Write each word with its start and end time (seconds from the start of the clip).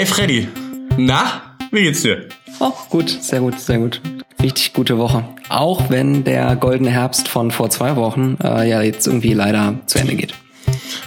Hey 0.00 0.06
Freddy, 0.06 0.48
na, 0.96 1.42
wie 1.72 1.82
geht's 1.82 2.00
dir? 2.00 2.26
Oh, 2.58 2.72
gut, 2.88 3.10
sehr 3.10 3.40
gut, 3.40 3.60
sehr 3.60 3.76
gut. 3.76 4.00
Richtig 4.42 4.72
gute 4.72 4.96
Woche. 4.96 5.26
Auch 5.50 5.90
wenn 5.90 6.24
der 6.24 6.56
goldene 6.56 6.88
Herbst 6.88 7.28
von 7.28 7.50
vor 7.50 7.68
zwei 7.68 7.96
Wochen 7.96 8.38
äh, 8.42 8.66
ja 8.66 8.80
jetzt 8.80 9.06
irgendwie 9.06 9.34
leider 9.34 9.74
zu 9.84 9.98
Ende 9.98 10.14
geht. 10.14 10.32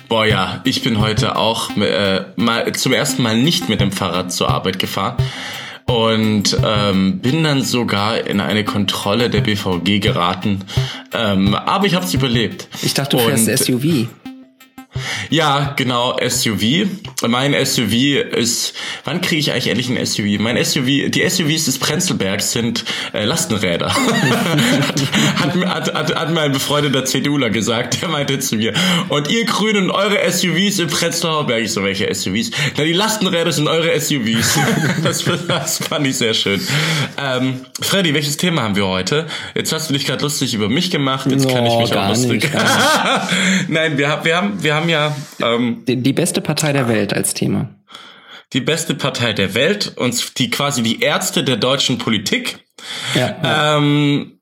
Boah 0.09 0.27
ja, 0.27 0.61
ich 0.63 0.83
bin 0.83 0.99
heute 0.99 1.37
auch 1.37 1.75
äh, 1.75 2.25
mal 2.35 2.71
zum 2.73 2.93
ersten 2.93 3.23
Mal 3.23 3.35
nicht 3.35 3.67
mit 3.67 3.81
dem 3.81 3.91
Fahrrad 3.91 4.31
zur 4.31 4.49
Arbeit 4.49 4.77
gefahren 4.77 5.17
und 5.87 6.55
ähm, 6.63 7.17
bin 7.17 7.43
dann 7.43 7.63
sogar 7.63 8.27
in 8.27 8.39
eine 8.41 8.63
Kontrolle 8.63 9.31
der 9.31 9.41
BVG 9.41 10.01
geraten. 10.01 10.59
Ähm, 11.11 11.55
aber 11.55 11.87
ich 11.87 11.95
habe 11.95 12.05
es 12.05 12.13
überlebt. 12.13 12.67
Ich 12.83 12.93
dachte, 12.93 13.17
du 13.17 13.23
fährst 13.23 13.65
SUV. 13.65 14.07
Ja, 15.33 15.73
genau, 15.75 16.15
SUV. 16.19 16.85
Mein 17.27 17.55
SUV 17.65 18.21
ist, 18.35 18.75
wann 19.03 19.19
kriege 19.19 19.39
ich 19.39 19.51
eigentlich 19.51 19.67
endlich 19.67 19.89
ein 19.89 20.05
SUV? 20.05 20.39
Mein 20.39 20.63
SUV, 20.63 21.09
die 21.09 21.27
SUVs 21.27 21.65
des 21.65 21.79
Prenzlbergs 21.79 22.51
sind 22.51 22.85
äh, 23.15 23.25
Lastenräder. 23.25 23.91
hat, 25.39 25.55
hat, 25.55 25.93
hat, 25.95 26.15
hat 26.15 26.33
mein 26.35 26.51
befreundeter 26.51 27.05
CDUler 27.05 27.49
gesagt, 27.49 27.99
der 27.99 28.09
meinte 28.09 28.37
zu 28.37 28.57
mir, 28.57 28.73
und 29.09 29.27
ihr 29.27 29.45
Grünen, 29.45 29.89
eure 29.89 30.19
SUVs 30.31 30.77
im 30.77 30.89
Prenzlauer 30.89 31.47
Berg. 31.47 31.63
Ich 31.63 31.73
so, 31.73 31.83
welche 31.83 32.13
SUVs? 32.13 32.51
Na, 32.77 32.83
die 32.83 32.93
Lastenräder 32.93 33.51
sind 33.51 33.67
eure 33.67 33.99
SUVs. 33.99 34.59
das, 35.03 35.25
das 35.47 35.79
fand 35.79 36.05
ich 36.05 36.15
sehr 36.15 36.35
schön. 36.35 36.61
Ähm, 37.17 37.61
Freddy, 37.81 38.13
welches 38.13 38.37
Thema 38.37 38.61
haben 38.61 38.75
wir 38.75 38.85
heute? 38.85 39.25
Jetzt 39.55 39.73
hast 39.73 39.89
du 39.89 39.95
dich 39.95 40.05
gerade 40.05 40.21
lustig 40.21 40.53
über 40.53 40.69
mich 40.69 40.91
gemacht, 40.91 41.25
jetzt 41.31 41.49
kann 41.49 41.65
ich 41.65 41.75
mich 41.75 41.95
auch 41.95 42.09
lustig. 42.09 42.43
Nicht, 42.43 42.53
Nein, 43.67 43.97
wir 43.97 44.21
wir 44.23 44.37
haben, 44.37 44.61
wir 44.61 44.75
haben 44.75 44.89
ja 44.89 45.15
ähm, 45.41 45.83
die, 45.87 46.01
die 46.01 46.13
beste 46.13 46.41
Partei 46.41 46.73
der 46.73 46.87
Welt 46.87 47.13
als 47.13 47.33
Thema. 47.33 47.75
Die 48.53 48.61
beste 48.61 48.95
Partei 48.95 49.33
der 49.33 49.55
Welt 49.55 49.93
und 49.97 50.37
die 50.37 50.49
quasi 50.49 50.83
die 50.83 51.01
Ärzte 51.01 51.43
der 51.43 51.57
deutschen 51.57 51.97
Politik. 51.97 52.59
Ähm, 53.15 54.39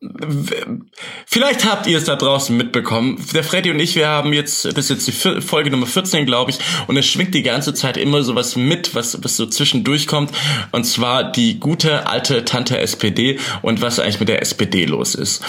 vielleicht 1.25 1.65
habt 1.65 1.85
ihr 1.87 1.97
es 1.97 2.05
da 2.05 2.15
draußen 2.15 2.55
mitbekommen. 2.55 3.23
Der 3.33 3.43
Freddy 3.43 3.69
und 3.71 3.79
ich, 3.79 3.95
wir 3.95 4.07
haben 4.07 4.33
jetzt, 4.33 4.65
das 4.65 4.89
ist 4.89 5.07
jetzt 5.07 5.07
die 5.07 5.41
Folge 5.41 5.69
Nummer 5.69 5.85
14, 5.85 6.25
glaube 6.25 6.51
ich, 6.51 6.59
und 6.87 6.97
es 6.97 7.05
schwingt 7.05 7.33
die 7.35 7.43
ganze 7.43 7.73
Zeit 7.73 7.97
immer 7.97 8.23
so 8.23 8.33
was 8.35 8.55
mit, 8.55 8.95
was, 8.95 9.23
was 9.23 9.37
so 9.37 9.45
zwischendurch 9.45 10.07
kommt. 10.07 10.31
Und 10.71 10.85
zwar 10.85 11.31
die 11.31 11.59
gute 11.59 12.07
alte 12.07 12.45
Tante 12.45 12.79
SPD 12.79 13.39
und 13.61 13.81
was 13.81 13.99
eigentlich 13.99 14.19
mit 14.19 14.29
der 14.29 14.41
SPD 14.41 14.85
los 14.85 15.13
ist. 15.13 15.43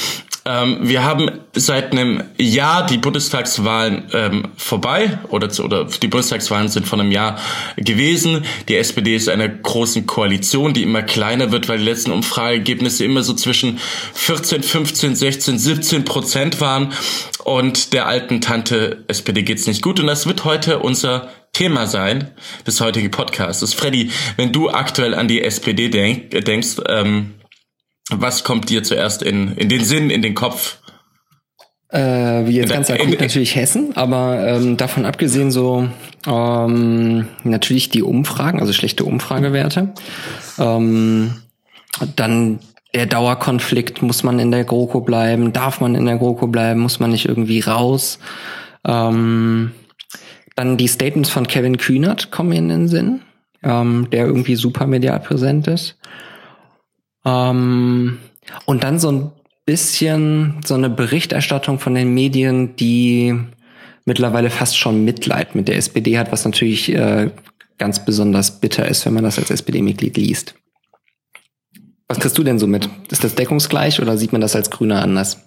Ähm, 0.45 0.79
wir 0.83 1.05
haben 1.05 1.31
seit 1.55 1.93
einem 1.93 2.25
Jahr 2.37 2.85
die 2.85 2.99
Bundestagswahlen 2.99 4.09
ähm, 4.13 4.49
vorbei 4.57 5.19
oder, 5.29 5.49
zu, 5.51 5.65
oder 5.65 5.85
die 5.85 6.09
Bundestagswahlen 6.09 6.69
sind 6.69 6.87
von 6.87 7.01
einem 7.01 7.13
Jahr 7.13 7.39
gewesen. 7.77 8.45
Die 8.69 8.77
SPD 8.77 9.15
ist 9.15 9.29
eine 9.29 9.49
große 9.49 10.03
Koalition, 10.03 10.73
die 10.73 10.83
immer 10.83 11.03
kleiner 11.03 11.53
wird, 11.53 11.69
weil 11.69 11.79
die 11.79 11.85
letzten 11.85 12.11
Umfrageergebnisse 12.73 13.05
immer 13.05 13.23
so 13.23 13.35
zwischen 13.35 13.79
14, 14.15 14.63
15, 14.63 15.17
16, 15.17 15.59
17 15.59 16.05
Prozent 16.05 16.61
waren. 16.61 16.93
Und 17.45 17.93
der 17.93 18.07
alten 18.07 18.41
Tante 18.41 19.05
SPD 19.09 19.43
geht's 19.43 19.67
nicht 19.67 19.83
gut. 19.83 20.01
Und 20.01 20.07
das 20.07 20.27
wird 20.27 20.45
heute 20.45 20.79
unser 20.79 21.29
Thema 21.53 21.87
sein 21.87 22.31
des 22.67 22.81
heutigen 22.81 23.11
Podcasts. 23.11 23.75
Freddy, 23.75 24.11
wenn 24.37 24.53
du 24.53 24.71
aktuell 24.71 25.15
an 25.15 25.29
die 25.29 25.43
SPD 25.43 25.89
denk, 25.89 26.31
denkst, 26.31 26.77
ähm, 26.89 27.35
was 28.11 28.45
kommt 28.45 28.69
dir 28.69 28.83
zuerst 28.83 29.23
in, 29.23 29.57
in 29.57 29.69
den 29.69 29.85
Sinn, 29.85 30.11
in 30.11 30.23
den 30.23 30.35
Kopf? 30.35 30.79
Äh, 31.89 32.47
wie 32.47 32.53
jetzt 32.53 32.73
ganz 32.73 32.91
akut 32.91 33.21
natürlich 33.21 33.55
Hessen, 33.55 33.95
aber 33.97 34.47
ähm, 34.47 34.79
davon 34.79 35.05
abgesehen 35.05 35.51
so 35.51 35.89
ähm, 36.27 37.29
natürlich 37.45 37.91
die 37.91 38.03
Umfragen, 38.03 38.61
also 38.61 38.73
schlechte 38.73 39.05
Umfragewerte. 39.05 39.93
Ähm, 40.59 41.42
dann 42.17 42.61
der 42.95 43.07
Dauerkonflikt, 43.07 44.03
muss 44.03 44.23
man 44.23 44.39
in 44.39 44.51
der 44.51 44.65
GroKo 44.65 45.01
bleiben, 45.01 45.53
darf 45.53 45.81
man 45.81 45.95
in 45.95 46.07
der 46.07 46.19
GroKo 46.19 46.47
bleiben, 46.47 46.81
muss 46.81 47.01
man 47.01 47.11
nicht 47.11 47.27
irgendwie 47.27 47.61
raus. 47.61 48.19
Ähm, 48.87 49.73
dann 50.57 50.77
die 50.77 50.89
Statements 50.89 51.31
von 51.31 51.47
Kevin 51.47 51.79
Kühnert 51.79 52.31
kommen 52.31 52.53
in 52.53 52.69
den 52.69 52.89
Sinn, 52.89 53.23
ähm, 53.63 54.09
der 54.11 54.27
irgendwie 54.27 54.57
super 54.57 54.87
medial 54.87 55.21
präsent 55.21 55.67
ist. 55.69 55.97
Ähm, 57.25 58.19
und 58.67 58.85
dann 58.85 58.99
so 58.99 59.11
ein 59.11 59.31
bisschen 59.65 60.61
so 60.65 60.75
eine 60.75 60.91
Berichterstattung 60.91 61.79
von 61.79 61.95
den 61.95 62.13
Medien, 62.13 62.77
die 62.77 63.39
mittlerweile 64.05 64.51
fast 64.51 64.77
schon 64.77 65.05
Mitleid 65.05 65.55
mit 65.55 65.69
der 65.69 65.77
SPD 65.77 66.19
hat, 66.19 66.33
was 66.33 66.45
natürlich 66.45 66.93
äh, 66.93 67.31
ganz 67.79 68.05
besonders 68.05 68.61
bitter 68.61 68.87
ist, 68.87 69.07
wenn 69.07 69.15
man 69.15 69.25
das 69.25 69.39
als 69.39 69.51
SPD-Mitglied 69.51 70.17
liest. 70.17 70.55
Was 72.13 72.19
kriegst 72.19 72.37
du 72.37 72.45
denn 72.45 72.59
so 72.59 72.67
mit? 72.67 72.91
Ist 73.11 73.25
das 73.25 73.37
deckungsgleich 73.37 74.03
oder 74.03 74.19
sieht 74.19 74.33
man 74.33 74.43
das 74.43 74.55
als 74.55 74.69
Grüner 74.69 75.01
anders? 75.01 75.39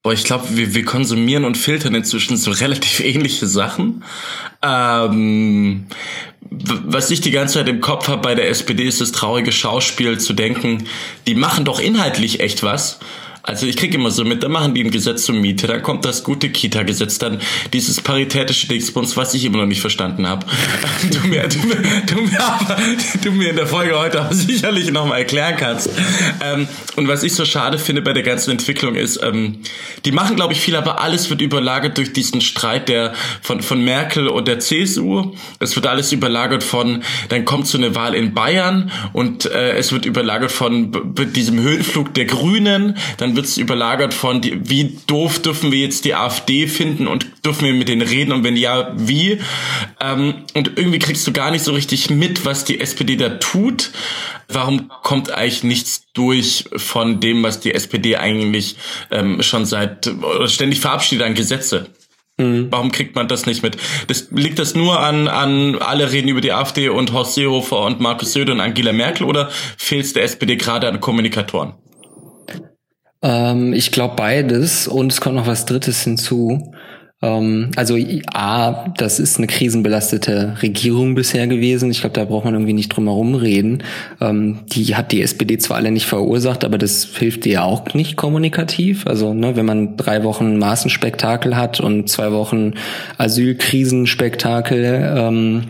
Boah, 0.00 0.12
ich 0.12 0.22
glaube, 0.22 0.44
wir, 0.50 0.72
wir 0.76 0.84
konsumieren 0.84 1.44
und 1.44 1.58
filtern 1.58 1.96
inzwischen 1.96 2.36
so 2.36 2.50
relativ 2.60 3.00
ähnliche 3.00 3.48
Sachen. 3.48 4.04
Ähm, 4.62 5.88
was 6.48 7.10
ich 7.10 7.22
die 7.22 7.32
ganze 7.32 7.54
Zeit 7.54 7.68
im 7.68 7.80
Kopf 7.80 8.06
habe 8.06 8.22
bei 8.22 8.36
der 8.36 8.50
SPD 8.50 8.84
ist 8.84 9.00
das 9.00 9.10
traurige 9.10 9.50
Schauspiel 9.50 10.20
zu 10.20 10.32
denken, 10.32 10.84
die 11.26 11.34
machen 11.34 11.64
doch 11.64 11.80
inhaltlich 11.80 12.38
echt 12.38 12.62
was, 12.62 13.00
also 13.42 13.66
ich 13.66 13.76
kriege 13.76 13.96
immer 13.96 14.10
so 14.10 14.24
mit, 14.24 14.42
da 14.42 14.48
machen 14.48 14.74
die 14.74 14.84
ein 14.84 14.90
Gesetz 14.90 15.24
zur 15.24 15.34
Miete, 15.34 15.66
dann 15.66 15.82
kommt 15.82 16.04
das 16.04 16.22
gute 16.22 16.50
Kita-Gesetz, 16.50 17.18
dann 17.18 17.40
dieses 17.72 18.00
paritätische 18.00 18.68
Dingsbums, 18.68 19.16
was 19.16 19.34
ich 19.34 19.44
immer 19.44 19.58
noch 19.58 19.66
nicht 19.66 19.80
verstanden 19.80 20.26
habe. 20.26 20.46
Du 21.10 21.26
mir, 21.26 21.48
du, 21.48 21.58
mir, 21.66 21.76
du, 22.06 22.22
mir 22.22 22.38
du 23.22 23.32
mir 23.32 23.50
in 23.50 23.56
der 23.56 23.66
Folge 23.66 23.98
heute 23.98 24.22
auch 24.22 24.32
sicherlich 24.32 24.90
nochmal 24.92 25.18
erklären 25.18 25.56
kannst. 25.56 25.90
Ähm, 26.42 26.68
und 26.96 27.08
was 27.08 27.22
ich 27.22 27.34
so 27.34 27.44
schade 27.44 27.78
finde 27.78 28.02
bei 28.02 28.12
der 28.12 28.22
ganzen 28.22 28.52
Entwicklung 28.52 28.94
ist, 28.94 29.20
ähm, 29.22 29.58
die 30.04 30.12
machen, 30.12 30.36
glaube 30.36 30.52
ich, 30.52 30.60
viel, 30.60 30.76
aber 30.76 31.00
alles 31.00 31.30
wird 31.30 31.40
überlagert 31.40 31.98
durch 31.98 32.12
diesen 32.12 32.40
Streit 32.40 32.88
der 32.88 33.14
von, 33.40 33.62
von 33.62 33.84
Merkel 33.84 34.28
und 34.28 34.48
der 34.48 34.60
CSU. 34.60 35.34
Es 35.58 35.74
wird 35.76 35.86
alles 35.86 36.12
überlagert 36.12 36.62
von, 36.62 37.02
dann 37.28 37.44
kommt 37.44 37.66
so 37.66 37.78
eine 37.78 37.94
Wahl 37.94 38.14
in 38.14 38.34
Bayern 38.34 38.90
und 39.12 39.46
äh, 39.46 39.76
es 39.76 39.92
wird 39.92 40.06
überlagert 40.06 40.52
von 40.52 41.14
diesem 41.34 41.60
Höhenflug 41.60 42.14
der 42.14 42.26
Grünen, 42.26 42.96
dann 43.16 43.31
wird 43.36 43.46
es 43.46 43.56
überlagert 43.56 44.14
von, 44.14 44.40
die, 44.40 44.68
wie 44.68 44.98
doof 45.06 45.40
dürfen 45.40 45.72
wir 45.72 45.78
jetzt 45.78 46.04
die 46.04 46.14
AfD 46.14 46.66
finden 46.66 47.06
und 47.06 47.26
dürfen 47.44 47.66
wir 47.66 47.72
mit 47.72 47.88
denen 47.88 48.02
reden 48.02 48.32
und 48.32 48.44
wenn 48.44 48.56
ja, 48.56 48.92
wie? 48.96 49.38
Ähm, 50.00 50.34
und 50.54 50.72
irgendwie 50.76 50.98
kriegst 50.98 51.26
du 51.26 51.32
gar 51.32 51.50
nicht 51.50 51.64
so 51.64 51.72
richtig 51.72 52.10
mit, 52.10 52.44
was 52.44 52.64
die 52.64 52.80
SPD 52.80 53.16
da 53.16 53.30
tut. 53.30 53.90
Warum 54.48 54.90
kommt 55.02 55.30
eigentlich 55.30 55.64
nichts 55.64 56.04
durch 56.12 56.64
von 56.76 57.20
dem, 57.20 57.42
was 57.42 57.60
die 57.60 57.74
SPD 57.74 58.16
eigentlich 58.16 58.76
ähm, 59.10 59.42
schon 59.42 59.64
seit 59.64 60.08
oder 60.08 60.48
ständig 60.48 60.80
verabschiedet 60.80 61.26
an 61.26 61.34
Gesetze? 61.34 61.90
Mhm. 62.38 62.68
Warum 62.70 62.92
kriegt 62.92 63.14
man 63.14 63.28
das 63.28 63.46
nicht 63.46 63.62
mit? 63.62 63.76
Das, 64.06 64.28
liegt 64.30 64.58
das 64.58 64.74
nur 64.74 65.00
an, 65.00 65.28
an 65.28 65.76
alle 65.78 66.12
reden 66.12 66.28
über 66.28 66.40
die 66.40 66.52
AfD 66.52 66.88
und 66.88 67.12
Horst 67.12 67.34
Seehofer 67.34 67.80
und 67.80 68.00
Markus 68.00 68.32
Söder 68.32 68.52
und 68.52 68.60
Angela 68.60 68.92
Merkel 68.92 69.26
oder 69.26 69.50
fehlt 69.76 70.06
es 70.06 70.12
der 70.12 70.24
SPD 70.24 70.56
gerade 70.56 70.88
an 70.88 71.00
Kommunikatoren? 71.00 71.74
Ähm, 73.22 73.72
ich 73.72 73.92
glaube 73.92 74.16
beides 74.16 74.88
und 74.88 75.12
es 75.12 75.20
kommt 75.20 75.36
noch 75.36 75.46
was 75.46 75.64
Drittes 75.64 76.02
hinzu. 76.02 76.72
Ähm, 77.22 77.70
also 77.76 77.96
A, 78.34 78.88
das 78.96 79.20
ist 79.20 79.38
eine 79.38 79.46
krisenbelastete 79.46 80.56
Regierung 80.60 81.14
bisher 81.14 81.46
gewesen. 81.46 81.90
Ich 81.90 82.00
glaube, 82.00 82.14
da 82.14 82.24
braucht 82.24 82.44
man 82.44 82.54
irgendwie 82.54 82.72
nicht 82.72 82.88
drum 82.88 83.04
herum 83.04 83.36
reden. 83.36 83.84
Ähm, 84.20 84.60
die 84.72 84.96
hat 84.96 85.12
die 85.12 85.22
SPD 85.22 85.56
zwar 85.58 85.76
alle 85.76 85.92
nicht 85.92 86.06
verursacht, 86.06 86.64
aber 86.64 86.78
das 86.78 87.04
hilft 87.16 87.46
ihr 87.46 87.64
auch 87.64 87.94
nicht 87.94 88.16
kommunikativ. 88.16 89.06
Also 89.06 89.32
ne, 89.32 89.56
wenn 89.56 89.66
man 89.66 89.96
drei 89.96 90.24
Wochen 90.24 90.58
Maßenspektakel 90.58 91.56
hat 91.56 91.80
und 91.80 92.08
zwei 92.08 92.32
Wochen 92.32 92.74
Asylkrisenspektakel, 93.18 95.14
ähm, 95.16 95.64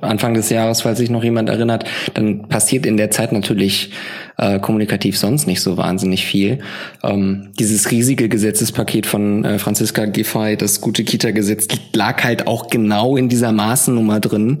Anfang 0.00 0.34
des 0.34 0.50
Jahres, 0.50 0.82
falls 0.82 0.98
sich 0.98 1.10
noch 1.10 1.24
jemand 1.24 1.48
erinnert, 1.48 1.84
dann 2.14 2.48
passiert 2.48 2.86
in 2.86 2.96
der 2.96 3.10
Zeit 3.10 3.32
natürlich 3.32 3.92
äh, 4.36 4.58
kommunikativ 4.60 5.18
sonst 5.18 5.46
nicht 5.46 5.60
so 5.60 5.76
wahnsinnig 5.76 6.24
viel. 6.24 6.60
Ähm, 7.02 7.50
dieses 7.58 7.90
riesige 7.90 8.28
Gesetzespaket 8.28 9.06
von 9.06 9.44
äh, 9.44 9.58
Franziska 9.58 10.06
Giffey, 10.06 10.56
das 10.56 10.80
gute 10.80 11.04
Kita-Gesetz, 11.04 11.68
lag 11.92 12.22
halt 12.22 12.46
auch 12.46 12.68
genau 12.68 13.16
in 13.16 13.28
dieser 13.28 13.52
Maßennummer 13.52 14.20
drin. 14.20 14.58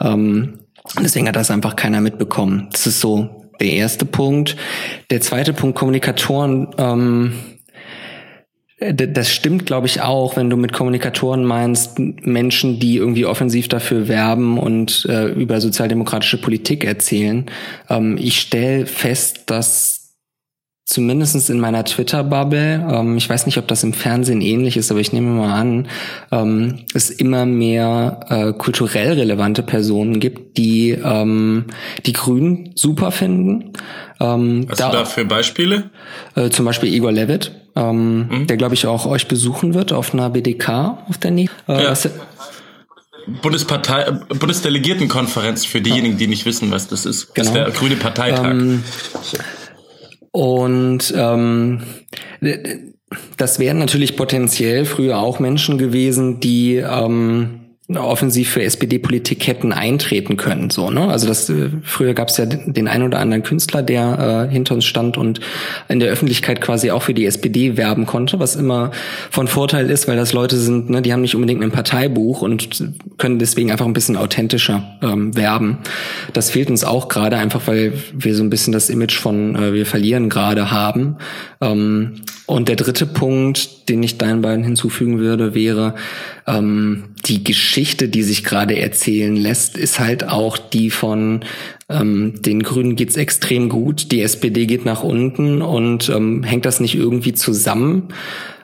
Ähm, 0.00 0.60
deswegen 1.02 1.28
hat 1.28 1.36
das 1.36 1.50
einfach 1.50 1.76
keiner 1.76 2.00
mitbekommen. 2.00 2.68
Das 2.72 2.86
ist 2.86 3.00
so 3.00 3.30
der 3.60 3.70
erste 3.70 4.04
Punkt. 4.04 4.56
Der 5.10 5.20
zweite 5.20 5.52
Punkt, 5.52 5.78
Kommunikatoren. 5.78 6.68
Ähm, 6.78 7.32
äh, 7.32 7.53
das 8.80 9.30
stimmt, 9.30 9.66
glaube 9.66 9.86
ich, 9.86 10.02
auch, 10.02 10.36
wenn 10.36 10.50
du 10.50 10.56
mit 10.56 10.72
Kommunikatoren 10.72 11.44
meinst, 11.44 11.98
Menschen, 11.98 12.80
die 12.80 12.96
irgendwie 12.96 13.24
offensiv 13.24 13.68
dafür 13.68 14.08
werben 14.08 14.58
und 14.58 15.06
äh, 15.08 15.26
über 15.28 15.60
sozialdemokratische 15.60 16.40
Politik 16.40 16.84
erzählen. 16.84 17.46
Ähm, 17.88 18.18
ich 18.18 18.40
stelle 18.40 18.86
fest, 18.86 19.44
dass 19.46 20.04
zumindestens 20.86 21.48
in 21.48 21.60
meiner 21.60 21.84
Twitter-Bubble, 21.84 22.86
ähm, 22.90 23.16
ich 23.16 23.28
weiß 23.28 23.46
nicht, 23.46 23.58
ob 23.58 23.68
das 23.68 23.84
im 23.84 23.92
Fernsehen 23.92 24.40
ähnlich 24.40 24.76
ist, 24.76 24.90
aber 24.90 25.00
ich 25.00 25.12
nehme 25.12 25.30
mal 25.30 25.52
an, 25.52 25.88
ähm, 26.30 26.80
es 26.92 27.10
immer 27.10 27.46
mehr 27.46 28.20
äh, 28.28 28.52
kulturell 28.52 29.14
relevante 29.14 29.62
Personen 29.62 30.20
gibt, 30.20 30.58
die 30.58 30.90
ähm, 30.90 31.66
die 32.04 32.12
Grünen 32.12 32.72
super 32.74 33.12
finden. 33.12 33.72
Ähm, 34.24 34.66
Hast 34.68 34.80
da, 34.80 34.90
du 34.90 34.96
dafür 34.96 35.24
Beispiele? 35.24 35.90
Äh, 36.34 36.50
zum 36.50 36.64
Beispiel 36.64 36.92
Igor 36.92 37.12
Levitt, 37.12 37.52
ähm, 37.76 38.28
mhm. 38.28 38.46
der 38.46 38.56
glaube 38.56 38.74
ich 38.74 38.86
auch 38.86 39.06
euch 39.06 39.28
besuchen 39.28 39.74
wird 39.74 39.92
auf 39.92 40.14
einer 40.14 40.30
BDK 40.30 40.98
auf 41.08 41.18
der 41.18 41.30
nächsten. 41.30 41.70
Äh, 41.70 41.84
ja. 41.84 41.94
Bundespartei, 43.42 44.02
äh, 44.02 44.34
Bundesdelegiertenkonferenz 44.34 45.64
für 45.64 45.80
diejenigen, 45.80 46.18
die 46.18 46.26
nicht 46.26 46.46
wissen, 46.46 46.70
was 46.70 46.88
das 46.88 47.06
ist. 47.06 47.34
Genau. 47.34 47.36
Das 47.36 47.46
ist 47.46 47.52
genau. 47.54 47.64
der 47.66 47.74
Grüne 47.74 47.96
Parteitag. 47.96 48.50
Ähm, 48.50 48.84
und 50.30 51.14
ähm, 51.16 51.82
das 53.36 53.58
wären 53.58 53.78
natürlich 53.78 54.16
potenziell 54.16 54.84
früher 54.84 55.18
auch 55.18 55.38
Menschen 55.38 55.78
gewesen, 55.78 56.40
die 56.40 56.76
ähm, 56.76 57.63
offensiv 57.92 58.48
für 58.48 58.62
SPD-Politik 58.62 59.46
hätten 59.46 59.70
eintreten 59.70 60.38
können. 60.38 60.70
So, 60.70 60.90
ne? 60.90 61.08
Also 61.08 61.26
das 61.26 61.50
äh, 61.50 61.68
früher 61.82 62.14
gab 62.14 62.28
es 62.28 62.38
ja 62.38 62.46
den 62.46 62.88
einen 62.88 63.04
oder 63.04 63.18
anderen 63.18 63.42
Künstler, 63.42 63.82
der 63.82 64.46
äh, 64.48 64.52
hinter 64.52 64.74
uns 64.74 64.86
stand 64.86 65.18
und 65.18 65.40
in 65.88 66.00
der 66.00 66.10
Öffentlichkeit 66.10 66.62
quasi 66.62 66.90
auch 66.90 67.02
für 67.02 67.12
die 67.12 67.26
SPD 67.26 67.76
werben 67.76 68.06
konnte, 68.06 68.40
was 68.40 68.56
immer 68.56 68.90
von 69.30 69.48
Vorteil 69.48 69.90
ist, 69.90 70.08
weil 70.08 70.16
das 70.16 70.32
Leute 70.32 70.56
sind, 70.56 70.88
ne, 70.88 71.02
die 71.02 71.12
haben 71.12 71.20
nicht 71.20 71.34
unbedingt 71.34 71.62
ein 71.62 71.72
Parteibuch 71.72 72.40
und 72.40 72.70
können 73.18 73.38
deswegen 73.38 73.70
einfach 73.70 73.86
ein 73.86 73.92
bisschen 73.92 74.16
authentischer 74.16 74.98
ähm, 75.02 75.36
werben. 75.36 75.78
Das 76.32 76.48
fehlt 76.48 76.70
uns 76.70 76.84
auch 76.84 77.08
gerade 77.08 77.36
einfach, 77.36 77.66
weil 77.66 77.92
wir 78.14 78.34
so 78.34 78.42
ein 78.42 78.50
bisschen 78.50 78.72
das 78.72 78.88
Image 78.88 79.18
von 79.18 79.56
äh, 79.56 79.74
wir 79.74 79.84
verlieren 79.84 80.30
gerade 80.30 80.70
haben. 80.70 81.18
Ähm, 81.60 82.22
und 82.46 82.68
der 82.68 82.76
dritte 82.76 83.06
Punkt, 83.06 83.88
den 83.88 84.02
ich 84.02 84.18
deinen 84.18 84.42
beiden 84.42 84.64
hinzufügen 84.64 85.18
würde, 85.18 85.54
wäre, 85.54 85.94
ähm, 86.46 87.04
die 87.24 87.42
Geschichte, 87.42 88.08
die 88.08 88.22
sich 88.22 88.44
gerade 88.44 88.78
erzählen 88.78 89.34
lässt, 89.34 89.78
ist 89.78 89.98
halt 89.98 90.28
auch 90.28 90.58
die 90.58 90.90
von 90.90 91.40
ähm, 91.88 92.42
den 92.42 92.62
Grünen 92.62 92.96
geht's 92.96 93.16
extrem 93.16 93.70
gut, 93.70 94.12
die 94.12 94.20
SPD 94.20 94.66
geht 94.66 94.84
nach 94.84 95.02
unten 95.02 95.62
und 95.62 96.10
ähm, 96.10 96.42
hängt 96.42 96.66
das 96.66 96.80
nicht 96.80 96.94
irgendwie 96.94 97.32
zusammen? 97.32 98.08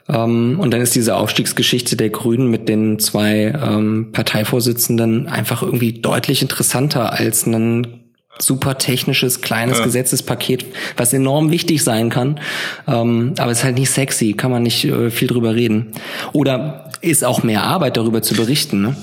Ähm, 0.09 0.59
und 0.59 0.73
dann 0.73 0.81
ist 0.81 0.95
diese 0.95 1.17
Aufstiegsgeschichte 1.17 1.97
der 1.97 2.11
Grünen 2.11 2.51
mit 2.51 2.69
den 2.69 2.99
zwei 2.99 3.55
ähm, 3.63 4.09
Parteivorsitzenden 4.13 5.27
einfach 5.27 5.63
irgendwie 5.63 5.95
deutlich 5.95 6.43
interessanter 6.43 7.13
als 7.13 7.47
ein 7.47 8.00
super 8.43 8.79
technisches, 8.79 9.41
kleines 9.41 9.79
ja. 9.79 9.85
Gesetzespaket, 9.85 10.65
was 10.97 11.13
enorm 11.13 11.51
wichtig 11.51 11.83
sein 11.83 12.11
kann. 12.11 12.41
Ähm, 12.87 13.35
aber 13.39 13.51
es 13.51 13.59
ist 13.59 13.65
halt 13.65 13.79
nicht 13.79 13.91
sexy, 13.91 14.33
kann 14.33 14.51
man 14.51 14.63
nicht 14.63 14.85
äh, 14.85 15.11
viel 15.11 15.29
drüber 15.29 15.55
reden. 15.55 15.93
Oder 16.33 16.91
ist 17.01 17.25
auch 17.25 17.43
mehr 17.43 17.63
Arbeit, 17.63 17.97
darüber 17.97 18.23
zu 18.23 18.35
berichten. 18.35 18.83
Ne? 18.83 18.97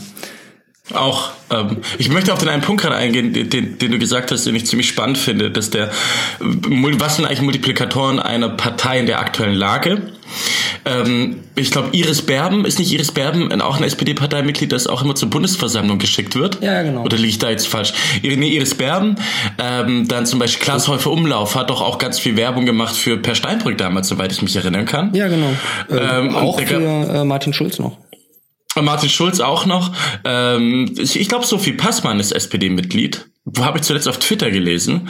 Auch, 0.93 1.31
ähm, 1.49 1.77
ich 1.97 2.09
möchte 2.09 2.31
auf 2.31 2.39
den 2.39 2.47
einen 2.47 2.61
Punkt 2.61 2.81
gerade 2.81 2.95
eingehen, 2.95 3.33
den, 3.33 3.77
den, 3.77 3.91
du 3.91 3.99
gesagt 3.99 4.31
hast, 4.31 4.45
den 4.45 4.55
ich 4.55 4.65
ziemlich 4.65 4.87
spannend 4.87 5.17
finde, 5.17 5.51
dass 5.51 5.69
der, 5.69 5.91
was 6.39 7.17
sind 7.17 7.25
eigentlich 7.25 7.41
Multiplikatoren 7.41 8.19
einer 8.19 8.49
Partei 8.49 8.99
in 8.99 9.05
der 9.05 9.19
aktuellen 9.19 9.55
Lage? 9.55 10.01
Ähm, 10.85 11.41
ich 11.55 11.71
glaube, 11.71 11.89
Iris 11.91 12.21
Berben, 12.21 12.65
ist 12.65 12.79
nicht 12.79 12.91
Iris 12.93 13.11
Berben 13.11 13.61
auch 13.61 13.77
ein 13.77 13.83
SPD-Parteimitglied, 13.83 14.71
das 14.71 14.87
auch 14.87 15.03
immer 15.03 15.15
zur 15.15 15.29
Bundesversammlung 15.29 15.99
geschickt 15.99 16.35
wird? 16.35 16.61
Ja, 16.61 16.81
genau. 16.83 17.03
Oder 17.03 17.17
liege 17.17 17.29
ich 17.29 17.39
da 17.39 17.49
jetzt 17.49 17.67
falsch? 17.67 17.93
Nee, 18.23 18.47
Iris 18.47 18.75
Berben, 18.75 19.15
ähm, 19.59 20.07
dann 20.07 20.25
zum 20.25 20.39
Beispiel 20.39 20.63
Klaas 20.63 20.87
Häufer 20.87 21.11
Umlauf 21.11 21.55
hat 21.55 21.69
doch 21.69 21.81
auch 21.81 21.97
ganz 21.97 22.19
viel 22.19 22.37
Werbung 22.37 22.65
gemacht 22.65 22.95
für 22.95 23.17
Per 23.17 23.35
Steinbrück 23.35 23.77
damals, 23.77 24.07
soweit 24.07 24.31
ich 24.31 24.41
mich 24.41 24.55
erinnern 24.55 24.85
kann. 24.85 25.13
Ja, 25.13 25.27
genau. 25.27 25.51
Ähm, 25.89 26.35
auch 26.35 26.59
für 26.59 26.75
äh, 26.75 27.23
Martin 27.25 27.51
Schulz 27.51 27.79
noch. 27.79 27.97
Martin 28.81 29.09
Schulz 29.09 29.39
auch 29.39 29.65
noch. 29.65 29.93
Ähm, 30.23 30.93
ich 30.97 31.27
glaube, 31.27 31.45
Sophie 31.45 31.73
Passmann 31.73 32.19
ist 32.19 32.31
SPD-Mitglied. 32.31 33.29
Habe 33.59 33.77
ich 33.77 33.83
zuletzt 33.83 34.07
auf 34.07 34.19
Twitter 34.19 34.51
gelesen. 34.51 35.09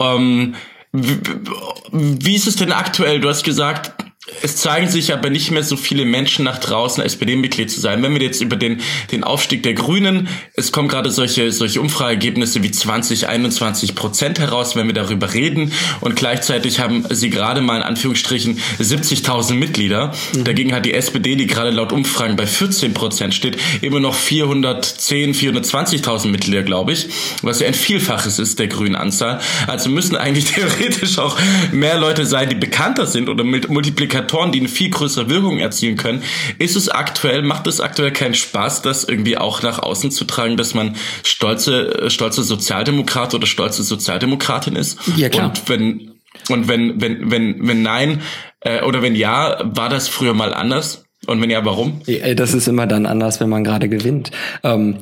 Ähm, 0.00 0.54
wie 0.92 2.34
ist 2.34 2.46
es 2.46 2.56
denn 2.56 2.72
aktuell? 2.72 3.20
Du 3.20 3.28
hast 3.28 3.42
gesagt, 3.42 4.03
es 4.42 4.56
zeigen 4.56 4.88
sich 4.88 5.12
aber 5.12 5.28
nicht 5.28 5.50
mehr 5.50 5.62
so 5.62 5.76
viele 5.76 6.06
Menschen 6.06 6.46
nach 6.46 6.58
draußen, 6.58 7.04
SPD-Mitglied 7.04 7.70
zu 7.70 7.78
sein. 7.80 8.02
Wenn 8.02 8.14
wir 8.14 8.22
jetzt 8.22 8.40
über 8.40 8.56
den, 8.56 8.80
den 9.12 9.22
Aufstieg 9.22 9.62
der 9.62 9.74
Grünen, 9.74 10.28
es 10.54 10.72
kommen 10.72 10.88
gerade 10.88 11.10
solche, 11.10 11.52
solche 11.52 11.78
Umfrageergebnisse 11.78 12.62
wie 12.62 12.70
20, 12.70 13.28
21 13.28 13.94
Prozent 13.94 14.38
heraus, 14.38 14.76
wenn 14.76 14.86
wir 14.86 14.94
darüber 14.94 15.34
reden. 15.34 15.72
Und 16.00 16.16
gleichzeitig 16.16 16.80
haben 16.80 17.04
sie 17.10 17.28
gerade 17.28 17.60
mal 17.60 17.76
in 17.76 17.82
Anführungsstrichen 17.82 18.58
70.000 18.80 19.54
Mitglieder. 19.54 20.14
Mhm. 20.34 20.44
Dagegen 20.44 20.74
hat 20.74 20.86
die 20.86 20.94
SPD, 20.94 21.36
die 21.36 21.46
gerade 21.46 21.70
laut 21.70 21.92
Umfragen 21.92 22.36
bei 22.36 22.46
14 22.46 22.94
Prozent 22.94 23.34
steht, 23.34 23.58
immer 23.82 24.00
noch 24.00 24.14
410, 24.14 25.34
420.000 25.34 26.28
Mitglieder, 26.28 26.62
glaube 26.62 26.92
ich, 26.92 27.08
was 27.42 27.60
ja 27.60 27.66
ein 27.66 27.74
Vielfaches 27.74 28.38
ist 28.38 28.58
der 28.58 28.68
grünen 28.68 28.96
Anzahl. 28.96 29.40
Also 29.66 29.90
müssen 29.90 30.16
eigentlich 30.16 30.46
theoretisch 30.52 31.18
auch 31.18 31.38
mehr 31.72 31.98
Leute 31.98 32.24
sein, 32.24 32.48
die 32.48 32.54
bekannter 32.54 33.06
sind 33.06 33.28
oder 33.28 33.44
mit 33.44 33.68
Multiplikatoren 33.68 34.13
Multiplikatoren, 34.14 34.52
die 34.52 34.60
eine 34.60 34.68
viel 34.68 34.90
größere 34.90 35.28
Wirkung 35.28 35.58
erzielen 35.58 35.96
können, 35.96 36.22
ist 36.58 36.76
es 36.76 36.88
aktuell, 36.88 37.42
macht 37.42 37.66
es 37.66 37.80
aktuell 37.80 38.12
keinen 38.12 38.34
Spaß, 38.34 38.82
das 38.82 39.04
irgendwie 39.04 39.36
auch 39.36 39.62
nach 39.62 39.78
außen 39.78 40.10
zu 40.10 40.24
tragen, 40.24 40.56
dass 40.56 40.74
man 40.74 40.96
stolze, 41.22 42.04
äh, 42.04 42.10
stolze 42.10 42.42
Sozialdemokrat 42.42 43.34
oder 43.34 43.46
stolze 43.46 43.82
Sozialdemokratin 43.82 44.76
ist. 44.76 44.98
Ja, 45.16 45.28
klar. 45.28 45.46
Und 45.46 45.68
wenn, 45.68 46.12
und 46.48 46.68
wenn, 46.68 47.00
wenn, 47.00 47.30
wenn, 47.30 47.66
wenn 47.66 47.82
nein, 47.82 48.22
äh, 48.60 48.82
oder 48.82 49.02
wenn 49.02 49.14
ja, 49.14 49.58
war 49.64 49.88
das 49.88 50.08
früher 50.08 50.34
mal 50.34 50.54
anders? 50.54 51.03
Und 51.26 51.40
wenn 51.40 51.50
ja, 51.50 51.64
warum? 51.64 52.00
Das 52.36 52.54
ist 52.54 52.68
immer 52.68 52.86
dann 52.86 53.06
anders, 53.06 53.40
wenn 53.40 53.48
man 53.48 53.64
gerade 53.64 53.88
gewinnt. 53.88 54.30
Ähm, 54.62 54.96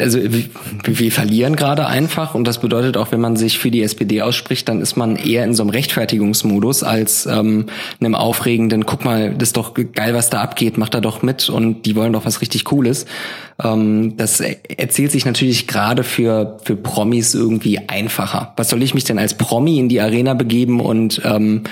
also 0.00 0.18
wir 0.20 1.12
verlieren 1.12 1.56
gerade 1.56 1.86
einfach 1.86 2.34
und 2.34 2.46
das 2.46 2.60
bedeutet 2.60 2.96
auch, 2.96 3.12
wenn 3.12 3.20
man 3.20 3.36
sich 3.36 3.58
für 3.58 3.70
die 3.70 3.82
SPD 3.82 4.22
ausspricht, 4.22 4.68
dann 4.68 4.80
ist 4.80 4.96
man 4.96 5.16
eher 5.16 5.44
in 5.44 5.54
so 5.54 5.62
einem 5.62 5.70
Rechtfertigungsmodus 5.70 6.82
als 6.82 7.26
ähm, 7.26 7.66
einem 8.00 8.14
aufregenden, 8.14 8.86
guck 8.86 9.04
mal, 9.04 9.34
das 9.34 9.50
ist 9.50 9.56
doch 9.56 9.74
geil, 9.74 10.14
was 10.14 10.30
da 10.30 10.42
abgeht, 10.42 10.78
mach 10.78 10.88
da 10.88 11.00
doch 11.00 11.22
mit 11.22 11.48
und 11.48 11.86
die 11.86 11.96
wollen 11.96 12.12
doch 12.12 12.24
was 12.24 12.40
richtig 12.40 12.64
Cooles. 12.64 13.06
Ähm, 13.62 14.16
das 14.16 14.40
erzählt 14.40 15.12
sich 15.12 15.24
natürlich 15.24 15.66
gerade 15.66 16.04
für, 16.04 16.58
für 16.64 16.76
Promis 16.76 17.34
irgendwie 17.34 17.78
einfacher. 17.88 18.52
Was 18.56 18.70
soll 18.70 18.82
ich 18.82 18.94
mich 18.94 19.04
denn 19.04 19.18
als 19.18 19.34
Promi 19.34 19.78
in 19.78 19.88
die 19.88 20.00
Arena 20.00 20.34
begeben 20.34 20.80
und 20.80 21.20
ähm, 21.24 21.62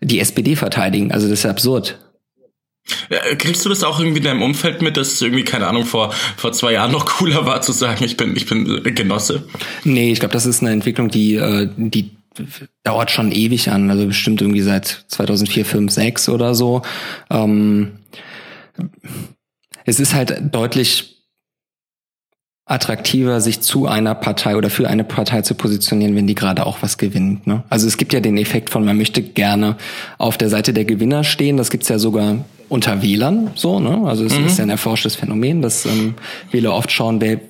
die 0.00 0.20
SPD 0.20 0.56
verteidigen? 0.56 1.12
Also 1.12 1.28
das 1.28 1.40
ist 1.40 1.46
absurd. 1.46 1.98
Kriegst 3.38 3.64
du 3.64 3.68
das 3.68 3.84
auch 3.84 4.00
irgendwie 4.00 4.18
in 4.18 4.24
deinem 4.24 4.42
Umfeld 4.42 4.82
mit, 4.82 4.96
dass 4.96 5.12
es 5.12 5.22
irgendwie, 5.22 5.44
keine 5.44 5.66
Ahnung, 5.66 5.84
vor, 5.84 6.12
vor 6.36 6.52
zwei 6.52 6.72
Jahren 6.72 6.90
noch 6.90 7.06
cooler 7.18 7.46
war 7.46 7.62
zu 7.62 7.72
sagen, 7.72 8.04
ich 8.04 8.16
bin, 8.16 8.36
ich 8.36 8.46
bin 8.46 8.82
Genosse? 8.94 9.44
Nee, 9.84 10.12
ich 10.12 10.20
glaube, 10.20 10.32
das 10.32 10.46
ist 10.46 10.60
eine 10.60 10.70
Entwicklung, 10.72 11.08
die, 11.08 11.34
äh, 11.34 11.68
die 11.76 12.10
dauert 12.84 13.10
schon 13.10 13.32
ewig 13.32 13.70
an, 13.70 13.90
also 13.90 14.06
bestimmt 14.06 14.40
irgendwie 14.40 14.62
seit 14.62 15.04
2004, 15.08 15.64
5, 15.64 15.92
6 15.92 16.28
oder 16.30 16.54
so. 16.54 16.82
Ähm, 17.28 17.98
es 19.84 20.00
ist 20.00 20.14
halt 20.14 20.40
deutlich 20.52 21.09
attraktiver, 22.70 23.40
sich 23.40 23.60
zu 23.60 23.88
einer 23.88 24.14
Partei 24.14 24.56
oder 24.56 24.70
für 24.70 24.88
eine 24.88 25.02
Partei 25.02 25.42
zu 25.42 25.54
positionieren, 25.54 26.14
wenn 26.14 26.28
die 26.28 26.36
gerade 26.36 26.64
auch 26.66 26.82
was 26.82 26.98
gewinnt. 26.98 27.46
Ne? 27.46 27.64
Also 27.68 27.88
es 27.88 27.96
gibt 27.96 28.12
ja 28.12 28.20
den 28.20 28.36
Effekt 28.36 28.70
von, 28.70 28.84
man 28.84 28.96
möchte 28.96 29.22
gerne 29.22 29.76
auf 30.18 30.38
der 30.38 30.48
Seite 30.50 30.72
der 30.72 30.84
Gewinner 30.84 31.24
stehen. 31.24 31.56
Das 31.56 31.70
gibt's 31.70 31.88
ja 31.88 31.98
sogar 31.98 32.44
unter 32.68 33.02
Wählern 33.02 33.50
so. 33.56 33.80
Ne? 33.80 34.06
Also 34.06 34.24
es 34.24 34.38
mhm. 34.38 34.46
ist 34.46 34.58
ja 34.58 34.64
ein 34.64 34.70
erforschtes 34.70 35.16
Phänomen, 35.16 35.62
dass 35.62 35.84
ähm, 35.84 36.14
Wähler 36.52 36.72
oft 36.72 36.92
schauen, 36.92 37.20
wer, 37.20 37.40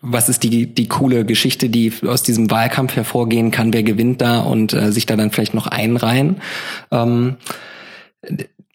was 0.00 0.30
ist 0.30 0.42
die, 0.44 0.66
die 0.66 0.88
coole 0.88 1.26
Geschichte, 1.26 1.68
die 1.68 1.92
aus 2.06 2.22
diesem 2.22 2.50
Wahlkampf 2.50 2.96
hervorgehen 2.96 3.50
kann, 3.50 3.74
wer 3.74 3.82
gewinnt 3.82 4.22
da 4.22 4.40
und 4.40 4.72
äh, 4.72 4.92
sich 4.92 5.04
da 5.04 5.16
dann 5.16 5.30
vielleicht 5.30 5.52
noch 5.52 5.66
einreihen. 5.66 6.40
Ähm, 6.90 7.36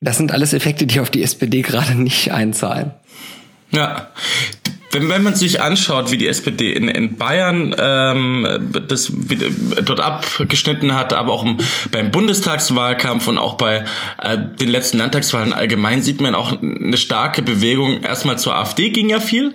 das 0.01 0.17
sind 0.17 0.31
alles 0.31 0.53
Effekte, 0.53 0.85
die 0.85 0.99
auf 0.99 1.09
die 1.09 1.23
SPD 1.23 1.63
gerade 1.63 1.95
nicht 1.95 2.31
einzahlen. 2.31 2.91
Ja, 3.71 4.09
wenn, 4.95 5.09
wenn 5.09 5.23
man 5.23 5.35
sich 5.35 5.61
anschaut, 5.61 6.11
wie 6.11 6.17
die 6.17 6.27
SPD 6.27 6.71
in, 6.71 6.87
in 6.87 7.17
Bayern 7.17 7.75
ähm, 7.77 8.71
das 8.87 9.11
dort 9.83 9.99
abgeschnitten 9.99 10.95
hat, 10.95 11.13
aber 11.13 11.33
auch 11.33 11.43
im, 11.43 11.57
beim 11.91 12.11
Bundestagswahlkampf 12.11 13.27
und 13.27 13.37
auch 13.37 13.55
bei 13.55 13.83
äh, 14.21 14.37
den 14.59 14.69
letzten 14.69 14.97
Landtagswahlen 14.97 15.53
allgemein, 15.53 16.01
sieht 16.01 16.21
man 16.21 16.33
auch 16.33 16.61
eine 16.61 16.97
starke 16.97 17.41
Bewegung. 17.41 18.01
Erstmal 18.01 18.39
zur 18.39 18.55
AfD 18.55 18.89
ging 18.89 19.09
ja 19.09 19.19
viel 19.19 19.53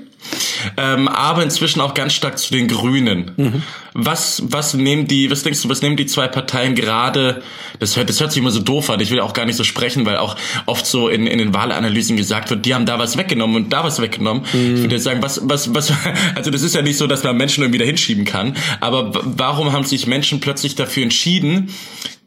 ähm, 0.76 1.08
aber 1.08 1.42
inzwischen 1.42 1.80
auch 1.80 1.94
ganz 1.94 2.12
stark 2.12 2.38
zu 2.38 2.52
den 2.52 2.68
Grünen. 2.68 3.32
Mhm. 3.36 3.62
Was, 3.92 4.42
was 4.46 4.74
nehmen 4.74 5.08
die, 5.08 5.30
was 5.30 5.42
denkst 5.42 5.62
du, 5.62 5.68
was 5.68 5.82
nehmen 5.82 5.96
die 5.96 6.06
zwei 6.06 6.28
Parteien 6.28 6.74
gerade, 6.74 7.42
das 7.78 7.96
hört, 7.96 8.08
das 8.08 8.20
hört 8.20 8.30
sich 8.30 8.40
immer 8.40 8.50
so 8.50 8.60
doof 8.60 8.90
an, 8.90 9.00
ich 9.00 9.10
will 9.10 9.20
auch 9.20 9.32
gar 9.32 9.46
nicht 9.46 9.56
so 9.56 9.64
sprechen, 9.64 10.06
weil 10.06 10.16
auch 10.16 10.36
oft 10.66 10.86
so 10.86 11.08
in, 11.08 11.26
in 11.26 11.38
den 11.38 11.54
Wahlanalysen 11.54 12.16
gesagt 12.16 12.50
wird, 12.50 12.64
die 12.66 12.74
haben 12.74 12.86
da 12.86 12.98
was 12.98 13.16
weggenommen 13.16 13.56
und 13.56 13.72
da 13.72 13.82
was 13.82 14.00
weggenommen. 14.00 14.44
Mhm. 14.52 14.74
Ich 14.76 14.80
würde 14.82 14.94
jetzt 14.94 15.04
sagen, 15.04 15.22
was, 15.22 15.40
was, 15.44 15.74
was, 15.74 15.92
also 16.34 16.50
das 16.50 16.62
ist 16.62 16.74
ja 16.74 16.82
nicht 16.82 16.98
so, 16.98 17.06
dass 17.06 17.24
man 17.24 17.36
Menschen 17.36 17.62
irgendwie 17.62 17.78
da 17.78 17.84
hinschieben 17.84 18.24
kann, 18.24 18.56
aber 18.80 19.12
warum 19.24 19.72
haben 19.72 19.84
sich 19.84 20.06
Menschen 20.06 20.40
plötzlich 20.40 20.76
dafür 20.76 21.02
entschieden, 21.02 21.70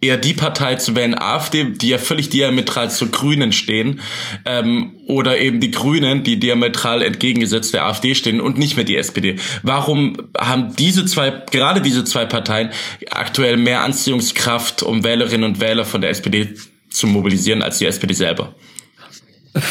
eher 0.04 0.18
die 0.18 0.34
Partei 0.34 0.76
zu 0.76 0.96
wählen, 0.96 1.18
AfD, 1.18 1.64
die 1.64 1.90
ja 1.90 1.98
völlig 1.98 2.30
diametral 2.30 2.92
zu 2.92 3.10
Grünen 3.10 3.52
stehen, 3.54 4.02
ähm, 4.46 4.92
oder 5.08 5.40
eben 5.40 5.60
die 5.60 5.72
Grünen, 5.72 6.24
die 6.24 6.40
diametral 6.40 7.02
entgegengesetzt 7.02 7.74
der 7.74 7.86
AfD 7.86 8.16
stehen 8.16 8.42
und 8.42 8.58
nicht 8.58 8.76
mehr 8.76 8.86
die 8.86 8.98
SPD. 8.98 9.38
Warum 9.64 10.18
haben 10.38 10.76
diese 10.76 11.06
zwei, 11.06 11.32
gerade 11.52 11.82
diese 11.82 12.04
zwei 12.04 12.26
Parteien 12.26 12.70
aktuell 13.10 13.58
mehr 13.58 13.82
Anziehungskraft, 13.82 14.84
um 14.84 15.04
Wählerinnen 15.04 15.46
und 15.46 15.60
Wähler 15.60 15.86
von 15.86 16.02
der 16.02 16.10
SPD 16.10 16.54
zu 16.90 17.08
mobilisieren, 17.08 17.62
als 17.62 17.80
die 17.80 17.86
SPD 17.86 18.14
selber? 18.14 18.54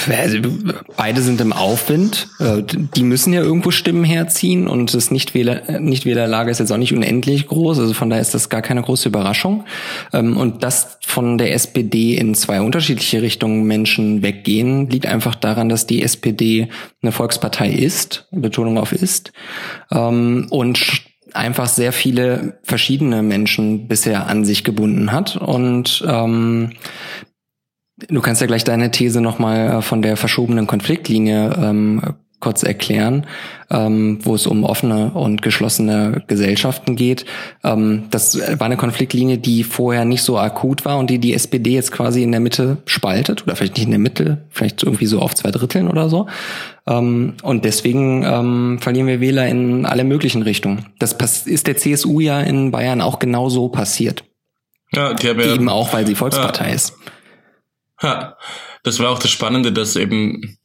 Also, 0.08 0.38
beide 0.96 1.22
sind 1.22 1.40
im 1.40 1.52
Aufwind. 1.52 2.28
Äh, 2.38 2.62
die 2.62 3.02
müssen 3.02 3.32
ja 3.32 3.42
irgendwo 3.42 3.70
Stimmen 3.72 4.04
herziehen 4.04 4.68
und 4.68 4.94
das 4.94 5.10
Nichtwähler, 5.10 5.80
Nichtwählerlager 5.80 6.50
ist 6.50 6.60
jetzt 6.60 6.70
auch 6.70 6.76
nicht 6.76 6.92
unendlich 6.92 7.48
groß. 7.48 7.80
Also 7.80 7.92
von 7.92 8.08
daher 8.08 8.22
ist 8.22 8.34
das 8.34 8.48
gar 8.48 8.62
keine 8.62 8.82
große 8.82 9.08
Überraschung. 9.08 9.64
Ähm, 10.12 10.36
und 10.36 10.62
dass 10.62 10.98
von 11.04 11.36
der 11.36 11.52
SPD 11.54 12.16
in 12.16 12.34
zwei 12.34 12.60
unterschiedliche 12.60 13.22
Richtungen 13.22 13.64
Menschen 13.64 14.22
weggehen, 14.22 14.88
liegt 14.88 15.06
einfach 15.06 15.34
daran, 15.34 15.68
dass 15.68 15.86
die 15.86 16.02
SPD 16.02 16.68
eine 17.02 17.10
Volkspartei 17.10 17.70
ist, 17.70 18.28
Betonung 18.30 18.78
auf 18.78 18.92
ist, 18.92 19.32
ähm, 19.90 20.46
und 20.50 21.02
einfach 21.34 21.66
sehr 21.66 21.92
viele 21.92 22.58
verschiedene 22.62 23.22
Menschen 23.22 23.88
bisher 23.88 24.26
an 24.26 24.44
sich 24.44 24.64
gebunden 24.64 25.12
hat 25.12 25.36
und 25.36 26.04
ähm, 26.06 26.72
Du 27.96 28.20
kannst 28.20 28.40
ja 28.40 28.46
gleich 28.46 28.64
deine 28.64 28.90
These 28.90 29.20
nochmal 29.20 29.78
äh, 29.78 29.82
von 29.82 30.02
der 30.02 30.16
verschobenen 30.16 30.66
Konfliktlinie 30.66 31.54
ähm, 31.58 32.14
kurz 32.42 32.62
erklären, 32.64 33.26
ähm, 33.70 34.18
wo 34.22 34.34
es 34.34 34.46
um 34.46 34.64
offene 34.64 35.12
und 35.12 35.40
geschlossene 35.40 36.22
Gesellschaften 36.26 36.96
geht. 36.96 37.24
Ähm, 37.64 38.04
das 38.10 38.36
war 38.58 38.66
eine 38.66 38.76
Konfliktlinie, 38.76 39.38
die 39.38 39.62
vorher 39.62 40.04
nicht 40.04 40.22
so 40.22 40.38
akut 40.38 40.84
war 40.84 40.98
und 40.98 41.08
die 41.08 41.18
die 41.18 41.32
SPD 41.32 41.70
jetzt 41.70 41.92
quasi 41.92 42.22
in 42.22 42.32
der 42.32 42.40
Mitte 42.40 42.78
spaltet 42.84 43.44
oder 43.44 43.56
vielleicht 43.56 43.76
nicht 43.76 43.84
in 43.84 43.92
der 43.92 44.00
Mitte, 44.00 44.44
vielleicht 44.50 44.82
irgendwie 44.82 45.06
so 45.06 45.20
auf 45.20 45.34
zwei 45.34 45.52
Dritteln 45.52 45.88
oder 45.88 46.10
so. 46.10 46.26
Ähm, 46.86 47.34
und 47.42 47.64
deswegen 47.64 48.24
ähm, 48.24 48.78
verlieren 48.80 49.06
wir 49.06 49.20
Wähler 49.20 49.46
in 49.46 49.86
alle 49.86 50.04
möglichen 50.04 50.42
Richtungen. 50.42 50.86
Das 50.98 51.12
ist 51.46 51.66
der 51.68 51.76
CSU 51.76 52.20
ja 52.20 52.40
in 52.40 52.72
Bayern 52.72 53.00
auch 53.00 53.20
genauso 53.20 53.68
passiert. 53.68 54.24
Ja, 54.94 55.14
die 55.14 55.28
haben 55.28 55.40
ja, 55.40 55.54
eben 55.54 55.68
auch, 55.68 55.94
weil 55.94 56.06
sie 56.06 56.16
Volkspartei 56.16 56.68
ja. 56.68 56.74
ist. 56.74 56.94
Ja, 58.02 58.36
das 58.82 58.98
war 58.98 59.10
auch 59.10 59.18
das 59.20 59.30
Spannende, 59.30 59.72
dass 59.72 59.96
eben, 59.96 60.58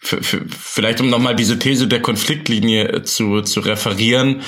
vielleicht 0.00 1.00
um 1.00 1.08
nochmal 1.08 1.34
diese 1.34 1.58
These 1.58 1.88
der 1.88 2.02
Konfliktlinie 2.02 3.02
zu, 3.02 3.40
zu 3.42 3.60
referieren, 3.60 4.42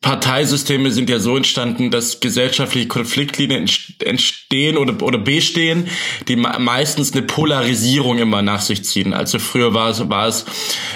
Parteisysteme 0.00 0.90
sind 0.90 1.10
ja 1.10 1.18
so 1.18 1.36
entstanden, 1.36 1.90
dass 1.90 2.20
gesellschaftliche 2.20 2.88
Konfliktlinien 2.88 3.68
entstehen 4.04 4.76
oder, 4.76 5.02
oder 5.02 5.18
bestehen, 5.18 5.88
die 6.28 6.36
meistens 6.36 7.12
eine 7.12 7.22
Polarisierung 7.22 8.18
immer 8.18 8.42
nach 8.42 8.60
sich 8.60 8.84
ziehen. 8.84 9.12
Also 9.12 9.38
früher 9.38 9.74
war 9.74 9.90
es, 9.90 10.08
war 10.08 10.28
es 10.28 10.46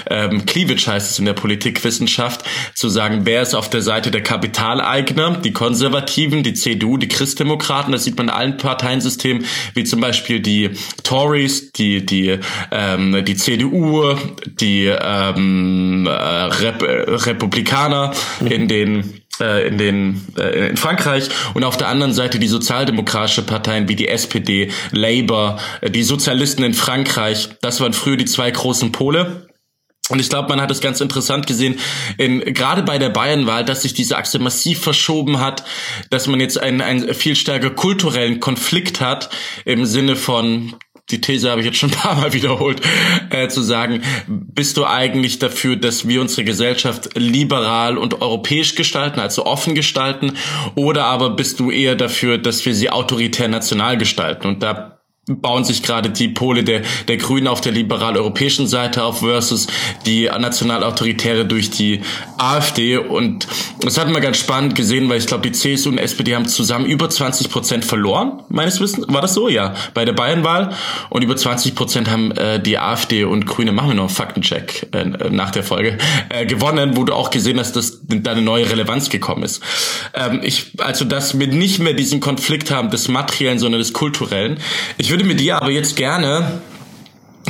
ähm, 0.09 0.45
Cleavage 0.45 0.87
heißt 0.87 1.11
es 1.11 1.19
in 1.19 1.25
der 1.25 1.33
Politikwissenschaft, 1.33 2.43
zu 2.75 2.89
sagen, 2.89 3.21
wer 3.25 3.41
ist 3.41 3.53
auf 3.53 3.69
der 3.69 3.81
Seite 3.81 4.11
der 4.11 4.21
Kapitaleigner, 4.21 5.37
die 5.37 5.53
Konservativen, 5.53 6.43
die 6.43 6.53
CDU, 6.53 6.97
die 6.97 7.07
Christdemokraten, 7.07 7.91
das 7.91 8.03
sieht 8.03 8.17
man 8.17 8.27
in 8.27 8.33
allen 8.33 8.57
Parteiensystemen, 8.57 9.45
wie 9.73 9.83
zum 9.83 10.01
Beispiel 10.01 10.39
die 10.39 10.71
Tories, 11.03 11.71
die, 11.73 12.05
die, 12.05 12.39
ähm, 12.71 13.23
die 13.25 13.35
CDU, 13.35 14.15
die 14.45 14.85
ähm, 14.85 16.05
äh, 16.05 16.09
Rep 16.09 16.83
Republikaner, 17.25 18.13
in 18.53 18.67
den 18.67 19.21
äh, 19.39 19.67
in 19.67 19.77
den 19.77 20.27
äh, 20.37 20.69
in 20.69 20.77
Frankreich 20.77 21.29
und 21.53 21.63
auf 21.63 21.77
der 21.77 21.87
anderen 21.87 22.13
Seite 22.13 22.39
die 22.39 22.47
sozialdemokratische 22.47 23.41
Parteien 23.41 23.87
wie 23.87 23.95
die 23.95 24.07
SPD, 24.07 24.71
Labour, 24.91 25.59
äh, 25.81 25.89
die 25.89 26.03
Sozialisten 26.03 26.63
in 26.63 26.73
Frankreich. 26.73 27.49
Das 27.61 27.81
waren 27.81 27.93
früher 27.93 28.17
die 28.17 28.25
zwei 28.25 28.51
großen 28.51 28.91
Pole. 28.91 29.47
Und 30.09 30.19
ich 30.19 30.29
glaube, 30.29 30.49
man 30.49 30.59
hat 30.59 30.69
es 30.69 30.81
ganz 30.81 30.99
interessant 30.99 31.47
gesehen, 31.47 31.79
in, 32.17 32.41
gerade 32.41 32.83
bei 32.83 32.97
der 32.97 33.09
Bayernwahl, 33.09 33.63
dass 33.63 33.83
sich 33.83 33.93
diese 33.93 34.17
Achse 34.17 34.37
massiv 34.37 34.79
verschoben 34.81 35.39
hat, 35.39 35.63
dass 36.09 36.27
man 36.27 36.41
jetzt 36.41 36.59
einen, 36.59 36.81
einen 36.81 37.13
viel 37.13 37.37
stärker 37.37 37.69
kulturellen 37.69 38.41
Konflikt 38.41 38.99
hat 38.99 39.29
im 39.63 39.85
Sinne 39.85 40.17
von 40.17 40.75
die 41.11 41.21
These 41.21 41.49
habe 41.49 41.61
ich 41.61 41.67
jetzt 41.67 41.77
schon 41.77 41.89
ein 41.91 41.97
paar 41.97 42.15
Mal 42.15 42.33
wiederholt, 42.33 42.81
äh, 43.29 43.47
zu 43.47 43.61
sagen, 43.61 44.01
bist 44.27 44.77
du 44.77 44.85
eigentlich 44.85 45.39
dafür, 45.39 45.75
dass 45.75 46.07
wir 46.07 46.21
unsere 46.21 46.43
Gesellschaft 46.43 47.09
liberal 47.15 47.97
und 47.97 48.21
europäisch 48.21 48.75
gestalten, 48.75 49.19
also 49.19 49.45
offen 49.45 49.75
gestalten, 49.75 50.33
oder 50.75 51.05
aber 51.05 51.31
bist 51.31 51.59
du 51.59 51.71
eher 51.71 51.95
dafür, 51.95 52.37
dass 52.37 52.65
wir 52.65 52.73
sie 52.73 52.89
autoritär 52.89 53.47
national 53.47 53.97
gestalten? 53.97 54.47
Und 54.47 54.63
da 54.63 55.02
bauen 55.25 55.63
sich 55.63 55.83
gerade 55.83 56.09
die 56.09 56.27
Pole 56.27 56.65
der, 56.65 56.81
der 57.07 57.15
Grünen 57.15 57.47
auf 57.47 57.61
der 57.61 57.71
liberal-europäischen 57.71 58.67
Seite 58.67 59.05
auf 59.05 59.19
versus 59.19 59.67
die 60.05 60.25
national-autoritäre 60.25 61.45
durch 61.45 61.69
die 61.69 62.01
AfD. 62.37 62.97
Und 62.97 63.47
das 63.79 63.97
hat 63.97 64.09
man 64.09 64.21
ganz 64.21 64.37
spannend 64.37 64.75
gesehen, 64.75 65.07
weil 65.07 65.19
ich 65.19 65.27
glaube, 65.27 65.49
die 65.49 65.53
CSU 65.53 65.89
und 65.89 65.97
SPD 65.97 66.35
haben 66.35 66.45
zusammen 66.45 66.85
über 66.85 67.09
20 67.09 67.49
Prozent 67.49 67.85
verloren, 67.85 68.41
meines 68.49 68.81
Wissens. 68.81 69.05
War 69.07 69.21
das 69.21 69.33
so? 69.33 69.47
Ja, 69.47 69.75
bei 69.93 70.03
der 70.03 70.11
Bayernwahl. 70.11 70.75
Und 71.09 71.21
über 71.21 71.37
20 71.37 71.73
Prozent 71.73 72.09
haben 72.09 72.31
äh, 72.33 72.61
die 72.61 72.77
AfD 72.77 73.23
und 73.23 73.45
Grüne, 73.45 73.71
machen 73.71 73.91
wir 73.91 73.95
noch 73.95 74.03
einen 74.03 74.09
Faktencheck 74.09 74.89
äh, 74.91 75.05
nach 75.29 75.51
der 75.51 75.63
Folge, 75.63 75.99
äh, 76.27 76.45
gewonnen, 76.45 76.97
wo 76.97 77.05
du 77.05 77.13
auch 77.13 77.29
gesehen 77.29 77.61
hast, 77.61 77.77
dass 77.77 78.01
da 78.03 78.31
eine 78.31 78.41
neue 78.41 78.69
Relevanz 78.69 79.09
gekommen 79.09 79.43
ist. 79.43 79.63
Ähm, 80.13 80.41
ich, 80.43 80.73
also, 80.79 81.05
dass 81.05 81.39
wir 81.39 81.47
nicht 81.47 81.79
mehr 81.79 81.93
diesen 81.93 82.19
Konflikt 82.19 82.71
haben 82.71 82.89
des 82.89 83.07
Materiellen, 83.07 83.57
sondern 83.57 83.79
des 83.79 83.93
Kulturellen. 83.93 84.57
Ich 84.97 85.12
würde 85.13 85.25
mit 85.25 85.39
dir 85.39 85.61
aber 85.61 85.69
jetzt 85.69 85.95
gerne 85.95 86.59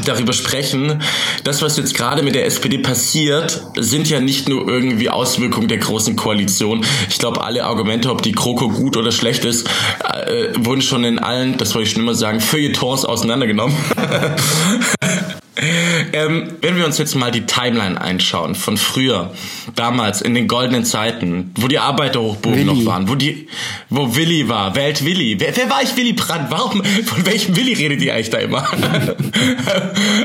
darüber 0.05 0.34
sprechen. 0.34 1.01
Das, 1.46 1.62
was 1.62 1.77
jetzt 1.77 1.96
gerade 1.96 2.22
mit 2.22 2.36
der 2.36 2.46
SPD 2.46 2.77
passiert, 2.77 3.65
sind 3.77 4.10
ja 4.10 4.20
nicht 4.20 4.50
nur 4.50 4.67
irgendwie 4.67 5.10
Auswirkungen 5.10 5.70
der 5.70 5.77
großen 5.77 6.17
Koalition. 6.17 6.84
Ich 7.10 7.20
glaube, 7.20 7.41
alle 7.41 7.63
Argumente, 7.63 8.12
ob 8.12 8.22
die 8.22 8.34
Kroko 8.34 8.67
gut 8.67 8.98
oder 8.98 9.13
schlecht 9.13 9.46
ist, 9.46 9.70
äh, 10.03 10.50
wurden 10.58 10.82
schon 10.82 11.05
in 11.05 11.20
allen, 11.20 11.58
das 11.58 11.74
wollte 11.74 11.88
ich 11.88 11.93
schon 11.93 12.03
immer 12.03 12.15
sagen, 12.15 12.41
Feuilletons 12.41 13.05
auseinandergenommen. 13.05 13.77
Ähm, 15.55 16.53
wenn 16.62 16.77
wir 16.77 16.86
uns 16.86 16.98
jetzt 16.98 17.15
mal 17.15 17.31
die 17.31 17.45
Timeline 17.45 18.00
einschauen 18.00 18.55
von 18.55 18.75
früher, 18.77 19.31
damals 19.75 20.22
in 20.22 20.33
den 20.33 20.48
goldenen 20.48 20.83
Zeiten, 20.83 21.51
wo 21.55 21.67
die 21.67 21.77
Arbeiterhochburgen 21.77 22.65
noch 22.65 22.86
waren, 22.86 23.07
wo 23.07 23.15
die, 23.15 23.48
wo 23.89 24.15
Willi 24.15 24.50
war, 24.50 24.75
Welt 24.75 25.05
Willi. 25.05 25.39
Wer, 25.39 25.55
wer 25.55 25.69
war 25.69 25.83
ich 25.83 25.95
Willi 25.95 26.13
Brandt? 26.13 26.50
Warum, 26.50 26.83
von 26.83 27.25
welchem 27.25 27.55
Willi 27.55 27.74
redet 27.74 28.01
ihr 28.01 28.13
eigentlich 28.13 28.29
da 28.29 28.39
immer? 28.39 28.67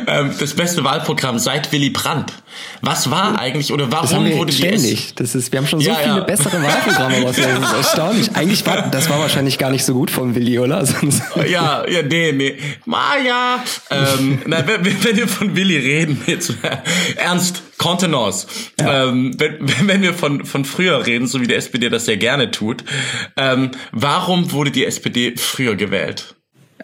Ähm, 0.07 0.33
das 0.39 0.55
beste 0.55 0.85
Wahlprogramm 0.85 1.39
seit 1.39 1.71
Willy 1.73 1.91
Brandt. 1.91 2.33
Was 2.81 3.11
war 3.11 3.39
eigentlich 3.39 3.73
oder 3.73 3.91
warum 3.91 4.07
das 4.07 4.15
haben 4.15 4.25
wir 4.25 4.37
wurde 4.37 4.53
ständig. 4.53 5.15
Das 5.17 5.35
ist, 5.35 5.53
wir 5.53 5.59
haben 5.59 5.67
schon 5.67 5.81
so 5.81 5.91
ja, 5.91 5.97
viele 5.97 6.17
ja. 6.17 6.21
bessere 6.21 6.63
Wahlprogramme 6.63 7.23
raus. 7.23 7.37
Das 7.37 7.47
ist 7.47 7.73
erstaunlich. 7.73 8.31
Eigentlich 8.35 8.65
war, 8.67 8.89
das 8.89 9.11
war 9.11 9.19
wahrscheinlich 9.19 9.59
gar 9.59 9.71
nicht 9.71 9.85
so 9.85 9.95
gut 9.95 10.11
von 10.11 10.35
Willi, 10.35 10.59
oder? 10.59 10.87
Ja, 11.49 11.87
ja, 11.89 12.03
nee, 12.03 12.33
nee. 12.33 12.59
Maja, 12.85 13.63
ähm, 13.91 14.41
na, 14.47 14.67
wenn, 14.67 15.05
wenn 15.05 15.17
wir 15.19 15.29
von 15.29 15.57
Willi 15.57 15.77
reden, 15.77 16.23
jetzt 16.27 16.55
ernst, 17.17 17.63
Contenance. 17.77 18.47
Ja. 18.81 19.09
Ähm, 19.09 19.33
wenn, 19.39 19.89
wenn 19.89 20.03
wir 20.03 20.15
von, 20.15 20.45
von 20.45 20.65
früher 20.65 21.05
reden, 21.07 21.27
so 21.27 21.41
wie 21.41 21.47
die 21.47 21.55
SPD 21.55 21.89
das 21.89 22.07
sehr 22.07 22.17
gerne 22.17 22.51
tut, 22.51 22.85
ähm, 23.37 23.71
warum 23.93 24.53
wurde 24.53 24.71
die 24.71 24.85
SPD 24.85 25.35
früher 25.37 25.77
gewählt? 25.77 26.35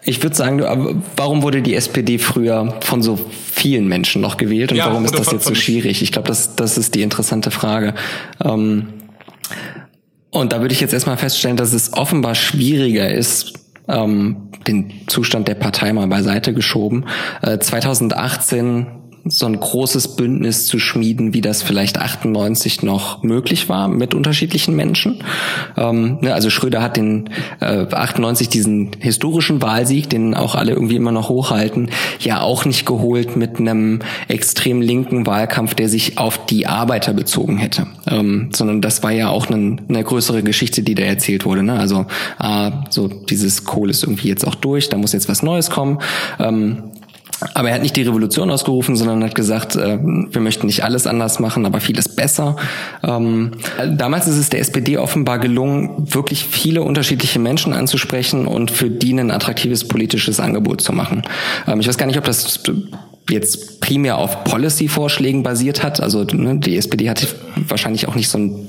Ich 0.03 0.21
würde 0.21 0.35
sagen, 0.35 1.01
warum 1.15 1.41
wurde 1.41 1.61
die 1.61 1.73
SPD 1.73 2.19
früher 2.19 2.77
von 2.81 3.01
so 3.01 3.17
vielen 3.51 3.87
Menschen 3.87 4.21
noch 4.21 4.37
gewählt 4.37 4.71
und 4.71 4.77
ja, 4.77 4.87
warum 4.87 5.05
ist 5.05 5.17
das 5.17 5.31
jetzt 5.31 5.45
so 5.45 5.55
schwierig? 5.55 6.03
Ich 6.03 6.11
glaube, 6.11 6.27
das, 6.27 6.55
das 6.55 6.77
ist 6.77 6.93
die 6.93 7.01
interessante 7.01 7.49
Frage. 7.49 7.95
Ähm, 8.43 8.87
und 10.29 10.51
da 10.51 10.61
würde 10.61 10.73
ich 10.73 10.81
jetzt 10.81 10.93
erstmal 10.93 11.17
feststellen, 11.17 11.57
dass 11.57 11.73
es 11.73 11.93
offenbar 11.93 12.35
schwieriger 12.35 13.09
ist, 13.09 13.53
ähm, 13.87 14.49
den 14.67 14.91
Zustand 15.07 15.47
der 15.47 15.55
Partei 15.55 15.93
mal 15.93 16.07
beiseite 16.07 16.53
geschoben. 16.53 17.05
Äh, 17.41 17.59
2018 17.59 18.87
so 19.27 19.47
ein 19.47 19.59
großes 19.59 20.15
Bündnis 20.15 20.67
zu 20.67 20.77
schmieden, 20.77 21.33
wie 21.33 21.41
das 21.41 21.63
vielleicht 21.63 21.97
98 21.97 22.83
noch 22.83 23.23
möglich 23.23 23.69
war 23.69 23.87
mit 23.87 24.13
unterschiedlichen 24.13 24.75
Menschen. 24.75 25.23
Ähm, 25.75 26.19
ne, 26.21 26.33
also 26.33 26.51
Schröder 26.51 26.83
hat 26.83 26.95
den 26.95 27.31
äh, 27.59 27.87
98 27.91 28.49
diesen 28.49 28.91
historischen 28.99 29.63
Wahlsieg, 29.63 30.11
den 30.11 30.35
auch 30.35 30.53
alle 30.53 30.73
irgendwie 30.73 30.95
immer 30.95 31.11
noch 31.11 31.29
hochhalten, 31.29 31.89
ja 32.19 32.41
auch 32.41 32.65
nicht 32.65 32.85
geholt 32.85 33.35
mit 33.35 33.59
einem 33.59 33.99
extrem 34.27 34.81
linken 34.81 35.25
Wahlkampf, 35.25 35.73
der 35.73 35.89
sich 35.89 36.19
auf 36.19 36.45
die 36.45 36.67
Arbeiter 36.67 37.13
bezogen 37.13 37.57
hätte, 37.57 37.87
ähm, 38.07 38.49
sondern 38.53 38.81
das 38.81 39.01
war 39.01 39.11
ja 39.11 39.29
auch 39.29 39.47
eine, 39.47 39.77
eine 39.89 40.03
größere 40.03 40.43
Geschichte, 40.43 40.83
die 40.83 40.93
da 40.93 41.03
erzählt 41.03 41.45
wurde. 41.45 41.63
Ne? 41.63 41.79
Also 41.79 42.05
äh, 42.39 42.71
so 42.91 43.07
dieses 43.07 43.63
Kohl 43.63 43.89
ist 43.89 44.03
irgendwie 44.03 44.27
jetzt 44.27 44.45
auch 44.45 44.55
durch, 44.55 44.89
da 44.89 44.97
muss 44.97 45.13
jetzt 45.13 45.29
was 45.29 45.41
Neues 45.41 45.71
kommen. 45.71 45.97
Ähm, 46.37 46.83
aber 47.53 47.69
er 47.69 47.75
hat 47.75 47.81
nicht 47.81 47.95
die 47.95 48.03
Revolution 48.03 48.49
ausgerufen, 48.49 48.95
sondern 48.95 49.23
hat 49.23 49.35
gesagt, 49.35 49.75
äh, 49.75 49.99
wir 50.01 50.41
möchten 50.41 50.67
nicht 50.67 50.83
alles 50.83 51.05
anders 51.05 51.39
machen, 51.39 51.65
aber 51.65 51.81
vieles 51.81 52.09
besser. 52.09 52.55
Ähm, 53.03 53.51
damals 53.97 54.27
ist 54.27 54.37
es 54.37 54.49
der 54.49 54.61
SPD 54.61 54.97
offenbar 54.97 55.39
gelungen, 55.39 56.13
wirklich 56.13 56.45
viele 56.45 56.81
unterschiedliche 56.81 57.39
Menschen 57.39 57.73
anzusprechen 57.73 58.47
und 58.47 58.71
für 58.71 58.89
die 58.89 59.13
ein 59.13 59.31
attraktives 59.31 59.87
politisches 59.87 60.39
Angebot 60.39 60.81
zu 60.81 60.93
machen. 60.93 61.23
Ähm, 61.67 61.79
ich 61.79 61.87
weiß 61.87 61.97
gar 61.97 62.05
nicht, 62.05 62.17
ob 62.17 62.25
das 62.25 62.63
jetzt 63.29 63.81
primär 63.81 64.17
auf 64.17 64.43
Policy-Vorschlägen 64.43 65.43
basiert 65.43 65.83
hat. 65.83 65.99
Also 65.99 66.23
ne, 66.23 66.59
die 66.59 66.77
SPD 66.77 67.09
hatte 67.09 67.27
wahrscheinlich 67.67 68.07
auch 68.07 68.15
nicht 68.15 68.29
so 68.29 68.37
ein 68.37 68.67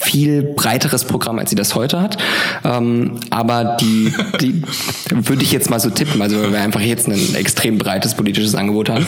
viel 0.00 0.42
breiteres 0.42 1.04
Programm, 1.04 1.38
als 1.38 1.50
sie 1.50 1.56
das 1.56 1.74
heute 1.74 2.00
hat. 2.00 2.18
Ähm, 2.64 3.18
aber 3.30 3.76
die, 3.80 4.12
die 4.40 4.62
würde 5.10 5.42
ich 5.42 5.52
jetzt 5.52 5.70
mal 5.70 5.80
so 5.80 5.90
tippen, 5.90 6.20
also 6.22 6.42
weil 6.42 6.52
wir 6.52 6.60
einfach 6.60 6.80
jetzt 6.80 7.08
ein 7.08 7.34
extrem 7.34 7.78
breites 7.78 8.14
politisches 8.14 8.54
Angebot 8.54 8.88
haben. 8.88 9.06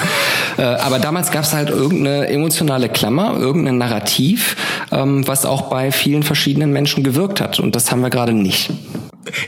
Äh, 0.57 0.62
aber 0.62 0.99
damals 0.99 1.30
gab 1.30 1.45
es 1.45 1.52
halt 1.52 1.71
irgendeine 1.71 2.28
emotionale 2.28 2.88
Klammer, 2.88 3.37
irgendein 3.38 3.78
Narrativ, 3.78 4.57
ähm, 4.90 5.26
was 5.26 5.45
auch 5.45 5.62
bei 5.62 5.92
vielen 5.92 6.23
verschiedenen 6.23 6.73
Menschen 6.73 7.04
gewirkt 7.04 7.40
hat. 7.40 7.61
Und 7.61 7.76
das 7.76 7.90
haben 7.90 8.00
wir 8.00 8.11
gerade 8.11 8.33
nicht 8.33 8.71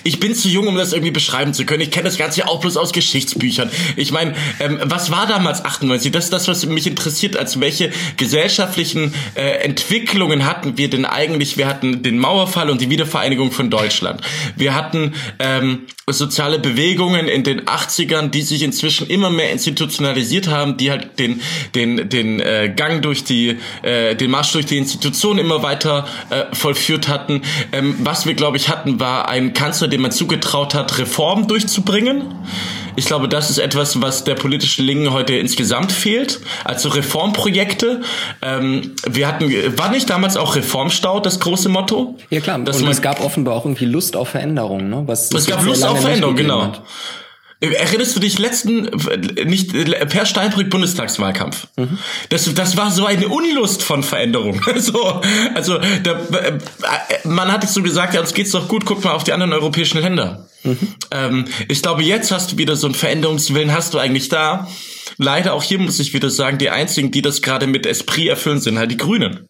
ich 0.05 0.21
bin 0.21 0.35
zu 0.35 0.49
jung, 0.49 0.67
um 0.67 0.77
das 0.77 0.93
irgendwie 0.93 1.11
beschreiben 1.11 1.55
zu 1.55 1.65
können. 1.65 1.83
Ich 1.83 1.91
kenne 1.91 2.05
das 2.05 2.19
Ganze 2.19 2.41
ja 2.41 2.47
auch 2.49 2.61
bloß 2.61 2.77
aus 2.77 2.93
Geschichtsbüchern. 2.93 3.71
Ich 3.97 4.13
meine, 4.13 4.35
ähm, 4.59 4.79
was 4.85 5.11
war 5.11 5.27
damals 5.27 5.65
98? 5.65 6.13
Das 6.13 6.25
ist 6.25 6.33
das, 6.33 6.49
was 6.49 6.67
mich 6.67 6.87
interessiert. 6.87 7.37
Also 7.37 7.61
welche 7.61 7.91
gesellschaftlichen 8.17 9.15
äh, 9.35 9.63
Entwicklungen 9.65 10.45
hatten 10.45 10.77
wir 10.77 10.91
denn 10.91 11.05
eigentlich? 11.05 11.57
Wir 11.57 11.67
hatten 11.67 12.03
den 12.03 12.19
Mauerfall 12.19 12.71
und 12.71 12.81
die 12.81 12.91
Wiedervereinigung 12.91 13.53
von 13.53 13.71
Deutschland. 13.71 14.21
Wir 14.57 14.75
hatten 14.75 15.15
ähm, 15.39 15.87
soziale 16.13 16.59
Bewegungen 16.59 17.29
in 17.29 17.43
den 17.45 17.63
80ern, 17.63 18.31
die 18.31 18.43
sich 18.43 18.63
inzwischen 18.63 19.07
immer 19.09 19.31
mehr 19.31 19.51
institutionalisiert 19.53 20.49
haben, 20.49 20.77
die 20.77 20.91
halt 20.91 21.19
den 21.19 21.41
den 21.75 22.09
den 22.09 22.41
äh, 22.41 22.73
Gang 22.75 23.03
durch 23.03 23.25
die 23.25 23.59
äh, 23.83 24.15
den 24.17 24.31
Marsch 24.31 24.53
durch 24.53 24.67
die 24.67 24.79
Institution 24.79 25.39
immer 25.39 25.63
weiter 25.63 26.07
äh, 26.31 26.45
vollführt 26.55 27.09
hatten. 27.09 27.43
Ähm, 27.73 27.97
was 28.01 28.27
wir 28.27 28.35
glaube 28.35 28.57
ich 28.57 28.69
hatten, 28.69 29.01
war 29.01 29.29
ein 29.29 29.53
Kanzler, 29.61 29.89
dem 29.89 30.01
man 30.01 30.11
zugetraut 30.11 30.73
hat, 30.75 30.99
Reformen 30.99 31.47
durchzubringen. 31.47 32.25
Ich 32.97 33.05
glaube, 33.05 33.29
das 33.29 33.51
ist 33.51 33.59
etwas, 33.59 34.01
was 34.01 34.25
der 34.25 34.35
politischen 34.35 34.87
Linken 34.87 35.13
heute 35.13 35.35
insgesamt 35.35 35.93
fehlt. 35.93 36.41
Also 36.65 36.89
Reformprojekte. 36.89 38.01
Ähm, 38.41 38.95
wir 39.07 39.29
hatten, 39.29 39.53
war 39.79 39.91
nicht 39.91 40.09
damals 40.09 40.39
auch 40.39 40.57
Reformstau 40.57 41.21
das 41.21 41.41
große 41.41 41.69
Motto? 41.69 42.17
Ja 42.31 42.41
klar, 42.41 42.59
dass 42.61 42.81
und 42.81 42.89
es 42.89 43.03
gab 43.03 43.23
offenbar 43.23 43.55
auch 43.55 43.67
irgendwie 43.67 43.85
Lust 43.85 44.17
auf 44.17 44.31
Veränderung. 44.31 44.89
Ne? 44.89 45.03
Was 45.05 45.31
es 45.31 45.47
gab 45.47 45.63
Lust 45.63 45.85
auf 45.85 46.01
Veränderung, 46.01 46.37
genau. 46.37 46.63
Hat. 46.63 46.83
Erinnerst 47.61 48.17
du 48.17 48.21
dich 48.21 48.39
letzten, 48.39 48.89
nicht, 49.45 49.75
Per 50.09 50.25
Steinbrück 50.25 50.71
Bundestagswahlkampf? 50.71 51.67
Mhm. 51.77 51.99
Das, 52.31 52.53
das 52.55 52.77
war 52.79 52.91
so 52.91 53.05
eine 53.05 53.29
Unlust 53.29 53.83
von 53.83 54.03
Veränderung. 54.03 54.63
so, 54.79 55.21
also, 55.55 55.79
da, 56.03 56.21
äh, 56.39 56.59
man 57.25 57.53
hat 57.53 57.63
es 57.63 57.75
so 57.75 57.83
gesagt, 57.83 58.15
ja, 58.15 58.21
uns 58.21 58.33
geht's 58.33 58.53
doch 58.53 58.67
gut, 58.67 58.87
guck 58.87 59.05
mal 59.05 59.13
auf 59.13 59.25
die 59.25 59.35
anderen 59.35 59.53
europäischen 59.53 60.01
Länder. 60.01 60.49
Mhm. 60.65 60.79
Ähm, 61.11 61.45
ich 61.69 61.83
glaube, 61.83 62.03
jetzt 62.03 62.31
hast 62.31 62.53
du 62.53 62.59
wieder 62.59 62.77
so 62.77 62.87
einen 62.87 62.95
Veränderungswillen, 62.95 63.75
hast 63.75 63.93
du 63.93 63.99
eigentlich 63.99 64.31
da. 64.31 64.67
Leider 65.19 65.53
auch 65.53 65.63
hier 65.63 65.79
muss 65.79 65.99
ich 65.99 66.15
wieder 66.15 66.31
sagen, 66.31 66.57
die 66.57 66.71
einzigen, 66.71 67.11
die 67.11 67.21
das 67.21 67.43
gerade 67.43 67.67
mit 67.67 67.85
Esprit 67.85 68.29
erfüllen, 68.29 68.61
sind 68.61 68.79
halt 68.79 68.91
die 68.91 68.97
Grünen. 68.97 69.49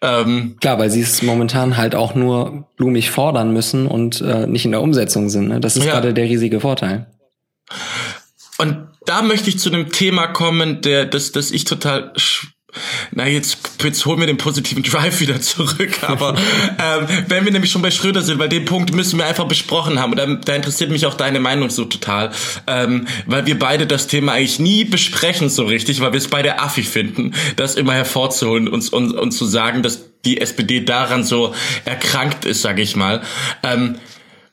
Ähm, 0.00 0.56
Klar, 0.60 0.78
weil 0.78 0.90
sie 0.90 1.00
es 1.00 1.22
momentan 1.22 1.76
halt 1.76 1.96
auch 1.96 2.14
nur 2.14 2.68
blumig 2.76 3.10
fordern 3.10 3.52
müssen 3.52 3.86
und 3.88 4.20
äh, 4.20 4.46
nicht 4.46 4.64
in 4.64 4.70
der 4.70 4.82
Umsetzung 4.82 5.28
sind. 5.28 5.48
Ne? 5.48 5.60
Das 5.60 5.76
ist 5.76 5.84
ja. 5.84 5.92
gerade 5.92 6.14
der 6.14 6.24
riesige 6.24 6.60
Vorteil. 6.60 7.06
Und 8.58 8.88
da 9.04 9.22
möchte 9.22 9.50
ich 9.50 9.58
zu 9.58 9.70
einem 9.70 9.92
Thema 9.92 10.28
kommen, 10.28 10.80
der, 10.80 11.04
das, 11.04 11.32
das 11.32 11.50
ich 11.50 11.64
total 11.64 12.12
na 13.12 13.26
jetzt, 13.26 13.58
jetzt 13.82 14.04
holen 14.06 14.20
wir 14.20 14.26
den 14.26 14.36
positiven 14.36 14.82
Drive 14.82 15.20
wieder 15.20 15.40
zurück. 15.40 16.02
Aber 16.02 16.34
ähm, 16.34 17.06
wenn 17.28 17.44
wir 17.44 17.52
nämlich 17.52 17.70
schon 17.70 17.82
bei 17.82 17.90
Schröder 17.90 18.22
sind, 18.22 18.38
weil 18.38 18.48
den 18.48 18.64
Punkt 18.64 18.94
müssen 18.94 19.18
wir 19.18 19.26
einfach 19.26 19.46
besprochen 19.46 19.98
haben. 19.98 20.12
Und 20.12 20.18
da, 20.18 20.26
da 20.26 20.54
interessiert 20.54 20.90
mich 20.90 21.06
auch 21.06 21.14
deine 21.14 21.40
Meinung 21.40 21.70
so 21.70 21.84
total. 21.84 22.32
Ähm, 22.66 23.06
weil 23.26 23.46
wir 23.46 23.58
beide 23.58 23.86
das 23.86 24.06
Thema 24.06 24.32
eigentlich 24.32 24.58
nie 24.58 24.84
besprechen 24.84 25.48
so 25.48 25.64
richtig, 25.64 26.00
weil 26.00 26.12
wir 26.12 26.18
es 26.18 26.28
beide 26.28 26.58
affi 26.58 26.82
finden, 26.82 27.34
das 27.56 27.76
immer 27.76 27.94
hervorzuholen 27.94 28.68
und, 28.68 28.92
und, 28.92 29.12
und 29.12 29.32
zu 29.32 29.46
sagen, 29.46 29.82
dass 29.82 30.04
die 30.24 30.40
SPD 30.40 30.80
daran 30.80 31.24
so 31.24 31.54
erkrankt 31.84 32.44
ist, 32.44 32.62
sage 32.62 32.82
ich 32.82 32.96
mal. 32.96 33.22
Ähm, 33.62 33.96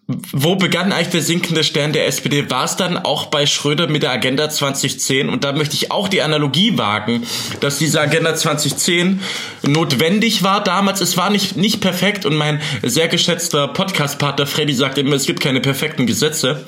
wo 0.08 0.56
begann 0.56 0.92
eigentlich 0.92 1.10
der 1.10 1.22
sinkende 1.22 1.64
Stern 1.64 1.94
der 1.94 2.08
SPD? 2.08 2.50
War 2.50 2.66
es 2.66 2.76
dann 2.76 2.98
auch 2.98 3.28
bei 3.28 3.46
Schröder 3.46 3.88
mit 3.88 4.04
der 4.04 4.12
Agenda 4.12 4.50
2010? 4.50 5.30
Und 5.30 5.46
da 5.46 5.54
möchte 5.54 5.76
ich 5.76 5.92
auch 5.92 6.10
die 6.10 6.22
Analogie 6.22 6.78
wagen, 6.78 7.26
dass 7.62 7.78
diese 7.78 8.02
Agenda 8.02 8.36
2010 8.36 9.22
notwendig 9.66 10.44
war 10.44 10.62
damals. 10.62 11.00
Es 11.00 11.16
war 11.16 11.30
nicht, 11.30 11.56
nicht 11.56 11.80
perfekt 11.80 12.26
und 12.26 12.36
mein 12.36 12.62
sehr 12.82 13.08
geschätzter 13.08 13.70
Podcast-Partner 13.70 14.46
Freddy 14.46 14.74
sagt 14.74 14.98
immer, 14.98 15.16
es 15.16 15.26
gibt 15.26 15.40
keine 15.40 15.62
perfekten 15.62 16.06
Gesetze. 16.06 16.68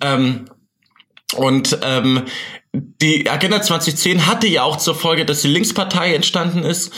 Ähm, 0.00 0.46
und 1.34 1.78
ähm, 1.82 2.22
die 3.00 3.28
Agenda 3.28 3.62
2010 3.62 4.26
hatte 4.26 4.46
ja 4.46 4.62
auch 4.62 4.76
zur 4.76 4.94
Folge, 4.94 5.24
dass 5.24 5.42
die 5.42 5.48
Linkspartei 5.48 6.14
entstanden 6.14 6.62
ist. 6.62 6.92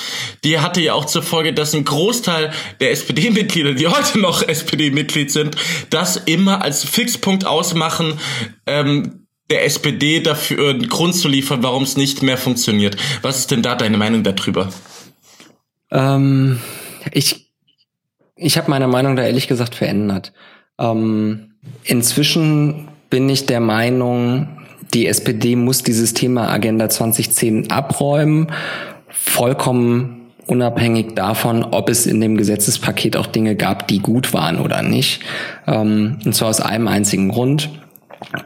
Die 0.44 0.58
hatte 0.58 0.80
ja 0.80 0.94
auch 0.94 1.04
zur 1.04 1.22
Folge, 1.22 1.52
dass 1.52 1.74
ein 1.74 1.84
Großteil 1.84 2.52
der 2.80 2.92
SPD-Mitglieder, 2.92 3.74
die 3.74 3.86
heute 3.86 4.18
noch 4.18 4.46
SPD-Mitglied 4.46 5.30
sind, 5.30 5.56
das 5.90 6.16
immer 6.16 6.62
als 6.62 6.84
Fixpunkt 6.84 7.46
ausmachen, 7.46 8.20
ähm, 8.66 9.26
der 9.50 9.64
SPD 9.64 10.20
dafür 10.20 10.70
einen 10.70 10.88
Grund 10.88 11.14
zu 11.14 11.28
liefern, 11.28 11.62
warum 11.62 11.82
es 11.82 11.96
nicht 11.96 12.22
mehr 12.22 12.36
funktioniert. 12.36 12.96
Was 13.22 13.38
ist 13.38 13.50
denn 13.50 13.62
da 13.62 13.74
deine 13.74 13.96
Meinung 13.96 14.22
darüber? 14.22 14.68
Ähm, 15.90 16.60
ich 17.12 17.48
ich 18.38 18.56
habe 18.56 18.70
meine 18.70 18.86
Meinung 18.86 19.16
da 19.16 19.24
ehrlich 19.24 19.48
gesagt 19.48 19.74
verändert. 19.74 20.32
Ähm, 20.78 21.54
inzwischen 21.82 22.88
bin 23.10 23.28
ich 23.28 23.46
der 23.46 23.60
Meinung, 23.60 24.58
die 24.94 25.06
SPD 25.06 25.56
muss 25.56 25.82
dieses 25.82 26.14
Thema 26.14 26.48
Agenda 26.48 26.88
2010 26.88 27.70
abräumen, 27.70 28.48
vollkommen 29.08 30.18
unabhängig 30.48 31.14
davon, 31.14 31.62
ob 31.62 31.90
es 31.90 32.06
in 32.06 32.20
dem 32.20 32.36
Gesetzespaket 32.36 33.16
auch 33.16 33.26
Dinge 33.26 33.54
gab, 33.54 33.86
die 33.86 33.98
gut 33.98 34.32
waren 34.32 34.58
oder 34.58 34.82
nicht. 34.82 35.20
Ähm, 35.66 36.18
und 36.24 36.34
zwar 36.34 36.48
aus 36.48 36.60
einem 36.60 36.88
einzigen 36.88 37.28
Grund. 37.28 37.68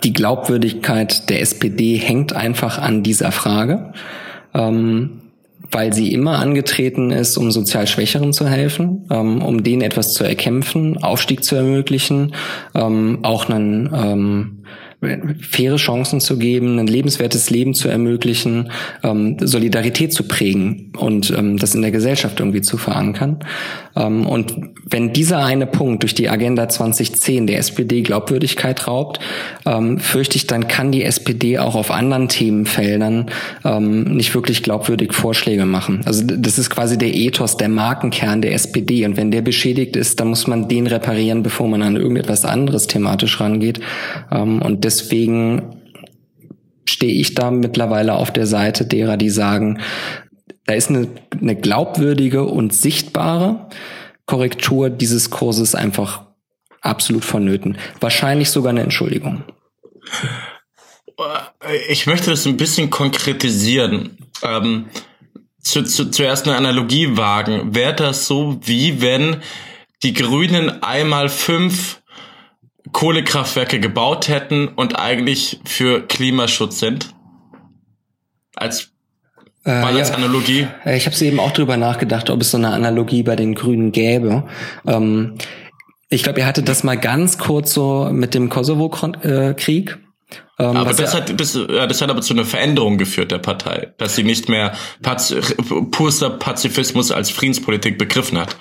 Die 0.05 0.13
Glaubwürdigkeit 0.13 1.31
der 1.31 1.41
SPD 1.41 1.97
hängt 1.97 2.35
einfach 2.35 2.79
an 2.79 3.03
dieser 3.03 3.33
Frage, 3.33 3.93
ähm, 4.53 5.23
weil 5.71 5.93
sie 5.93 6.13
immer 6.13 6.41
angetreten 6.41 7.11
ist, 7.11 7.39
um 7.39 7.51
sozial 7.51 7.87
Schwächeren 7.87 8.33
zu 8.33 8.49
helfen, 8.49 9.07
ähm, 9.11 9.41
um 9.41 9.63
denen 9.63 9.83
etwas 9.83 10.13
zu 10.13 10.25
erkämpfen, 10.25 11.03
Aufstieg 11.03 11.45
zu 11.45 11.55
ermöglichen, 11.55 12.35
auch 12.75 13.49
einen 13.49 14.65
faire 15.41 15.77
Chancen 15.77 16.21
zu 16.21 16.39
geben, 16.39 16.79
ein 16.79 16.87
lebenswertes 16.87 17.51
Leben 17.51 17.75
zu 17.75 17.89
ermöglichen, 17.89 18.71
ähm, 19.03 19.37
Solidarität 19.41 20.13
zu 20.13 20.25
prägen 20.25 20.93
und 20.97 21.31
ähm, 21.37 21.57
das 21.57 21.75
in 21.75 21.83
der 21.83 21.91
Gesellschaft 21.91 22.39
irgendwie 22.39 22.61
zu 22.61 22.77
verankern. 22.77 23.41
Ähm, 23.97 24.27
und 24.27 24.55
wenn 24.89 25.13
dieser 25.13 25.45
eine 25.45 25.67
Punkt 25.67 26.03
durch 26.03 26.15
die 26.15 26.29
Agenda 26.29 26.69
2010 26.69 27.47
der 27.47 27.59
SPD 27.59 28.03
Glaubwürdigkeit 28.03 28.87
raubt, 28.87 29.19
ähm, 29.67 29.99
fürchte 29.99 30.37
ich, 30.37 30.47
dann 30.47 30.69
kann 30.69 30.93
die 30.93 31.03
SPD 31.03 31.59
auch 31.59 31.75
auf 31.75 31.91
anderen 31.91 32.29
Themenfeldern 32.29 33.27
ähm, 33.65 34.05
nicht 34.17 34.35
wirklich 34.35 34.63
glaubwürdig 34.63 35.13
Vorschläge 35.13 35.67
machen. 35.67 36.03
Also 36.05 36.25
das 36.25 36.59
ist 36.59 36.71
quasi 36.71 36.97
der 36.97 37.15
Ethos, 37.15 37.57
der 37.57 37.69
Markenkern 37.69 38.43
der 38.43 38.55
SPD. 38.55 39.05
Und 39.05 39.17
wenn 39.17 39.31
der 39.31 39.43
beschädigt 39.43 39.97
ist, 39.97 40.21
dann 40.21 40.29
muss 40.29 40.47
man 40.47 40.69
den 40.69 40.87
reparieren, 40.87 41.43
bevor 41.43 41.69
man 41.69 41.83
an 41.83 41.97
irgendetwas 41.97 42.45
anderes 42.45 42.87
thematisch 42.87 43.41
rangeht. 43.41 43.81
Ähm, 44.31 44.63
und 44.63 44.85
deswegen 44.93 45.81
stehe 46.85 47.15
ich 47.15 47.35
da 47.35 47.51
mittlerweile 47.51 48.15
auf 48.15 48.31
der 48.33 48.47
Seite 48.47 48.85
derer, 48.85 49.17
die 49.17 49.31
sagen, 49.31 49.81
da 50.67 50.75
ist 50.75 50.91
eine, 50.91 51.09
eine 51.41 51.57
glaubwürdige 51.57 52.45
und 52.45 52.75
sichtbare 52.75 53.69
Korrektur 54.27 54.91
dieses 54.91 55.31
Kurses 55.31 55.75
einfach 55.75 56.27
absolut 56.81 57.25
vonnöten. 57.25 57.79
Wahrscheinlich 58.01 58.51
sogar 58.51 58.71
eine 58.71 58.83
Entschuldigung. 58.83 59.45
Ich 61.89 62.07
möchte 62.07 62.31
das 62.31 62.47
ein 62.47 62.57
bisschen 62.57 62.91
konkretisieren. 62.91 64.19
Ähm, 64.43 64.87
zu, 65.61 65.85
zu, 65.85 66.11
zuerst 66.11 66.47
eine 66.47 66.57
Analogie 66.57 67.17
wagen. 67.17 67.75
Wäre 67.75 67.95
das 67.95 68.27
so, 68.27 68.61
wie 68.65 69.01
wenn 69.01 69.43
die 70.03 70.13
Grünen 70.13 70.83
einmal 70.83 71.29
fünf 71.29 72.02
Kohlekraftwerke 72.91 73.79
gebaut 73.79 74.29
hätten 74.29 74.69
und 74.69 74.99
eigentlich 74.99 75.61
für 75.65 76.07
Klimaschutz 76.07 76.81
sind. 76.81 77.15
Als 78.57 78.93
äh, 79.65 79.81
Mal 79.81 79.97
als 79.97 80.09
ja, 80.09 80.17
Analogie. 80.17 80.67
Äh, 80.85 80.97
ich 80.97 81.07
habe 81.07 81.17
eben 81.25 81.39
auch 81.39 81.53
drüber 81.53 81.77
nachgedacht, 81.77 82.31
ob 82.31 82.41
es 82.41 82.51
so 82.51 82.57
eine 82.57 82.71
Analogie 82.71 83.23
bei 83.23 83.37
den 83.37 83.55
Grünen 83.55 83.93
gäbe. 83.93 84.45
Ähm, 84.87 85.35
ich 86.09 86.25
glaube, 86.25 86.41
ihr 86.41 86.47
hattet 86.47 86.69
das 86.69 86.83
mal 86.83 86.99
ganz 86.99 87.39
kurz 87.39 87.73
so 87.73 88.09
mit 88.13 88.35
dem 88.35 88.49
Kosovo-Krieg. 88.49 89.99
Ähm, 90.59 90.77
aber 90.77 90.93
das 90.93 91.15
hat, 91.15 91.41
das, 91.41 91.53
das 91.53 92.03
hat 92.03 92.11
aber 92.11 92.23
zu 92.23 92.35
einer 92.35 92.45
Veränderung 92.45 92.99
geführt 92.99 93.31
der 93.31 93.39
Partei, 93.39 93.93
dass 93.99 94.17
sie 94.17 94.25
nicht 94.25 94.49
mehr 94.49 94.73
Paz 95.03 95.35
purster 95.91 96.31
Pazifismus 96.31 97.11
als 97.11 97.31
Friedenspolitik 97.31 97.99
begriffen 97.99 98.39
hat. 98.39 98.57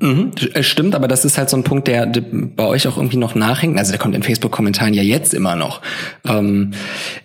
Mhm, 0.00 0.32
stimmt, 0.60 0.94
aber 0.94 1.08
das 1.08 1.24
ist 1.24 1.38
halt 1.38 1.48
so 1.48 1.56
ein 1.56 1.64
Punkt, 1.64 1.88
der, 1.88 2.06
der 2.06 2.22
bei 2.30 2.64
euch 2.64 2.86
auch 2.88 2.96
irgendwie 2.96 3.16
noch 3.16 3.34
nachhängt. 3.34 3.78
Also 3.78 3.92
der 3.92 3.98
kommt 3.98 4.14
in 4.14 4.22
Facebook-Kommentaren 4.22 4.94
ja 4.94 5.02
jetzt 5.02 5.34
immer 5.34 5.56
noch. 5.56 5.80
Ähm, 6.26 6.72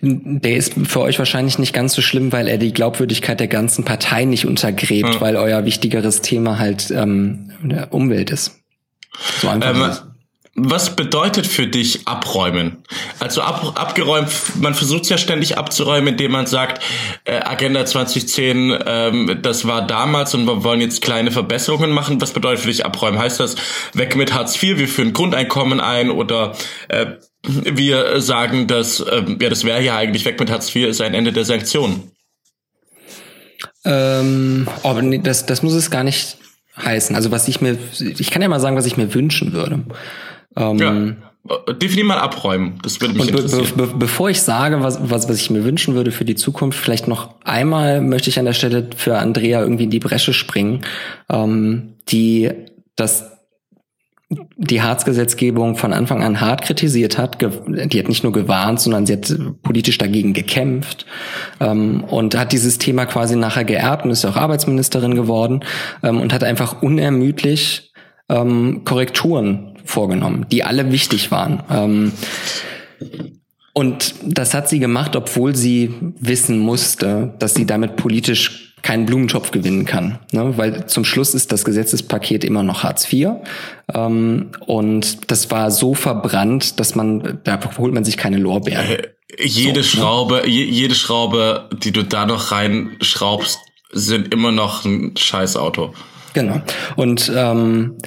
der 0.00 0.56
ist 0.56 0.74
für 0.84 1.00
euch 1.00 1.18
wahrscheinlich 1.18 1.58
nicht 1.58 1.72
ganz 1.72 1.94
so 1.94 2.02
schlimm, 2.02 2.32
weil 2.32 2.48
er 2.48 2.58
die 2.58 2.72
Glaubwürdigkeit 2.72 3.40
der 3.40 3.48
ganzen 3.48 3.84
Partei 3.84 4.24
nicht 4.24 4.46
untergräbt, 4.46 5.14
ja. 5.14 5.20
weil 5.20 5.36
euer 5.36 5.64
wichtigeres 5.64 6.20
Thema 6.20 6.58
halt 6.58 6.90
ähm, 6.90 7.50
Umwelt 7.90 8.30
ist. 8.30 8.62
So 9.40 9.48
einfach. 9.48 10.02
Ähm, 10.04 10.11
was 10.54 10.96
bedeutet 10.96 11.46
für 11.46 11.66
dich 11.66 12.06
abräumen? 12.06 12.84
Also 13.18 13.40
ab, 13.40 13.72
abgeräumt, 13.74 14.30
man 14.60 14.74
versucht 14.74 15.08
ja 15.08 15.16
ständig 15.16 15.56
abzuräumen, 15.56 16.08
indem 16.08 16.32
man 16.32 16.46
sagt, 16.46 16.82
äh, 17.24 17.36
Agenda 17.36 17.86
2010, 17.86 18.78
ähm, 18.86 19.38
das 19.40 19.66
war 19.66 19.86
damals 19.86 20.34
und 20.34 20.44
wir 20.44 20.62
wollen 20.62 20.82
jetzt 20.82 21.00
kleine 21.00 21.30
Verbesserungen 21.30 21.90
machen. 21.90 22.20
Was 22.20 22.32
bedeutet 22.32 22.60
für 22.60 22.68
dich 22.68 22.84
abräumen? 22.84 23.18
Heißt 23.18 23.40
das, 23.40 23.56
weg 23.94 24.14
mit 24.14 24.34
Hartz 24.34 24.62
IV, 24.62 24.76
wir 24.76 24.88
führen 24.88 25.14
Grundeinkommen 25.14 25.80
ein 25.80 26.10
oder 26.10 26.52
äh, 26.88 27.06
wir 27.44 28.20
sagen, 28.20 28.66
dass, 28.66 29.00
äh, 29.00 29.22
ja, 29.40 29.48
das 29.48 29.64
wäre 29.64 29.82
ja 29.82 29.96
eigentlich 29.96 30.26
weg 30.26 30.38
mit 30.38 30.50
Hartz 30.50 30.74
IV, 30.74 30.86
ist 30.86 31.00
ein 31.00 31.14
Ende 31.14 31.32
der 31.32 31.46
Sanktionen? 31.46 32.12
Ähm, 33.86 34.68
oh, 34.82 34.92
nee, 35.00 35.18
das, 35.18 35.46
das 35.46 35.62
muss 35.62 35.72
es 35.72 35.90
gar 35.90 36.04
nicht 36.04 36.36
heißen. 36.76 37.16
Also 37.16 37.30
was 37.30 37.48
ich 37.48 37.60
mir, 37.62 37.78
ich 38.00 38.30
kann 38.30 38.42
ja 38.42 38.48
mal 38.48 38.60
sagen, 38.60 38.76
was 38.76 38.86
ich 38.86 38.96
mir 38.98 39.14
wünschen 39.14 39.52
würde. 39.52 39.80
Ähm, 40.56 40.78
ja. 40.78 41.72
Definitiv 41.72 42.04
mal 42.04 42.18
abräumen. 42.18 42.78
Das 42.82 43.00
würde 43.00 43.14
mich 43.14 43.28
interessieren. 43.28 43.66
Be 43.76 43.86
be 43.88 43.94
bevor 43.98 44.30
ich 44.30 44.40
sage, 44.42 44.80
was, 44.82 45.10
was, 45.10 45.28
was 45.28 45.40
ich 45.40 45.50
mir 45.50 45.64
wünschen 45.64 45.94
würde 45.94 46.12
für 46.12 46.24
die 46.24 46.36
Zukunft, 46.36 46.78
vielleicht 46.78 47.08
noch 47.08 47.34
einmal 47.42 48.00
möchte 48.00 48.30
ich 48.30 48.38
an 48.38 48.44
der 48.44 48.52
Stelle 48.52 48.88
für 48.96 49.18
Andrea 49.18 49.60
irgendwie 49.60 49.84
in 49.84 49.90
die 49.90 49.98
Bresche 49.98 50.32
springen, 50.32 50.82
ähm, 51.28 51.94
die 52.08 52.50
das 52.94 53.32
die 54.56 54.82
Harz-Gesetzgebung 54.82 55.76
von 55.76 55.92
Anfang 55.92 56.22
an 56.22 56.40
hart 56.40 56.62
kritisiert 56.62 57.18
hat. 57.18 57.38
Die 57.40 57.98
hat 57.98 58.08
nicht 58.08 58.22
nur 58.22 58.32
gewarnt, 58.32 58.80
sondern 58.80 59.04
sie 59.06 59.14
hat 59.14 59.34
politisch 59.62 59.98
dagegen 59.98 60.32
gekämpft 60.32 61.06
ähm, 61.60 62.04
und 62.04 62.36
hat 62.38 62.52
dieses 62.52 62.78
Thema 62.78 63.04
quasi 63.06 63.36
nachher 63.36 63.64
geerbt 63.64 64.04
und 64.04 64.10
ist 64.10 64.24
ja 64.24 64.30
auch 64.30 64.36
Arbeitsministerin 64.36 65.14
geworden 65.14 65.60
ähm, 66.02 66.20
und 66.20 66.32
hat 66.32 66.44
einfach 66.44 66.82
unermüdlich 66.82 67.92
ähm, 68.28 68.82
Korrekturen 68.84 69.71
vorgenommen, 69.84 70.46
die 70.50 70.64
alle 70.64 70.92
wichtig 70.92 71.30
waren. 71.30 71.62
Ähm, 71.70 72.12
und 73.74 74.14
das 74.22 74.52
hat 74.54 74.68
sie 74.68 74.78
gemacht, 74.78 75.16
obwohl 75.16 75.56
sie 75.56 75.94
wissen 76.20 76.58
musste, 76.58 77.34
dass 77.38 77.54
sie 77.54 77.66
damit 77.66 77.96
politisch 77.96 78.74
keinen 78.82 79.06
Blumentopf 79.06 79.52
gewinnen 79.52 79.84
kann. 79.84 80.18
Ne? 80.32 80.58
Weil 80.58 80.86
zum 80.86 81.04
Schluss 81.04 81.34
ist 81.34 81.52
das 81.52 81.64
Gesetzespaket 81.64 82.44
immer 82.44 82.62
noch 82.62 82.82
Hartz 82.82 83.10
IV. 83.10 83.30
Ähm, 83.94 84.50
und 84.66 85.30
das 85.30 85.50
war 85.50 85.70
so 85.70 85.94
verbrannt, 85.94 86.80
dass 86.80 86.94
man, 86.94 87.40
da 87.44 87.58
holt 87.78 87.94
man 87.94 88.04
sich 88.04 88.16
keine 88.16 88.38
Lorbeeren. 88.38 88.84
Äh, 88.86 89.08
jede 89.38 89.82
so, 89.82 89.96
ne? 89.96 90.02
Schraube, 90.02 90.34
ne? 90.44 90.48
je, 90.48 90.64
jede 90.64 90.94
Schraube, 90.94 91.70
die 91.72 91.92
du 91.92 92.02
da 92.04 92.26
noch 92.26 92.50
reinschraubst, 92.50 93.58
sind 93.92 94.34
immer 94.34 94.52
noch 94.52 94.84
ein 94.84 95.16
Scheißauto. 95.16 95.94
Genau. 96.34 96.60
Und 96.96 97.30
ähm, 97.34 97.98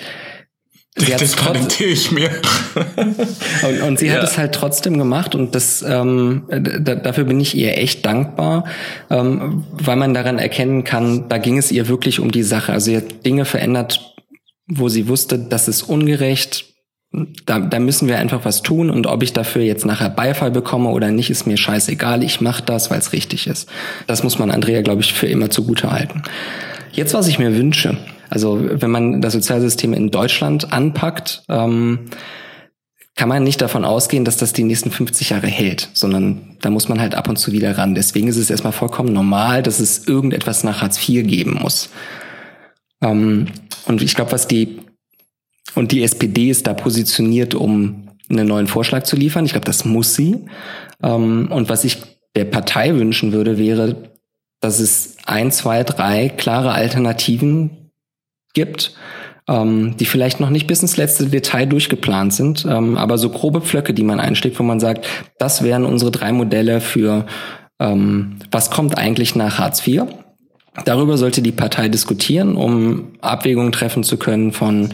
das 0.95 1.36
patentiere 1.36 1.89
ich 1.89 2.12
mir. 2.12 2.29
und, 3.67 3.81
und 3.81 3.99
sie 3.99 4.08
ja. 4.08 4.13
hat 4.13 4.23
es 4.23 4.38
halt 4.38 4.55
trotzdem 4.55 4.97
gemacht 4.97 5.36
und 5.36 5.53
das 5.53 5.84
ähm, 5.86 6.43
da, 6.47 6.95
dafür 6.95 7.25
bin 7.25 7.39
ich 7.39 7.55
ihr 7.55 7.77
echt 7.77 8.05
dankbar, 8.05 8.63
ähm, 9.10 9.65
weil 9.71 9.97
man 9.97 10.13
daran 10.13 10.39
erkennen 10.39 10.86
kann, 10.86 11.27
da 11.27 11.38
ging 11.38 11.58
es 11.58 11.71
ihr 11.71 11.89
wirklich 11.89 12.21
um 12.21 12.31
die 12.31 12.43
Sache. 12.43 12.71
Also 12.71 12.86
sie 12.86 12.97
hat 12.97 13.25
Dinge 13.25 13.43
verändert, 13.43 14.15
wo 14.67 14.88
sie 14.88 15.10
wusste, 15.10 15.38
das 15.38 15.67
ist 15.67 15.84
ungerecht. 15.84 16.65
Da, 17.45 17.60
da 17.60 17.79
müssen 17.79 18.08
wir 18.08 18.17
einfach 18.17 18.43
was 18.43 18.62
tun 18.62 18.89
und 18.89 19.08
ob 19.08 19.23
ich 19.23 19.31
dafür 19.31 19.62
jetzt 19.62 19.86
nachher 19.86 20.10
Beifall 20.10 20.51
bekomme 20.51 20.89
oder 20.89 21.12
nicht, 21.12 21.29
ist 21.29 21.45
mir 21.45 21.55
scheißegal. 21.55 22.23
Ich 22.23 22.41
mache 22.41 22.63
das, 22.63 22.89
weil 22.89 22.99
es 22.99 23.13
richtig 23.13 23.47
ist. 23.47 23.69
Das 24.08 24.23
muss 24.23 24.39
man 24.39 24.51
Andrea, 24.51 24.81
glaube 24.81 25.01
ich, 25.01 25.13
für 25.13 25.27
immer 25.27 25.49
zugute 25.49 25.91
halten. 25.91 26.23
Jetzt, 26.91 27.13
was 27.13 27.27
ich 27.27 27.39
mir 27.39 27.55
wünsche, 27.55 27.97
also 28.29 28.59
wenn 28.61 28.91
man 28.91 29.21
das 29.21 29.33
Sozialsystem 29.33 29.93
in 29.93 30.11
Deutschland 30.11 30.71
anpackt, 30.73 31.43
ähm, 31.49 32.09
kann 33.15 33.29
man 33.29 33.43
nicht 33.43 33.61
davon 33.61 33.85
ausgehen, 33.85 34.25
dass 34.25 34.35
das 34.38 34.51
die 34.51 34.63
nächsten 34.63 34.91
50 34.91 35.29
Jahre 35.29 35.47
hält, 35.47 35.89
sondern 35.93 36.57
da 36.61 36.69
muss 36.69 36.89
man 36.89 36.99
halt 36.99 37.15
ab 37.15 37.29
und 37.29 37.38
zu 37.38 37.53
wieder 37.53 37.77
ran. 37.77 37.95
Deswegen 37.95 38.27
ist 38.27 38.35
es 38.35 38.49
erstmal 38.49 38.73
vollkommen 38.73 39.13
normal, 39.13 39.63
dass 39.63 39.79
es 39.79 40.05
irgendetwas 40.05 40.65
nach 40.65 40.81
Hartz 40.81 40.97
IV 40.97 41.25
geben 41.25 41.57
muss. 41.61 41.89
Ähm, 43.01 43.47
und 43.85 44.01
ich 44.01 44.15
glaube, 44.15 44.33
was 44.33 44.47
die 44.47 44.79
und 45.75 45.91
die 45.91 46.03
SPD 46.03 46.49
ist 46.49 46.67
da 46.67 46.73
positioniert, 46.73 47.53
um 47.53 48.09
einen 48.29 48.47
neuen 48.47 48.67
Vorschlag 48.67 49.03
zu 49.03 49.15
liefern. 49.15 49.45
Ich 49.45 49.51
glaube, 49.51 49.65
das 49.65 49.85
muss 49.85 50.15
sie. 50.15 50.45
Ähm, 51.03 51.49
und 51.51 51.69
was 51.69 51.83
ich 51.83 51.97
der 52.35 52.45
Partei 52.45 52.95
wünschen 52.95 53.33
würde, 53.33 53.57
wäre, 53.57 54.09
dass 54.61 54.79
es 54.79 55.17
ein, 55.25 55.51
zwei, 55.51 55.83
drei 55.83 56.29
klare 56.29 56.71
Alternativen 56.71 57.84
gibt, 58.55 58.93
ähm, 59.47 59.95
die 59.97 60.05
vielleicht 60.05 60.39
noch 60.39 60.49
nicht 60.49 60.65
bis 60.65 60.81
ins 60.81 60.97
letzte 60.97 61.27
Detail 61.27 61.67
durchgeplant 61.67 62.33
sind, 62.33 62.65
ähm, 62.67 62.97
aber 62.97 63.19
so 63.19 63.29
grobe 63.29 63.61
Pflöcke, 63.61 63.93
die 63.93 64.03
man 64.03 64.19
einschlägt, 64.19 64.59
wo 64.59 64.63
man 64.63 64.79
sagt, 64.79 65.05
das 65.37 65.63
wären 65.63 65.85
unsere 65.85 66.09
drei 66.09 66.31
Modelle 66.31 66.81
für 66.81 67.27
ähm, 67.79 68.37
was 68.51 68.71
kommt 68.71 68.97
eigentlich 68.97 69.35
nach 69.35 69.59
Hartz 69.59 69.85
IV. 69.85 70.03
Darüber 70.83 71.17
sollte 71.17 71.41
die 71.41 71.53
Partei 71.53 71.87
diskutieren, 71.87 72.55
um 72.55 73.13
Abwägungen 73.21 73.71
treffen 73.71 74.03
zu 74.03 74.17
können 74.17 74.51
von, 74.51 74.89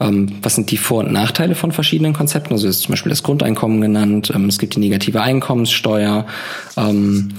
ähm, 0.00 0.32
was 0.40 0.54
sind 0.54 0.70
die 0.70 0.78
Vor- 0.78 1.00
und 1.04 1.12
Nachteile 1.12 1.54
von 1.54 1.72
verschiedenen 1.72 2.14
Konzepten. 2.14 2.54
Also 2.54 2.68
ist 2.68 2.80
zum 2.80 2.92
Beispiel 2.92 3.10
das 3.10 3.22
Grundeinkommen 3.22 3.82
genannt, 3.82 4.32
ähm, 4.34 4.48
es 4.48 4.58
gibt 4.58 4.76
die 4.76 4.80
negative 4.80 5.20
Einkommenssteuer. 5.20 6.26
Ähm, 6.78 7.34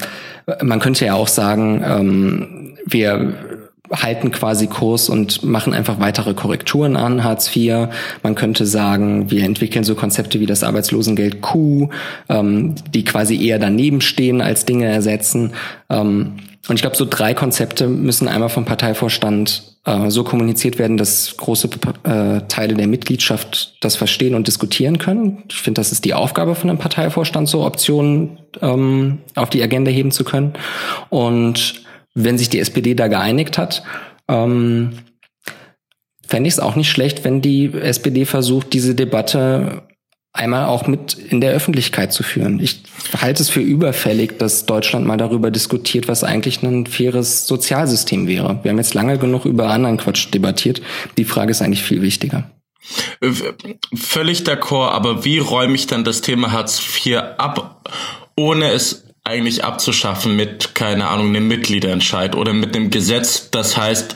man 0.61 0.79
könnte 0.79 1.05
ja 1.05 1.15
auch 1.15 1.27
sagen, 1.27 1.83
ähm, 1.83 2.77
wir 2.85 3.66
halten 3.91 4.31
quasi 4.31 4.67
Kurs 4.67 5.09
und 5.09 5.43
machen 5.43 5.73
einfach 5.73 5.99
weitere 5.99 6.33
Korrekturen 6.33 6.95
an 6.95 7.23
Hartz 7.23 7.55
IV. 7.55 7.87
Man 8.23 8.35
könnte 8.35 8.65
sagen, 8.65 9.31
wir 9.31 9.43
entwickeln 9.43 9.83
so 9.83 9.95
Konzepte 9.95 10.39
wie 10.39 10.45
das 10.45 10.63
Arbeitslosengeld 10.63 11.41
Q, 11.41 11.89
ähm, 12.29 12.75
die 12.93 13.03
quasi 13.03 13.41
eher 13.41 13.59
daneben 13.59 14.01
stehen 14.01 14.41
als 14.41 14.65
Dinge 14.65 14.85
ersetzen. 14.85 15.53
Ähm, 15.89 16.33
und 16.67 16.75
ich 16.75 16.81
glaube, 16.81 16.97
so 16.97 17.05
drei 17.09 17.33
Konzepte 17.33 17.87
müssen 17.87 18.27
einmal 18.27 18.49
vom 18.49 18.65
Parteivorstand 18.65 19.77
äh, 19.85 20.09
so 20.09 20.25
kommuniziert 20.25 20.77
werden, 20.77 20.97
dass 20.97 21.37
große 21.37 21.69
äh, 22.03 22.41
Teile 22.49 22.75
der 22.75 22.87
Mitgliedschaft 22.87 23.77
das 23.79 23.95
verstehen 23.95 24.35
und 24.35 24.47
diskutieren 24.47 24.97
können. 24.97 25.43
Ich 25.49 25.55
finde, 25.55 25.79
das 25.79 25.93
ist 25.93 26.03
die 26.03 26.13
Aufgabe 26.13 26.55
von 26.55 26.69
einem 26.69 26.79
Parteivorstand, 26.79 27.47
so 27.47 27.65
Optionen 27.65 28.39
ähm, 28.61 29.19
auf 29.35 29.49
die 29.49 29.63
Agenda 29.63 29.91
heben 29.91 30.11
zu 30.11 30.25
können. 30.25 30.53
Und 31.09 31.86
wenn 32.17 32.37
sich 32.37 32.49
die 32.49 32.59
SPD 32.59 32.95
da 32.95 33.07
geeinigt 33.07 33.57
hat, 33.57 33.83
ähm, 34.27 34.93
fände 36.27 36.47
ich 36.47 36.55
es 36.55 36.59
auch 36.59 36.75
nicht 36.75 36.89
schlecht, 36.89 37.23
wenn 37.23 37.41
die 37.41 37.71
SPD 37.73 38.25
versucht, 38.25 38.73
diese 38.73 38.95
Debatte 38.95 39.83
einmal 40.33 40.65
auch 40.65 40.87
mit 40.87 41.13
in 41.13 41.41
der 41.41 41.53
Öffentlichkeit 41.53 42.11
zu 42.13 42.23
führen. 42.23 42.59
Ich 42.59 42.83
halte 43.15 43.41
es 43.41 43.49
für 43.49 43.61
überfällig, 43.61 44.37
dass 44.39 44.65
Deutschland 44.65 45.05
mal 45.05 45.17
darüber 45.17 45.51
diskutiert, 45.51 46.07
was 46.07 46.23
eigentlich 46.23 46.61
ein 46.63 46.85
faires 46.85 47.47
Sozialsystem 47.47 48.27
wäre. 48.27 48.59
Wir 48.61 48.71
haben 48.71 48.77
jetzt 48.77 48.93
lange 48.93 49.17
genug 49.17 49.45
über 49.45 49.69
anderen 49.69 49.97
Quatsch 49.97 50.27
debattiert. 50.33 50.81
Die 51.17 51.25
Frage 51.25 51.51
ist 51.51 51.61
eigentlich 51.61 51.83
viel 51.83 52.01
wichtiger. 52.01 52.51
Völlig 53.95 54.41
d'accord, 54.41 54.89
aber 54.89 55.25
wie 55.25 55.39
räume 55.39 55.75
ich 55.75 55.87
dann 55.87 56.03
das 56.03 56.21
Thema 56.21 56.51
Hartz 56.51 56.79
IV 56.79 57.17
ab, 57.37 57.89
ohne 58.35 58.71
es 58.71 59.06
eigentlich 59.27 59.63
abzuschaffen 59.63 60.35
mit, 60.35 60.75
keine 60.75 61.07
Ahnung, 61.07 61.27
einem 61.27 61.47
Mitgliederentscheid 61.47 62.35
oder 62.35 62.53
mit 62.53 62.75
einem 62.75 62.89
Gesetz, 62.89 63.49
das 63.51 63.77
heißt 63.77 64.15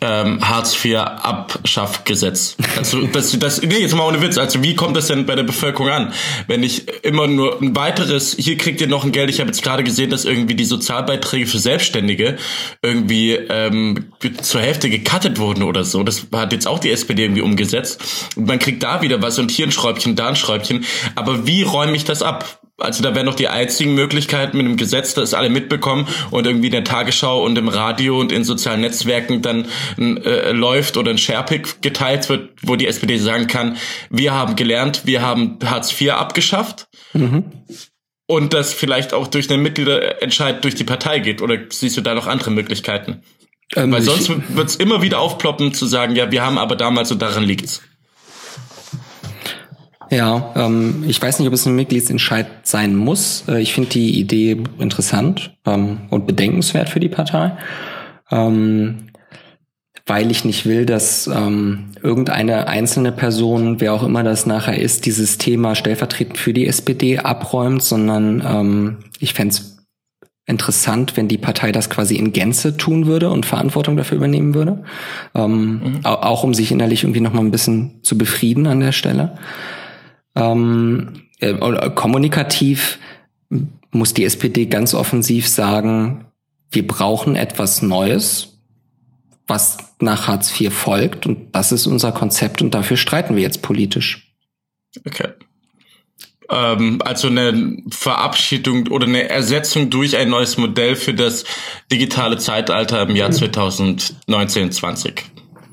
ähm, 0.00 0.40
Hartz 0.48 0.82
IV 0.82 0.96
Abschaffgesetz. 0.96 2.56
Also 2.76 3.06
das, 3.06 3.38
das, 3.38 3.60
nee, 3.62 3.78
jetzt 3.78 3.94
mal 3.94 4.06
ohne 4.06 4.22
Witz. 4.22 4.38
Also 4.38 4.62
wie 4.62 4.74
kommt 4.74 4.96
das 4.96 5.08
denn 5.08 5.26
bei 5.26 5.34
der 5.34 5.42
Bevölkerung 5.42 5.90
an, 5.90 6.12
wenn 6.46 6.62
ich 6.62 6.88
immer 7.04 7.26
nur 7.26 7.60
ein 7.60 7.76
weiteres, 7.76 8.34
hier 8.38 8.56
kriegt 8.56 8.80
ihr 8.80 8.86
noch 8.86 9.04
ein 9.04 9.12
Geld. 9.12 9.28
Ich 9.28 9.40
habe 9.40 9.48
jetzt 9.48 9.62
gerade 9.62 9.84
gesehen, 9.84 10.08
dass 10.10 10.24
irgendwie 10.24 10.54
die 10.54 10.64
Sozialbeiträge 10.64 11.46
für 11.46 11.58
Selbstständige 11.58 12.38
irgendwie 12.82 13.32
ähm, 13.32 14.12
zur 14.40 14.62
Hälfte 14.62 14.88
gecuttet 14.88 15.38
wurden 15.38 15.62
oder 15.62 15.84
so. 15.84 16.02
Das 16.02 16.26
hat 16.32 16.52
jetzt 16.52 16.66
auch 16.66 16.78
die 16.78 16.90
SPD 16.90 17.24
irgendwie 17.24 17.42
umgesetzt. 17.42 18.02
Und 18.36 18.46
man 18.46 18.58
kriegt 18.58 18.82
da 18.82 19.02
wieder 19.02 19.20
was 19.20 19.38
und 19.38 19.50
hier 19.50 19.66
ein 19.66 19.72
Schräubchen, 19.72 20.16
da 20.16 20.28
ein 20.28 20.36
Schräubchen. 20.36 20.86
Aber 21.16 21.46
wie 21.46 21.62
räume 21.62 21.94
ich 21.96 22.04
das 22.04 22.22
ab? 22.22 22.59
Also 22.80 23.02
da 23.02 23.14
wären 23.14 23.26
noch 23.26 23.34
die 23.34 23.48
einzigen 23.48 23.94
Möglichkeiten 23.94 24.56
mit 24.56 24.66
einem 24.66 24.76
Gesetz, 24.76 25.14
das 25.14 25.34
alle 25.34 25.50
mitbekommen 25.50 26.08
und 26.30 26.46
irgendwie 26.46 26.66
in 26.66 26.72
der 26.72 26.84
Tagesschau 26.84 27.44
und 27.44 27.56
im 27.58 27.68
Radio 27.68 28.18
und 28.18 28.32
in 28.32 28.44
sozialen 28.44 28.80
Netzwerken 28.80 29.42
dann 29.42 29.66
äh, 29.98 30.52
läuft 30.52 30.96
oder 30.96 31.10
ein 31.10 31.18
Sharepick 31.18 31.82
geteilt 31.82 32.28
wird, 32.28 32.50
wo 32.62 32.76
die 32.76 32.86
SPD 32.86 33.18
sagen 33.18 33.46
kann, 33.46 33.76
wir 34.10 34.34
haben 34.34 34.56
gelernt, 34.56 35.02
wir 35.04 35.22
haben 35.22 35.58
Hartz 35.64 35.98
IV 36.00 36.12
abgeschafft. 36.12 36.88
Mhm. 37.12 37.44
Und 38.26 38.54
das 38.54 38.72
vielleicht 38.72 39.12
auch 39.12 39.26
durch 39.26 39.50
einen 39.50 39.62
Mitgliederentscheid 39.62 40.62
durch 40.62 40.76
die 40.76 40.84
Partei 40.84 41.18
geht. 41.18 41.42
Oder 41.42 41.58
siehst 41.70 41.96
du 41.96 42.00
da 42.00 42.14
noch 42.14 42.28
andere 42.28 42.52
Möglichkeiten? 42.52 43.24
Ähm, 43.74 43.92
Weil 43.92 44.02
sonst 44.02 44.28
wird 44.28 44.68
es 44.68 44.76
immer 44.76 45.02
wieder 45.02 45.18
aufploppen 45.18 45.74
zu 45.74 45.86
sagen, 45.86 46.14
ja, 46.14 46.30
wir 46.30 46.44
haben 46.44 46.58
aber 46.58 46.76
damals 46.76 47.10
und 47.10 47.20
daran 47.20 47.42
liegt's. 47.42 47.82
Ja, 50.10 50.52
ähm, 50.56 51.04
ich 51.06 51.22
weiß 51.22 51.38
nicht, 51.38 51.46
ob 51.46 51.54
es 51.54 51.66
ein 51.66 51.76
Mitgliedsentscheid 51.76 52.46
sein 52.64 52.96
muss. 52.96 53.44
Äh, 53.48 53.60
ich 53.60 53.72
finde 53.72 53.90
die 53.90 54.18
Idee 54.18 54.58
interessant 54.78 55.54
ähm, 55.64 55.98
und 56.10 56.26
bedenkenswert 56.26 56.88
für 56.88 56.98
die 56.98 57.08
Partei, 57.08 57.56
ähm, 58.32 59.06
weil 60.06 60.32
ich 60.32 60.44
nicht 60.44 60.66
will, 60.66 60.84
dass 60.84 61.28
ähm, 61.28 61.92
irgendeine 62.02 62.66
einzelne 62.66 63.12
Person, 63.12 63.80
wer 63.80 63.92
auch 63.94 64.02
immer 64.02 64.24
das 64.24 64.46
nachher 64.46 64.78
ist, 64.78 65.06
dieses 65.06 65.38
Thema 65.38 65.76
stellvertretend 65.76 66.38
für 66.38 66.52
die 66.52 66.66
SPD 66.66 67.18
abräumt, 67.18 67.82
sondern 67.82 68.42
ähm, 68.44 68.98
ich 69.20 69.34
fände 69.34 69.54
es 69.54 69.76
interessant, 70.46 71.16
wenn 71.16 71.28
die 71.28 71.38
Partei 71.38 71.70
das 71.70 71.88
quasi 71.88 72.16
in 72.16 72.32
Gänze 72.32 72.76
tun 72.76 73.06
würde 73.06 73.30
und 73.30 73.46
Verantwortung 73.46 73.96
dafür 73.96 74.16
übernehmen 74.16 74.54
würde, 74.54 74.82
ähm, 75.36 75.98
mhm. 75.98 76.00
auch 76.04 76.42
um 76.42 76.54
sich 76.54 76.72
innerlich 76.72 77.04
irgendwie 77.04 77.20
noch 77.20 77.32
mal 77.32 77.42
ein 77.42 77.52
bisschen 77.52 78.02
zu 78.02 78.18
befrieden 78.18 78.66
an 78.66 78.80
der 78.80 78.90
Stelle. 78.90 79.38
Ähm, 80.34 81.26
äh, 81.40 81.54
kommunikativ 81.90 82.98
muss 83.90 84.14
die 84.14 84.24
SPD 84.24 84.66
ganz 84.66 84.94
offensiv 84.94 85.48
sagen, 85.48 86.26
wir 86.70 86.86
brauchen 86.86 87.36
etwas 87.36 87.82
Neues, 87.82 88.58
was 89.46 89.78
nach 90.00 90.28
Hartz 90.28 90.58
IV 90.60 90.72
folgt. 90.72 91.26
Und 91.26 91.54
das 91.54 91.72
ist 91.72 91.86
unser 91.86 92.12
Konzept 92.12 92.62
und 92.62 92.74
dafür 92.74 92.96
streiten 92.96 93.34
wir 93.36 93.42
jetzt 93.42 93.62
politisch. 93.62 94.32
Okay. 95.04 95.28
Ähm, 96.48 97.00
also 97.04 97.28
eine 97.28 97.76
Verabschiedung 97.90 98.88
oder 98.88 99.06
eine 99.06 99.28
Ersetzung 99.28 99.90
durch 99.90 100.16
ein 100.16 100.30
neues 100.30 100.56
Modell 100.56 100.96
für 100.96 101.14
das 101.14 101.44
digitale 101.90 102.38
Zeitalter 102.38 103.02
im 103.02 103.14
Jahr 103.14 103.30
2019, 103.30 104.72
20, 104.72 105.24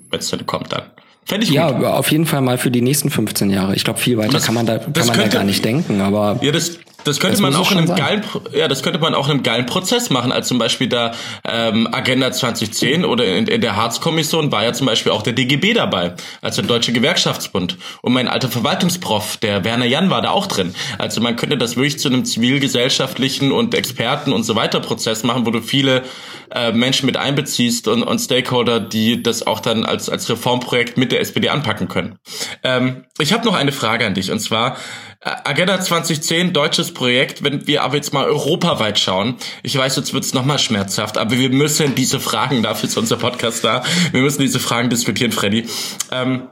wenn 0.09 0.19
es 0.19 0.29
dann 0.29 0.45
kommt 0.45 0.71
dann. 0.71 0.83
Fände 1.27 1.45
ich 1.45 1.51
ja, 1.51 1.71
gut. 1.71 1.83
auf 1.83 2.09
jeden 2.09 2.25
Fall 2.25 2.39
mal 2.39 2.57
für 2.57 2.71
die 2.71 2.81
nächsten 2.81 3.09
15 3.09 3.49
Jahre. 3.49 3.75
Ich 3.75 3.83
glaube, 3.83 3.99
viel 3.99 4.17
weiter 4.17 4.31
das, 4.31 4.45
kann 4.45 4.55
man 4.55 4.65
da, 4.65 4.77
kann 4.77 5.07
man 5.07 5.17
da 5.17 5.27
gar 5.27 5.43
nicht 5.43 5.63
denken, 5.65 5.99
aber. 5.99 6.39
Ja, 6.41 6.53
das, 6.53 6.79
das 7.03 7.19
könnte 7.19 7.33
das 7.33 7.41
man 7.41 7.55
auch 7.55 7.71
in 7.71 7.77
einem 7.77 7.95
geilen, 7.95 8.23
ja, 8.53 8.67
das 8.67 8.83
könnte 8.83 8.99
man 8.99 9.15
auch 9.15 9.27
in 9.27 9.35
einem 9.35 9.43
geilen 9.43 9.65
Prozess 9.65 10.09
machen, 10.09 10.31
als 10.31 10.47
zum 10.47 10.57
Beispiel 10.57 10.87
da 10.87 11.13
ähm, 11.45 11.87
Agenda 11.91 12.31
2010 12.31 13.05
oder 13.05 13.25
in, 13.25 13.47
in 13.47 13.61
der 13.61 13.75
Harz-Kommission 13.75 14.51
war 14.51 14.63
ja 14.63 14.73
zum 14.73 14.87
Beispiel 14.87 15.11
auch 15.11 15.21
der 15.21 15.33
DGB 15.33 15.73
dabei, 15.73 16.15
also 16.41 16.61
der 16.61 16.67
Deutsche 16.67 16.91
Gewerkschaftsbund. 16.91 17.77
Und 18.01 18.13
mein 18.13 18.27
alter 18.27 18.49
Verwaltungsprof, 18.49 19.37
der 19.37 19.63
Werner 19.63 19.85
Jan, 19.85 20.09
war 20.09 20.21
da 20.21 20.31
auch 20.31 20.47
drin. 20.47 20.73
Also 20.97 21.21
man 21.21 21.35
könnte 21.35 21.57
das 21.57 21.75
wirklich 21.75 21.99
zu 21.99 22.09
einem 22.09 22.25
zivilgesellschaftlichen 22.25 23.51
und 23.51 23.73
Experten 23.73 24.33
und 24.33 24.43
so 24.43 24.55
weiter 24.55 24.79
Prozess 24.79 25.23
machen, 25.23 25.45
wo 25.45 25.51
du 25.51 25.61
viele 25.61 26.03
äh, 26.51 26.71
Menschen 26.71 27.05
mit 27.05 27.17
einbeziehst 27.17 27.87
und, 27.87 28.03
und 28.03 28.19
Stakeholder, 28.19 28.79
die 28.79 29.21
das 29.21 29.45
auch 29.45 29.59
dann 29.59 29.85
als 29.85 30.09
als 30.09 30.29
Reformprojekt 30.29 30.97
mit 30.97 31.11
der 31.11 31.21
SPD 31.21 31.49
anpacken 31.49 31.87
können. 31.87 32.17
Ähm, 32.63 33.05
ich 33.19 33.33
habe 33.33 33.45
noch 33.45 33.53
eine 33.53 33.71
Frage 33.71 34.05
an 34.05 34.13
dich 34.13 34.31
und 34.31 34.39
zwar 34.39 34.77
Agenda 35.21 35.81
2010, 35.81 36.53
deutsches 36.53 36.93
Projekt, 36.93 37.43
wenn 37.43 37.65
wir 37.65 37.83
aber 37.83 37.95
jetzt 37.95 38.13
mal 38.13 38.25
europaweit 38.25 38.99
schauen, 38.99 39.35
ich 39.63 39.75
weiß, 39.75 39.95
jetzt 39.95 40.13
wird's 40.13 40.33
nochmal 40.33 40.59
schmerzhaft, 40.59 41.17
aber 41.17 41.31
wir 41.31 41.49
müssen 41.49 41.95
diese 41.95 42.19
Fragen, 42.19 42.61
dafür 42.61 42.87
ist 42.87 42.97
unser 42.97 43.17
Podcast 43.17 43.63
da, 43.63 43.83
wir 44.11 44.21
müssen 44.21 44.41
diese 44.41 44.59
Fragen 44.59 44.89
diskutieren, 44.89 45.31
Freddy. 45.31 45.65
Ähm, 46.11 46.49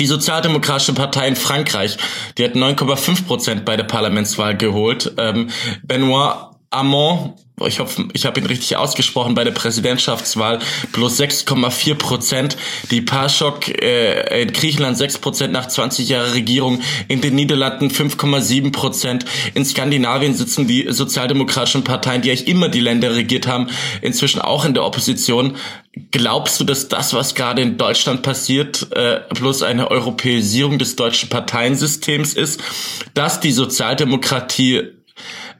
die 0.00 0.06
Sozialdemokratische 0.06 0.94
Partei 0.94 1.28
in 1.28 1.36
Frankreich, 1.36 1.96
die 2.36 2.44
hat 2.44 2.54
9,5 2.54 3.24
Prozent 3.24 3.64
bei 3.64 3.76
der 3.76 3.84
Parlamentswahl 3.84 4.56
geholt. 4.56 5.12
Ähm, 5.16 5.50
Benoit 5.84 6.55
Hamon 6.76 7.34
ich 7.64 7.80
hoffe, 7.80 8.06
ich 8.12 8.26
habe 8.26 8.38
ihn 8.38 8.46
richtig 8.46 8.76
ausgesprochen, 8.76 9.34
bei 9.34 9.42
der 9.42 9.50
Präsidentschaftswahl 9.50 10.58
plus 10.92 11.18
6,4 11.18 11.94
Prozent. 11.94 12.56
Die 12.90 13.00
PASOK 13.00 13.68
äh, 13.68 14.42
in 14.42 14.52
Griechenland 14.52 14.98
6 14.98 15.18
Prozent 15.18 15.52
nach 15.54 15.66
20 15.66 16.06
Jahren 16.06 16.32
Regierung. 16.32 16.82
In 17.08 17.22
den 17.22 17.34
Niederlanden 17.34 17.88
5,7 17.88 18.72
Prozent. 18.72 19.24
In 19.54 19.64
Skandinavien 19.64 20.34
sitzen 20.34 20.66
die 20.66 20.86
sozialdemokratischen 20.90 21.82
Parteien, 21.82 22.20
die 22.20 22.30
eigentlich 22.30 22.46
immer 22.46 22.68
die 22.68 22.80
Länder 22.80 23.14
regiert 23.14 23.46
haben, 23.46 23.68
inzwischen 24.02 24.42
auch 24.42 24.66
in 24.66 24.74
der 24.74 24.84
Opposition. 24.84 25.56
Glaubst 26.10 26.60
du, 26.60 26.64
dass 26.64 26.88
das, 26.88 27.14
was 27.14 27.34
gerade 27.34 27.62
in 27.62 27.78
Deutschland 27.78 28.20
passiert, 28.20 28.88
äh, 28.92 29.20
bloß 29.30 29.62
eine 29.62 29.90
Europäisierung 29.90 30.78
des 30.78 30.94
deutschen 30.94 31.30
Parteiensystems 31.30 32.34
ist, 32.34 32.60
dass 33.14 33.40
die 33.40 33.52
Sozialdemokratie 33.52 34.95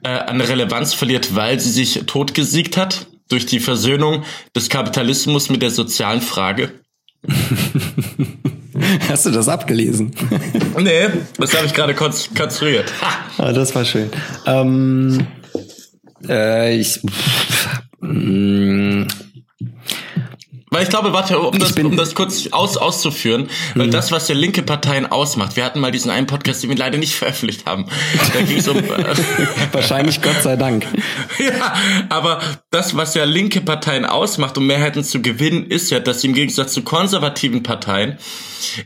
äh, 0.07 0.19
an 0.19 0.39
Relevanz 0.39 0.93
verliert, 0.93 1.35
weil 1.35 1.59
sie 1.59 1.69
sich 1.69 2.03
totgesiegt 2.05 2.77
hat 2.77 3.07
durch 3.27 3.45
die 3.45 3.59
Versöhnung 3.59 4.23
des 4.55 4.69
Kapitalismus 4.69 5.49
mit 5.49 5.61
der 5.61 5.69
sozialen 5.71 6.21
Frage? 6.21 6.71
Hast 9.09 9.25
du 9.25 9.31
das 9.31 9.49
abgelesen? 9.49 10.15
nee, 10.79 11.07
das 11.37 11.53
habe 11.55 11.65
ich 11.65 11.73
gerade 11.73 11.93
konstruiert. 11.93 12.93
Ah, 13.37 13.51
das 13.51 13.75
war 13.75 13.83
schön. 13.83 14.09
Ähm, 14.45 15.27
äh, 16.27 16.77
ich, 16.77 17.01
pff, 17.05 17.81
mh, 17.99 19.03
mm, 19.03 19.07
weil 20.77 20.83
ich 20.83 20.89
glaube, 20.89 21.11
warte, 21.11 21.39
um 21.39 21.57
das, 21.57 21.71
um 21.71 21.97
das 21.97 22.13
kurz 22.13 22.49
aus, 22.51 22.77
auszuführen, 22.77 23.49
weil 23.73 23.87
mhm. 23.87 23.91
das, 23.91 24.11
was 24.11 24.27
der 24.27 24.35
linke 24.35 24.61
Parteien 24.61 25.07
ausmacht, 25.07 25.55
wir 25.55 25.65
hatten 25.65 25.79
mal 25.79 25.91
diesen 25.91 26.11
einen 26.11 26.27
Podcast, 26.27 26.61
den 26.61 26.69
wir 26.69 26.77
leider 26.77 26.99
nicht 26.99 27.15
veröffentlicht 27.15 27.65
haben. 27.65 27.87
Da 28.31 28.41
ging 28.41 28.57
es 28.57 28.67
um. 28.67 28.77
Äh, 28.77 29.15
Wahrscheinlich 29.71 30.21
Gott 30.21 30.43
sei 30.43 30.55
Dank. 30.55 30.85
ja, 31.39 31.73
aber 32.09 32.41
das, 32.69 32.95
was 32.95 33.15
ja 33.15 33.23
linke 33.23 33.61
Parteien 33.61 34.05
ausmacht, 34.05 34.55
um 34.59 34.67
Mehrheiten 34.67 35.03
zu 35.03 35.19
gewinnen, 35.23 35.65
ist 35.65 35.89
ja, 35.89 35.99
dass 35.99 36.21
sie 36.21 36.27
im 36.27 36.35
Gegensatz 36.35 36.73
zu 36.73 36.83
konservativen 36.83 37.63
Parteien 37.63 38.19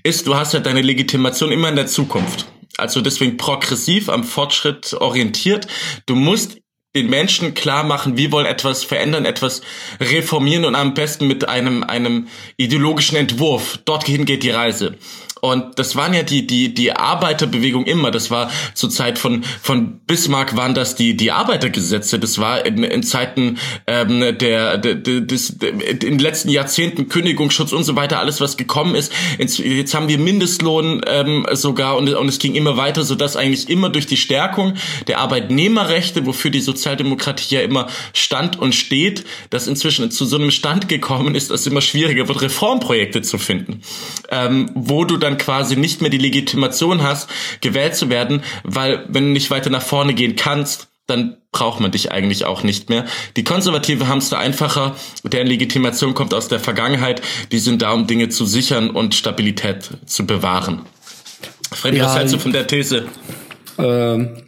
ist, 0.04 0.28
du 0.28 0.36
hast 0.36 0.54
ja 0.54 0.62
deine 0.62 0.82
Legitimation 0.82 1.52
immer 1.52 1.68
in 1.68 1.76
der 1.76 1.88
Zukunft. 1.88 2.46
Also 2.78 3.02
deswegen 3.02 3.36
progressiv, 3.36 4.08
am 4.08 4.24
Fortschritt 4.24 4.94
orientiert. 4.94 5.68
Du 6.06 6.16
musst 6.16 6.58
den 6.96 7.10
Menschen 7.10 7.54
klar 7.54 7.84
machen, 7.84 8.18
wir 8.18 8.32
wollen 8.32 8.46
etwas 8.46 8.84
verändern, 8.84 9.26
etwas 9.26 9.62
reformieren 10.02 10.66
und 10.66 10.76
am 10.76 10.94
besten 10.94 11.26
mit 11.26 11.48
einem, 11.48 11.84
einem 11.84 12.28
ideologischen 12.58 13.16
Entwurf. 13.16 13.80
Dorthin 13.86 14.26
geht 14.26 14.44
die 14.44 14.50
Reise. 14.50 14.98
Und 15.42 15.80
das 15.80 15.96
waren 15.96 16.14
ja 16.14 16.24
die, 16.24 16.46
die, 16.46 16.74
die 16.74 16.94
Arbeiterbewegung 16.94 17.86
immer. 17.86 18.12
Das 18.12 18.30
war 18.30 18.52
zur 18.76 18.92
Zeit 18.92 19.18
von, 19.18 19.44
von 19.62 20.00
Bismarck 20.06 20.56
waren 20.56 20.76
das 20.76 20.96
die, 20.96 21.18
die 21.18 21.32
Arbeitergesetze. 21.32 22.20
Das 22.20 22.38
war 22.38 22.64
in, 22.66 22.84
in 22.84 23.02
Zeiten 23.02 23.58
ähm, 23.88 24.38
der, 24.38 24.78
der, 24.78 24.96
des, 24.96 25.50
in 25.50 26.00
den 26.00 26.20
letzten 26.20 26.50
Jahrzehnten 26.50 27.10
Kündigungsschutz 27.10 27.74
und 27.74 27.84
so 27.84 27.96
weiter, 27.96 28.20
alles 28.20 28.40
was 28.40 28.56
gekommen 28.56 28.94
ist. 28.94 29.12
Jetzt 29.40 29.96
haben 29.96 30.08
wir 30.08 30.20
Mindestlohn 30.20 31.02
ähm, 31.08 31.48
sogar 31.54 31.98
und, 31.98 32.14
und 32.14 32.28
es 32.28 32.38
ging 32.38 32.54
immer 32.54 32.78
weiter, 32.78 33.04
sodass 33.04 33.36
eigentlich 33.36 33.68
immer 33.68 33.90
durch 33.90 34.06
die 34.06 34.18
Stärkung 34.18 34.76
der 35.08 35.20
Arbeitnehmerrechte, 35.20 36.28
wofür 36.28 36.52
die 36.52 36.62
Sozialdemokratie 36.62 37.56
ja 37.56 37.62
immer 37.62 37.88
stand 38.14 38.60
und 38.60 38.76
steht, 38.76 39.26
dass 39.50 39.68
inzwischen 39.68 40.12
zu 40.12 40.26
so 40.26 40.36
einem 40.36 40.52
Stand 40.52 40.88
gekommen 40.88 41.34
ist, 41.34 41.50
dass 41.50 41.62
es 41.62 41.68
immer 41.68 41.82
schwieriger 41.82 42.28
wird, 42.28 42.42
Reformprojekte 42.42 43.24
zu 43.24 43.40
finden. 43.40 43.82
Ähm, 44.30 44.70
wo 44.76 45.04
du 45.04 45.18
dann 45.18 45.31
dann 45.32 45.38
quasi 45.38 45.76
nicht 45.76 46.02
mehr 46.02 46.10
die 46.10 46.18
Legitimation 46.18 47.02
hast, 47.04 47.30
gewählt 47.62 47.96
zu 47.96 48.10
werden, 48.10 48.44
weil 48.64 49.06
wenn 49.08 49.26
du 49.26 49.32
nicht 49.32 49.52
weiter 49.52 49.70
nach 49.70 49.82
vorne 49.82 50.14
gehen 50.14 50.36
kannst, 50.36 50.88
dann 51.08 51.38
braucht 51.52 51.82
man 51.82 51.92
dich 51.92 52.12
eigentlich 52.12 52.46
auch 52.46 52.64
nicht 52.64 52.90
mehr. 52.90 53.06
Die 53.36 53.44
Konservative 53.44 54.08
haben 54.08 54.20
es 54.20 54.30
da 54.30 54.40
einfacher, 54.40 54.96
deren 55.24 55.48
Legitimation 55.48 56.14
kommt 56.14 56.34
aus 56.34 56.48
der 56.48 56.60
Vergangenheit, 56.60 57.22
die 57.52 57.60
sind 57.60 57.82
da, 57.82 57.92
um 57.92 58.08
Dinge 58.08 58.30
zu 58.30 58.46
sichern 58.46 58.90
und 58.90 59.16
Stabilität 59.16 59.90
zu 60.06 60.26
bewahren. 60.26 60.84
Freddy, 61.74 61.98
ja, 61.98 62.06
was 62.06 62.16
hältst 62.16 62.34
du 62.34 62.40
von 62.40 62.54
der 62.54 62.68
These? 62.68 63.08
Ähm, 63.78 64.44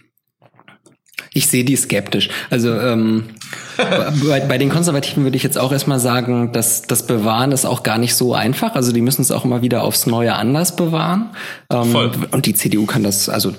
ich 1.34 1.48
sehe 1.48 1.64
die 1.64 1.76
skeptisch. 1.76 2.30
Also 2.50 2.74
ähm, 2.74 3.26
bei, 3.78 4.40
bei, 4.42 4.58
den 4.58 4.70
Konservativen 4.70 5.24
würde 5.24 5.38
ich 5.38 5.44
jetzt 5.44 5.58
auch 5.58 5.72
erstmal 5.72 6.00
sagen, 6.00 6.52
dass 6.52 6.84
das 6.84 7.08
Bewahren 7.08 7.52
ist 7.52 7.66
auch 7.66 7.84
gar 7.84 7.98
nicht 7.98 8.16
so 8.16 8.34
einfach. 8.34 8.76
Also 8.76 8.92
die 8.92 9.02
müssen 9.02 9.22
es 9.22 9.32
auch 9.32 9.46
immer 9.46 9.62
wieder 9.62 9.84
aufs 9.84 10.06
Neue 10.06 10.36
anders 10.36 10.76
bewahren. 10.76 11.32
Ähm, 11.72 11.86
Voll. 11.86 12.12
Und 12.32 12.46
die 12.46 12.54
CDU 12.54 12.86
kann 12.86 13.04
das, 13.04 13.30
also 13.30 13.54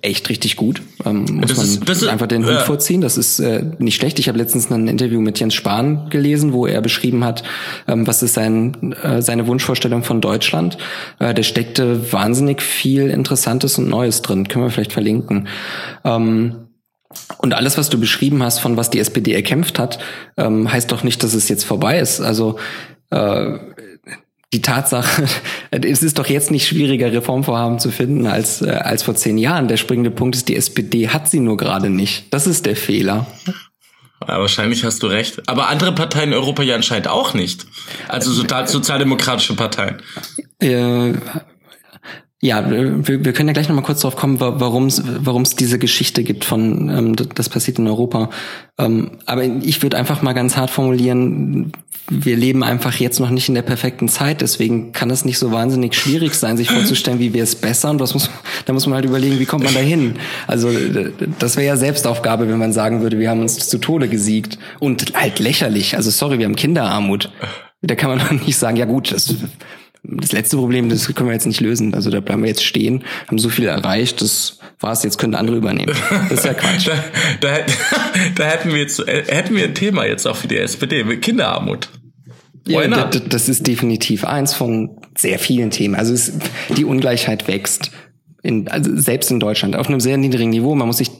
echt 0.00 0.28
richtig 0.30 0.56
gut. 0.56 0.82
Ähm, 1.04 1.26
muss 1.30 1.48
das 1.48 1.56
man 1.58 1.66
ist, 1.66 1.88
das 1.88 2.04
einfach 2.04 2.26
den 2.26 2.44
Hut 2.44 2.52
ja. 2.52 2.60
vorziehen. 2.60 3.00
Das 3.00 3.18
ist 3.18 3.40
äh, 3.40 3.62
nicht 3.78 3.96
schlecht. 3.96 4.18
Ich 4.18 4.28
habe 4.28 4.38
letztens 4.38 4.70
ein 4.70 4.88
Interview 4.88 5.20
mit 5.20 5.38
Jens 5.38 5.54
Spahn 5.54 6.08
gelesen, 6.08 6.52
wo 6.52 6.66
er 6.66 6.80
beschrieben 6.80 7.24
hat, 7.24 7.42
ähm, 7.86 8.06
was 8.06 8.22
ist 8.22 8.34
sein, 8.34 8.94
äh, 9.02 9.20
seine 9.20 9.46
Wunschvorstellung 9.46 10.02
von 10.02 10.20
Deutschland. 10.20 10.78
Äh, 11.18 11.34
der 11.34 11.42
steckte 11.42 12.12
wahnsinnig 12.12 12.62
viel 12.62 13.10
Interessantes 13.10 13.78
und 13.78 13.88
Neues 13.88 14.22
drin. 14.22 14.48
Können 14.48 14.64
wir 14.64 14.70
vielleicht 14.70 14.92
verlinken. 14.92 15.48
Ähm, 16.04 16.68
und 17.38 17.54
alles, 17.54 17.78
was 17.78 17.88
du 17.88 17.98
beschrieben 17.98 18.42
hast, 18.42 18.58
von 18.58 18.76
was 18.76 18.90
die 18.90 18.98
SPD 18.98 19.32
erkämpft 19.32 19.78
hat, 19.78 19.98
ähm, 20.36 20.70
heißt 20.70 20.90
doch 20.90 21.02
nicht, 21.02 21.22
dass 21.22 21.34
es 21.34 21.48
jetzt 21.48 21.64
vorbei 21.64 21.98
ist. 21.98 22.20
Also 22.20 22.58
äh, 23.10 23.58
die 24.52 24.62
Tatsache, 24.62 25.24
es 25.70 26.02
ist 26.02 26.18
doch 26.18 26.26
jetzt 26.26 26.50
nicht 26.50 26.66
schwieriger, 26.66 27.12
Reformvorhaben 27.12 27.78
zu 27.78 27.90
finden 27.90 28.26
als, 28.26 28.62
äh, 28.62 28.70
als 28.70 29.02
vor 29.02 29.14
zehn 29.14 29.38
Jahren. 29.38 29.68
Der 29.68 29.76
springende 29.76 30.10
Punkt 30.10 30.36
ist, 30.36 30.48
die 30.48 30.56
SPD 30.56 31.08
hat 31.08 31.28
sie 31.28 31.40
nur 31.40 31.56
gerade 31.56 31.90
nicht. 31.90 32.32
Das 32.32 32.46
ist 32.46 32.66
der 32.66 32.76
Fehler. 32.76 33.26
Ja, 34.28 34.38
wahrscheinlich 34.38 34.84
hast 34.84 35.02
du 35.02 35.08
recht. 35.08 35.48
Aber 35.48 35.68
andere 35.68 35.92
Parteien 35.92 36.28
in 36.28 36.34
Europa 36.34 36.62
ja 36.62 36.76
anscheinend 36.76 37.08
auch 37.08 37.34
nicht. 37.34 37.66
Also 38.08 38.32
sozialdemokratische 38.32 39.56
Parteien. 39.56 40.00
Äh, 40.60 41.14
ja, 42.44 42.68
wir, 42.68 43.24
wir 43.24 43.32
können 43.32 43.48
ja 43.48 43.52
gleich 43.52 43.68
noch 43.68 43.76
mal 43.76 43.82
kurz 43.82 44.00
darauf 44.00 44.16
kommen, 44.16 44.40
warum 44.40 44.86
es 44.86 45.54
diese 45.54 45.78
Geschichte 45.78 46.24
gibt 46.24 46.44
von 46.44 46.90
ähm, 46.90 47.16
das 47.16 47.48
passiert 47.48 47.78
in 47.78 47.86
Europa. 47.86 48.30
Ähm, 48.78 49.12
aber 49.26 49.44
ich 49.44 49.80
würde 49.80 49.96
einfach 49.96 50.22
mal 50.22 50.32
ganz 50.32 50.56
hart 50.56 50.70
formulieren, 50.70 51.70
wir 52.10 52.36
leben 52.36 52.64
einfach 52.64 52.96
jetzt 52.96 53.20
noch 53.20 53.30
nicht 53.30 53.48
in 53.48 53.54
der 53.54 53.62
perfekten 53.62 54.08
Zeit, 54.08 54.40
deswegen 54.40 54.90
kann 54.90 55.08
es 55.10 55.24
nicht 55.24 55.38
so 55.38 55.52
wahnsinnig 55.52 55.94
schwierig 55.94 56.34
sein, 56.34 56.56
sich 56.56 56.68
vorzustellen, 56.68 57.20
wie 57.20 57.32
wir 57.32 57.44
es 57.44 57.54
bessern. 57.54 58.00
Was 58.00 58.12
muss, 58.12 58.28
da 58.64 58.72
muss 58.72 58.86
man 58.86 58.96
halt 58.96 59.04
überlegen, 59.04 59.38
wie 59.38 59.46
kommt 59.46 59.62
man 59.62 59.74
dahin. 59.74 60.16
Also 60.48 60.68
das 61.38 61.56
wäre 61.56 61.66
ja 61.66 61.76
Selbstaufgabe, 61.76 62.48
wenn 62.48 62.58
man 62.58 62.72
sagen 62.72 63.02
würde, 63.02 63.20
wir 63.20 63.30
haben 63.30 63.40
uns 63.40 63.56
zu 63.68 63.78
Tode 63.78 64.08
gesiegt 64.08 64.58
und 64.80 65.14
halt 65.14 65.38
lächerlich. 65.38 65.94
Also 65.94 66.10
sorry, 66.10 66.40
wir 66.40 66.46
haben 66.46 66.56
Kinderarmut. 66.56 67.30
Da 67.82 67.94
kann 67.94 68.10
man 68.10 68.18
doch 68.18 68.32
nicht 68.32 68.56
sagen, 68.56 68.76
ja 68.76 68.84
gut, 68.84 69.12
das 69.12 69.36
das 70.04 70.32
letzte 70.32 70.56
Problem, 70.56 70.88
das 70.88 71.06
können 71.14 71.28
wir 71.28 71.34
jetzt 71.34 71.46
nicht 71.46 71.60
lösen. 71.60 71.94
Also 71.94 72.10
da 72.10 72.20
bleiben 72.20 72.42
wir 72.42 72.48
jetzt 72.48 72.64
stehen, 72.64 73.04
haben 73.28 73.38
so 73.38 73.48
viel 73.48 73.66
erreicht, 73.66 74.20
das 74.20 74.58
war's, 74.80 75.04
jetzt 75.04 75.18
können 75.18 75.34
andere 75.34 75.56
übernehmen. 75.56 75.94
Das 76.28 76.40
ist 76.40 76.44
ja 76.44 76.54
Quatsch. 76.54 76.88
da, 77.40 77.58
da, 77.58 77.58
da, 78.34 78.44
hätten 78.44 78.72
wir 78.72 78.78
jetzt, 78.78 78.98
äh, 79.06 79.24
hätten 79.28 79.54
wir 79.54 79.64
ein 79.64 79.74
Thema 79.74 80.04
jetzt 80.04 80.26
auch 80.26 80.36
für 80.36 80.48
die 80.48 80.58
SPD, 80.58 81.04
mit 81.04 81.22
Kinderarmut. 81.22 81.88
Ja, 82.66 82.86
das 82.86 83.48
ist 83.48 83.66
definitiv 83.66 84.24
eins 84.24 84.54
von 84.54 84.90
sehr 85.16 85.38
vielen 85.38 85.70
Themen. 85.70 85.94
Also 85.94 86.14
es, 86.14 86.32
die 86.76 86.84
Ungleichheit 86.84 87.48
wächst. 87.48 87.90
In, 88.42 88.68
also 88.68 88.96
selbst 88.96 89.30
in 89.30 89.40
Deutschland 89.40 89.76
auf 89.76 89.88
einem 89.88 90.00
sehr 90.00 90.16
niedrigen 90.16 90.50
Niveau. 90.50 90.74
Man 90.74 90.86
muss 90.86 90.98
sich, 90.98 91.10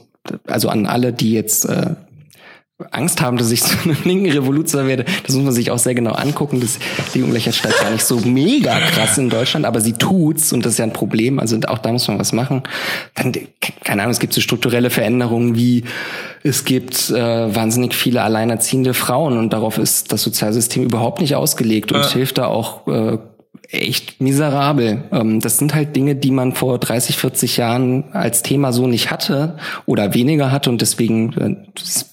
also 0.45 0.69
an 0.69 0.85
alle, 0.85 1.11
die 1.11 1.33
jetzt 1.33 1.65
äh, 1.65 1.95
Angst 2.91 3.21
haben, 3.21 3.37
dass 3.37 3.51
ich 3.51 3.61
zu 3.63 3.77
einem 3.83 3.97
linken 4.03 4.31
Revoluzer 4.31 4.87
werde, 4.87 5.05
das 5.25 5.35
muss 5.35 5.45
man 5.45 5.53
sich 5.53 5.69
auch 5.69 5.77
sehr 5.77 5.93
genau 5.93 6.13
angucken. 6.13 6.59
Das, 6.59 6.79
die 7.13 7.21
Ungleichheit 7.21 7.55
steigt 7.55 7.79
gar 7.79 7.91
nicht 7.91 8.03
so 8.03 8.19
mega 8.19 8.79
krass 8.79 9.17
in 9.17 9.29
Deutschland, 9.29 9.65
aber 9.65 9.79
sie 9.79 9.93
tut's 9.93 10.51
und 10.53 10.65
das 10.65 10.73
ist 10.73 10.77
ja 10.79 10.85
ein 10.85 10.93
Problem. 10.93 11.39
Also 11.39 11.57
auch 11.67 11.77
da 11.77 11.91
muss 11.91 12.07
man 12.07 12.19
was 12.19 12.33
machen. 12.33 12.63
Dann, 13.13 13.31
keine 13.83 14.01
Ahnung, 14.01 14.11
es 14.11 14.19
gibt 14.19 14.33
so 14.33 14.41
strukturelle 14.41 14.89
Veränderungen 14.89 15.55
wie 15.55 15.83
es 16.43 16.65
gibt 16.65 17.09
äh, 17.09 17.55
wahnsinnig 17.55 17.95
viele 17.95 18.21
alleinerziehende 18.21 18.93
Frauen 18.93 19.37
und 19.37 19.53
darauf 19.53 19.77
ist 19.77 20.11
das 20.11 20.23
Sozialsystem 20.23 20.83
überhaupt 20.83 21.21
nicht 21.21 21.35
ausgelegt 21.35 21.91
und 21.91 22.01
ja. 22.01 22.11
hilft 22.11 22.37
da 22.37 22.47
auch 22.47 22.85
äh, 22.87 23.17
echt 23.73 24.21
miserabel. 24.21 25.03
Ähm, 25.11 25.39
das 25.39 25.57
sind 25.57 25.73
halt 25.73 25.95
Dinge, 25.95 26.15
die 26.15 26.31
man 26.31 26.53
vor 26.53 26.77
30, 26.77 27.17
40 27.17 27.57
Jahren 27.57 28.05
als 28.13 28.43
Thema 28.43 28.71
so 28.71 28.87
nicht 28.87 29.11
hatte 29.11 29.57
oder 29.85 30.13
weniger 30.13 30.51
hatte 30.51 30.69
und 30.69 30.81
deswegen 30.81 31.33
äh, 31.33 31.55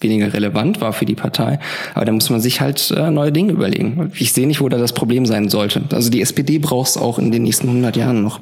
weniger 0.00 0.32
relevant 0.32 0.80
war 0.80 0.92
für 0.92 1.04
die 1.04 1.14
Partei. 1.14 1.60
Aber 1.94 2.04
da 2.04 2.12
muss 2.12 2.30
man 2.30 2.40
sich 2.40 2.60
halt 2.60 2.90
äh, 2.90 3.10
neue 3.10 3.32
Dinge 3.32 3.52
überlegen. 3.52 4.12
Ich 4.18 4.32
sehe 4.32 4.46
nicht, 4.46 4.60
wo 4.60 4.68
da 4.68 4.78
das 4.78 4.92
Problem 4.92 5.26
sein 5.26 5.48
sollte. 5.48 5.82
Also 5.92 6.10
die 6.10 6.22
SPD 6.22 6.58
braucht 6.58 6.88
es 6.88 6.96
auch 6.96 7.18
in 7.18 7.30
den 7.30 7.42
nächsten 7.42 7.68
100 7.68 7.96
Jahren 7.96 8.22
noch. 8.22 8.40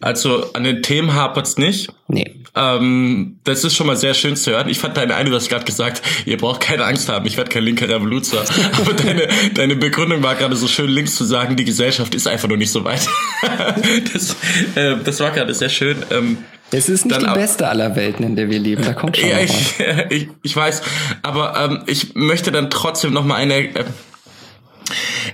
Also 0.00 0.52
an 0.52 0.64
den 0.64 0.82
Themen 0.82 1.14
hapert's 1.14 1.58
nicht. 1.58 1.92
Nee. 2.06 2.34
Ähm, 2.58 3.38
das 3.44 3.62
ist 3.64 3.76
schon 3.76 3.86
mal 3.86 3.96
sehr 3.96 4.14
schön 4.14 4.34
zu 4.36 4.50
hören. 4.50 4.68
Ich 4.68 4.78
fand 4.78 4.96
deine 4.96 5.14
eine, 5.14 5.30
du 5.30 5.36
hast 5.36 5.48
gerade 5.48 5.64
gesagt, 5.64 6.02
ihr 6.26 6.36
braucht 6.36 6.60
keine 6.60 6.84
Angst 6.84 7.08
haben, 7.08 7.24
ich 7.26 7.36
werde 7.36 7.50
kein 7.50 7.62
linker 7.62 7.88
Revoluzer. 7.88 8.44
Aber 8.72 8.92
deine, 8.94 9.28
deine 9.54 9.76
Begründung 9.76 10.22
war 10.22 10.34
gerade 10.34 10.56
so 10.56 10.66
schön 10.66 10.88
links 10.88 11.14
zu 11.14 11.24
sagen, 11.24 11.56
die 11.56 11.64
Gesellschaft 11.64 12.14
ist 12.14 12.26
einfach 12.26 12.48
nur 12.48 12.56
nicht 12.56 12.72
so 12.72 12.84
weit. 12.84 13.08
das, 14.12 14.36
äh, 14.74 14.96
das 15.04 15.20
war 15.20 15.30
gerade 15.30 15.54
sehr 15.54 15.68
schön. 15.68 15.98
Ähm, 16.10 16.38
es 16.70 16.88
ist 16.88 17.06
nicht 17.06 17.22
die 17.22 17.26
beste 17.26 17.68
aller 17.68 17.96
Welten, 17.96 18.24
in 18.24 18.36
der 18.36 18.50
wir 18.50 18.58
leben. 18.58 18.84
Da 18.84 18.92
kommt 18.92 19.16
schon 19.16 19.28
ja, 19.28 19.38
ich, 19.38 19.74
ich, 20.10 20.28
ich 20.42 20.56
weiß, 20.56 20.82
aber 21.22 21.54
ähm, 21.56 21.82
ich 21.86 22.14
möchte 22.14 22.52
dann 22.52 22.70
trotzdem 22.70 23.12
noch 23.12 23.24
mal 23.24 23.36
eine 23.36 23.54
äh, 23.54 23.84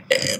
äh, 0.08 0.38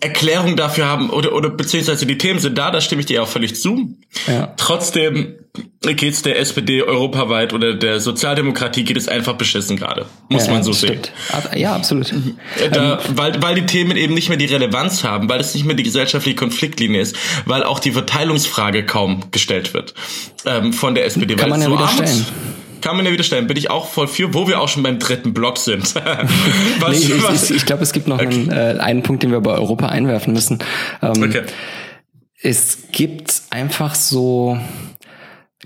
Erklärung 0.00 0.56
dafür 0.56 0.86
haben 0.86 1.10
oder, 1.10 1.32
oder 1.34 1.50
beziehungsweise 1.50 2.06
die 2.06 2.18
Themen 2.18 2.38
sind 2.38 2.56
da, 2.56 2.70
da 2.70 2.80
stimme 2.80 3.00
ich 3.00 3.06
dir 3.06 3.22
auch 3.22 3.28
völlig 3.28 3.60
zu. 3.60 3.96
Ja. 4.26 4.54
Trotzdem 4.56 5.34
geht's 5.80 6.22
der 6.22 6.38
SPD 6.38 6.82
europaweit 6.82 7.52
oder 7.52 7.74
der 7.74 7.98
Sozialdemokratie 7.98 8.84
geht 8.84 8.96
es 8.96 9.08
einfach 9.08 9.34
beschissen 9.34 9.76
gerade. 9.76 10.06
Muss 10.28 10.46
ja, 10.46 10.52
man 10.52 10.62
so 10.62 10.72
sehen. 10.72 11.00
Ja, 11.54 11.74
absolut. 11.74 12.12
Da, 12.72 13.00
ähm, 13.00 13.16
weil, 13.16 13.42
weil 13.42 13.54
die 13.56 13.66
Themen 13.66 13.96
eben 13.96 14.14
nicht 14.14 14.28
mehr 14.28 14.38
die 14.38 14.46
Relevanz 14.46 15.02
haben, 15.02 15.28
weil 15.28 15.40
es 15.40 15.54
nicht 15.54 15.64
mehr 15.64 15.74
die 15.74 15.82
gesellschaftliche 15.82 16.36
Konfliktlinie 16.36 17.00
ist, 17.00 17.16
weil 17.46 17.64
auch 17.64 17.80
die 17.80 17.92
Verteilungsfrage 17.92 18.86
kaum 18.86 19.24
gestellt 19.32 19.74
wird 19.74 19.94
ähm, 20.46 20.72
von 20.72 20.94
der 20.94 21.06
SPD. 21.06 21.34
Kann 21.34 21.50
man 21.50 21.60
ja 21.60 21.68
so 21.68 21.74
wieder 21.74 21.88
stellen. 21.88 22.26
Kann 22.80 22.96
man 22.96 23.06
ja 23.06 23.12
wieder 23.12 23.24
stellen. 23.24 23.46
Bin 23.46 23.56
ich 23.56 23.70
auch 23.70 23.88
voll 23.88 24.08
für, 24.08 24.34
wo 24.34 24.46
wir 24.48 24.60
auch 24.60 24.68
schon 24.68 24.82
beim 24.82 24.98
dritten 24.98 25.34
Block 25.34 25.58
sind. 25.58 25.94
was, 26.80 26.90
nee, 26.90 27.14
ich, 27.14 27.22
was? 27.22 27.50
ich, 27.50 27.56
ich 27.56 27.66
glaube, 27.66 27.82
es 27.82 27.92
gibt 27.92 28.08
noch 28.08 28.20
okay. 28.20 28.26
einen, 28.26 28.50
äh, 28.50 28.80
einen 28.80 29.02
Punkt, 29.02 29.22
den 29.22 29.30
wir 29.30 29.40
bei 29.40 29.52
Europa 29.52 29.88
einwerfen 29.88 30.32
müssen. 30.32 30.58
Ähm, 31.02 31.22
okay. 31.22 31.42
Es 32.40 32.88
gibt 32.92 33.42
einfach 33.50 33.94
so 33.94 34.58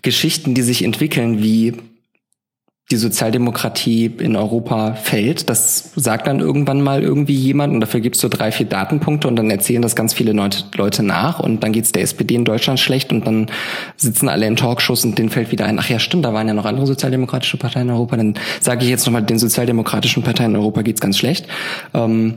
Geschichten, 0.01 0.55
die 0.55 0.62
sich 0.62 0.83
entwickeln, 0.85 1.42
wie 1.42 1.75
die 2.92 2.98
Sozialdemokratie 2.98 4.07
in 4.18 4.37
Europa 4.37 4.94
fällt. 4.94 5.48
Das 5.48 5.92
sagt 5.96 6.26
dann 6.26 6.40
irgendwann 6.40 6.83
mal 6.83 7.02
irgendwie 7.02 7.35
jemand 7.35 7.72
und 7.72 7.81
dafür 7.81 8.00
gibt 8.00 8.16
es 8.16 8.22
so 8.22 8.28
drei, 8.28 8.52
vier 8.52 8.66
Datenpunkte 8.66 9.26
und 9.28 9.37
dann 9.37 9.50
erzählen 9.50 9.81
das 9.81 9.96
ganz 9.96 10.12
viele 10.12 10.33
Leute 10.33 11.02
nach 11.02 11.40
und 11.40 11.64
dann 11.64 11.72
geht 11.72 11.87
es 11.87 11.92
der 11.92 12.02
SPD 12.02 12.35
in 12.35 12.44
Deutschland 12.44 12.78
schlecht 12.78 13.11
und 13.11 13.26
dann 13.26 13.46
sitzen 13.96 14.28
alle 14.28 14.46
in 14.46 14.57
Talkshows 14.57 15.07
und 15.07 15.18
denen 15.18 15.31
fällt 15.31 15.50
wieder 15.50 15.64
ein, 15.64 15.78
ach 15.78 15.88
ja, 15.88 15.98
stimmt, 15.98 16.26
da 16.26 16.35
waren 16.35 16.46
ja 16.46 16.55
noch 16.55 16.66
andere 16.66 16.87
sozialdemokratische 16.87 17.57
Parteien 17.57 17.88
in 17.88 17.94
Europa. 17.94 18.16
Dann 18.16 18.35
sage 18.61 18.85
ich 18.85 18.90
jetzt 18.90 19.07
nochmal, 19.07 19.22
den 19.22 19.38
sozialdemokratischen 19.38 20.22
Parteien 20.22 20.50
in 20.50 20.57
Europa 20.57 20.83
geht's 20.83 21.00
ganz 21.00 21.16
schlecht. 21.16 21.46
Ähm, 21.94 22.35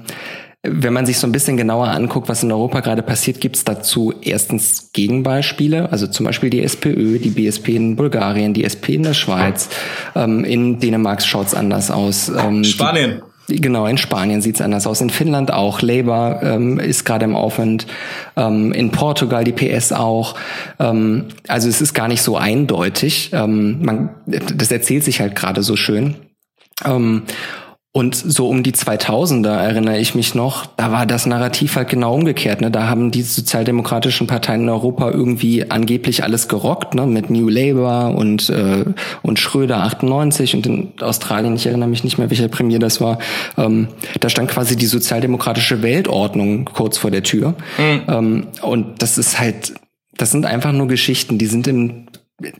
wenn 0.68 0.94
man 0.94 1.06
sich 1.06 1.20
so 1.20 1.28
ein 1.28 1.32
bisschen 1.32 1.58
genauer 1.58 1.88
anguckt, 1.88 2.30
was 2.30 2.44
in 2.44 2.52
Europa 2.52 2.80
gerade 2.80 3.02
passiert, 3.02 3.42
gibt 3.42 3.56
es 3.56 3.64
dazu 3.64 4.14
erstens 4.22 4.92
Gegenbeispiele, 4.94 5.92
also 5.92 6.08
zum 6.08 6.26
Beispiel 6.26 6.50
die 6.50 6.62
SPÖ, 6.64 7.20
die 7.20 7.30
BSP 7.30 7.70
in 7.70 7.96
Bulgarien, 7.96 8.54
die 8.54 8.64
SP 8.64 8.96
in 8.96 9.04
der 9.04 9.14
Schweiz. 9.14 9.70
Ähm, 10.16 10.44
in 10.44 10.80
Dänemark 10.80 11.22
schaut 11.22 11.48
es 11.48 11.54
anders 11.54 11.92
aus. 11.92 12.30
Ähm, 12.30 12.64
Spanien. 12.64 13.22
Die, 13.48 13.62
genau, 13.62 13.86
in 13.86 13.98
Spanien 13.98 14.42
sieht 14.42 14.56
es 14.56 14.62
anders 14.62 14.88
aus. 14.88 15.02
In 15.02 15.10
Finnland 15.10 15.54
auch. 15.54 15.82
Labour 15.82 16.40
ähm, 16.42 16.80
ist 16.80 17.06
gerade 17.06 17.26
im 17.26 17.36
Aufwind. 17.36 17.86
Ähm, 18.36 18.72
in 18.72 18.92
Portugal 18.92 19.44
die 19.44 19.52
PS 19.52 19.92
auch. 19.92 20.36
Ähm, 20.80 21.26
also 21.48 21.70
es 21.70 21.82
ist 21.82 21.94
gar 21.94 22.08
nicht 22.08 22.24
so 22.24 22.38
eindeutig. 22.38 23.32
Ähm, 23.34 23.84
man, 23.84 24.10
das 24.26 24.72
erzählt 24.72 25.04
sich 25.04 25.20
halt 25.20 25.36
gerade 25.36 25.62
so 25.62 25.76
schön. 25.76 26.16
Und 27.96 28.14
so 28.14 28.50
um 28.50 28.62
die 28.62 28.74
2000er 28.74 29.56
erinnere 29.56 29.98
ich 30.00 30.16
mich 30.16 30.36
noch, 30.36 30.66
da 30.66 30.92
war 30.92 31.06
das 31.06 31.26
Narrativ 31.26 31.78
halt 31.78 31.88
genau 31.88 32.14
umgekehrt. 32.14 32.60
Ne? 32.60 32.70
Da 32.70 32.90
haben 32.90 33.10
die 33.10 33.22
sozialdemokratischen 33.22 34.28
Parteien 34.28 34.64
in 34.64 34.70
Europa 34.70 35.12
irgendwie 35.12 35.72
angeblich 35.72 36.22
alles 36.22 36.50
gerockt, 36.50 36.94
ne? 36.94 37.06
mit 37.08 37.30
New 37.30 37.48
Labour 37.48 38.14
und, 38.14 38.50
äh, 38.50 38.84
und 39.22 39.40
Schröder 39.40 39.78
98 39.84 40.56
und 40.56 40.68
in 40.68 40.92
Australien, 41.00 41.56
ich 41.56 41.68
erinnere 41.68 41.88
mich 41.88 42.04
nicht 42.04 42.18
mehr, 42.18 42.30
welcher 42.30 42.50
Premier 42.50 42.80
das 42.80 43.00
war, 43.00 43.18
ähm, 43.58 43.88
da 44.20 44.28
stand 44.28 44.52
quasi 44.52 44.76
die 44.76 44.88
sozialdemokratische 44.88 45.82
Weltordnung 45.82 46.66
kurz 46.66 46.98
vor 46.98 47.12
der 47.12 47.24
Tür. 47.24 47.56
Mhm. 47.78 48.02
Ähm, 48.10 48.48
und 48.62 49.02
das 49.02 49.18
ist 49.18 49.40
halt, 49.40 49.74
das 50.18 50.32
sind 50.32 50.46
einfach 50.46 50.74
nur 50.74 50.90
Geschichten, 50.90 51.38
die 51.38 51.46
sind 51.46 51.66
im 51.66 52.08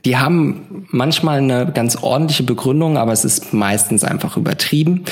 die 0.04 0.16
haben 0.16 0.86
manchmal 0.90 1.38
eine 1.38 1.70
ganz 1.72 1.96
ordentliche 1.96 2.42
Begründung, 2.42 2.96
aber 2.96 3.12
es 3.12 3.24
ist 3.24 3.52
meistens 3.52 4.04
einfach 4.04 4.36
übertrieben. 4.36 5.04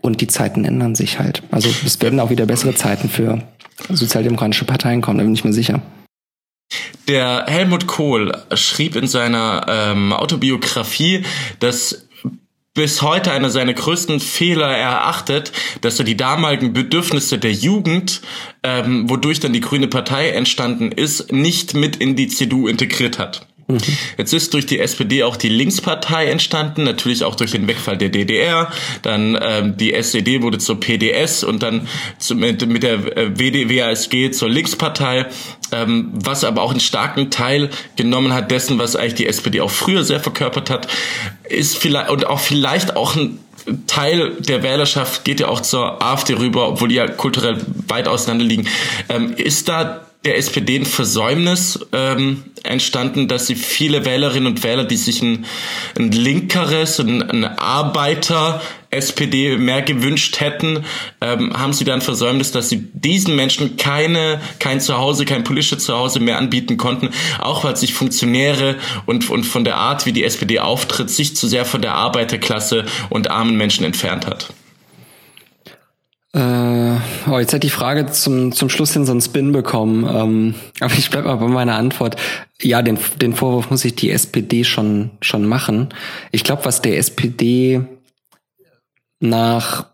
Und 0.00 0.20
die 0.20 0.28
Zeiten 0.28 0.64
ändern 0.64 0.94
sich 0.94 1.18
halt. 1.18 1.42
Also 1.50 1.68
es 1.84 2.00
werden 2.00 2.20
auch 2.20 2.30
wieder 2.30 2.46
bessere 2.46 2.74
Zeiten 2.74 3.08
für 3.08 3.42
sozialdemokratische 3.88 4.64
Parteien 4.64 5.02
kommen, 5.02 5.18
da 5.18 5.24
bin 5.24 5.34
ich 5.34 5.44
mir 5.44 5.52
sicher. 5.52 5.82
Der 7.08 7.46
Helmut 7.48 7.86
Kohl 7.86 8.32
schrieb 8.54 8.94
in 8.94 9.06
seiner 9.06 9.66
ähm, 9.68 10.12
Autobiografie, 10.12 11.24
dass 11.58 12.06
bis 12.74 13.02
heute 13.02 13.32
einer 13.32 13.50
seiner 13.50 13.74
größten 13.74 14.20
Fehler 14.20 14.68
erachtet, 14.68 15.50
dass 15.80 15.98
er 15.98 16.04
die 16.04 16.16
damaligen 16.16 16.72
Bedürfnisse 16.72 17.38
der 17.38 17.52
Jugend, 17.52 18.20
ähm, 18.62 19.10
wodurch 19.10 19.40
dann 19.40 19.52
die 19.52 19.60
Grüne 19.60 19.88
Partei 19.88 20.30
entstanden 20.30 20.92
ist, 20.92 21.32
nicht 21.32 21.74
mit 21.74 21.96
in 21.96 22.14
die 22.14 22.28
CDU 22.28 22.68
integriert 22.68 23.18
hat. 23.18 23.48
Jetzt 24.16 24.32
ist 24.32 24.54
durch 24.54 24.64
die 24.64 24.78
SPD 24.78 25.24
auch 25.24 25.36
die 25.36 25.50
Linkspartei 25.50 26.30
entstanden, 26.30 26.84
natürlich 26.84 27.22
auch 27.22 27.34
durch 27.34 27.50
den 27.50 27.68
Wegfall 27.68 27.98
der 27.98 28.08
DDR. 28.08 28.72
Dann 29.02 29.38
ähm, 29.42 29.76
die 29.76 29.92
SED 29.92 30.40
wurde 30.40 30.56
zur 30.56 30.80
PDS 30.80 31.44
und 31.44 31.62
dann 31.62 31.86
zu, 32.18 32.34
mit, 32.34 32.66
mit 32.66 32.82
der 32.82 32.94
äh, 33.14 33.38
WDWASG 33.38 34.30
zur 34.30 34.48
Linkspartei, 34.48 35.26
ähm, 35.70 36.08
was 36.14 36.44
aber 36.44 36.62
auch 36.62 36.70
einen 36.70 36.80
starken 36.80 37.30
Teil 37.30 37.68
genommen 37.96 38.32
hat 38.32 38.50
dessen, 38.50 38.78
was 38.78 38.96
eigentlich 38.96 39.16
die 39.16 39.26
SPD 39.26 39.60
auch 39.60 39.70
früher 39.70 40.02
sehr 40.02 40.20
verkörpert 40.20 40.70
hat, 40.70 40.88
ist 41.46 41.76
vielleicht 41.76 42.08
und 42.08 42.26
auch 42.26 42.40
vielleicht 42.40 42.96
auch 42.96 43.16
ein 43.16 43.38
Teil 43.86 44.36
der 44.40 44.62
Wählerschaft 44.62 45.24
geht 45.24 45.40
ja 45.40 45.48
auch 45.48 45.60
zur 45.60 46.02
AfD 46.02 46.34
rüber, 46.34 46.68
obwohl 46.68 46.88
die 46.88 46.94
ja 46.94 47.06
kulturell 47.06 47.58
weit 47.86 48.08
auseinander 48.08 48.46
liegen. 48.46 48.66
Ähm, 49.10 49.34
ist 49.36 49.68
da 49.68 50.07
der 50.24 50.36
SPD 50.36 50.76
ein 50.76 50.84
Versäumnis 50.84 51.86
ähm, 51.92 52.44
entstanden, 52.64 53.28
dass 53.28 53.46
sie 53.46 53.54
viele 53.54 54.04
Wählerinnen 54.04 54.46
und 54.46 54.64
Wähler, 54.64 54.84
die 54.84 54.96
sich 54.96 55.22
ein, 55.22 55.46
ein 55.96 56.10
linkeres, 56.10 56.98
ein, 56.98 57.22
ein 57.22 57.44
Arbeiter 57.44 58.60
SPD 58.90 59.56
mehr 59.58 59.82
gewünscht 59.82 60.40
hätten, 60.40 60.84
ähm, 61.20 61.56
haben 61.56 61.72
sie 61.72 61.84
dann 61.84 62.00
Versäumnis, 62.00 62.50
dass 62.50 62.68
sie 62.68 62.88
diesen 62.92 63.36
Menschen 63.36 63.76
keine, 63.76 64.40
kein 64.58 64.80
Zuhause, 64.80 65.24
kein 65.24 65.44
politisches 65.44 65.84
Zuhause 65.84 66.18
mehr 66.18 66.38
anbieten 66.38 66.78
konnten, 66.78 67.10
auch 67.38 67.62
weil 67.62 67.76
sich 67.76 67.94
Funktionäre 67.94 68.76
und, 69.06 69.30
und 69.30 69.44
von 69.44 69.64
der 69.64 69.76
Art, 69.76 70.04
wie 70.04 70.12
die 70.12 70.24
SPD 70.24 70.58
auftritt, 70.58 71.10
sich 71.10 71.36
zu 71.36 71.46
sehr 71.46 71.64
von 71.64 71.80
der 71.80 71.94
Arbeiterklasse 71.94 72.86
und 73.08 73.30
armen 73.30 73.56
Menschen 73.56 73.84
entfernt 73.84 74.26
hat. 74.26 74.48
Äh, 76.34 76.96
oh, 77.30 77.38
jetzt 77.38 77.54
hat 77.54 77.62
die 77.62 77.70
Frage 77.70 78.06
zum, 78.06 78.52
zum 78.52 78.68
Schluss 78.68 78.92
hin 78.92 79.06
so 79.06 79.12
einen 79.12 79.20
Spin 79.20 79.52
bekommen. 79.52 80.04
Ähm, 80.04 80.54
aber 80.80 80.92
ich 80.94 81.10
bleibe 81.10 81.28
mal 81.28 81.36
bei 81.36 81.46
meiner 81.46 81.76
Antwort. 81.76 82.16
Ja, 82.60 82.82
den, 82.82 82.98
den 83.20 83.34
Vorwurf 83.34 83.70
muss 83.70 83.84
ich 83.84 83.94
die 83.94 84.10
SPD 84.10 84.64
schon, 84.64 85.10
schon 85.22 85.46
machen. 85.46 85.88
Ich 86.30 86.44
glaube, 86.44 86.64
was 86.64 86.82
der 86.82 86.98
SPD 86.98 87.80
nach 89.20 89.86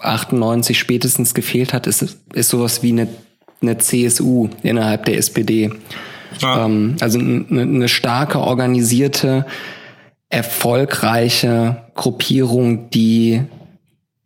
98 0.00 0.78
spätestens 0.78 1.34
gefehlt 1.34 1.72
hat, 1.72 1.86
ist, 1.86 2.18
ist 2.32 2.48
sowas 2.48 2.82
wie 2.82 2.90
eine, 2.90 3.08
eine 3.62 3.78
CSU 3.78 4.48
innerhalb 4.62 5.04
der 5.04 5.18
SPD. 5.18 5.70
Ah. 6.42 6.64
Ähm, 6.66 6.96
also 7.00 7.20
eine, 7.20 7.46
eine 7.50 7.88
starke, 7.88 8.40
organisierte, 8.40 9.46
erfolgreiche 10.28 11.84
Gruppierung, 11.94 12.90
die 12.90 13.42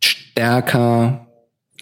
stärker 0.03 1.26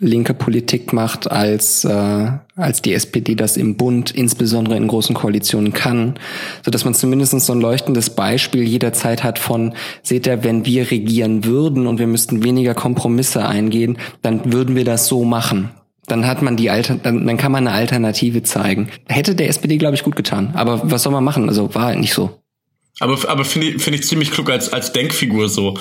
linke 0.01 0.33
Politik 0.35 0.93
macht, 0.93 1.31
als, 1.31 1.85
äh, 1.85 2.33
als 2.57 2.83
die 2.83 2.95
SPD 2.95 3.35
das 3.35 3.57
im 3.57 3.77
Bund, 3.77 4.11
insbesondere 4.11 4.77
in 4.77 4.89
großen 4.89 5.15
Koalitionen 5.15 5.73
kann, 5.73 6.19
so 6.65 6.71
dass 6.71 6.85
man 6.85 6.95
zumindest 6.95 7.39
so 7.39 7.53
ein 7.53 7.61
leuchtendes 7.61 8.11
Beispiel 8.11 8.63
jederzeit 8.63 9.23
hat 9.23 9.39
von, 9.39 9.75
seht 10.03 10.27
ihr, 10.27 10.43
wenn 10.43 10.65
wir 10.65 10.91
regieren 10.91 11.45
würden 11.45 11.87
und 11.87 11.99
wir 11.99 12.07
müssten 12.07 12.43
weniger 12.43 12.75
Kompromisse 12.75 13.47
eingehen, 13.47 13.99
dann 14.23 14.53
würden 14.53 14.75
wir 14.75 14.85
das 14.85 15.07
so 15.07 15.25
machen. 15.25 15.71
Dann 16.07 16.27
hat 16.27 16.43
man 16.43 16.57
die 16.57 16.71
Alter, 16.71 16.97
dann, 17.01 17.27
dann 17.27 17.37
kann 17.37 17.53
man 17.53 17.69
eine 17.69 17.77
Alternative 17.77 18.43
zeigen. 18.43 18.89
Hätte 19.07 19.35
der 19.35 19.49
SPD, 19.49 19.77
glaube 19.77 19.95
ich, 19.95 20.03
gut 20.03 20.17
getan. 20.17 20.51
Aber 20.55 20.91
was 20.91 21.05
soll 21.05 21.13
man 21.13 21.23
machen? 21.23 21.49
Also 21.49 21.73
war 21.75 21.85
halt 21.85 22.01
nicht 22.01 22.15
so. 22.15 22.40
Aber, 23.01 23.19
aber 23.29 23.45
finde 23.47 23.69
ich, 23.69 23.83
finde 23.83 23.99
ich 23.99 24.07
ziemlich 24.07 24.31
klug 24.31 24.51
als, 24.51 24.73
als 24.73 24.93
Denkfigur 24.93 25.49
so. 25.49 25.77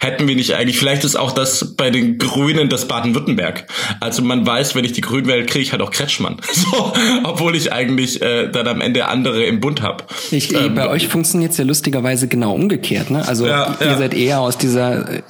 Hätten 0.00 0.26
wir 0.26 0.34
nicht 0.34 0.54
eigentlich, 0.54 0.76
vielleicht 0.76 1.04
ist 1.04 1.14
auch 1.14 1.30
das 1.30 1.76
bei 1.76 1.90
den 1.90 2.18
Grünen 2.18 2.68
das 2.68 2.88
Baden-Württemberg. 2.88 3.66
Also 4.00 4.22
man 4.22 4.44
weiß, 4.44 4.74
wenn 4.74 4.84
ich 4.84 4.92
die 4.92 5.00
Grünen 5.00 5.28
wähle, 5.28 5.46
kriege 5.46 5.62
ich 5.62 5.72
halt 5.72 5.80
auch 5.80 5.90
Kretschmann. 5.90 6.36
So, 6.64 6.92
obwohl 7.24 7.56
ich 7.56 7.72
eigentlich 7.72 8.22
äh, 8.22 8.48
dann 8.48 8.66
am 8.68 8.80
Ende 8.80 9.06
andere 9.06 9.44
im 9.44 9.60
Bund 9.60 9.82
habe. 9.82 10.04
Ähm, 10.32 10.74
bei 10.74 10.88
euch 10.88 11.08
funktioniert 11.08 11.50
es 11.52 11.58
ja 11.58 11.64
lustigerweise 11.64 12.26
genau 12.26 12.54
umgekehrt. 12.54 13.10
Ne? 13.10 13.26
Also 13.26 13.46
ja, 13.46 13.76
ihr 13.80 13.86
ja. 13.86 13.98
seid 13.98 14.14
eher 14.14 14.40
aus 14.40 14.56
dieser, 14.56 15.16
äh, 15.16 15.22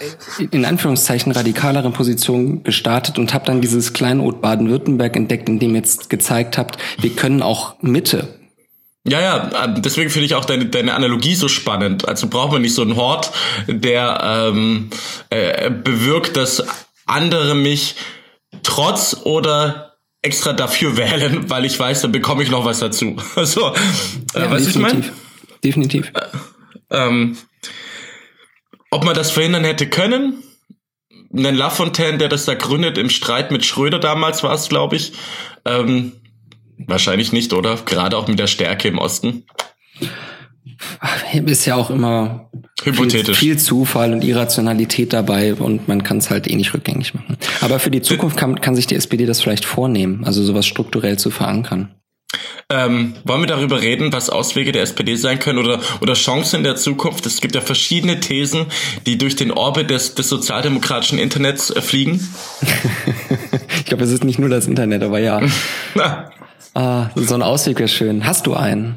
in 0.50 0.64
Anführungszeichen, 0.64 1.32
radikaleren 1.32 1.92
Position 1.92 2.62
gestartet 2.62 3.18
und 3.18 3.34
habt 3.34 3.48
dann 3.48 3.60
dieses 3.60 3.94
Kleinod 3.94 4.40
Baden-Württemberg 4.42 5.16
entdeckt, 5.16 5.48
in 5.48 5.58
dem 5.58 5.70
ihr 5.70 5.78
jetzt 5.78 6.08
gezeigt 6.08 6.56
habt, 6.56 6.78
wir 7.00 7.10
können 7.10 7.42
auch 7.42 7.74
Mitte 7.80 8.28
ja, 9.06 9.20
ja, 9.20 9.64
ähm, 9.64 9.82
deswegen 9.82 10.08
finde 10.08 10.26
ich 10.26 10.34
auch 10.34 10.46
deine, 10.46 10.66
deine 10.66 10.94
Analogie 10.94 11.34
so 11.34 11.48
spannend. 11.48 12.08
Also 12.08 12.28
braucht 12.28 12.52
man 12.52 12.62
nicht 12.62 12.74
so 12.74 12.82
einen 12.82 12.96
Hort, 12.96 13.32
der 13.66 14.50
ähm, 14.50 14.88
äh, 15.28 15.70
bewirkt, 15.70 16.36
dass 16.38 16.64
andere 17.04 17.54
mich 17.54 17.96
trotz 18.62 19.14
oder 19.24 19.98
extra 20.22 20.54
dafür 20.54 20.96
wählen, 20.96 21.50
weil 21.50 21.66
ich 21.66 21.78
weiß, 21.78 22.00
dann 22.00 22.12
bekomme 22.12 22.42
ich 22.42 22.50
noch 22.50 22.64
was 22.64 22.78
dazu. 22.78 23.16
so, 23.42 23.74
äh, 24.34 24.40
ja, 24.40 24.50
was 24.50 24.66
ich 24.66 24.76
meine? 24.76 25.04
Definitiv. 25.62 26.10
Äh, 26.14 26.26
ähm, 26.90 27.36
ob 28.90 29.04
man 29.04 29.14
das 29.14 29.32
verhindern 29.32 29.64
hätte 29.64 29.86
können? 29.88 30.42
Einen 31.36 31.56
Lafontaine, 31.56 32.16
der 32.16 32.28
das 32.28 32.44
da 32.46 32.54
gründet 32.54 32.96
im 32.96 33.10
Streit 33.10 33.50
mit 33.50 33.64
Schröder 33.64 33.98
damals 33.98 34.42
war 34.42 34.54
es, 34.54 34.68
glaube 34.68 34.96
ich. 34.96 35.12
Ähm, 35.64 36.12
Wahrscheinlich 36.78 37.32
nicht, 37.32 37.52
oder? 37.52 37.76
Gerade 37.84 38.16
auch 38.16 38.28
mit 38.28 38.38
der 38.38 38.46
Stärke 38.46 38.88
im 38.88 38.98
Osten. 38.98 39.44
Ist 41.46 41.66
ja 41.66 41.76
auch 41.76 41.90
immer 41.90 42.50
Hypothetisch. 42.82 43.38
Viel, 43.38 43.54
viel 43.54 43.58
Zufall 43.58 44.12
und 44.12 44.24
Irrationalität 44.24 45.12
dabei 45.12 45.54
und 45.54 45.88
man 45.88 46.02
kann 46.02 46.18
es 46.18 46.30
halt 46.30 46.48
eh 46.48 46.56
nicht 46.56 46.74
rückgängig 46.74 47.14
machen. 47.14 47.36
Aber 47.60 47.78
für 47.78 47.90
die 47.90 48.02
Zukunft 48.02 48.36
kann, 48.36 48.60
kann 48.60 48.74
sich 48.74 48.86
die 48.86 48.94
SPD 48.94 49.26
das 49.26 49.40
vielleicht 49.40 49.64
vornehmen, 49.64 50.24
also 50.24 50.42
sowas 50.42 50.66
strukturell 50.66 51.18
zu 51.18 51.30
verankern. 51.30 51.94
Ähm, 52.70 53.14
wollen 53.24 53.42
wir 53.42 53.46
darüber 53.46 53.80
reden, 53.80 54.12
was 54.12 54.30
Auswege 54.30 54.72
der 54.72 54.82
SPD 54.82 55.16
sein 55.16 55.38
können 55.38 55.58
oder, 55.58 55.80
oder 56.00 56.14
Chancen 56.14 56.58
in 56.58 56.64
der 56.64 56.76
Zukunft? 56.76 57.26
Es 57.26 57.40
gibt 57.40 57.54
ja 57.54 57.60
verschiedene 57.60 58.20
Thesen, 58.20 58.66
die 59.06 59.18
durch 59.18 59.36
den 59.36 59.50
Orbit 59.52 59.90
des, 59.90 60.14
des 60.14 60.28
sozialdemokratischen 60.28 61.18
Internets 61.18 61.70
äh, 61.70 61.80
fliegen. 61.80 62.26
ich 63.78 63.84
glaube, 63.84 64.04
es 64.04 64.10
ist 64.10 64.24
nicht 64.24 64.38
nur 64.38 64.48
das 64.48 64.66
Internet, 64.66 65.02
aber 65.02 65.20
ja. 65.20 65.40
Ah, 66.74 67.10
so 67.14 67.34
ein 67.34 67.42
Ausweg 67.42 67.78
wäre 67.78 67.88
schön. 67.88 68.26
Hast 68.26 68.46
du 68.46 68.54
einen? 68.54 68.96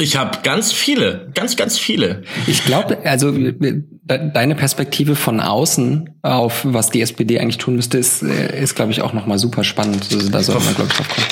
Ich 0.00 0.16
habe 0.16 0.38
ganz 0.42 0.72
viele, 0.72 1.30
ganz, 1.34 1.56
ganz 1.56 1.78
viele. 1.78 2.22
Ich 2.46 2.64
glaube, 2.64 2.98
also 3.04 3.34
deine 4.04 4.54
Perspektive 4.54 5.16
von 5.16 5.40
außen 5.40 6.20
auf 6.22 6.60
was 6.64 6.90
die 6.90 7.00
SPD 7.00 7.40
eigentlich 7.40 7.58
tun 7.58 7.76
müsste, 7.76 7.98
ist, 7.98 8.22
äh, 8.22 8.62
ist 8.62 8.76
glaube 8.76 8.92
ich, 8.92 9.02
auch 9.02 9.12
nochmal 9.12 9.38
super 9.38 9.64
spannend. 9.64 10.06
Also 10.12 10.30
da 10.30 10.42
soll 10.42 10.60
man, 10.60 10.74
glaube 10.74 10.90
ich, 10.90 10.96
drauf 10.96 11.08
kommen. 11.08 11.26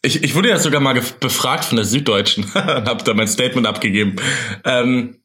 Ich, 0.00 0.24
ich 0.24 0.34
wurde 0.34 0.48
ja 0.48 0.58
sogar 0.58 0.80
mal 0.80 1.00
befragt 1.20 1.64
von 1.64 1.76
der 1.76 1.84
Süddeutschen 1.84 2.44
und 2.54 2.88
habe 2.88 3.04
da 3.04 3.14
mein 3.14 3.28
Statement 3.28 3.66
abgegeben. 3.66 4.16
Ähm, 4.64 5.18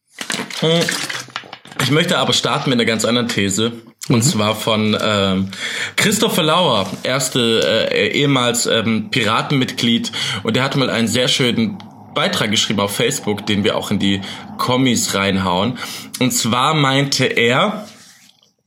ich 1.81 1.91
möchte 1.91 2.17
aber 2.17 2.33
starten 2.33 2.69
mit 2.69 2.77
einer 2.77 2.85
ganz 2.85 3.05
anderen 3.05 3.29
These. 3.29 3.71
Und 4.09 4.17
mhm. 4.17 4.21
zwar 4.21 4.55
von 4.55 4.97
ähm, 5.01 5.49
Christopher 5.95 6.43
Lauer, 6.43 6.87
erste 7.03 7.89
äh, 7.91 8.09
ehemals 8.09 8.65
ähm, 8.65 9.09
Piratenmitglied. 9.09 10.11
Und 10.43 10.55
der 10.55 10.63
hat 10.63 10.75
mal 10.75 10.89
einen 10.89 11.07
sehr 11.07 11.27
schönen 11.27 11.77
Beitrag 12.13 12.49
geschrieben 12.49 12.79
auf 12.79 12.95
Facebook, 12.95 13.45
den 13.45 13.63
wir 13.63 13.77
auch 13.77 13.91
in 13.91 13.99
die 13.99 14.21
Kommis 14.57 15.13
reinhauen. 15.13 15.77
Und 16.19 16.31
zwar 16.31 16.73
meinte 16.73 17.25
er, 17.25 17.85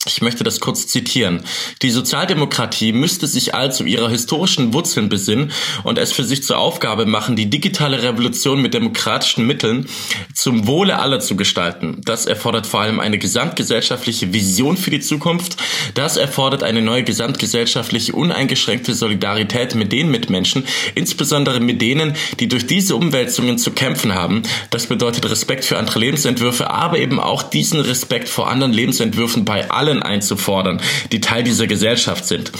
ich 0.07 0.23
möchte 0.23 0.45
das 0.45 0.61
kurz 0.61 0.87
zitieren. 0.87 1.43
Die 1.83 1.91
Sozialdemokratie 1.91 2.95
müsste 2.95 3.27
sich 3.27 3.55
also 3.55 3.85
ihrer 3.85 4.09
historischen 4.09 4.73
Wurzeln 4.73 5.11
besinnen 5.11 5.53
und 5.85 5.99
es 5.99 6.11
für 6.11 6.25
sich 6.25 6.43
zur 6.43 6.57
Aufgabe 6.57 7.05
machen, 7.05 7.37
die 7.37 7.51
digitale 7.51 8.03
Revolution 8.03 8.63
mit 8.63 8.73
demokratischen 8.73 9.47
Mitteln 9.47 9.87
zum 10.35 10.67
Wohle 10.67 11.01
aller 11.01 11.21
zu 11.21 11.37
gestalten. 11.37 12.01
Das 12.03 12.25
erfordert 12.25 12.67
vor 12.67 12.81
allem 12.81 12.99
eine 12.99 13.19
gesamtgesellschaftliche 13.19 14.33
Vision 14.33 14.79
für 14.79 14.91
die 14.91 15.01
Zukunft. 15.01 15.59
Das 15.93 16.17
erfordert 16.17 16.63
eine 16.63 16.81
neue 16.81 17.03
gesamtgesellschaftliche 17.03 18.15
uneingeschränkte 18.15 18.95
Solidarität 18.95 19.75
mit 19.75 19.93
den 19.93 20.11
Mitmenschen, 20.11 20.65
insbesondere 20.95 21.61
mit 21.61 21.83
denen, 21.83 22.17
die 22.39 22.49
durch 22.49 22.67
diese 22.67 22.97
Umwälzungen 22.97 23.59
zu 23.59 23.73
kämpfen 23.73 24.15
haben. 24.15 24.45
Das 24.71 24.87
bedeutet 24.87 25.29
Respekt 25.29 25.67
für 25.67 25.77
andere 25.77 25.99
Lebensentwürfe, 25.99 26.71
aber 26.71 26.99
eben 26.99 27.21
auch 27.21 27.43
diesen 27.43 27.81
Respekt 27.81 28.31
vor 28.31 28.49
anderen 28.49 28.73
Lebensentwürfen 28.73 29.45
bei 29.45 29.71
allen 29.71 29.89
allen 29.91 30.03
einzufordern, 30.03 30.80
die 31.12 31.20
Teil 31.20 31.43
dieser 31.43 31.66
Gesellschaft 31.66 32.24
sind. 32.26 32.53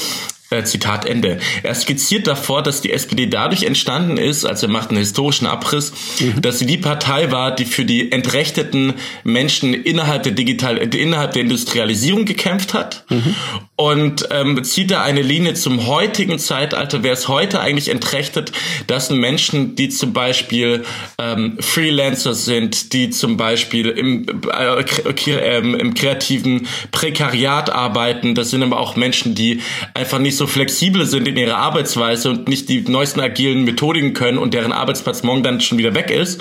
Äh, 0.53 0.65
Zitat 0.65 1.05
Ende. 1.05 1.39
Er 1.63 1.77
skizziert 1.77 2.27
davor, 2.27 2.65
dass 2.65 2.81
die 2.81 2.93
SPD 2.93 3.27
dadurch 3.27 3.63
entstanden 3.63 4.17
ist, 4.17 4.45
also 4.45 4.67
er 4.67 4.73
macht 4.73 4.91
einen 4.91 4.99
historischen 4.99 5.47
Abriss, 5.47 5.93
mhm. 6.19 6.43
dass 6.43 6.59
sie 6.59 6.67
die 6.67 6.77
Partei 6.77 7.31
war, 7.31 7.55
die 7.55 7.65
für 7.65 7.85
die 7.85 8.11
entrechteten 8.11 8.95
Menschen 9.23 9.75
innerhalb 9.75 10.25
der 10.25 10.33
digital 10.33 10.79
innerhalb 10.79 11.35
der 11.35 11.43
Industrialisierung 11.43 12.25
gekämpft 12.25 12.75
hat 12.75 13.05
mhm. 13.11 13.37
und 13.77 14.29
ähm, 14.33 14.65
zieht 14.65 14.91
da 14.91 15.05
eine 15.05 15.23
Linie 15.23 15.55
zum 15.55 15.87
heutigen 15.87 16.41
Zeitalter. 16.41 17.05
Wer 17.05 17.13
es 17.13 17.29
heute 17.29 17.61
eigentlich 17.61 17.89
entrechtet, 17.89 18.51
das 18.89 19.07
sind 19.07 19.21
Menschen, 19.21 19.77
die 19.77 19.89
zum 19.89 20.13
Beispiel 20.13 20.85
ähm, 21.19 21.59
Freelancer 21.61 22.35
sind, 22.35 22.93
die 22.93 23.11
zum 23.11 23.37
Beispiel 23.37 23.87
im, 23.87 24.27
äh, 24.53 24.81
äh, 24.81 25.59
im 25.59 25.95
kreativen 25.95 26.67
Prekariat 26.91 27.71
arbeiten. 27.71 28.35
Das 28.35 28.51
sind 28.51 28.65
aber 28.65 28.81
auch 28.81 28.97
Menschen, 28.97 29.37
die 29.37 29.61
einfach 29.95 30.19
nicht 30.19 30.40
so 30.40 30.40
flexibel 30.47 31.07
sind 31.07 31.27
in 31.29 31.37
ihrer 31.37 31.57
Arbeitsweise 31.57 32.31
und 32.31 32.49
nicht 32.49 32.69
die 32.69 32.83
neuesten 32.83 33.21
agilen 33.21 33.65
Methodiken 33.65 34.15
können 34.15 34.39
und 34.39 34.55
deren 34.55 34.73
Arbeitsplatz 34.73 35.23
morgen 35.23 35.43
dann 35.43 35.61
schon 35.61 35.79
wieder 35.79 35.95
weg 35.95 36.11
ist, 36.11 36.41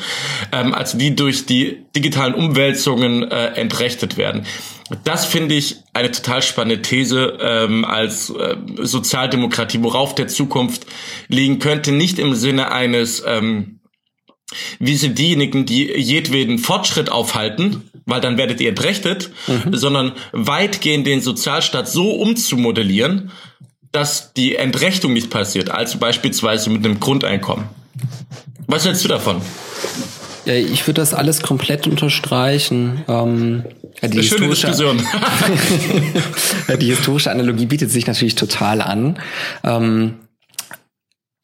ähm, 0.51 0.73
als 0.73 0.97
die 0.97 1.15
durch 1.15 1.45
die 1.45 1.77
digitalen 1.95 2.33
Umwälzungen 2.33 3.23
äh, 3.23 3.47
entrechtet 3.55 4.17
werden. 4.17 4.45
Das 5.03 5.25
finde 5.25 5.55
ich 5.55 5.77
eine 5.93 6.11
total 6.11 6.41
spannende 6.41 6.81
These 6.81 7.37
ähm, 7.41 7.85
als 7.85 8.29
äh, 8.31 8.55
Sozialdemokratie, 8.77 9.83
worauf 9.83 10.15
der 10.15 10.27
Zukunft 10.27 10.85
liegen 11.27 11.59
könnte, 11.59 11.91
nicht 11.91 12.17
im 12.19 12.33
Sinne 12.33 12.71
eines 12.71 13.23
ähm, 13.25 13.79
wie 14.79 14.95
sind 14.95 15.19
diejenigen, 15.19 15.65
die 15.65 15.85
jedweden 15.85 16.57
Fortschritt 16.57 17.11
aufhalten, 17.11 17.89
weil 18.05 18.21
dann 18.21 18.37
werdet 18.37 18.59
ihr 18.61 18.69
entrechtet, 18.69 19.31
mhm. 19.47 19.75
sondern 19.75 20.13
weitgehend 20.31 21.05
den 21.05 21.21
Sozialstaat 21.21 21.87
so 21.87 22.11
umzumodellieren, 22.11 23.31
dass 23.91 24.33
die 24.33 24.55
Entrechtung 24.55 25.13
nicht 25.13 25.29
passiert, 25.29 25.71
also 25.71 25.97
beispielsweise 25.97 26.69
mit 26.69 26.85
einem 26.85 26.99
Grundeinkommen. 26.99 27.65
Was 28.67 28.85
hältst 28.85 29.03
du 29.03 29.07
davon? 29.07 29.41
Ja, 30.45 30.53
ich 30.53 30.85
würde 30.87 31.01
das 31.01 31.13
alles 31.13 31.41
komplett 31.41 31.87
unterstreichen. 31.87 33.03
Ähm, 33.07 33.65
die, 34.01 34.17
historische, 34.17 34.67
die 36.79 36.85
historische 36.85 37.31
Analogie 37.31 37.65
bietet 37.65 37.91
sich 37.91 38.07
natürlich 38.07 38.35
total 38.35 38.81
an. 38.81 39.19
Ähm, 39.63 40.15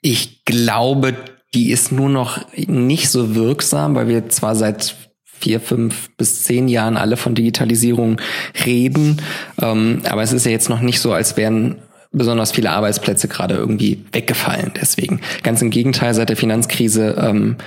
ich 0.01 0.45
glaube, 0.45 1.15
die 1.53 1.71
ist 1.71 1.91
nur 1.91 2.09
noch 2.09 2.39
nicht 2.55 3.09
so 3.09 3.35
wirksam, 3.35 3.95
weil 3.95 4.07
wir 4.07 4.29
zwar 4.29 4.55
seit 4.55 4.95
vier, 5.23 5.59
fünf 5.59 6.09
bis 6.17 6.43
zehn 6.43 6.67
Jahren 6.67 6.97
alle 6.97 7.17
von 7.17 7.35
Digitalisierung 7.35 8.21
reden, 8.65 9.21
ähm, 9.61 10.01
aber 10.09 10.23
es 10.23 10.31
ist 10.31 10.45
ja 10.45 10.51
jetzt 10.51 10.69
noch 10.69 10.81
nicht 10.81 10.99
so, 10.99 11.11
als 11.11 11.37
wären 11.37 11.81
besonders 12.17 12.51
viele 12.51 12.71
Arbeitsplätze 12.71 13.27
gerade 13.27 13.55
irgendwie 13.55 14.03
weggefallen. 14.11 14.71
Deswegen 14.79 15.21
ganz 15.43 15.61
im 15.61 15.69
Gegenteil, 15.69 16.13
seit 16.13 16.29
der 16.29 16.37
Finanzkrise 16.37 17.15
ähm, 17.19 17.57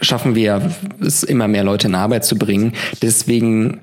schaffen 0.00 0.34
wir 0.34 0.70
es 1.00 1.22
immer 1.22 1.48
mehr 1.48 1.64
Leute 1.64 1.88
in 1.88 1.94
Arbeit 1.94 2.24
zu 2.24 2.36
bringen. 2.36 2.72
Deswegen, 3.02 3.80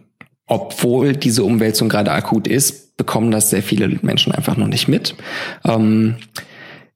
obwohl 0.47 1.15
diese 1.15 1.43
Umwälzung 1.43 1.89
gerade 1.89 2.11
akut 2.11 2.47
ist, 2.47 2.97
bekommen 2.97 3.31
das 3.31 3.49
sehr 3.49 3.63
viele 3.63 3.87
Menschen 4.01 4.33
einfach 4.33 4.57
noch 4.57 4.67
nicht 4.67 4.87
mit. 4.87 5.15
Ähm, 5.65 6.15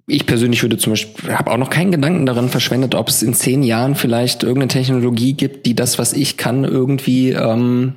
ich 0.08 0.28
persönlich 0.28 0.62
würde 0.62 0.78
zum 0.78 0.94
Beispiel, 0.94 1.34
habe 1.34 1.52
auch 1.52 1.58
noch 1.58 1.72
keinen 1.72 1.92
Gedanken 1.92 2.28
daran 2.28 2.50
verschwendet, 2.50 2.94
ob 2.94 3.10
es 3.10 3.24
in 3.24 3.34
zehn 3.34 3.64
Jahren 3.64 3.96
vielleicht 3.96 4.44
irgendeine 4.44 4.68
Technologie 4.68 5.34
gibt, 5.34 5.66
die 5.66 5.76
das, 5.76 5.98
was 5.98 6.14
ich 6.14 6.38
kann, 6.38 6.64
irgendwie 6.64 7.32
ähm, 7.32 7.94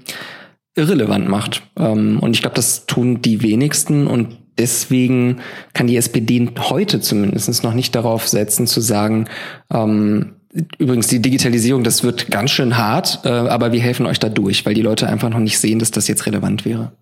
irrelevant 0.75 1.29
macht. 1.29 1.63
Ähm, 1.79 2.19
und 2.21 2.35
ich 2.35 2.41
glaube, 2.41 2.57
das 2.57 2.87
tun 2.87 3.21
die 3.21 3.43
wenigsten 3.43 4.07
und 4.07 4.39
deswegen 4.59 5.39
kann 5.73 5.87
die 5.87 5.97
SPD 5.97 6.51
heute 6.59 7.01
zumindest 7.01 7.65
noch 7.65 7.75
nicht 7.75 7.95
darauf 7.95 8.29
setzen, 8.29 8.67
zu 8.67 8.81
sagen, 8.81 9.27
ähm, 9.73 10.35
Übrigens, 10.79 11.09
die 11.09 11.21
Digitalisierung, 11.21 11.85
das 11.85 12.03
wird 12.03 12.31
ganz 12.31 12.51
schön 12.51 12.79
hart, 12.79 13.21
äh, 13.25 13.29
aber 13.29 13.71
wir 13.73 13.81
helfen 13.81 14.07
euch 14.07 14.19
da 14.19 14.31
durch, 14.31 14.65
weil 14.65 14.73
die 14.73 14.83
Leute 14.83 15.07
einfach 15.07 15.29
noch 15.29 15.39
nicht 15.41 15.59
sehen, 15.59 15.79
dass 15.79 15.91
das 15.91 16.09
jetzt 16.09 16.25
relevant 16.25 16.65
wäre. 16.65 16.93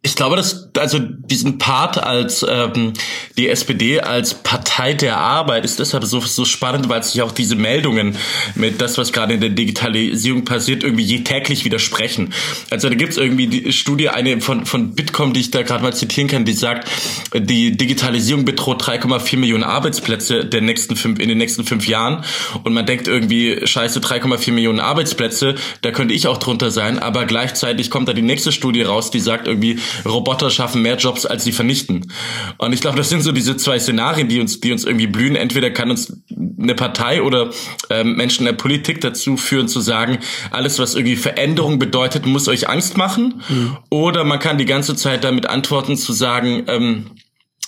Ich 0.00 0.14
glaube, 0.14 0.36
dass 0.36 0.70
also 0.78 1.00
diesen 1.00 1.58
Part 1.58 1.98
als 1.98 2.46
ähm, 2.48 2.92
die 3.36 3.48
SPD 3.48 3.98
als 3.98 4.32
Partei 4.32 4.94
der 4.94 5.16
Arbeit 5.16 5.64
ist 5.64 5.80
deshalb 5.80 6.04
so 6.04 6.20
so 6.20 6.44
spannend, 6.44 6.88
weil 6.88 7.02
sich 7.02 7.20
auch 7.20 7.32
diese 7.32 7.56
Meldungen 7.56 8.16
mit 8.54 8.80
das, 8.80 8.96
was 8.96 9.12
gerade 9.12 9.34
in 9.34 9.40
der 9.40 9.50
Digitalisierung 9.50 10.44
passiert, 10.44 10.84
irgendwie 10.84 11.02
je 11.02 11.24
täglich 11.24 11.64
widersprechen. 11.64 12.32
Also 12.70 12.88
da 12.88 12.94
gibt's 12.94 13.16
irgendwie 13.16 13.48
die 13.48 13.72
Studie 13.72 14.08
eine 14.08 14.40
von 14.40 14.66
von 14.66 14.94
Bitkom, 14.94 15.32
die 15.32 15.40
ich 15.40 15.50
da 15.50 15.62
gerade 15.62 15.82
mal 15.82 15.92
zitieren 15.92 16.28
kann, 16.28 16.44
die 16.44 16.52
sagt, 16.52 16.88
die 17.34 17.76
Digitalisierung 17.76 18.44
bedroht 18.44 18.80
3,4 18.84 19.36
Millionen 19.36 19.64
Arbeitsplätze 19.64 20.44
der 20.44 20.60
nächsten 20.60 20.94
fünf 20.94 21.18
in 21.18 21.28
den 21.28 21.38
nächsten 21.38 21.64
fünf 21.64 21.88
Jahren 21.88 22.24
und 22.62 22.72
man 22.72 22.86
denkt 22.86 23.08
irgendwie 23.08 23.66
Scheiße 23.66 23.98
3,4 23.98 24.52
Millionen 24.52 24.78
Arbeitsplätze, 24.78 25.56
da 25.82 25.90
könnte 25.90 26.14
ich 26.14 26.28
auch 26.28 26.38
drunter 26.38 26.70
sein, 26.70 27.00
aber 27.00 27.24
gleichzeitig 27.24 27.90
kommt 27.90 28.06
da 28.06 28.12
die 28.12 28.22
nächste 28.22 28.52
Studie 28.52 28.82
raus, 28.82 29.10
die 29.10 29.18
sagt 29.18 29.48
irgendwie 29.48 29.80
Roboter 30.04 30.50
schaffen 30.50 30.82
mehr 30.82 30.96
Jobs, 30.96 31.26
als 31.26 31.44
sie 31.44 31.52
vernichten. 31.52 32.12
Und 32.58 32.72
ich 32.72 32.80
glaube, 32.80 32.96
das 32.96 33.08
sind 33.08 33.22
so 33.22 33.32
diese 33.32 33.56
zwei 33.56 33.78
Szenarien, 33.78 34.28
die 34.28 34.40
uns, 34.40 34.60
die 34.60 34.72
uns 34.72 34.84
irgendwie 34.84 35.06
blühen. 35.06 35.36
Entweder 35.36 35.70
kann 35.70 35.90
uns 35.90 36.12
eine 36.60 36.74
Partei 36.74 37.22
oder 37.22 37.50
ähm, 37.90 38.16
Menschen 38.16 38.46
in 38.46 38.52
der 38.52 38.60
Politik 38.60 39.00
dazu 39.00 39.36
führen, 39.36 39.68
zu 39.68 39.80
sagen, 39.80 40.18
alles, 40.50 40.78
was 40.78 40.94
irgendwie 40.94 41.16
Veränderung 41.16 41.78
bedeutet, 41.78 42.26
muss 42.26 42.48
euch 42.48 42.68
Angst 42.68 42.96
machen. 42.96 43.42
Mhm. 43.48 43.76
Oder 43.90 44.24
man 44.24 44.38
kann 44.38 44.58
die 44.58 44.66
ganze 44.66 44.96
Zeit 44.96 45.24
damit 45.24 45.46
antworten, 45.46 45.96
zu 45.96 46.12
sagen, 46.12 46.64
ähm, 46.66 47.10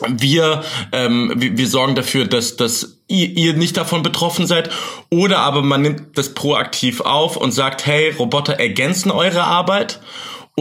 wir, 0.09 0.63
ähm, 0.93 1.33
wir, 1.37 1.57
wir 1.57 1.69
sorgen 1.69 1.95
dafür, 1.95 2.27
dass, 2.27 2.57
dass 2.57 2.99
ihr, 3.09 3.29
ihr 3.37 3.55
nicht 3.55 3.77
davon 3.77 4.03
betroffen 4.03 4.47
seid. 4.47 4.71
Oder 5.11 5.39
aber 5.41 5.63
man 5.63 5.83
nimmt 5.83 6.17
das 6.19 6.35
proaktiv 6.35 7.01
auf 7.01 7.37
und 7.37 7.53
sagt, 7.53 7.87
hey, 7.87 8.11
Roboter 8.11 8.55
ergänzen 8.55 9.11
eure 9.11 9.45
Arbeit 9.45 10.01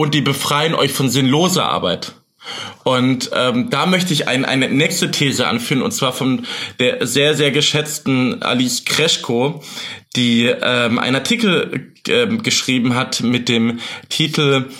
und 0.00 0.14
die 0.14 0.22
befreien 0.22 0.74
euch 0.74 0.92
von 0.92 1.10
sinnloser 1.10 1.66
Arbeit. 1.66 2.14
Und 2.84 3.30
ähm, 3.34 3.68
da 3.68 3.84
möchte 3.84 4.14
ich 4.14 4.28
ein, 4.28 4.46
eine 4.46 4.70
nächste 4.70 5.10
These 5.10 5.46
anführen, 5.46 5.82
und 5.82 5.92
zwar 5.92 6.14
von 6.14 6.46
der 6.78 7.06
sehr, 7.06 7.34
sehr 7.34 7.50
geschätzten 7.50 8.42
Alice 8.42 8.86
Kreschko, 8.86 9.62
die 10.16 10.46
ähm, 10.46 10.98
einen 10.98 11.16
Artikel 11.16 11.92
ähm, 12.08 12.42
geschrieben 12.42 12.94
hat 12.94 13.20
mit 13.20 13.50
dem 13.50 13.80
Titel 14.08 14.70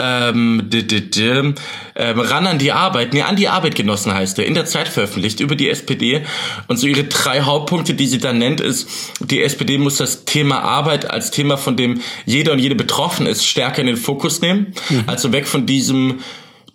ähm, 0.00 0.62
d 0.64 0.80
-d 0.80 1.10
-d 1.10 1.54
ähm, 1.96 2.20
ran 2.20 2.46
an 2.46 2.58
die 2.58 2.72
Arbeit, 2.72 3.12
nee, 3.12 3.22
an 3.22 3.36
die 3.36 3.48
Arbeitgenossen 3.48 4.14
heißt 4.14 4.38
er, 4.38 4.46
in 4.46 4.54
der 4.54 4.64
Zeit 4.64 4.88
veröffentlicht 4.88 5.40
über 5.40 5.54
die 5.54 5.68
SPD. 5.68 6.22
Und 6.68 6.78
so 6.78 6.86
ihre 6.86 7.04
drei 7.04 7.42
Hauptpunkte, 7.42 7.94
die 7.94 8.06
sie 8.06 8.18
da 8.18 8.32
nennt, 8.32 8.60
ist, 8.60 8.88
die 9.20 9.42
SPD 9.42 9.78
muss 9.78 9.96
das 9.96 10.24
Thema 10.24 10.60
Arbeit 10.62 11.10
als 11.10 11.30
Thema, 11.30 11.56
von 11.56 11.76
dem 11.76 12.00
jeder 12.24 12.52
und 12.52 12.58
jede 12.58 12.74
betroffen 12.74 13.26
ist, 13.26 13.46
stärker 13.46 13.80
in 13.80 13.86
den 13.86 13.96
Fokus 13.96 14.40
nehmen. 14.40 14.74
Mhm. 14.88 15.04
Also 15.06 15.32
weg 15.32 15.46
von 15.46 15.66
diesem, 15.66 16.20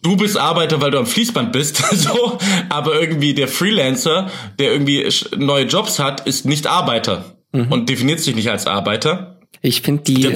du 0.02 0.16
bist 0.16 0.38
Arbeiter, 0.38 0.82
weil 0.82 0.92
du 0.92 1.00
am 1.00 1.08
Fließband 1.08 1.52
bist, 1.52 1.78
so, 1.92 2.38
aber 2.70 3.00
irgendwie 3.00 3.34
der 3.34 3.48
Freelancer, 3.48 4.30
der 4.60 4.72
irgendwie 4.72 5.10
neue 5.38 5.66
Jobs 5.66 6.00
hat, 6.00 6.28
ist 6.28 6.46
nicht 6.46 6.68
Arbeiter 6.68 7.38
mhm. 7.52 7.72
und 7.72 7.90
definiert 7.90 8.20
sich 8.20 8.36
nicht 8.36 8.50
als 8.50 8.68
Arbeiter. 8.68 9.35
Ich 9.66 9.82
finde 9.82 10.04
die, 10.04 10.36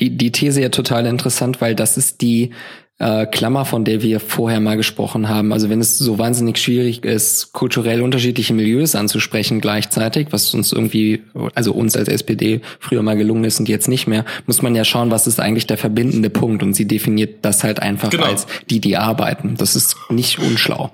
die, 0.00 0.10
die 0.10 0.32
These 0.32 0.60
ja 0.60 0.68
total 0.68 1.06
interessant, 1.06 1.60
weil 1.60 1.74
das 1.74 1.96
ist 1.96 2.20
die 2.20 2.50
äh, 2.98 3.26
Klammer, 3.26 3.64
von 3.64 3.84
der 3.84 4.02
wir 4.02 4.18
vorher 4.18 4.60
mal 4.60 4.76
gesprochen 4.76 5.28
haben. 5.28 5.52
Also 5.52 5.68
wenn 5.70 5.80
es 5.80 5.98
so 5.98 6.18
wahnsinnig 6.18 6.58
schwierig 6.58 7.04
ist, 7.04 7.52
kulturell 7.52 8.02
unterschiedliche 8.02 8.52
Milieus 8.52 8.94
anzusprechen 8.94 9.60
gleichzeitig, 9.60 10.28
was 10.30 10.52
uns 10.54 10.72
irgendwie, 10.72 11.22
also 11.54 11.72
uns 11.72 11.96
als 11.96 12.08
SPD 12.08 12.60
früher 12.80 13.02
mal 13.02 13.16
gelungen 13.16 13.44
ist 13.44 13.60
und 13.60 13.68
jetzt 13.68 13.88
nicht 13.88 14.06
mehr, 14.06 14.24
muss 14.46 14.62
man 14.62 14.74
ja 14.74 14.84
schauen, 14.84 15.10
was 15.10 15.26
ist 15.26 15.38
eigentlich 15.38 15.66
der 15.66 15.78
verbindende 15.78 16.30
Punkt. 16.30 16.62
Und 16.62 16.74
sie 16.74 16.86
definiert 16.86 17.44
das 17.44 17.62
halt 17.62 17.80
einfach 17.80 18.10
genau. 18.10 18.24
als 18.24 18.46
die, 18.70 18.80
die 18.80 18.96
arbeiten. 18.96 19.54
Das 19.56 19.76
ist 19.76 19.96
nicht 20.10 20.38
unschlau. 20.40 20.90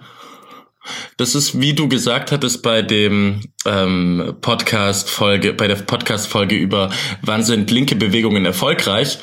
Das 1.16 1.34
ist, 1.34 1.60
wie 1.60 1.74
du 1.74 1.88
gesagt 1.88 2.32
hattest, 2.32 2.62
bei 2.62 2.82
dem 2.82 3.40
ähm, 3.66 4.36
Podcast-Folge, 4.40 5.52
bei 5.52 5.68
der 5.68 5.76
Podcast-Folge 5.76 6.56
über 6.56 6.90
wann 7.22 7.42
sind 7.42 7.70
linke 7.70 7.96
Bewegungen 7.96 8.46
erfolgreich, 8.46 9.18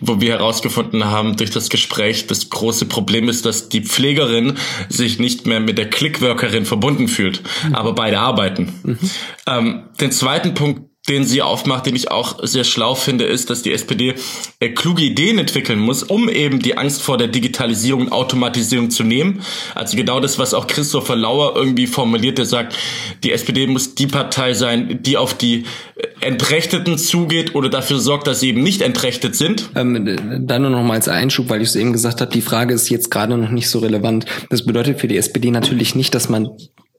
wo 0.00 0.20
wir 0.20 0.34
herausgefunden 0.34 1.04
haben 1.04 1.36
durch 1.36 1.50
das 1.50 1.68
Gespräch, 1.68 2.26
das 2.26 2.48
große 2.48 2.86
Problem 2.86 3.28
ist, 3.28 3.44
dass 3.44 3.68
die 3.68 3.82
Pflegerin 3.82 4.54
sich 4.88 5.18
nicht 5.18 5.46
mehr 5.46 5.60
mit 5.60 5.76
der 5.76 5.90
Clickworkerin 5.90 6.64
verbunden 6.64 7.08
fühlt, 7.08 7.42
mhm. 7.64 7.74
aber 7.74 7.94
beide 7.94 8.18
arbeiten. 8.18 8.72
Mhm. 8.82 8.98
Ähm, 9.46 9.82
den 10.00 10.12
zweiten 10.12 10.54
Punkt, 10.54 10.87
den 11.08 11.24
sie 11.24 11.42
aufmacht, 11.42 11.86
den 11.86 11.96
ich 11.96 12.10
auch 12.10 12.38
sehr 12.42 12.64
schlau 12.64 12.94
finde, 12.94 13.24
ist, 13.24 13.50
dass 13.50 13.62
die 13.62 13.72
SPD 13.72 14.14
äh, 14.60 14.70
kluge 14.70 15.02
Ideen 15.02 15.38
entwickeln 15.38 15.78
muss, 15.78 16.02
um 16.02 16.28
eben 16.28 16.60
die 16.60 16.76
Angst 16.76 17.02
vor 17.02 17.18
der 17.18 17.28
Digitalisierung 17.28 18.02
und 18.02 18.12
Automatisierung 18.12 18.90
zu 18.90 19.04
nehmen. 19.04 19.42
Also 19.74 19.96
genau 19.96 20.20
das, 20.20 20.38
was 20.38 20.54
auch 20.54 20.66
Christopher 20.66 21.16
Lauer 21.16 21.56
irgendwie 21.56 21.86
formuliert, 21.86 22.38
der 22.38 22.44
sagt, 22.44 22.76
die 23.24 23.32
SPD 23.32 23.66
muss 23.66 23.94
die 23.94 24.06
Partei 24.06 24.54
sein, 24.54 25.02
die 25.02 25.16
auf 25.16 25.34
die 25.34 25.64
äh, 25.96 26.06
Entrechteten 26.20 26.98
zugeht 26.98 27.54
oder 27.54 27.68
dafür 27.68 27.98
sorgt, 27.98 28.26
dass 28.26 28.40
sie 28.40 28.48
eben 28.48 28.62
nicht 28.62 28.82
entrechtet 28.82 29.36
sind. 29.36 29.70
Ähm, 29.74 30.46
dann 30.46 30.62
nur 30.62 30.70
noch 30.70 30.82
mal 30.82 30.94
als 30.94 31.08
Einschub, 31.08 31.48
weil 31.48 31.62
ich 31.62 31.68
es 31.68 31.76
eben 31.76 31.92
gesagt 31.92 32.20
habe, 32.20 32.32
die 32.32 32.42
Frage 32.42 32.74
ist 32.74 32.88
jetzt 32.90 33.10
gerade 33.10 33.36
noch 33.36 33.50
nicht 33.50 33.68
so 33.68 33.78
relevant. 33.78 34.26
Das 34.50 34.64
bedeutet 34.64 35.00
für 35.00 35.08
die 35.08 35.16
SPD 35.16 35.50
natürlich 35.50 35.94
nicht, 35.94 36.14
dass 36.14 36.28
man 36.28 36.50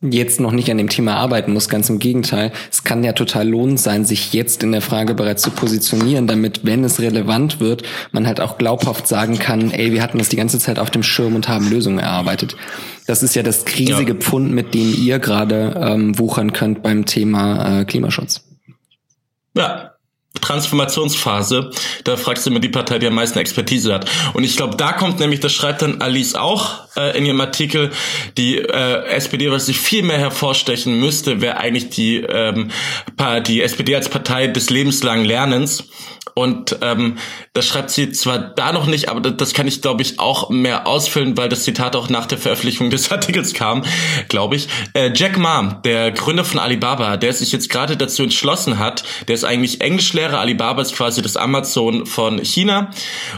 jetzt 0.02 0.40
noch 0.40 0.52
nicht 0.52 0.72
an 0.72 0.78
dem 0.78 0.90
Thema 0.90 1.16
arbeiten 1.16 1.54
muss. 1.54 1.68
Ganz 1.68 1.90
im 1.90 2.00
Gegenteil. 2.00 2.52
Es 2.72 2.84
kann 2.84 3.04
ja 3.04 3.14
total 3.14 3.48
lohnend 3.48 3.80
sein, 3.80 4.06
sich 4.06 4.34
jetzt 4.34 4.64
in 4.64 4.72
der 4.72 4.82
Frage 4.82 5.14
bereits 5.14 5.42
zu 5.42 5.52
positionieren, 5.52 6.28
damit, 6.28 6.66
wenn 6.66 6.84
es 6.84 7.00
relevant 7.02 7.60
wird, 7.60 7.84
man 8.12 8.26
halt 8.26 8.40
auch 8.40 8.58
glaubhaft 8.58 9.08
sagen 9.08 9.40
kann, 9.40 9.72
ey, 9.72 9.92
wir 9.92 10.02
hatten 10.02 10.18
das 10.18 10.30
die 10.30 10.38
ganze 10.38 10.60
Zeit 10.60 10.80
auf 10.80 10.90
dem 10.90 11.04
Schirm 11.04 11.36
und 11.36 11.50
haben 11.50 11.70
Lösungen 11.70 12.00
erarbeitet. 12.00 12.56
Das 13.08 13.24
ist 13.24 13.36
ja 13.36 13.44
das 13.44 13.66
riesige 13.78 14.14
ja. 14.14 14.20
Pfund, 14.20 14.52
mit 14.52 14.74
dem 14.74 14.94
ihr 14.94 15.20
gerade 15.20 15.76
ähm, 15.82 16.18
wuchern 16.18 16.54
könnt 16.54 16.82
beim 16.82 17.06
Thema 17.06 17.82
äh, 17.82 17.86
Klimaschutz. 17.86 18.46
Ja, 19.56 19.96
Transformationsphase, 20.42 21.72
da 22.04 22.16
fragst 22.16 22.46
du 22.46 22.52
immer 22.52 22.60
die 22.60 22.70
Partei, 22.70 23.00
die 23.00 23.08
am 23.08 23.16
meisten 23.16 23.40
Expertise 23.40 23.94
hat. 23.94 24.10
Und 24.34 24.44
ich 24.44 24.56
glaube, 24.56 24.78
da 24.78 24.94
kommt 24.94 25.20
nämlich, 25.20 25.40
das 25.40 25.52
schreibt 25.52 25.82
dann 25.82 26.02
Alice 26.02 26.36
auch 26.36 26.88
äh, 26.96 27.18
in 27.18 27.26
ihrem 27.26 27.42
Artikel, 27.42 27.92
die 28.38 28.58
äh, 28.58 29.06
SPD, 29.08 29.52
was 29.52 29.66
sich 29.66 29.80
viel 29.80 30.04
mehr 30.04 30.20
hervorstechen 30.20 31.00
müsste, 31.00 31.42
wäre 31.42 31.58
eigentlich 31.58 31.90
die, 31.90 32.18
ähm, 32.18 32.70
die 33.48 33.62
SPD 33.62 33.96
als 33.96 34.08
Partei 34.10 34.48
des 34.48 34.70
lebenslangen 34.70 35.26
Lernens. 35.26 35.86
Und 36.36 36.78
ähm, 36.82 37.18
das 37.52 37.68
schreibt 37.68 37.90
sie 37.90 38.12
zwar 38.12 38.40
da 38.40 38.72
noch 38.72 38.86
nicht, 38.86 39.10
aber 39.10 39.20
das 39.20 39.54
kann 39.54 39.68
ich, 39.68 39.82
glaube 39.82 40.02
ich, 40.02 40.20
auch 40.20 40.50
mehr 40.50 40.88
ausfüllen, 40.88 41.36
weil 41.36 41.50
das 41.50 41.64
Zitat 41.64 41.98
auch 41.98 42.08
nach 42.08 42.28
der 42.28 42.38
Veröffentlichung 42.38 42.90
des 42.90 43.12
Artikels 43.12 43.54
kam, 43.54 43.84
glaube 44.30 44.56
ich. 44.56 44.70
Äh, 44.94 45.12
Jack 45.14 45.38
Ma, 45.38 45.82
der 45.84 46.12
Gründer 46.12 46.46
von 46.46 46.60
Alibaba, 46.60 47.18
der 47.18 47.34
sich 47.34 47.52
jetzt 47.52 47.70
gerade 47.70 47.98
dazu 47.98 48.24
entschlossen 48.24 48.80
hat, 48.80 49.04
der 49.28 49.36
ist 49.36 49.44
eigentlich 49.44 49.82
Englischlehrer, 50.20 50.40
Alibaba 50.40 50.82
ist 50.82 50.96
quasi 50.96 51.22
das 51.22 51.38
Amazon 51.38 52.06
von 52.06 52.44
China. 52.44 52.92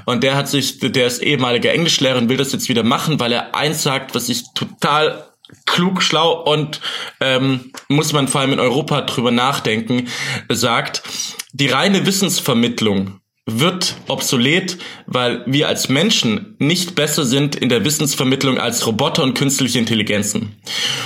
Und 0.06 0.24
der 0.24 0.36
hat 0.36 0.50
sich, 0.50 0.80
der 0.80 1.08
ist 1.08 1.22
ehemaliger 1.22 1.72
Englischlehrer 1.72 2.18
und 2.18 2.30
will 2.30 2.38
das 2.38 2.52
jetzt 2.52 2.70
wieder 2.70 2.84
machen, 2.84 3.20
weil 3.20 3.32
er 3.32 3.54
eins 3.56 3.84
sagt, 3.84 4.16
was 4.16 4.30
ich 4.30 4.44
total 4.56 5.28
klug, 5.66 6.02
schlau 6.02 6.42
und 6.44 6.82
ähm, 7.20 7.72
muss 7.88 8.14
man 8.14 8.28
vor 8.28 8.42
allem 8.42 8.54
in 8.54 8.60
Europa 8.60 9.02
drüber 9.02 9.32
nachdenken, 9.32 10.08
sagt, 10.50 11.04
die 11.52 11.68
reine 11.68 12.06
Wissensvermittlung 12.06 13.21
wird 13.48 13.96
obsolet, 14.08 14.78
weil 15.08 15.44
wir 15.48 15.68
als 15.68 15.89
Menschen 15.89 16.56
nicht 16.60 16.96
besser 16.96 17.26
sind 17.26 17.56
in 17.56 17.70
der 17.70 17.84
Wissensvermittlung 17.84 18.60
als 18.60 18.86
Roboter 18.86 19.24
und 19.24 19.34
künstliche 19.34 19.80
Intelligenzen. 19.80 20.56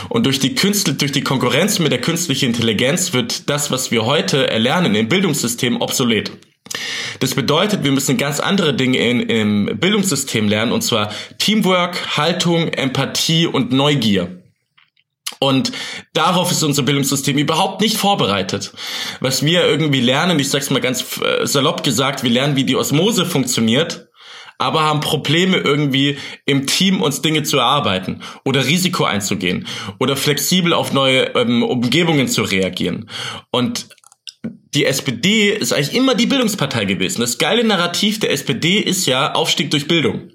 Und 0.10 0.26
durch 0.26 0.40
die 0.40 0.54
Künstler, 0.54 0.94
durch 0.94 1.14
die 1.14 1.24
Konkurrenz 1.24 1.80
mit 1.80 1.92
der 1.92 2.02
künstlichen 2.02 2.48
Intelligenz 2.48 3.14
wird 3.14 3.50
das, 3.50 3.72
was 3.72 3.92
wir 3.92 4.06
heute 4.06 4.50
erlernen 4.50 4.96
im 4.96 5.08
Bildungssystem, 5.08 5.82
obsolet. 5.82 6.32
Das 7.20 7.36
bedeutet, 7.36 7.84
wir 7.84 7.92
müssen 7.92 8.18
ganz 8.18 8.42
andere 8.42 8.74
Dinge 8.74 8.98
in, 8.98 9.22
im 9.22 9.80
Bildungssystem 9.80 10.50
lernen, 10.50 10.74
und 10.74 10.82
zwar 10.82 11.12
Teamwork, 11.38 12.18
Haltung, 12.18 12.68
Empathie 12.68 13.48
und 13.48 13.72
Neugier. 13.72 14.35
Und 15.40 15.72
darauf 16.14 16.52
ist 16.52 16.64
unser 16.64 16.84
Bildungssystem 16.84 17.38
überhaupt 17.38 17.82
nicht 17.82 17.98
vorbereitet. 17.98 18.74
Was 19.20 19.46
wir 19.46 19.66
irgendwie 19.66 20.02
lernen, 20.02 20.40
ich 20.40 20.50
sag's 20.50 20.70
mal 20.70 20.82
ganz 20.82 21.20
äh, 21.22 21.46
salopp 21.46 21.84
gesagt, 21.84 22.24
wir 22.24 22.30
lernen, 22.30 22.56
wie 22.56 22.64
die 22.64 22.76
Osmose 22.76 23.26
funktioniert, 23.26 24.08
aber 24.58 24.84
haben 24.84 25.02
Probleme 25.02 25.58
irgendwie 25.58 26.18
im 26.46 26.66
Team 26.66 27.02
uns 27.02 27.22
Dinge 27.22 27.44
zu 27.44 27.58
erarbeiten 27.58 28.22
oder 28.46 28.66
Risiko 28.66 29.04
einzugehen 29.04 29.68
oder 30.00 30.16
flexibel 30.16 30.74
auf 30.74 30.94
neue 30.94 31.36
ähm, 31.36 31.64
Umgebungen 31.64 32.28
zu 32.28 32.44
reagieren. 32.44 33.10
Und 33.52 33.88
die 34.74 34.86
SPD 34.86 35.50
ist 35.50 35.74
eigentlich 35.74 35.96
immer 35.96 36.16
die 36.16 36.28
Bildungspartei 36.28 36.86
gewesen. 36.86 37.22
Das 37.22 37.38
geile 37.38 37.64
Narrativ 37.64 38.20
der 38.20 38.32
SPD 38.32 38.80
ist 38.80 39.06
ja 39.06 39.34
Aufstieg 39.34 39.72
durch 39.72 39.88
Bildung. 39.88 40.32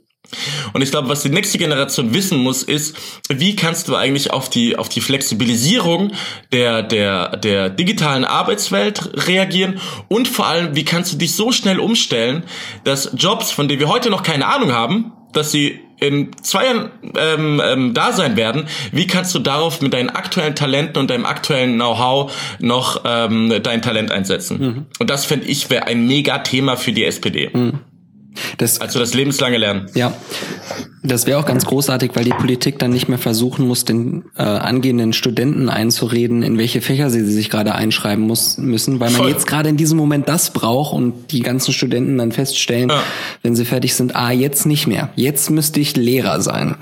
Und 0.72 0.83
ich 0.83 0.91
glaube, 0.91 1.09
was 1.09 1.22
die 1.22 1.28
nächste 1.31 1.59
Generation 1.59 2.14
wissen 2.14 2.39
muss, 2.39 2.62
ist, 2.62 2.97
wie 3.28 3.57
kannst 3.57 3.89
du 3.89 3.97
eigentlich 3.97 4.33
auf 4.33 4.49
die, 4.49 4.76
auf 4.76 4.89
die 4.89 5.01
Flexibilisierung 5.01 6.12
der, 6.53 6.83
der, 6.83 7.37
der 7.37 7.70
digitalen 7.70 8.24
Arbeitswelt 8.24 9.26
reagieren 9.26 9.81
und 10.09 10.28
vor 10.28 10.47
allem, 10.47 10.74
wie 10.76 10.85
kannst 10.85 11.12
du 11.12 11.16
dich 11.16 11.35
so 11.35 11.53
schnell 11.53 11.78
umstellen, 11.78 12.45
dass 12.85 13.11
Jobs, 13.14 13.51
von 13.51 13.68
denen 13.68 13.81
wir 13.81 13.89
heute 13.89 14.11
noch 14.11 14.22
keine 14.22 14.47
Ahnung 14.47 14.72
haben, 14.72 15.12
dass 15.33 15.53
sie 15.53 15.81
in 16.01 16.31
zwei 16.43 16.64
Jahren 16.64 16.91
ähm, 17.16 17.62
ähm, 17.62 17.95
da 17.95 18.12
sein 18.12 18.37
werden, 18.37 18.66
wie 18.91 19.07
kannst 19.07 19.35
du 19.35 19.39
darauf 19.39 19.83
mit 19.83 19.93
deinen 19.93 20.11
aktuellen 20.11 20.57
Talenten 20.57 20.99
und 20.99 21.11
deinem 21.11 21.26
aktuellen 21.26 21.74
Know-how 21.74 22.33
noch 22.59 23.03
ähm, 23.05 23.55
dein 23.62 23.83
Talent 23.83 24.11
einsetzen? 24.11 24.61
Mhm. 24.61 24.87
Und 24.99 25.11
das 25.11 25.26
fände 25.26 25.47
ich 25.47 25.68
wäre 25.70 25.87
ein 25.87 26.07
mega 26.07 26.39
Thema 26.39 26.76
für 26.76 26.93
die 26.93 27.05
SPD. 27.05 27.51
Mhm. 27.53 27.81
Das, 28.59 28.81
also 28.81 28.99
das 28.99 29.14
lebenslange 29.14 29.59
Lernen. 29.59 29.87
Ja, 29.95 30.12
das 31.03 31.26
wäre 31.26 31.39
auch 31.39 31.47
ganz 31.47 31.64
großartig, 31.64 32.12
weil 32.14 32.24
die 32.24 32.31
Politik 32.31 32.78
dann 32.78 32.91
nicht 32.91 33.09
mehr 33.09 33.18
versuchen 33.18 33.66
muss, 33.66 33.85
den 33.85 34.24
äh, 34.37 34.43
angehenden 34.43 35.12
Studenten 35.12 35.68
einzureden, 35.68 36.43
in 36.43 36.59
welche 36.59 36.81
Fächer 36.81 37.11
sie 37.11 37.24
sich 37.24 37.49
gerade 37.49 37.74
einschreiben 37.74 38.26
muss, 38.26 38.59
müssen, 38.59 39.01
weil 39.01 39.11
man 39.11 39.22
Voll. 39.22 39.31
jetzt 39.31 39.47
gerade 39.47 39.70
in 39.70 39.76
diesem 39.76 39.97
Moment 39.97 40.28
das 40.28 40.51
braucht 40.51 40.93
und 40.95 41.33
die 41.33 41.41
ganzen 41.41 41.72
Studenten 41.72 42.18
dann 42.18 42.33
feststellen, 42.33 42.91
ja. 42.91 43.03
wenn 43.43 43.57
sie 43.57 43.64
fertig 43.64 43.95
sind, 43.95 44.14
ah, 44.14 44.31
jetzt 44.31 44.66
nicht 44.66 44.87
mehr. 44.87 45.11
Jetzt 45.16 45.51
müsste 45.51 45.81
ich 45.81 45.97
Lehrer 45.97 46.41
sein. 46.41 46.76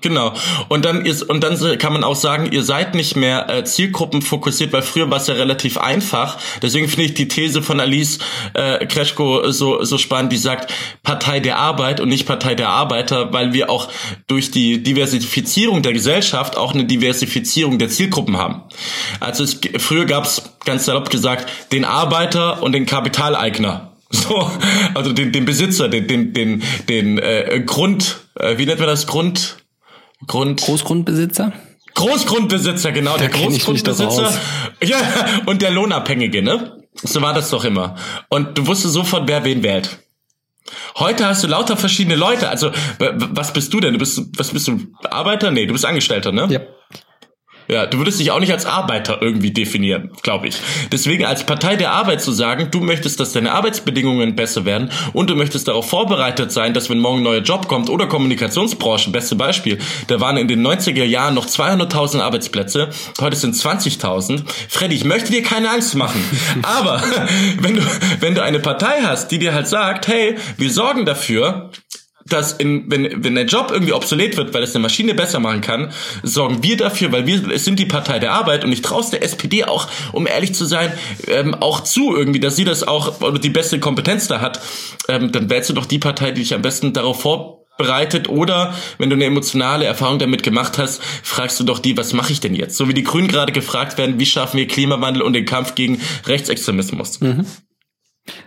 Genau. 0.00 0.32
Und 0.68 0.84
dann 0.84 1.04
ist 1.04 1.22
und 1.22 1.42
dann 1.42 1.78
kann 1.78 1.92
man 1.92 2.04
auch 2.04 2.16
sagen, 2.16 2.50
ihr 2.52 2.62
seid 2.62 2.94
nicht 2.94 3.16
mehr 3.16 3.48
äh, 3.48 3.64
zielgruppenfokussiert, 3.64 4.72
weil 4.72 4.82
früher 4.82 5.10
war 5.10 5.18
es 5.18 5.26
ja 5.26 5.34
relativ 5.34 5.78
einfach. 5.78 6.38
Deswegen 6.62 6.88
finde 6.88 7.04
ich 7.04 7.14
die 7.14 7.28
These 7.28 7.62
von 7.62 7.80
Alice 7.80 8.18
äh, 8.54 8.86
Kreschko 8.86 9.50
so 9.50 9.84
so 9.84 9.98
spannend, 9.98 10.32
die 10.32 10.36
sagt 10.36 10.72
Partei 11.02 11.40
der 11.40 11.58
Arbeit 11.58 12.00
und 12.00 12.08
nicht 12.08 12.26
Partei 12.26 12.54
der 12.54 12.68
Arbeiter, 12.68 13.32
weil 13.32 13.52
wir 13.52 13.70
auch 13.70 13.88
durch 14.26 14.50
die 14.50 14.82
Diversifizierung 14.82 15.82
der 15.82 15.92
Gesellschaft 15.92 16.56
auch 16.56 16.74
eine 16.74 16.84
Diversifizierung 16.84 17.78
der 17.78 17.88
Zielgruppen 17.88 18.36
haben. 18.36 18.62
Also 19.20 19.44
es, 19.44 19.60
früher 19.78 20.04
gab 20.04 20.24
es 20.24 20.42
ganz 20.64 20.84
salopp 20.84 21.10
gesagt 21.10 21.48
den 21.72 21.84
Arbeiter 21.84 22.62
und 22.62 22.72
den 22.72 22.86
Kapitaleigner. 22.86 23.92
So, 24.10 24.50
also 24.94 25.12
den, 25.12 25.32
den 25.32 25.44
Besitzer, 25.44 25.88
den, 25.88 26.06
den, 26.06 26.32
den, 26.32 26.62
den 26.88 27.18
äh, 27.18 27.62
Grund, 27.64 28.20
äh, 28.36 28.56
wie 28.56 28.64
nennt 28.64 28.78
man 28.78 28.88
das 28.88 29.06
Grund? 29.06 29.57
Grund. 30.26 30.60
Großgrundbesitzer? 30.60 31.52
Großgrundbesitzer, 31.94 32.92
genau, 32.92 33.12
da 33.12 33.26
der 33.26 33.28
Großgrundbesitzer. 33.30 34.32
Ja, 34.84 34.98
und 35.46 35.60
der 35.60 35.72
Lohnabhängige, 35.72 36.40
ne? 36.42 36.80
So 36.94 37.20
war 37.20 37.34
das 37.34 37.50
doch 37.50 37.64
immer. 37.64 37.96
Und 38.28 38.56
du 38.56 38.66
wusstest 38.68 38.94
sofort, 38.94 39.26
wer 39.26 39.44
wen 39.44 39.64
wählt. 39.64 39.98
Heute 40.96 41.26
hast 41.26 41.42
du 41.42 41.48
lauter 41.48 41.76
verschiedene 41.76 42.14
Leute. 42.14 42.48
Also, 42.48 42.70
was 42.98 43.52
bist 43.52 43.72
du 43.72 43.80
denn? 43.80 43.94
Du 43.94 43.98
bist, 43.98 44.20
was 44.36 44.50
bist 44.50 44.68
du? 44.68 44.78
Arbeiter? 45.10 45.50
Nee, 45.50 45.66
du 45.66 45.72
bist 45.72 45.84
Angestellter, 45.84 46.30
ne? 46.30 46.46
Ja. 46.48 46.60
Ja, 47.70 47.84
du 47.84 47.98
würdest 47.98 48.18
dich 48.18 48.30
auch 48.30 48.40
nicht 48.40 48.52
als 48.52 48.64
Arbeiter 48.64 49.18
irgendwie 49.20 49.50
definieren, 49.50 50.10
glaube 50.22 50.48
ich. 50.48 50.56
Deswegen 50.90 51.26
als 51.26 51.44
Partei 51.44 51.76
der 51.76 51.92
Arbeit 51.92 52.22
zu 52.22 52.32
sagen, 52.32 52.68
du 52.70 52.80
möchtest, 52.80 53.20
dass 53.20 53.32
deine 53.32 53.52
Arbeitsbedingungen 53.52 54.34
besser 54.34 54.64
werden 54.64 54.90
und 55.12 55.28
du 55.28 55.34
möchtest 55.34 55.68
darauf 55.68 55.86
vorbereitet 55.88 56.50
sein, 56.50 56.72
dass 56.72 56.88
wenn 56.88 56.98
morgen 56.98 57.18
ein 57.18 57.24
neuer 57.24 57.42
Job 57.42 57.68
kommt 57.68 57.90
oder 57.90 58.06
Kommunikationsbranchen, 58.06 59.12
beste 59.12 59.36
Beispiel, 59.36 59.78
da 60.06 60.18
waren 60.18 60.38
in 60.38 60.48
den 60.48 60.66
90er 60.66 61.04
Jahren 61.04 61.34
noch 61.34 61.46
200.000 61.46 62.22
Arbeitsplätze, 62.22 62.88
heute 63.20 63.36
sind 63.36 63.54
20.000. 63.54 64.44
Freddy, 64.68 64.94
ich 64.94 65.04
möchte 65.04 65.30
dir 65.30 65.42
keine 65.42 65.68
Angst 65.70 65.94
machen, 65.94 66.24
aber 66.62 67.02
wenn 67.60 67.76
du, 67.76 67.82
wenn 68.20 68.34
du 68.34 68.42
eine 68.42 68.60
Partei 68.60 69.02
hast, 69.02 69.28
die 69.28 69.38
dir 69.38 69.52
halt 69.52 69.68
sagt, 69.68 70.08
hey, 70.08 70.36
wir 70.56 70.70
sorgen 70.70 71.04
dafür, 71.04 71.70
dass 72.28 72.52
in, 72.52 72.90
wenn, 72.90 73.24
wenn 73.24 73.34
der 73.34 73.46
Job 73.46 73.70
irgendwie 73.72 73.92
obsolet 73.92 74.36
wird, 74.36 74.54
weil 74.54 74.62
es 74.62 74.74
eine 74.74 74.82
Maschine 74.82 75.14
besser 75.14 75.40
machen 75.40 75.60
kann, 75.60 75.92
sorgen 76.22 76.62
wir 76.62 76.76
dafür, 76.76 77.12
weil 77.12 77.26
wir 77.26 77.48
es 77.50 77.64
sind 77.64 77.78
die 77.78 77.86
Partei 77.86 78.18
der 78.18 78.32
Arbeit 78.32 78.64
und 78.64 78.72
ich 78.72 78.82
traue 78.82 78.98
der 79.10 79.22
SPD 79.22 79.64
auch, 79.64 79.88
um 80.12 80.26
ehrlich 80.26 80.54
zu 80.54 80.64
sein, 80.64 80.92
ähm, 81.28 81.54
auch 81.54 81.80
zu 81.80 82.14
irgendwie, 82.16 82.40
dass 82.40 82.56
sie 82.56 82.64
das 82.64 82.86
auch 82.86 83.20
oder 83.20 83.38
die 83.38 83.50
beste 83.50 83.78
Kompetenz 83.78 84.28
da 84.28 84.40
hat, 84.40 84.60
ähm, 85.08 85.32
dann 85.32 85.50
wählst 85.50 85.70
du 85.70 85.74
doch 85.74 85.86
die 85.86 85.98
Partei, 85.98 86.32
die 86.32 86.42
dich 86.42 86.54
am 86.54 86.62
besten 86.62 86.92
darauf 86.92 87.22
vorbereitet 87.22 88.28
oder 88.28 88.74
wenn 88.98 89.10
du 89.10 89.16
eine 89.16 89.24
emotionale 89.24 89.84
Erfahrung 89.84 90.18
damit 90.18 90.42
gemacht 90.42 90.78
hast, 90.78 91.02
fragst 91.22 91.60
du 91.60 91.64
doch 91.64 91.78
die, 91.78 91.96
was 91.96 92.12
mache 92.12 92.32
ich 92.32 92.40
denn 92.40 92.54
jetzt? 92.54 92.76
So 92.76 92.88
wie 92.88 92.94
die 92.94 93.04
Grünen 93.04 93.28
gerade 93.28 93.52
gefragt 93.52 93.98
werden, 93.98 94.18
wie 94.18 94.26
schaffen 94.26 94.58
wir 94.58 94.66
Klimawandel 94.66 95.22
und 95.22 95.32
den 95.32 95.44
Kampf 95.44 95.74
gegen 95.74 96.00
Rechtsextremismus? 96.26 97.20
Mhm. 97.20 97.46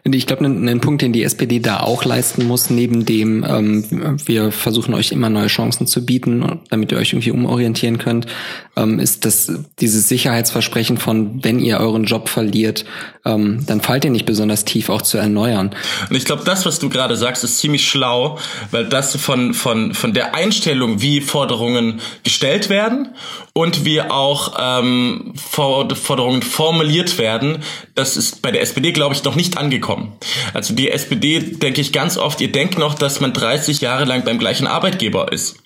Ich 0.03 0.27
glaube, 0.27 0.45
ein, 0.45 0.81
Punkt, 0.81 1.01
den 1.01 1.13
die 1.13 1.23
SPD 1.23 1.59
da 1.59 1.81
auch 1.81 2.05
leisten 2.05 2.45
muss, 2.47 2.69
neben 2.69 3.05
dem, 3.05 3.45
ähm, 3.47 4.19
wir 4.25 4.51
versuchen 4.51 4.93
euch 4.93 5.11
immer 5.11 5.29
neue 5.29 5.47
Chancen 5.47 5.87
zu 5.87 6.05
bieten, 6.05 6.59
damit 6.69 6.91
ihr 6.91 6.97
euch 6.97 7.13
irgendwie 7.13 7.31
umorientieren 7.31 7.97
könnt, 7.97 8.27
ähm, 8.75 8.99
ist 8.99 9.25
dass 9.25 9.51
dieses 9.79 10.07
Sicherheitsversprechen 10.07 10.97
von, 10.97 11.43
wenn 11.43 11.59
ihr 11.59 11.79
euren 11.79 12.05
Job 12.05 12.29
verliert, 12.29 12.85
ähm, 13.25 13.63
dann 13.67 13.81
fallt 13.81 14.05
ihr 14.05 14.11
nicht 14.11 14.25
besonders 14.25 14.65
tief 14.65 14.89
auch 14.89 15.01
zu 15.01 15.17
erneuern. 15.17 15.75
Und 16.09 16.15
ich 16.15 16.25
glaube, 16.25 16.43
das, 16.43 16.65
was 16.65 16.79
du 16.79 16.89
gerade 16.89 17.15
sagst, 17.15 17.43
ist 17.43 17.59
ziemlich 17.59 17.87
schlau, 17.87 18.39
weil 18.71 18.85
das 18.85 19.15
von, 19.15 19.53
von, 19.53 19.93
von 19.93 20.13
der 20.13 20.33
Einstellung, 20.33 21.01
wie 21.01 21.21
Forderungen 21.21 22.01
gestellt 22.23 22.69
werden 22.69 23.09
und 23.53 23.85
wie 23.85 24.01
auch 24.01 24.55
ähm, 24.59 25.33
Forderungen 25.35 26.41
formuliert 26.41 27.17
werden, 27.17 27.59
das 27.95 28.17
ist 28.17 28.41
bei 28.41 28.51
der 28.51 28.61
SPD, 28.61 28.91
glaube 28.91 29.15
ich, 29.15 29.23
noch 29.23 29.35
nicht 29.35 29.57
angekommen. 29.57 30.13
Also 30.53 30.73
die 30.73 30.89
SPD, 30.89 31.39
denke 31.39 31.81
ich 31.81 31.93
ganz 31.93 32.17
oft, 32.17 32.41
ihr 32.41 32.51
denkt 32.51 32.77
noch, 32.77 32.95
dass 32.95 33.19
man 33.19 33.33
30 33.33 33.81
Jahre 33.81 34.05
lang 34.05 34.23
beim 34.23 34.39
gleichen 34.39 34.67
Arbeitgeber 34.67 35.31
ist. 35.31 35.57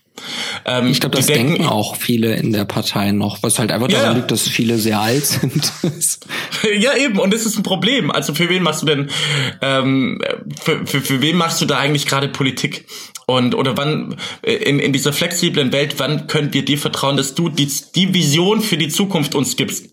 Ähm, 0.66 0.88
ich 0.88 0.99
glaube, 0.99 1.18
das 1.18 1.28
denken, 1.28 1.55
denken, 1.55 1.68
auch 1.68 1.95
viele 1.95 2.36
in 2.36 2.53
der 2.53 2.66
Partei 2.66 3.11
noch, 3.11 3.43
was 3.43 3.59
halt 3.59 3.72
einfach 3.72 3.89
ja. 3.89 3.99
daran 3.99 4.18
liegt, 4.18 4.32
dass 4.32 4.47
viele 4.47 4.78
sehr 4.78 4.99
alt 4.99 5.26
sind. 5.26 5.72
ja, 6.80 6.95
eben, 6.95 7.20
und 7.20 7.34
das 7.34 7.45
ist 7.45 7.57
ein 7.57 7.63
Problem. 7.63 8.11
Also 8.11 8.34
für 8.34 8.49
wen 8.49 8.63
machst 8.63 8.82
du 8.82 8.86
denn, 8.86 9.09
ähm, 9.61 10.22
für, 10.61 10.86
für, 10.86 11.01
für 11.01 11.22
wen 11.22 11.38
machst 11.38 11.61
du 11.61 11.66
da 11.66 11.78
eigentlich 11.78 12.05
gerade 12.05 12.28
Politik? 12.28 12.86
Und 13.28 13.55
oder 13.55 13.76
wann 13.76 14.17
in, 14.43 14.80
in 14.80 14.93
dieser 14.93 15.11
flexiblen 15.11 15.71
Welt, 15.71 15.95
wann 15.97 16.28
können 16.28 16.53
wir 16.53 16.63
dir 16.63 16.78
vertrauen, 16.78 17.17
dass 17.17 17.34
du 17.34 17.49
die, 17.49 17.67
die 17.95 18.13
Vision 18.13 18.61
für 18.61 18.78
die 18.78 18.88
Zukunft 18.88 19.34
uns 19.34 19.55
gibst? 19.55 19.89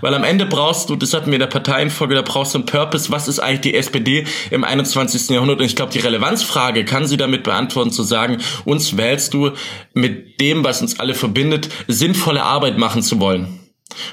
Weil 0.00 0.14
am 0.14 0.24
Ende 0.24 0.46
brauchst 0.46 0.88
du, 0.88 0.96
das 0.96 1.12
hatten 1.12 1.26
wir 1.26 1.34
in 1.34 1.40
der 1.40 1.46
Parteienfolge, 1.46 2.14
da 2.14 2.22
brauchst 2.22 2.54
du 2.54 2.58
einen 2.58 2.66
Purpose, 2.66 3.12
was 3.12 3.28
ist 3.28 3.38
eigentlich 3.38 3.60
die 3.60 3.74
SPD 3.74 4.24
im 4.50 4.64
21. 4.64 5.28
Jahrhundert? 5.28 5.60
Und 5.60 5.66
ich 5.66 5.76
glaube, 5.76 5.92
die 5.92 5.98
Relevanzfrage 5.98 6.86
kann 6.86 7.06
sie 7.06 7.18
damit 7.18 7.42
beantworten, 7.42 7.90
zu 7.90 8.02
sagen, 8.02 8.38
uns 8.64 8.96
wählst 8.96 9.34
du 9.34 9.50
mit 9.92 10.40
dem, 10.40 10.64
was 10.64 10.80
uns 10.80 10.98
alle 10.98 11.14
verbindet, 11.14 11.68
sinnvolle 11.86 12.42
Arbeit 12.42 12.78
machen 12.78 13.02
zu 13.02 13.20
wollen. 13.20 13.59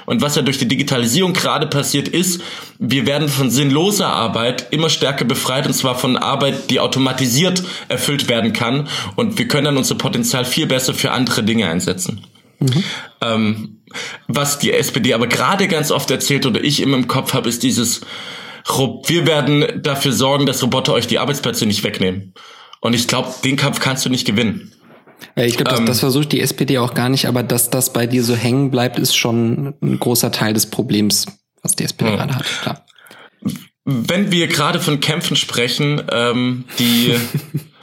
Und 0.06 0.22
was 0.22 0.36
ja 0.36 0.42
durch 0.42 0.58
die 0.58 0.68
Digitalisierung 0.68 1.32
gerade 1.32 1.66
passiert 1.66 2.08
ist, 2.08 2.42
wir 2.78 3.06
werden 3.06 3.28
von 3.28 3.50
sinnloser 3.50 4.08
Arbeit 4.08 4.68
immer 4.70 4.90
stärker 4.90 5.24
befreit 5.24 5.66
und 5.66 5.72
zwar 5.72 5.96
von 5.96 6.16
Arbeit, 6.16 6.70
die 6.70 6.80
automatisiert 6.80 7.62
erfüllt 7.88 8.28
werden 8.28 8.52
kann 8.52 8.88
und 9.16 9.38
wir 9.38 9.48
können 9.48 9.66
dann 9.66 9.76
unser 9.76 9.94
Potenzial 9.94 10.44
viel 10.44 10.66
besser 10.66 10.94
für 10.94 11.12
andere 11.12 11.42
Dinge 11.42 11.68
einsetzen. 11.68 12.24
Mhm. 12.60 12.84
Ähm, 13.20 13.78
was 14.26 14.58
die 14.58 14.72
SPD 14.72 15.14
aber 15.14 15.26
gerade 15.26 15.68
ganz 15.68 15.90
oft 15.90 16.10
erzählt 16.10 16.46
oder 16.46 16.62
ich 16.62 16.80
immer 16.80 16.96
im 16.96 17.08
Kopf 17.08 17.32
habe, 17.34 17.48
ist 17.48 17.62
dieses, 17.62 18.02
wir 19.06 19.26
werden 19.26 19.82
dafür 19.82 20.12
sorgen, 20.12 20.46
dass 20.46 20.62
Roboter 20.62 20.92
euch 20.92 21.06
die 21.06 21.18
Arbeitsplätze 21.18 21.66
nicht 21.66 21.84
wegnehmen. 21.84 22.34
Und 22.80 22.94
ich 22.94 23.08
glaube, 23.08 23.32
den 23.44 23.56
Kampf 23.56 23.80
kannst 23.80 24.04
du 24.04 24.10
nicht 24.10 24.26
gewinnen. 24.26 24.72
Ich 25.36 25.56
glaube, 25.56 25.70
das, 25.70 25.80
ähm, 25.80 25.86
das 25.86 26.00
versucht 26.00 26.32
die 26.32 26.40
SPD 26.40 26.78
auch 26.78 26.94
gar 26.94 27.08
nicht, 27.08 27.26
aber 27.26 27.42
dass 27.42 27.70
das 27.70 27.92
bei 27.92 28.06
dir 28.06 28.24
so 28.24 28.34
hängen 28.34 28.70
bleibt, 28.70 28.98
ist 28.98 29.16
schon 29.16 29.74
ein 29.82 29.98
großer 29.98 30.32
Teil 30.32 30.54
des 30.54 30.66
Problems, 30.66 31.26
was 31.62 31.76
die 31.76 31.84
SPD 31.84 32.10
gerade 32.16 32.34
hat, 32.34 32.44
klar. 32.62 32.84
Wenn 33.84 34.32
wir 34.32 34.48
gerade 34.48 34.80
von 34.80 35.00
Kämpfen 35.00 35.34
sprechen, 35.34 36.02
ähm, 36.12 36.64
die 36.78 37.14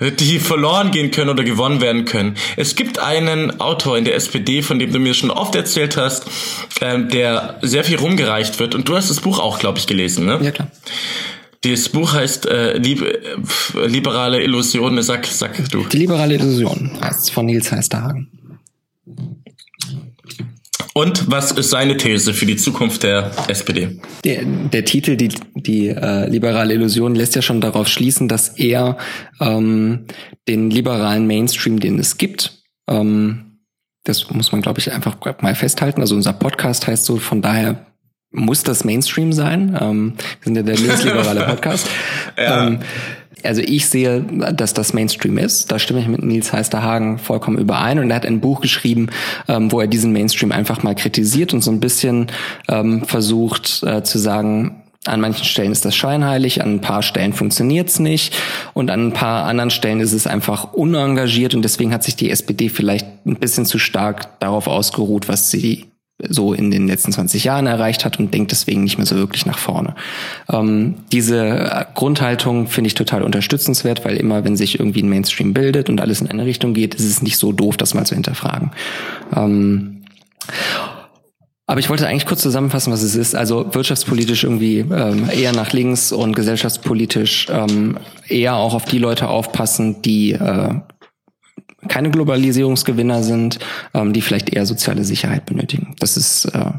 die 0.00 0.38
verloren 0.38 0.90
gehen 0.90 1.10
können 1.10 1.28
oder 1.28 1.44
gewonnen 1.44 1.80
werden 1.80 2.06
können. 2.06 2.36
Es 2.56 2.74
gibt 2.74 2.98
einen 2.98 3.60
Autor 3.60 3.98
in 3.98 4.04
der 4.04 4.14
SPD, 4.14 4.62
von 4.62 4.78
dem 4.78 4.92
du 4.92 4.98
mir 4.98 5.12
schon 5.12 5.30
oft 5.30 5.54
erzählt 5.54 5.96
hast, 5.96 6.24
ähm, 6.80 7.10
der 7.10 7.58
sehr 7.60 7.84
viel 7.84 7.98
rumgereicht 7.98 8.58
wird. 8.60 8.74
Und 8.74 8.88
du 8.88 8.96
hast 8.96 9.10
das 9.10 9.20
Buch 9.20 9.38
auch, 9.38 9.58
glaube 9.58 9.78
ich, 9.78 9.86
gelesen, 9.86 10.24
ne? 10.24 10.38
Ja, 10.40 10.50
klar. 10.52 10.70
Das 11.62 11.90
Buch 11.90 12.14
heißt 12.14 12.46
äh, 12.46 12.78
Lieb 12.78 13.02
äh, 13.02 13.86
Liberale 13.86 14.42
Illusionen. 14.42 15.02
Sag, 15.02 15.26
sag 15.26 15.68
du. 15.70 15.84
Die 15.84 15.98
liberale 15.98 16.34
Illusion 16.34 16.90
heißt 17.00 17.30
von 17.30 17.46
Nils 17.46 17.70
Heisterhagen. 17.70 18.28
Und 20.92 21.30
was 21.30 21.52
ist 21.52 21.70
seine 21.70 21.96
These 21.96 22.34
für 22.34 22.46
die 22.46 22.56
Zukunft 22.56 23.04
der 23.04 23.30
SPD? 23.48 24.00
Der, 24.24 24.44
der 24.44 24.84
Titel, 24.84 25.16
die, 25.16 25.28
die 25.54 25.88
äh, 25.88 26.28
liberale 26.28 26.74
Illusion, 26.74 27.14
lässt 27.14 27.36
ja 27.36 27.42
schon 27.42 27.60
darauf 27.60 27.88
schließen, 27.88 28.26
dass 28.26 28.48
er 28.58 28.96
ähm, 29.40 30.06
den 30.48 30.70
liberalen 30.70 31.26
Mainstream, 31.26 31.78
den 31.78 31.98
es 31.98 32.18
gibt, 32.18 32.60
ähm, 32.88 33.50
das 34.04 34.30
muss 34.30 34.50
man, 34.50 34.62
glaube 34.62 34.80
ich, 34.80 34.90
einfach 34.92 35.16
mal 35.42 35.54
festhalten. 35.54 36.00
Also 36.00 36.14
unser 36.14 36.32
Podcast 36.32 36.86
heißt 36.86 37.04
so, 37.04 37.18
von 37.18 37.42
daher 37.42 37.86
muss 38.32 38.62
das 38.62 38.84
Mainstream 38.84 39.32
sein. 39.32 39.76
Ähm, 39.80 40.14
wir 40.16 40.44
sind 40.44 40.56
ja 40.56 40.62
der 40.62 40.76
linksliberale 40.76 41.42
Podcast. 41.46 41.88
ja. 42.36 42.66
ähm, 42.66 42.80
also 43.42 43.62
ich 43.62 43.88
sehe, 43.88 44.22
dass 44.52 44.74
das 44.74 44.92
Mainstream 44.92 45.38
ist. 45.38 45.70
Da 45.72 45.78
stimme 45.78 46.00
ich 46.00 46.08
mit 46.08 46.22
Nils 46.22 46.52
Heisterhagen 46.52 47.18
vollkommen 47.18 47.58
überein. 47.58 47.98
Und 47.98 48.10
er 48.10 48.16
hat 48.16 48.26
ein 48.26 48.40
Buch 48.40 48.60
geschrieben, 48.60 49.08
ähm, 49.48 49.72
wo 49.72 49.80
er 49.80 49.86
diesen 49.86 50.12
Mainstream 50.12 50.52
einfach 50.52 50.82
mal 50.82 50.94
kritisiert 50.94 51.54
und 51.54 51.62
so 51.62 51.70
ein 51.70 51.80
bisschen 51.80 52.26
ähm, 52.68 53.04
versucht 53.04 53.82
äh, 53.82 54.02
zu 54.02 54.18
sagen, 54.18 54.82
an 55.06 55.20
manchen 55.20 55.46
Stellen 55.46 55.72
ist 55.72 55.86
das 55.86 55.96
scheinheilig, 55.96 56.62
an 56.62 56.74
ein 56.74 56.80
paar 56.82 57.02
Stellen 57.02 57.32
funktioniert's 57.32 57.98
nicht 58.00 58.36
und 58.74 58.90
an 58.90 59.08
ein 59.08 59.12
paar 59.14 59.46
anderen 59.46 59.70
Stellen 59.70 60.00
ist 60.00 60.12
es 60.12 60.26
einfach 60.26 60.74
unengagiert 60.74 61.54
und 61.54 61.62
deswegen 61.62 61.94
hat 61.94 62.04
sich 62.04 62.16
die 62.16 62.30
SPD 62.30 62.68
vielleicht 62.68 63.06
ein 63.24 63.36
bisschen 63.36 63.64
zu 63.64 63.78
stark 63.78 64.38
darauf 64.40 64.66
ausgeruht, 64.66 65.26
was 65.26 65.50
sie 65.50 65.89
so 66.28 66.52
in 66.52 66.70
den 66.70 66.86
letzten 66.86 67.12
20 67.12 67.44
Jahren 67.44 67.66
erreicht 67.66 68.04
hat 68.04 68.18
und 68.18 68.32
denkt 68.34 68.52
deswegen 68.52 68.84
nicht 68.84 68.98
mehr 68.98 69.06
so 69.06 69.16
wirklich 69.16 69.46
nach 69.46 69.58
vorne. 69.58 69.94
Ähm, 70.50 70.96
diese 71.12 71.86
Grundhaltung 71.94 72.66
finde 72.66 72.88
ich 72.88 72.94
total 72.94 73.22
unterstützenswert, 73.22 74.04
weil 74.04 74.16
immer, 74.16 74.44
wenn 74.44 74.56
sich 74.56 74.78
irgendwie 74.78 75.02
ein 75.02 75.08
Mainstream 75.08 75.54
bildet 75.54 75.88
und 75.88 76.00
alles 76.00 76.20
in 76.20 76.28
eine 76.28 76.44
Richtung 76.44 76.74
geht, 76.74 76.94
ist 76.94 77.04
es 77.04 77.22
nicht 77.22 77.38
so 77.38 77.52
doof, 77.52 77.76
das 77.76 77.94
mal 77.94 78.06
zu 78.06 78.14
hinterfragen. 78.14 78.70
Ähm, 79.34 80.02
aber 81.70 81.78
ich 81.78 81.88
wollte 81.88 82.08
eigentlich 82.08 82.26
kurz 82.26 82.42
zusammenfassen, 82.42 82.92
was 82.92 83.02
es 83.02 83.14
ist. 83.14 83.36
Also 83.36 83.72
wirtschaftspolitisch 83.72 84.42
irgendwie 84.42 84.78
ähm, 84.78 85.30
eher 85.32 85.52
nach 85.52 85.72
links 85.72 86.10
und 86.10 86.34
gesellschaftspolitisch 86.34 87.46
ähm, 87.48 87.96
eher 88.26 88.56
auch 88.56 88.74
auf 88.74 88.86
die 88.86 88.98
Leute 88.98 89.28
aufpassen, 89.28 90.02
die 90.02 90.32
äh, 90.32 90.74
keine 91.90 92.10
Globalisierungsgewinner 92.10 93.22
sind, 93.22 93.58
ähm, 93.92 94.14
die 94.14 94.22
vielleicht 94.22 94.50
eher 94.50 94.64
soziale 94.64 95.04
Sicherheit 95.04 95.44
benötigen. 95.44 95.94
Das 95.98 96.16
ist 96.16 96.46
äh, 96.46 96.70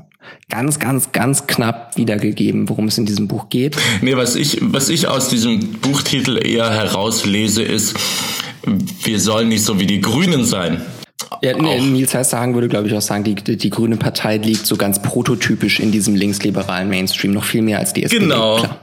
ganz, 0.49 0.79
ganz, 0.79 1.11
ganz 1.11 1.45
knapp 1.45 1.97
wiedergegeben, 1.97 2.69
worum 2.69 2.87
es 2.87 2.97
in 2.97 3.05
diesem 3.05 3.27
Buch 3.27 3.49
geht. 3.49 3.75
Nee, 4.01 4.15
was 4.15 4.35
ich, 4.35 4.57
was 4.61 4.89
ich 4.89 5.07
aus 5.07 5.27
diesem 5.27 5.73
Buchtitel 5.73 6.39
eher 6.43 6.71
herauslese, 6.71 7.61
ist, 7.61 7.95
wir 9.03 9.19
sollen 9.19 9.49
nicht 9.49 9.63
so 9.63 9.79
wie 9.79 9.85
die 9.85 10.01
Grünen 10.01 10.45
sein. 10.45 10.81
Ja, 11.41 11.57
nee, 11.57 11.79
Nils 11.81 12.13
Heisterhagen 12.13 12.53
würde, 12.53 12.67
glaube 12.67 12.87
ich, 12.87 12.93
auch 12.93 13.01
sagen, 13.01 13.23
die, 13.23 13.35
die, 13.35 13.57
die 13.57 13.69
Grüne 13.69 13.97
Partei 13.97 14.37
liegt 14.37 14.65
so 14.65 14.77
ganz 14.77 15.01
prototypisch 15.01 15.79
in 15.79 15.91
diesem 15.91 16.15
linksliberalen 16.15 16.89
Mainstream, 16.89 17.31
noch 17.31 17.43
viel 17.43 17.61
mehr 17.61 17.79
als 17.79 17.93
die 17.93 18.03
SPD. 18.03 18.23
Genau. 18.23 18.57
Klar. 18.57 18.79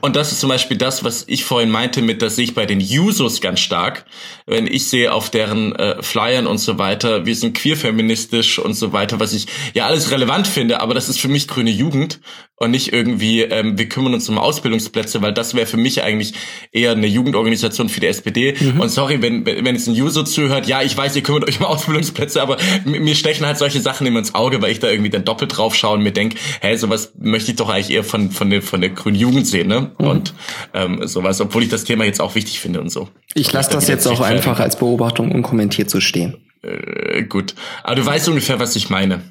Und 0.00 0.16
das 0.16 0.32
ist 0.32 0.40
zum 0.40 0.48
Beispiel 0.48 0.76
das, 0.76 1.04
was 1.04 1.24
ich 1.28 1.44
vorhin 1.44 1.70
meinte 1.70 2.02
mit, 2.02 2.22
das 2.22 2.36
sehe 2.36 2.44
ich 2.44 2.54
bei 2.54 2.66
den 2.66 2.80
Jusos 2.80 3.40
ganz 3.40 3.60
stark. 3.60 4.04
Wenn 4.46 4.66
ich 4.66 4.88
sehe 4.88 5.12
auf 5.12 5.30
deren 5.30 5.74
äh, 5.76 6.02
Flyern 6.02 6.46
und 6.46 6.58
so 6.58 6.78
weiter, 6.78 7.26
wir 7.26 7.36
sind 7.36 7.56
queerfeministisch 7.56 8.58
und 8.58 8.74
so 8.74 8.92
weiter, 8.92 9.20
was 9.20 9.32
ich 9.32 9.46
ja 9.74 9.86
alles 9.86 10.10
relevant 10.10 10.48
finde, 10.48 10.80
aber 10.80 10.94
das 10.94 11.08
ist 11.08 11.20
für 11.20 11.28
mich 11.28 11.48
grüne 11.48 11.70
Jugend 11.70 12.20
und 12.62 12.70
nicht 12.70 12.92
irgendwie, 12.92 13.42
ähm, 13.42 13.76
wir 13.76 13.88
kümmern 13.88 14.14
uns 14.14 14.28
um 14.28 14.38
Ausbildungsplätze, 14.38 15.20
weil 15.20 15.32
das 15.32 15.54
wäre 15.54 15.66
für 15.66 15.76
mich 15.76 16.02
eigentlich 16.02 16.34
eher 16.70 16.92
eine 16.92 17.06
Jugendorganisation 17.06 17.88
für 17.88 18.00
die 18.00 18.06
SPD. 18.06 18.54
Mhm. 18.58 18.80
Und 18.80 18.88
sorry, 18.88 19.20
wenn, 19.20 19.44
wenn 19.44 19.66
jetzt 19.66 19.88
ein 19.88 20.00
User 20.00 20.24
zuhört, 20.24 20.66
ja, 20.66 20.80
ich 20.82 20.96
weiß, 20.96 21.16
ihr 21.16 21.22
kümmert 21.22 21.48
euch 21.48 21.58
um 21.60 21.66
Ausbildungsplätze, 21.66 22.40
aber 22.40 22.56
mir 22.84 23.14
stechen 23.14 23.44
halt 23.46 23.58
solche 23.58 23.80
Sachen 23.80 24.06
immer 24.06 24.20
ins 24.20 24.34
Auge, 24.34 24.62
weil 24.62 24.70
ich 24.70 24.78
da 24.78 24.88
irgendwie 24.88 25.10
dann 25.10 25.24
doppelt 25.24 25.56
drauf 25.56 25.74
schaue 25.74 25.96
und 25.96 26.02
mir 26.02 26.12
denke, 26.12 26.36
hey, 26.60 26.76
sowas 26.76 27.12
möchte 27.18 27.50
ich 27.50 27.56
doch 27.56 27.68
eigentlich 27.68 27.90
eher 27.90 28.04
von, 28.04 28.30
von, 28.30 28.48
der, 28.50 28.62
von 28.62 28.80
der 28.80 28.90
grünen 28.90 29.16
Jugend 29.16 29.46
sehen, 29.46 29.68
ne? 29.68 29.92
Mhm. 29.98 30.06
Und 30.06 30.34
ähm, 30.72 31.06
sowas, 31.06 31.40
obwohl 31.40 31.64
ich 31.64 31.68
das 31.68 31.84
Thema 31.84 32.04
jetzt 32.04 32.20
auch 32.20 32.34
wichtig 32.34 32.60
finde 32.60 32.80
und 32.80 32.90
so. 32.90 33.08
Ich 33.34 33.52
lasse 33.52 33.70
das 33.70 33.88
jetzt 33.88 34.06
auch 34.06 34.20
einfach 34.20 34.60
als 34.60 34.78
Beobachtung 34.78 35.32
unkommentiert 35.32 35.90
so 35.90 36.00
stehen. 36.00 36.36
Äh, 36.62 37.24
gut. 37.24 37.54
Aber 37.82 37.96
du 37.96 38.06
weißt 38.06 38.28
ungefähr, 38.28 38.60
was 38.60 38.76
ich 38.76 38.88
meine. 38.88 39.22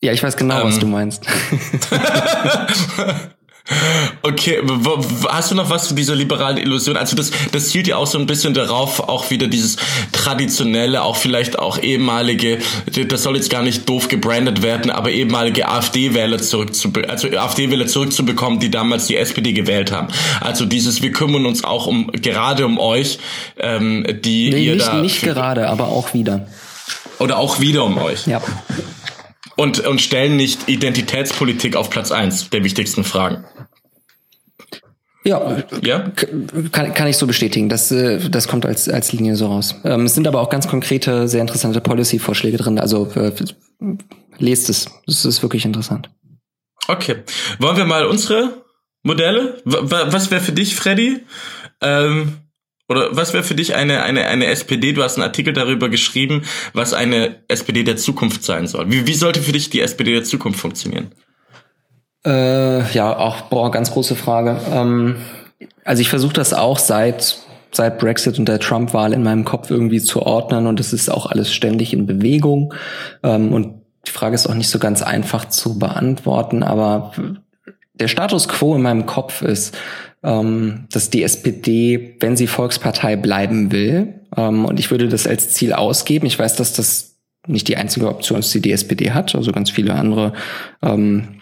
Ja, 0.00 0.12
ich 0.12 0.22
weiß 0.22 0.36
genau, 0.36 0.60
ähm, 0.60 0.68
was 0.68 0.78
du 0.78 0.86
meinst. 0.86 1.24
Okay, 4.22 4.62
hast 5.28 5.50
du 5.50 5.54
noch 5.54 5.68
was 5.68 5.88
zu 5.88 5.94
dieser 5.94 6.14
liberalen 6.14 6.56
Illusion? 6.56 6.96
Also 6.96 7.14
das, 7.14 7.30
das 7.52 7.68
zielt 7.68 7.86
ja 7.86 7.96
auch 7.96 8.06
so 8.06 8.18
ein 8.18 8.26
bisschen 8.26 8.54
darauf, 8.54 9.00
auch 9.00 9.30
wieder 9.30 9.46
dieses 9.46 9.76
traditionelle, 10.12 11.02
auch 11.02 11.16
vielleicht 11.16 11.58
auch 11.58 11.78
ehemalige, 11.78 12.58
das 13.08 13.22
soll 13.22 13.36
jetzt 13.36 13.50
gar 13.50 13.62
nicht 13.62 13.86
doof 13.86 14.08
gebrandet 14.08 14.62
werden, 14.62 14.90
aber 14.90 15.10
ehemalige 15.10 15.68
AfD-Wähler 15.68 16.38
zurückzubekommen, 16.38 17.10
also 17.10 17.28
AfD-Wähler 17.28 17.86
zurückzubekommen, 17.86 18.58
die 18.58 18.70
damals 18.70 19.06
die 19.06 19.16
SPD 19.16 19.52
gewählt 19.52 19.92
haben. 19.92 20.08
Also 20.40 20.64
dieses, 20.64 21.02
wir 21.02 21.12
kümmern 21.12 21.44
uns 21.44 21.62
auch 21.62 21.86
um 21.86 22.10
gerade 22.12 22.64
um 22.64 22.78
euch, 22.78 23.18
ähm, 23.58 24.06
die 24.22 24.50
nee, 24.50 24.64
ihr 24.64 24.74
nicht, 24.76 24.86
da 24.86 24.94
nicht 24.94 25.20
gerade, 25.20 25.68
aber 25.68 25.88
auch 25.88 26.14
wieder. 26.14 26.46
Oder 27.18 27.36
auch 27.36 27.60
wieder 27.60 27.84
um 27.84 27.98
euch. 27.98 28.26
Ja 28.26 28.40
und, 29.58 29.80
und 29.80 30.00
stellen 30.00 30.36
nicht 30.36 30.68
Identitätspolitik 30.68 31.74
auf 31.74 31.90
Platz 31.90 32.12
eins 32.12 32.48
der 32.48 32.62
wichtigsten 32.62 33.02
Fragen. 33.02 33.44
Ja, 35.24 35.64
ja? 35.82 36.12
Kann, 36.70 36.94
kann 36.94 37.08
ich 37.08 37.16
so 37.16 37.26
bestätigen. 37.26 37.68
Das, 37.68 37.90
äh, 37.90 38.30
das 38.30 38.46
kommt 38.46 38.64
als, 38.64 38.88
als 38.88 39.12
Linie 39.12 39.34
so 39.34 39.48
raus. 39.48 39.74
Ähm, 39.84 40.06
es 40.06 40.14
sind 40.14 40.28
aber 40.28 40.40
auch 40.40 40.48
ganz 40.48 40.68
konkrete, 40.68 41.26
sehr 41.26 41.40
interessante 41.40 41.80
Policy-Vorschläge 41.80 42.56
drin. 42.56 42.78
Also 42.78 43.10
äh, 43.16 43.32
lest 44.38 44.70
es. 44.70 44.86
Das 45.06 45.24
ist 45.24 45.42
wirklich 45.42 45.64
interessant. 45.64 46.08
Okay. 46.86 47.16
Wollen 47.58 47.76
wir 47.76 47.84
mal 47.84 48.06
unsere 48.06 48.64
Modelle? 49.02 49.60
Was 49.64 50.30
wäre 50.30 50.40
für 50.40 50.52
dich, 50.52 50.76
Freddy? 50.76 51.26
Ähm, 51.82 52.38
oder 52.88 53.14
was 53.14 53.34
wäre 53.34 53.44
für 53.44 53.54
dich 53.54 53.74
eine, 53.74 54.02
eine, 54.02 54.26
eine 54.26 54.46
SPD? 54.46 54.92
Du 54.94 55.02
hast 55.02 55.16
einen 55.16 55.24
Artikel 55.24 55.52
darüber 55.52 55.88
geschrieben, 55.88 56.42
was 56.72 56.94
eine 56.94 57.36
SPD 57.48 57.84
der 57.84 57.96
Zukunft 57.96 58.42
sein 58.42 58.66
soll. 58.66 58.90
Wie, 58.90 59.06
wie 59.06 59.14
sollte 59.14 59.40
für 59.40 59.52
dich 59.52 59.68
die 59.68 59.80
SPD 59.80 60.14
der 60.14 60.24
Zukunft 60.24 60.58
funktionieren? 60.58 61.12
Äh, 62.26 62.90
ja, 62.92 63.16
auch, 63.16 63.42
boah, 63.42 63.70
ganz 63.70 63.90
große 63.90 64.16
Frage. 64.16 64.58
Ähm, 64.72 65.16
also 65.84 66.00
ich 66.00 66.08
versuche 66.08 66.32
das 66.32 66.54
auch 66.54 66.78
seit, 66.78 67.38
seit 67.72 67.98
Brexit 67.98 68.38
und 68.38 68.48
der 68.48 68.58
Trump-Wahl 68.58 69.12
in 69.12 69.22
meinem 69.22 69.44
Kopf 69.44 69.70
irgendwie 69.70 70.00
zu 70.00 70.22
ordnen 70.22 70.66
und 70.66 70.80
es 70.80 70.92
ist 70.92 71.10
auch 71.10 71.26
alles 71.26 71.52
ständig 71.52 71.92
in 71.92 72.06
Bewegung. 72.06 72.72
Ähm, 73.22 73.52
und 73.52 73.82
die 74.06 74.10
Frage 74.10 74.34
ist 74.34 74.46
auch 74.46 74.54
nicht 74.54 74.70
so 74.70 74.78
ganz 74.78 75.02
einfach 75.02 75.48
zu 75.48 75.78
beantworten, 75.78 76.62
aber 76.62 77.12
der 77.92 78.08
Status 78.08 78.48
quo 78.48 78.74
in 78.74 78.82
meinem 78.82 79.06
Kopf 79.06 79.42
ist, 79.42 79.76
dass 80.22 81.10
die 81.10 81.22
SPD, 81.22 82.16
wenn 82.20 82.36
sie 82.36 82.48
Volkspartei 82.48 83.16
bleiben 83.16 83.70
will, 83.70 84.14
ähm, 84.36 84.64
und 84.64 84.80
ich 84.80 84.90
würde 84.90 85.08
das 85.08 85.26
als 85.26 85.50
Ziel 85.50 85.72
ausgeben, 85.72 86.26
ich 86.26 86.38
weiß, 86.38 86.56
dass 86.56 86.72
das 86.72 87.16
nicht 87.46 87.68
die 87.68 87.76
einzige 87.76 88.08
Option 88.08 88.40
ist, 88.40 88.52
die 88.52 88.60
die 88.60 88.72
SPD 88.72 89.12
hat, 89.12 89.34
also 89.34 89.52
ganz 89.52 89.70
viele 89.70 89.94
andere 89.94 90.32
ähm, 90.82 91.37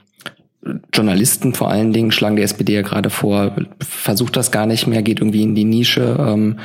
Journalisten 0.93 1.55
vor 1.55 1.71
allen 1.71 1.93
Dingen 1.93 2.11
schlagen 2.11 2.37
die 2.37 2.43
SPD 2.43 2.75
ja 2.75 2.83
gerade 2.83 3.11
vor, 3.11 3.55
versucht 3.81 4.37
das 4.37 4.51
gar 4.51 4.67
nicht 4.67 4.87
mehr, 4.87 5.03
geht 5.03 5.21
irgendwie 5.21 5.43
in 5.43 5.55
die 5.55 5.65
Nische, 5.65 6.17
ähm, 6.19 6.59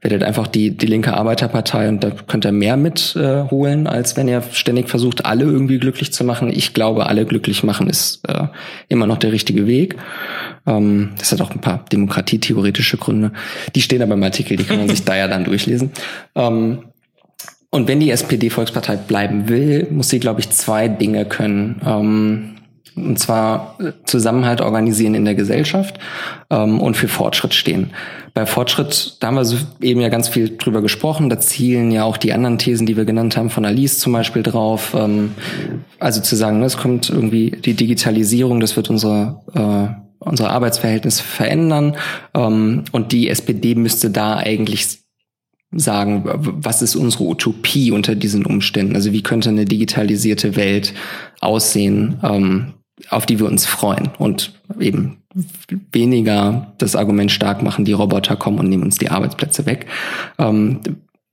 werdet 0.00 0.22
einfach 0.22 0.46
die, 0.46 0.76
die 0.76 0.86
linke 0.86 1.14
Arbeiterpartei 1.14 1.88
und 1.88 2.04
da 2.04 2.10
könnt 2.10 2.44
ihr 2.44 2.52
mehr 2.52 2.76
mitholen, 2.76 3.86
äh, 3.86 3.88
als 3.88 4.16
wenn 4.16 4.28
ihr 4.28 4.42
ständig 4.52 4.88
versucht, 4.88 5.24
alle 5.24 5.44
irgendwie 5.44 5.78
glücklich 5.78 6.12
zu 6.12 6.24
machen. 6.24 6.50
Ich 6.50 6.74
glaube, 6.74 7.06
alle 7.06 7.24
glücklich 7.24 7.62
machen 7.62 7.88
ist 7.88 8.20
äh, 8.28 8.48
immer 8.88 9.06
noch 9.06 9.18
der 9.18 9.32
richtige 9.32 9.66
Weg. 9.66 9.96
Ähm, 10.66 11.10
das 11.18 11.32
hat 11.32 11.40
auch 11.40 11.50
ein 11.50 11.60
paar 11.60 11.84
demokratietheoretische 11.90 12.98
Gründe. 12.98 13.32
Die 13.74 13.82
stehen 13.82 14.02
aber 14.02 14.14
im 14.14 14.22
Artikel, 14.22 14.56
die 14.56 14.64
kann 14.64 14.78
man 14.78 14.88
sich 14.88 15.04
da 15.04 15.16
ja 15.16 15.28
dann 15.28 15.44
durchlesen. 15.44 15.92
Ähm, 16.34 16.80
und 17.70 17.88
wenn 17.88 18.00
die 18.00 18.10
SPD 18.10 18.50
Volkspartei 18.50 18.96
bleiben 18.96 19.48
will, 19.48 19.88
muss 19.90 20.08
sie, 20.08 20.20
glaube 20.20 20.40
ich, 20.40 20.50
zwei 20.50 20.88
Dinge 20.88 21.24
können. 21.24 21.80
Ähm, 21.84 22.55
und 22.96 23.18
zwar 23.18 23.76
äh, 23.78 23.92
Zusammenhalt 24.04 24.60
organisieren 24.60 25.14
in 25.14 25.24
der 25.24 25.34
Gesellschaft 25.34 25.98
ähm, 26.50 26.80
und 26.80 26.96
für 26.96 27.08
Fortschritt 27.08 27.54
stehen. 27.54 27.90
Bei 28.34 28.46
Fortschritt, 28.46 29.18
da 29.20 29.28
haben 29.28 29.36
wir 29.36 29.58
eben 29.80 30.00
ja 30.00 30.08
ganz 30.08 30.28
viel 30.28 30.56
drüber 30.56 30.82
gesprochen, 30.82 31.28
da 31.28 31.38
zielen 31.38 31.90
ja 31.90 32.04
auch 32.04 32.16
die 32.16 32.32
anderen 32.32 32.58
Thesen, 32.58 32.86
die 32.86 32.96
wir 32.96 33.04
genannt 33.04 33.36
haben, 33.36 33.50
von 33.50 33.64
Alice 33.64 33.98
zum 33.98 34.12
Beispiel 34.12 34.42
drauf. 34.42 34.94
Ähm, 34.98 35.32
also 35.98 36.20
zu 36.20 36.36
sagen, 36.36 36.58
ne, 36.58 36.66
es 36.66 36.76
kommt 36.76 37.10
irgendwie 37.10 37.50
die 37.50 37.74
Digitalisierung, 37.74 38.60
das 38.60 38.76
wird 38.76 38.90
unsere 38.90 39.42
äh, 39.54 40.06
unsere 40.18 40.50
Arbeitsverhältnisse 40.50 41.22
verändern 41.22 41.96
ähm, 42.34 42.84
und 42.90 43.12
die 43.12 43.28
SPD 43.28 43.74
müsste 43.74 44.10
da 44.10 44.36
eigentlich 44.36 45.00
sagen, 45.72 46.22
was 46.24 46.82
ist 46.82 46.96
unsere 46.96 47.24
Utopie 47.24 47.90
unter 47.90 48.14
diesen 48.14 48.46
Umständen? 48.46 48.94
Also 48.94 49.12
wie 49.12 49.22
könnte 49.22 49.50
eine 49.50 49.64
digitalisierte 49.64 50.56
Welt 50.56 50.94
aussehen, 51.40 52.18
ähm, 52.22 52.74
auf 53.10 53.26
die 53.26 53.38
wir 53.38 53.46
uns 53.46 53.66
freuen 53.66 54.10
und 54.18 54.52
eben 54.80 55.18
weniger 55.92 56.72
das 56.78 56.96
Argument 56.96 57.30
stark 57.30 57.62
machen, 57.62 57.84
die 57.84 57.92
Roboter 57.92 58.36
kommen 58.36 58.58
und 58.58 58.68
nehmen 58.68 58.84
uns 58.84 58.96
die 58.96 59.10
Arbeitsplätze 59.10 59.66
weg. 59.66 59.86
Ähm, 60.38 60.80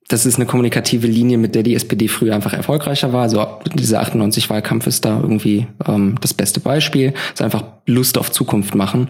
das 0.09 0.26
ist 0.26 0.36
eine 0.36 0.45
kommunikative 0.45 1.07
Linie, 1.07 1.38
mit 1.38 1.55
der 1.55 1.64
die 1.64 1.76
SPD 1.76 2.07
früher 2.07 2.36
einfach 2.36 2.53
erfolgreicher 2.53 3.14
war. 3.14 3.24
Also 3.24 3.45
dieser 3.74 4.03
98-Wahlkampf 4.03 4.86
ist 4.88 5.05
da 5.05 5.20
irgendwie 5.20 5.68
ähm, 5.88 6.16
das 6.20 6.34
beste 6.34 6.59
Beispiel. 6.59 7.14
Es 7.28 7.36
ist 7.36 7.41
einfach 7.41 7.64
Lust 7.86 8.18
auf 8.18 8.30
Zukunft 8.32 8.76
machen 8.76 9.07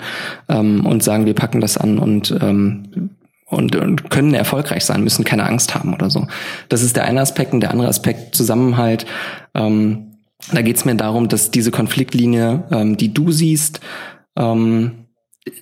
ähm, 0.49 0.85
und 0.85 1.03
sagen, 1.03 1.25
wir 1.25 1.33
packen 1.33 1.61
das 1.61 1.77
an 1.77 1.97
und 1.97 2.35
ähm, 2.41 3.09
und, 3.45 3.75
und 3.75 4.09
können 4.09 4.33
erfolgreich 4.33 4.83
sein, 4.83 5.03
müssen 5.03 5.25
keine 5.25 5.45
Angst 5.45 5.75
haben 5.75 5.93
oder 5.93 6.09
so. 6.09 6.25
Das 6.69 6.81
ist 6.81 6.95
der 6.95 7.05
eine 7.05 7.21
Aspekt 7.21 7.53
und 7.53 7.59
der 7.59 7.69
andere 7.69 7.87
Aspekt 7.87 8.33
Zusammenhalt. 8.33 9.05
Ähm, 9.53 10.12
da 10.51 10.61
geht 10.61 10.77
es 10.77 10.85
mir 10.85 10.95
darum, 10.95 11.29
dass 11.29 11.51
diese 11.51 11.71
Konfliktlinie, 11.71 12.63
ähm, 12.71 12.97
die 12.97 13.13
du 13.13 13.31
siehst, 13.31 13.79
ähm, 14.37 15.05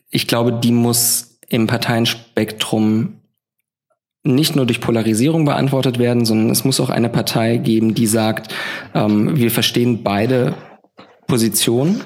ich 0.09 0.27
glaube, 0.27 0.53
die 0.53 0.71
muss 0.71 1.39
im 1.49 1.67
Parteienspektrum 1.67 3.21
nicht 4.23 4.55
nur 4.55 4.65
durch 4.65 4.81
Polarisierung 4.81 5.45
beantwortet 5.45 5.97
werden, 5.97 6.25
sondern 6.25 6.51
es 6.51 6.63
muss 6.63 6.79
auch 6.79 6.89
eine 6.89 7.09
Partei 7.09 7.57
geben, 7.57 7.95
die 7.95 8.05
sagt, 8.05 8.53
ähm, 8.93 9.35
wir 9.35 9.51
verstehen 9.51 10.03
beide 10.03 10.53
Positionen. 11.27 12.03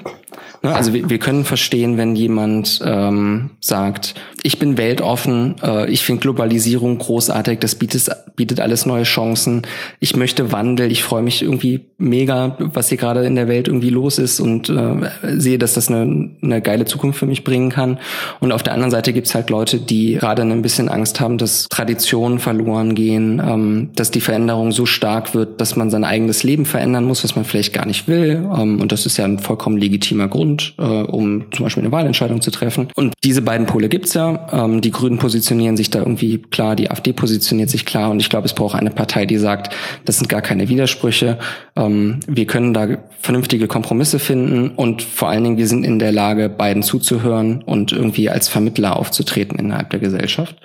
also 0.72 0.92
wir, 0.92 1.10
wir 1.10 1.18
können 1.18 1.44
verstehen, 1.44 1.96
wenn 1.96 2.16
jemand 2.16 2.80
ähm, 2.84 3.50
sagt, 3.60 4.14
ich 4.42 4.58
bin 4.58 4.78
weltoffen, 4.78 5.56
äh, 5.62 5.90
ich 5.90 6.04
finde 6.04 6.22
Globalisierung 6.22 6.98
großartig, 6.98 7.58
das 7.58 7.74
bietet, 7.74 8.08
bietet 8.36 8.60
alles 8.60 8.86
neue 8.86 9.02
Chancen, 9.02 9.62
ich 9.98 10.14
möchte 10.14 10.52
Wandel, 10.52 10.92
ich 10.92 11.02
freue 11.02 11.22
mich 11.22 11.42
irgendwie 11.42 11.86
mega, 11.98 12.56
was 12.60 12.88
hier 12.88 12.98
gerade 12.98 13.24
in 13.26 13.34
der 13.34 13.48
Welt 13.48 13.66
irgendwie 13.68 13.90
los 13.90 14.18
ist 14.18 14.38
und 14.38 14.68
äh, 14.68 15.10
sehe, 15.36 15.58
dass 15.58 15.74
das 15.74 15.88
eine, 15.88 16.30
eine 16.42 16.62
geile 16.62 16.84
Zukunft 16.84 17.18
für 17.18 17.26
mich 17.26 17.42
bringen 17.42 17.70
kann. 17.70 17.98
Und 18.40 18.52
auf 18.52 18.62
der 18.62 18.72
anderen 18.72 18.90
Seite 18.90 19.12
gibt's 19.12 19.34
halt 19.34 19.50
Leute, 19.50 19.78
die 19.78 20.14
gerade 20.14 20.42
ein 20.42 20.62
bisschen 20.62 20.88
Angst 20.88 21.20
haben, 21.20 21.38
dass 21.38 21.68
Traditionen 21.68 22.38
verloren 22.38 22.94
gehen, 22.94 23.42
ähm, 23.44 23.90
dass 23.96 24.10
die 24.10 24.20
Veränderung 24.20 24.72
so 24.72 24.86
stark 24.86 25.34
wird, 25.34 25.60
dass 25.60 25.76
man 25.76 25.90
sein 25.90 26.04
eigenes 26.04 26.42
Leben 26.44 26.66
verändern 26.66 27.04
muss, 27.04 27.24
was 27.24 27.34
man 27.34 27.44
vielleicht 27.44 27.72
gar 27.72 27.86
nicht 27.86 28.06
will. 28.06 28.46
Ähm, 28.56 28.80
und 28.80 28.92
das 28.92 29.06
ist 29.06 29.16
ja 29.16 29.24
ein 29.24 29.38
vollkommen 29.38 29.76
legitimer 29.76 30.28
Grund. 30.28 30.55
Grund, 30.56 30.74
äh, 30.78 30.82
um 30.82 31.46
zum 31.52 31.64
Beispiel 31.64 31.82
eine 31.82 31.92
Wahlentscheidung 31.92 32.40
zu 32.40 32.50
treffen. 32.50 32.88
Und 32.94 33.14
diese 33.24 33.42
beiden 33.42 33.66
Pole 33.66 33.88
gibt's 33.88 34.14
ja. 34.14 34.48
Ähm, 34.52 34.80
die 34.80 34.90
Grünen 34.90 35.18
positionieren 35.18 35.76
sich 35.76 35.90
da 35.90 36.00
irgendwie 36.00 36.38
klar, 36.38 36.76
die 36.76 36.90
AfD 36.90 37.12
positioniert 37.12 37.70
sich 37.70 37.84
klar. 37.84 38.10
Und 38.10 38.20
ich 38.20 38.30
glaube, 38.30 38.46
es 38.46 38.54
braucht 38.54 38.74
eine 38.74 38.90
Partei, 38.90 39.26
die 39.26 39.38
sagt, 39.38 39.74
das 40.04 40.18
sind 40.18 40.28
gar 40.28 40.42
keine 40.42 40.68
Widersprüche. 40.68 41.38
Ähm, 41.76 42.20
wir 42.26 42.46
können 42.46 42.74
da 42.74 42.88
vernünftige 43.20 43.66
Kompromisse 43.68 44.18
finden 44.18 44.70
und 44.70 45.02
vor 45.02 45.28
allen 45.28 45.44
Dingen, 45.44 45.58
wir 45.58 45.66
sind 45.66 45.84
in 45.84 45.98
der 45.98 46.12
Lage, 46.12 46.48
beiden 46.48 46.82
zuzuhören 46.82 47.62
und 47.62 47.92
irgendwie 47.92 48.30
als 48.30 48.48
Vermittler 48.48 48.96
aufzutreten 48.96 49.58
innerhalb 49.58 49.90
der 49.90 50.00
Gesellschaft. 50.00 50.56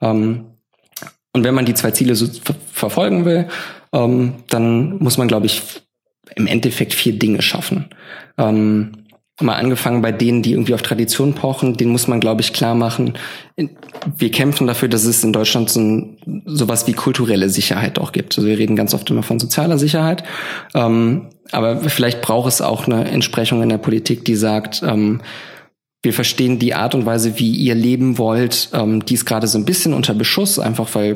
Ähm, 0.00 0.46
und 1.34 1.44
wenn 1.44 1.54
man 1.54 1.64
die 1.64 1.74
zwei 1.74 1.92
Ziele 1.92 2.14
so 2.14 2.26
verfolgen 2.70 3.24
will, 3.24 3.48
ähm, 3.94 4.34
dann 4.50 4.98
muss 4.98 5.16
man, 5.16 5.28
glaube 5.28 5.46
ich, 5.46 5.62
im 6.36 6.46
Endeffekt 6.46 6.94
vier 6.94 7.18
Dinge 7.18 7.42
schaffen. 7.42 7.86
Ähm, 8.38 9.01
mal 9.42 9.54
angefangen 9.54 10.02
bei 10.02 10.12
denen, 10.12 10.42
die 10.42 10.52
irgendwie 10.52 10.74
auf 10.74 10.82
Tradition 10.82 11.34
pochen, 11.34 11.76
den 11.76 11.90
muss 11.90 12.08
man, 12.08 12.20
glaube 12.20 12.40
ich, 12.40 12.52
klar 12.52 12.74
machen. 12.74 13.14
Wir 14.16 14.30
kämpfen 14.30 14.66
dafür, 14.66 14.88
dass 14.88 15.04
es 15.04 15.22
in 15.24 15.32
Deutschland 15.32 15.70
so 15.70 15.80
ein, 15.80 16.42
sowas 16.46 16.86
wie 16.86 16.92
kulturelle 16.92 17.48
Sicherheit 17.48 17.98
auch 17.98 18.12
gibt. 18.12 18.36
Also 18.36 18.48
wir 18.48 18.58
reden 18.58 18.76
ganz 18.76 18.94
oft 18.94 19.10
immer 19.10 19.22
von 19.22 19.38
sozialer 19.38 19.78
Sicherheit. 19.78 20.24
Ähm, 20.74 21.28
aber 21.50 21.76
vielleicht 21.76 22.22
braucht 22.22 22.48
es 22.48 22.60
auch 22.60 22.86
eine 22.86 23.08
Entsprechung 23.08 23.62
in 23.62 23.68
der 23.68 23.78
Politik, 23.78 24.24
die 24.24 24.36
sagt, 24.36 24.82
ähm, 24.82 25.20
wir 26.02 26.12
verstehen 26.12 26.58
die 26.58 26.74
Art 26.74 26.94
und 26.94 27.06
Weise, 27.06 27.38
wie 27.38 27.52
ihr 27.52 27.74
leben 27.74 28.18
wollt, 28.18 28.70
ähm, 28.72 29.04
die 29.04 29.14
ist 29.14 29.24
gerade 29.24 29.46
so 29.46 29.58
ein 29.58 29.64
bisschen 29.64 29.94
unter 29.94 30.14
Beschuss, 30.14 30.58
einfach 30.58 30.88
weil 30.94 31.14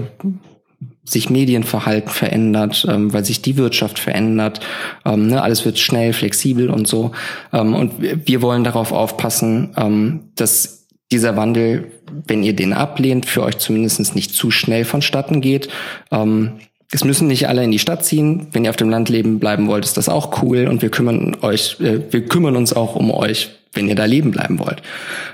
sich 1.09 1.31
Medienverhalten 1.31 2.11
verändert, 2.11 2.87
ähm, 2.89 3.13
weil 3.13 3.25
sich 3.25 3.41
die 3.41 3.57
Wirtschaft 3.57 3.99
verändert. 3.99 4.61
Ähm, 5.05 5.29
ne, 5.29 5.41
alles 5.43 5.65
wird 5.65 5.79
schnell, 5.79 6.13
flexibel 6.13 6.69
und 6.69 6.87
so. 6.89 7.13
Ähm, 7.53 7.75
und 7.75 7.93
wir 8.01 8.43
wollen 8.43 8.65
darauf 8.65 8.93
aufpassen, 8.93 9.71
ähm, 9.77 10.31
dass 10.35 10.87
dieser 11.13 11.37
Wandel, 11.37 11.93
wenn 12.27 12.43
ihr 12.43 12.55
den 12.55 12.73
ablehnt, 12.73 13.27
für 13.27 13.45
euch 13.45 13.59
zumindest 13.59 14.15
nicht 14.15 14.35
zu 14.35 14.51
schnell 14.51 14.85
vonstatten 14.85 15.41
geht. 15.41 15.69
Ähm, 16.11 16.53
es 16.93 17.05
müssen 17.05 17.29
nicht 17.29 17.49
alle 17.49 17.65
in 17.65 17.71
die 17.71 17.79
Stadt 17.79 18.05
ziehen. 18.05 18.49
Wenn 18.53 18.65
ihr 18.65 18.71
auf 18.71 18.77
dem 18.77 18.91
Land 18.91 19.09
leben 19.09 19.39
bleiben 19.39 19.69
wollt, 19.69 19.85
ist 19.85 19.97
das 19.97 20.09
auch 20.09 20.43
cool. 20.43 20.67
Und 20.67 20.83
wir 20.83 20.91
kümmern 20.91 21.37
euch, 21.43 21.77
äh, 21.81 22.01
wir 22.11 22.27
kümmern 22.27 22.57
uns 22.57 22.73
auch 22.73 22.97
um 22.97 23.11
euch, 23.13 23.51
wenn 23.77 23.89
ihr 23.89 23.95
da 23.95 24.05
leben 24.05 24.31
bleiben 24.31 24.59
wollt. 24.59 24.83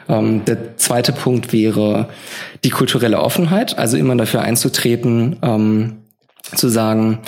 Ähm, 0.09 0.45
der 0.45 0.77
zweite 0.77 1.13
Punkt 1.13 1.53
wäre 1.53 2.09
die 2.65 2.71
kulturelle 2.71 3.21
Offenheit, 3.21 3.79
also 3.79 3.97
immer 3.97 4.17
dafür 4.17 4.43
einzutreten, 4.43 5.37
ähm, 5.43 5.99
zu 6.55 6.69
sagen, 6.69 7.21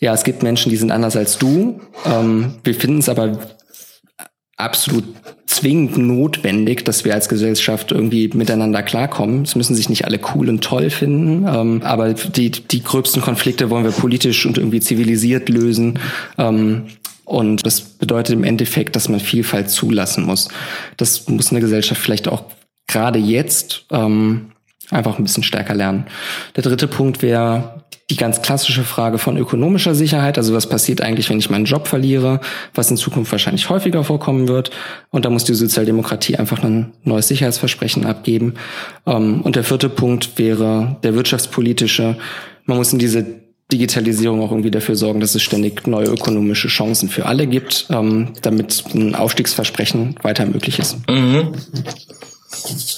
ja, 0.00 0.14
es 0.14 0.24
gibt 0.24 0.42
Menschen, 0.42 0.70
die 0.70 0.76
sind 0.76 0.92
anders 0.92 1.16
als 1.16 1.38
du. 1.38 1.80
Ähm, 2.06 2.54
wir 2.62 2.74
finden 2.74 2.98
es 2.98 3.08
aber 3.08 3.38
absolut 4.56 5.04
zwingend 5.46 5.96
notwendig, 5.96 6.84
dass 6.84 7.04
wir 7.04 7.14
als 7.14 7.28
Gesellschaft 7.28 7.90
irgendwie 7.90 8.28
miteinander 8.28 8.82
klarkommen. 8.82 9.42
Es 9.42 9.56
müssen 9.56 9.74
sich 9.74 9.88
nicht 9.88 10.04
alle 10.04 10.20
cool 10.34 10.48
und 10.48 10.62
toll 10.62 10.90
finden, 10.90 11.46
ähm, 11.48 11.82
aber 11.82 12.12
die, 12.12 12.50
die 12.50 12.82
gröbsten 12.82 13.22
Konflikte 13.22 13.70
wollen 13.70 13.84
wir 13.84 13.92
politisch 13.92 14.46
und 14.46 14.58
irgendwie 14.58 14.80
zivilisiert 14.80 15.48
lösen. 15.48 15.98
Ähm, 16.36 16.84
und 17.28 17.66
das 17.66 17.82
bedeutet 17.82 18.34
im 18.34 18.44
Endeffekt, 18.44 18.96
dass 18.96 19.10
man 19.10 19.20
Vielfalt 19.20 19.68
zulassen 19.68 20.24
muss. 20.24 20.48
Das 20.96 21.28
muss 21.28 21.50
eine 21.50 21.60
Gesellschaft 21.60 22.00
vielleicht 22.00 22.26
auch 22.26 22.44
gerade 22.86 23.18
jetzt 23.18 23.84
ähm, 23.92 24.52
einfach 24.90 25.18
ein 25.18 25.24
bisschen 25.24 25.42
stärker 25.42 25.74
lernen. 25.74 26.06
Der 26.56 26.62
dritte 26.62 26.88
Punkt 26.88 27.20
wäre 27.20 27.84
die 28.08 28.16
ganz 28.16 28.40
klassische 28.40 28.82
Frage 28.82 29.18
von 29.18 29.36
ökonomischer 29.36 29.94
Sicherheit. 29.94 30.38
Also 30.38 30.54
was 30.54 30.70
passiert 30.70 31.02
eigentlich, 31.02 31.28
wenn 31.28 31.38
ich 31.38 31.50
meinen 31.50 31.66
Job 31.66 31.86
verliere, 31.86 32.40
was 32.72 32.90
in 32.90 32.96
Zukunft 32.96 33.30
wahrscheinlich 33.30 33.68
häufiger 33.68 34.02
vorkommen 34.04 34.48
wird. 34.48 34.70
Und 35.10 35.26
da 35.26 35.30
muss 35.30 35.44
die 35.44 35.52
Sozialdemokratie 35.52 36.36
einfach 36.36 36.64
ein 36.64 36.94
neues 37.04 37.28
Sicherheitsversprechen 37.28 38.06
abgeben. 38.06 38.54
Ähm, 39.06 39.42
und 39.42 39.54
der 39.54 39.64
vierte 39.64 39.90
Punkt 39.90 40.38
wäre 40.38 40.96
der 41.02 41.14
wirtschaftspolitische. 41.14 42.16
Man 42.64 42.78
muss 42.78 42.94
in 42.94 42.98
diese 42.98 43.47
Digitalisierung 43.70 44.40
auch 44.42 44.50
irgendwie 44.50 44.70
dafür 44.70 44.96
sorgen, 44.96 45.20
dass 45.20 45.34
es 45.34 45.42
ständig 45.42 45.86
neue 45.86 46.06
ökonomische 46.06 46.68
Chancen 46.68 47.08
für 47.08 47.26
alle 47.26 47.46
gibt, 47.46 47.86
ähm, 47.90 48.32
damit 48.42 48.84
ein 48.94 49.14
Aufstiegsversprechen 49.14 50.16
weiter 50.22 50.46
möglich 50.46 50.78
ist. 50.78 50.96
Mhm. 51.08 51.52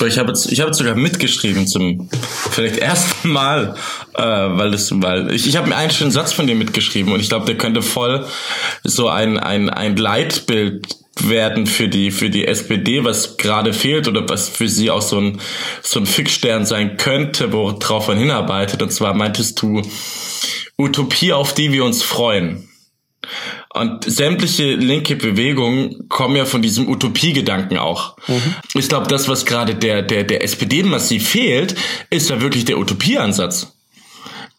Ich 0.07 0.19
habe 0.19 0.33
ich 0.33 0.61
habe 0.61 0.73
sogar 0.73 0.95
mitgeschrieben 0.95 1.67
zum 1.67 2.09
vielleicht 2.51 2.79
ersten 2.79 3.31
Mal, 3.31 3.75
äh, 4.15 4.23
weil 4.23 4.71
das, 4.71 4.91
weil 5.03 5.33
ich, 5.33 5.49
ich 5.49 5.57
habe 5.57 5.69
mir 5.69 5.77
einen 5.77 5.91
schönen 5.91 6.13
Satz 6.13 6.33
von 6.33 6.47
dir 6.47 6.55
mitgeschrieben 6.55 7.13
und 7.13 7.21
ich 7.21 7.29
glaube, 7.29 7.47
der 7.47 7.59
könnte 7.59 7.83
voll 7.83 8.27
so 8.85 9.09
ein 9.09 9.39
ein 9.39 9.69
ein 9.69 9.97
Leitbild 9.97 10.87
werden 11.29 11.67
für 11.67 11.89
die, 11.89 12.11
für 12.11 12.31
die 12.31 12.47
SPD, 12.47 13.05
was 13.05 13.37
gerade 13.37 13.73
fehlt 13.73 14.09
oder 14.09 14.29
was 14.29 14.49
für 14.49 14.69
sie 14.69 14.91
auch 14.91 15.03
so 15.03 15.19
ein, 15.19 15.41
so 15.83 16.01
ein 16.01 16.07
Fixstern 16.07 16.67
sein 16.67 16.97
könnte, 16.97 17.53
worauf 17.53 18.09
man 18.09 18.19
hinarbeitet. 18.19 18.83
Und 18.83 18.91
zwar 18.93 19.15
meintest 19.15 19.61
du 19.61 19.83
Utopie, 20.79 21.33
auf 21.33 21.55
die 21.55 21.73
wir 21.73 21.85
uns 21.85 22.03
freuen. 22.03 22.69
Und 23.73 24.05
sämtliche 24.05 24.75
linke 24.75 25.15
Bewegungen 25.15 26.09
kommen 26.09 26.35
ja 26.35 26.45
von 26.45 26.63
diesem 26.63 26.89
Utopiegedanken 26.89 27.79
auch. 27.79 28.17
Mhm. 28.27 28.55
Ich 28.75 28.89
glaube, 28.89 29.07
das, 29.07 29.29
was 29.29 29.47
gerade 29.47 29.75
der, 29.75 30.03
der, 30.03 30.25
der 30.25 30.43
SPD 30.43 30.83
massiv 30.83 31.29
fehlt, 31.29 31.77
ist 32.09 32.31
ja 32.31 32.41
wirklich 32.41 32.65
der 32.65 32.79
Utopieansatz. 32.79 33.77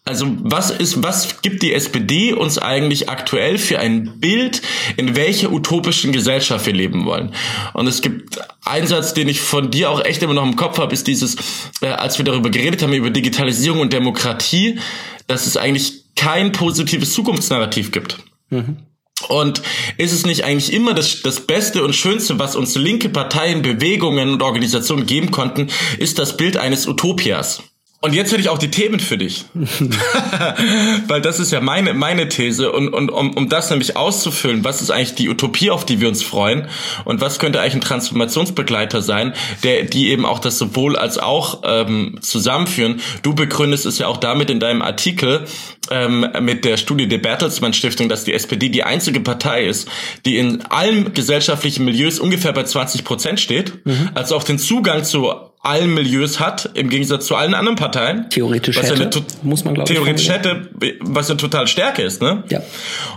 Also 0.04 0.26
was 0.40 0.72
ist, 0.72 1.04
was 1.04 1.42
gibt 1.42 1.62
die 1.62 1.74
SPD 1.74 2.34
uns 2.34 2.58
eigentlich 2.58 3.10
aktuell 3.10 3.60
für 3.60 3.78
ein 3.78 4.20
Bild, 4.20 4.62
in 4.98 5.16
welcher 5.16 5.52
utopischen 5.52 6.12
Gesellschaft 6.12 6.66
wir 6.66 6.74
leben 6.74 7.06
wollen? 7.06 7.34
Und 7.74 7.86
es 7.86 8.02
gibt 8.02 8.40
einen 8.66 8.88
Satz, 8.88 9.14
den 9.14 9.30
ich 9.30 9.42
von 9.42 9.70
dir 9.70 9.92
auch 9.92 10.04
echt 10.04 10.24
immer 10.24 10.34
noch 10.34 10.46
im 10.46 10.56
Kopf 10.56 10.80
habe, 10.80 10.94
ist 10.94 11.06
dieses, 11.06 11.36
äh, 11.82 11.88
als 11.88 12.18
wir 12.18 12.26
darüber 12.26 12.50
geredet 12.50 12.82
haben, 12.82 12.94
über 12.94 13.12
Digitalisierung 13.12 13.80
und 13.80 13.94
Demokratie, 13.94 14.80
dass 15.28 15.46
es 15.46 15.56
eigentlich 15.56 16.02
kein 16.16 16.52
positives 16.52 17.14
Zukunftsnarrativ 17.14 17.92
gibt. 17.92 18.18
Mhm. 18.50 18.78
Und 19.28 19.62
ist 19.98 20.14
es 20.14 20.26
nicht 20.26 20.44
eigentlich 20.46 20.74
immer 20.74 20.96
das, 20.96 21.22
das 21.22 21.46
Beste 21.46 21.84
und 21.84 21.96
Schönste, 21.96 22.40
was 22.40 22.56
uns 22.56 22.76
linke 22.76 23.10
Parteien, 23.10 23.62
Bewegungen 23.62 24.30
und 24.30 24.42
Organisationen 24.42 25.06
geben 25.06 25.30
konnten, 25.30 25.68
ist 26.00 26.18
das 26.18 26.38
Bild 26.38 26.58
eines 26.58 26.88
Utopias? 26.88 27.62
Und 28.04 28.16
jetzt 28.16 28.32
hätte 28.32 28.42
ich 28.42 28.50
auch 28.50 28.58
die 28.58 28.72
Themen 28.72 29.00
für 29.00 29.18
dich. 29.18 29.46
Weil 31.08 31.22
das 31.22 31.40
ist 31.40 31.52
ja 31.52 31.62
meine, 31.62 31.94
meine 31.94 32.28
These. 32.30 32.72
Und, 32.72 32.90
und 32.90 33.10
um, 33.12 33.38
um 33.38 33.48
das 33.48 33.70
nämlich 33.70 33.96
auszufüllen, 33.96 34.64
was 34.64 34.82
ist 34.82 34.90
eigentlich 34.90 35.14
die 35.14 35.30
Utopie, 35.30 35.70
auf 35.70 35.86
die 35.86 36.02
wir 36.02 36.08
uns 36.08 36.24
freuen? 36.24 36.68
Und 37.06 37.22
was 37.22 37.38
könnte 37.38 37.62
eigentlich 37.62 37.76
ein 37.76 37.82
Transformationsbegleiter 37.82 39.04
sein, 39.04 39.34
der, 39.64 39.84
die 39.84 40.10
eben 40.10 40.26
auch 40.26 40.40
das 40.40 40.58
sowohl 40.58 40.96
als 40.96 41.20
auch 41.20 41.62
ähm, 41.64 42.18
zusammenführen? 42.22 43.02
Du 43.22 43.36
begründest 43.36 43.86
es 43.86 44.00
ja 44.00 44.08
auch 44.08 44.18
damit 44.18 44.50
in 44.50 44.60
deinem 44.60 44.82
Artikel 44.82 45.46
ähm, 45.92 46.28
mit 46.40 46.66
der 46.66 46.78
Studie 46.78 47.08
der 47.08 47.20
Bertelsmann 47.20 47.74
Stiftung, 47.74 48.10
dass 48.10 48.24
die 48.24 48.34
SPD 48.34 48.70
die 48.70 48.84
einzige 48.84 49.20
Partei 49.20 49.66
ist, 49.66 49.88
die 50.26 50.38
in 50.38 50.64
allen 50.64 51.14
gesellschaftlichen 51.14 51.86
Milieus 51.86 52.20
ungefähr 52.20 52.52
bei 52.52 52.64
20 52.64 53.04
Prozent 53.04 53.40
steht, 53.40 53.86
mhm. 53.86 54.10
also 54.16 54.36
auch 54.36 54.44
den 54.44 54.58
Zugang 54.58 55.04
zu 55.04 55.51
allen 55.62 55.94
Milieus 55.94 56.40
hat, 56.40 56.72
im 56.74 56.90
Gegensatz 56.90 57.28
zu 57.28 57.36
allen 57.36 57.54
anderen 57.54 57.78
Parteien. 57.78 58.30
Theoretisch 58.30 58.78
was 58.78 58.90
hätte, 58.90 59.20
ja 59.20 59.26
muss 59.44 59.64
man 59.64 59.76
glaube 59.76 59.92
ich. 59.92 59.98
Theoretisch 59.98 60.30
hätte, 60.30 60.70
was 61.02 61.30
ja 61.30 61.36
total 61.36 61.68
Stärke 61.68 62.02
ist, 62.02 62.22
ne? 62.22 62.44
Ja. 62.50 62.62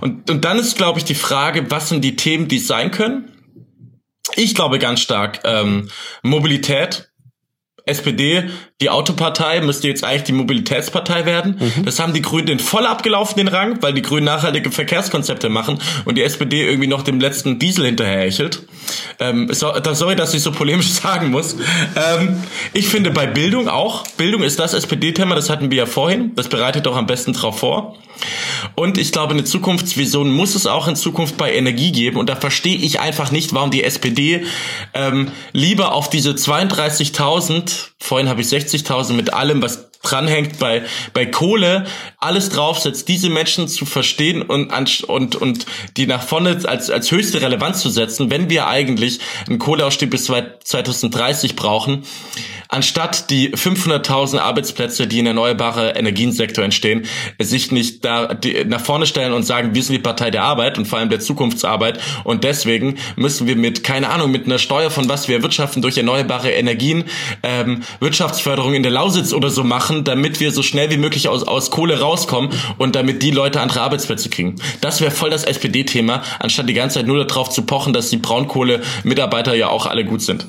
Und, 0.00 0.30
und 0.30 0.44
dann 0.44 0.58
ist, 0.58 0.76
glaube 0.76 0.98
ich, 0.98 1.04
die 1.04 1.14
Frage, 1.14 1.70
was 1.70 1.88
sind 1.88 2.02
die 2.04 2.16
Themen, 2.16 2.48
die 2.48 2.58
es 2.58 2.66
sein 2.66 2.90
können? 2.90 3.30
Ich 4.36 4.54
glaube 4.54 4.78
ganz 4.78 5.00
stark 5.00 5.40
ähm, 5.44 5.88
Mobilität, 6.22 7.10
SPD, 7.86 8.48
die 8.80 8.90
Autopartei 8.90 9.60
müsste 9.60 9.86
jetzt 9.86 10.02
eigentlich 10.02 10.24
die 10.24 10.32
Mobilitätspartei 10.32 11.26
werden. 11.26 11.60
Mhm. 11.60 11.84
Das 11.84 12.00
haben 12.00 12.12
die 12.12 12.22
Grünen 12.22 12.46
den 12.46 12.58
voll 12.58 12.86
abgelaufen, 12.86 13.36
den 13.36 13.46
Rang, 13.46 13.80
weil 13.82 13.94
die 13.94 14.02
Grünen 14.02 14.24
nachhaltige 14.24 14.72
Verkehrskonzepte 14.72 15.48
machen 15.48 15.78
und 16.04 16.18
die 16.18 16.22
SPD 16.22 16.66
irgendwie 16.66 16.88
noch 16.88 17.02
dem 17.02 17.20
letzten 17.20 17.60
Diesel 17.60 17.86
hinterherhechelt. 17.86 18.66
Ähm, 19.20 19.48
so, 19.52 19.72
sorry, 19.92 20.16
dass 20.16 20.34
ich 20.34 20.42
so 20.42 20.50
polemisch 20.50 20.88
sagen 20.90 21.30
muss. 21.30 21.56
Ähm, 21.94 22.42
ich 22.72 22.88
finde 22.88 23.12
bei 23.12 23.28
Bildung 23.28 23.68
auch, 23.68 24.06
Bildung 24.16 24.42
ist 24.42 24.58
das 24.58 24.74
SPD-Thema, 24.74 25.36
das 25.36 25.50
hatten 25.50 25.70
wir 25.70 25.78
ja 25.78 25.86
vorhin, 25.86 26.32
das 26.34 26.48
bereitet 26.48 26.88
auch 26.88 26.96
am 26.96 27.06
besten 27.06 27.32
drauf 27.32 27.60
vor. 27.60 27.96
Und 28.74 28.98
ich 28.98 29.12
glaube, 29.12 29.34
eine 29.34 29.44
Zukunftsvision 29.44 30.30
muss 30.32 30.54
es 30.54 30.66
auch 30.66 30.88
in 30.88 30.96
Zukunft 30.96 31.36
bei 31.36 31.54
Energie 31.54 31.92
geben. 31.92 32.16
Und 32.16 32.28
da 32.28 32.36
verstehe 32.36 32.76
ich 32.76 33.00
einfach 33.00 33.30
nicht, 33.30 33.54
warum 33.54 33.70
die 33.70 33.84
SPD 33.84 34.44
ähm, 34.94 35.30
lieber 35.52 35.92
auf 35.92 36.10
diese 36.10 36.30
32.000, 36.30 37.90
vorhin 37.98 38.28
habe 38.28 38.40
ich 38.40 38.48
60.000 38.68 39.12
mit 39.14 39.32
allem, 39.32 39.62
was 39.62 39.86
dranhängt 40.04 40.58
bei 40.58 40.82
bei 41.12 41.26
Kohle 41.26 41.86
alles 42.18 42.48
draufsetzt, 42.50 43.08
diese 43.08 43.28
Menschen 43.30 43.68
zu 43.68 43.86
verstehen 43.86 44.42
und 44.42 44.70
und 45.04 45.36
und 45.36 45.66
die 45.96 46.06
nach 46.06 46.22
vorne 46.22 46.60
als 46.64 46.90
als 46.90 47.10
höchste 47.10 47.42
Relevanz 47.42 47.80
zu 47.80 47.90
setzen, 47.90 48.30
wenn 48.30 48.50
wir 48.50 48.66
eigentlich 48.68 49.20
einen 49.48 49.58
Kohleausstieg 49.58 50.10
bis 50.10 50.24
2030 50.24 51.56
brauchen, 51.56 52.04
anstatt 52.68 53.30
die 53.30 53.54
500.000 53.54 54.38
Arbeitsplätze, 54.38 55.06
die 55.06 55.20
in 55.20 55.26
erneuerbare 55.26 55.90
Energiensektor 55.90 56.64
entstehen, 56.64 57.06
sich 57.40 57.70
nicht 57.72 58.04
da 58.04 58.34
die, 58.34 58.64
nach 58.64 58.80
vorne 58.80 59.06
stellen 59.06 59.32
und 59.32 59.44
sagen, 59.44 59.74
wir 59.74 59.82
sind 59.82 59.94
die 59.94 60.02
Partei 60.02 60.30
der 60.30 60.42
Arbeit 60.42 60.78
und 60.78 60.86
vor 60.86 60.98
allem 60.98 61.10
der 61.10 61.20
Zukunftsarbeit 61.20 62.00
und 62.24 62.44
deswegen 62.44 62.96
müssen 63.16 63.46
wir 63.46 63.56
mit 63.56 63.84
keine 63.84 64.10
Ahnung 64.10 64.30
mit 64.30 64.46
einer 64.46 64.58
Steuer 64.58 64.90
von 64.90 65.08
was 65.08 65.28
wir 65.28 65.42
wirtschaften 65.42 65.82
durch 65.82 65.96
erneuerbare 65.96 66.50
Energien 66.50 67.04
ähm, 67.42 67.82
Wirtschaftsförderung 68.00 68.74
in 68.74 68.82
der 68.82 68.92
Lausitz 68.92 69.32
oder 69.32 69.50
so 69.50 69.64
machen, 69.64 69.93
damit 70.02 70.40
wir 70.40 70.50
so 70.50 70.64
schnell 70.64 70.90
wie 70.90 70.96
möglich 70.96 71.28
aus 71.28 71.44
aus 71.44 71.70
Kohle 71.70 72.00
rauskommen 72.00 72.50
und 72.78 72.96
damit 72.96 73.22
die 73.22 73.30
Leute 73.30 73.60
andere 73.60 73.82
Arbeitsplätze 73.82 74.28
kriegen. 74.28 74.56
Das 74.80 75.00
wäre 75.00 75.12
voll 75.12 75.30
das 75.30 75.44
SPD-Thema, 75.44 76.22
anstatt 76.40 76.68
die 76.68 76.74
ganze 76.74 76.98
Zeit 76.98 77.06
nur 77.06 77.24
darauf 77.24 77.50
zu 77.50 77.62
pochen, 77.62 77.92
dass 77.92 78.10
die 78.10 78.16
Braunkohle-Mitarbeiter 78.16 79.54
ja 79.54 79.68
auch 79.68 79.86
alle 79.86 80.04
gut 80.04 80.22
sind. 80.22 80.48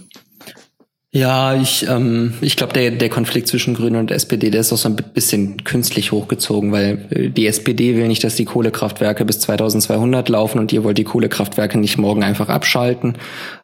Ja, 1.16 1.56
ich, 1.56 1.88
ähm, 1.88 2.34
ich 2.42 2.58
glaube, 2.58 2.74
der, 2.74 2.92
der 2.92 3.08
Konflikt 3.08 3.48
zwischen 3.48 3.74
Grünen 3.74 3.96
und 3.96 4.12
SPD, 4.12 4.50
der 4.50 4.60
ist 4.60 4.74
auch 4.74 4.78
so 4.78 4.90
ein 4.90 4.98
bisschen 4.98 5.64
künstlich 5.64 6.12
hochgezogen, 6.12 6.74
weil 6.74 7.08
äh, 7.10 7.30
die 7.30 7.48
SPD 7.48 7.96
will 7.96 8.10
nicht, 8.10 8.22
dass 8.26 8.36
die 8.36 8.44
Kohlekraftwerke 8.44 9.24
bis 9.24 9.40
2200 9.40 10.28
laufen 10.28 10.60
und 10.60 10.74
ihr 10.74 10.84
wollt 10.84 10.98
die 10.98 11.06
Kohlekraftwerke 11.06 11.78
nicht 11.80 11.98
morgen 11.98 12.22
einfach 12.22 12.50
abschalten. 12.50 13.14